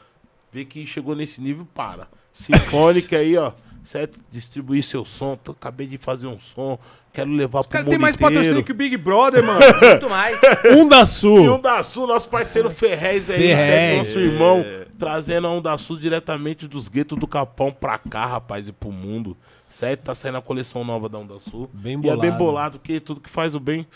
Vê 0.52 0.64
que 0.64 0.84
chegou 0.86 1.14
nesse 1.14 1.40
nível, 1.40 1.66
para. 1.74 2.08
Sinfônica 2.32 3.16
aí, 3.16 3.36
ó. 3.36 3.52
Certo? 3.82 4.18
Distribuir 4.30 4.82
seu 4.82 5.04
som. 5.04 5.36
Tô- 5.36 5.52
acabei 5.52 5.86
de 5.86 5.96
fazer 5.96 6.26
um 6.26 6.38
som. 6.38 6.78
Quero 7.12 7.32
levar 7.32 7.62
pro 7.64 7.70
Cara, 7.70 7.82
mundo 7.84 7.90
tem 7.90 7.98
mais 7.98 8.14
inteiro. 8.14 8.34
patrocínio 8.34 8.64
que 8.64 8.70
o 8.70 8.74
Big 8.74 8.96
Brother, 8.96 9.44
mano. 9.44 9.58
Muito 9.82 10.08
mais. 10.08 10.38
Um 10.76 10.86
da 10.86 10.98
E 10.98 11.02
um 11.02 11.06
Sul. 11.06 11.58
da 11.58 11.82
Sul, 11.82 12.06
nosso 12.06 12.28
parceiro 12.28 12.70
Ferrez 12.70 13.28
aí, 13.28 13.36
Ferrez. 13.38 13.98
Nosso 13.98 14.18
irmão, 14.20 14.64
trazendo 14.98 15.46
a 15.48 15.52
um 15.52 15.60
da 15.60 15.76
Sul 15.76 15.98
diretamente 15.98 16.68
dos 16.68 16.88
guetos 16.88 17.18
do 17.18 17.26
Capão 17.26 17.72
pra 17.72 17.98
cá, 17.98 18.26
rapaz, 18.26 18.68
e 18.68 18.72
pro 18.72 18.92
mundo. 18.92 19.36
Certo? 19.66 20.02
Tá 20.04 20.14
saindo 20.14 20.38
a 20.38 20.42
coleção 20.42 20.84
nova 20.84 21.08
da 21.08 21.18
Onda 21.18 21.34
Sul. 21.40 21.68
Bem 21.72 21.94
E 22.02 22.08
é 22.08 22.16
bem 22.16 22.30
bolado. 22.30 22.36
bolado, 22.38 22.78
porque 22.78 23.00
tudo 23.00 23.20
que 23.20 23.30
faz 23.30 23.54
o 23.54 23.60
bem, 23.60 23.86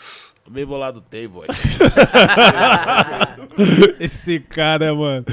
bem 0.49 0.65
bolado 0.65 1.01
tem, 1.01 1.27
boy. 1.27 1.47
Esse 3.99 4.39
cara, 4.39 4.93
mano. 4.95 5.25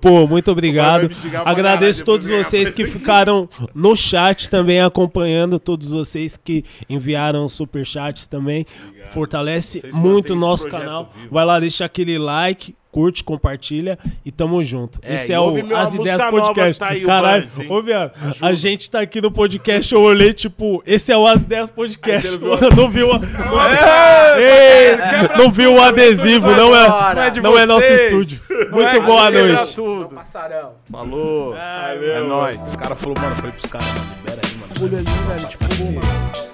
Pô, 0.00 0.26
muito 0.26 0.50
obrigado. 0.50 1.10
Agradeço 1.44 2.02
todos 2.04 2.26
vocês 2.28 2.70
que 2.70 2.86
ficaram 2.86 3.46
no 3.74 3.94
chat 3.94 4.48
também 4.48 4.80
acompanhando, 4.80 5.58
todos 5.58 5.90
vocês 5.90 6.38
que 6.42 6.64
enviaram 6.88 7.29
superchats 7.48 8.26
também. 8.26 8.64
Fortalece 9.10 9.80
Vocês 9.80 9.96
muito 9.96 10.32
o 10.34 10.36
nosso 10.36 10.68
canal. 10.68 11.10
vivo. 11.14 11.28
Vai 11.32 11.44
lá, 11.44 11.58
deixa 11.58 11.84
aquele 11.84 12.16
like, 12.18 12.74
curte, 12.92 13.22
compartilha 13.24 13.98
e 14.24 14.30
tamo 14.32 14.62
junto. 14.62 14.98
É, 15.02 15.14
Esse 15.14 15.32
é 15.32 15.38
ouve 15.40 15.62
o 15.62 15.66
meu- 15.66 15.76
As 15.76 15.92
a 15.92 15.96
Ideias 15.96 16.22
Podcast. 16.30 16.78
tá 16.78 16.88
aí, 16.88 17.00
Caralho, 17.02 17.42
Bands, 17.42 17.84
viado, 17.84 18.12
a 18.40 18.52
gente 18.52 18.90
tá 18.90 19.00
aqui 19.00 19.20
no 19.20 19.30
podcast, 19.30 19.92
eu 19.94 20.00
olhei, 20.00 20.32
tipo, 20.32 20.82
esse 20.86 21.12
é 21.12 21.16
o 21.16 21.26
As 21.26 21.42
Ideias 21.42 21.70
Podcast. 21.70 22.38
Não 22.76 22.88
viu 22.88 23.12
a... 23.12 23.18
Não, 23.18 24.40
Ei, 24.40 24.96
não 25.38 25.50
viu 25.52 25.74
o 25.74 25.80
adesivo, 25.82 26.50
não 26.50 26.74
é, 26.74 26.88
Não 26.88 27.22
é 27.22 27.40
não 27.40 27.58
é 27.58 27.66
nosso 27.66 27.92
estúdio. 27.92 28.40
Não 28.48 28.70
Muito 28.72 28.88
é, 28.88 29.00
boa 29.00 29.30
noite. 29.30 29.74
tudo. 29.74 30.14
Passarão. 30.14 30.72
Falou. 30.90 31.52
Valeu. 31.52 32.16
É 32.16 32.22
nóis. 32.22 32.64
Os 32.64 32.74
caras 32.74 32.98
falaram, 32.98 33.20
mano, 33.22 33.32
eu 33.34 33.36
falei 33.36 33.52
pros 33.52 33.66
caras, 33.66 33.88
mano, 33.88 34.06
libera 34.18 34.40
aí, 34.44 34.54
mano. 34.56 34.72
Olha 34.82 34.98
ali, 34.98 35.36
velho, 35.36 35.48
tipo, 35.48 35.64
mano. 35.92 36.49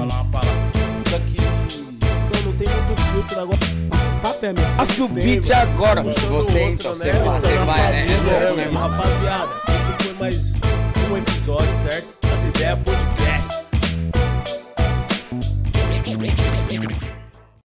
Falar 0.00 0.22
uma 0.22 0.24
palavra. 0.32 0.54
Isso 1.04 1.16
aqui. 1.16 1.36
Não, 2.08 2.42
não 2.42 2.52
tem 2.56 2.68
muito 2.68 3.02
filtro 3.12 3.40
agora. 3.40 3.58
Papo 4.22 4.46
é 4.46 4.52
meu. 4.54 4.64
Faça 4.76 5.04
o 5.04 5.08
beat 5.08 5.50
agora. 5.50 6.02
Você 6.02 6.62
então, 6.62 6.94
você, 6.94 7.12
você 7.12 7.58
vai, 7.58 7.92
né? 7.92 8.06
Rapaziada, 8.72 9.50
esse 9.68 10.04
foi 10.04 10.14
mais 10.14 10.54
um 11.10 11.18
episódio, 11.18 11.82
certo? 11.82 12.14
As 12.32 12.48
ideias 12.48 12.78
podcast. 12.78 13.29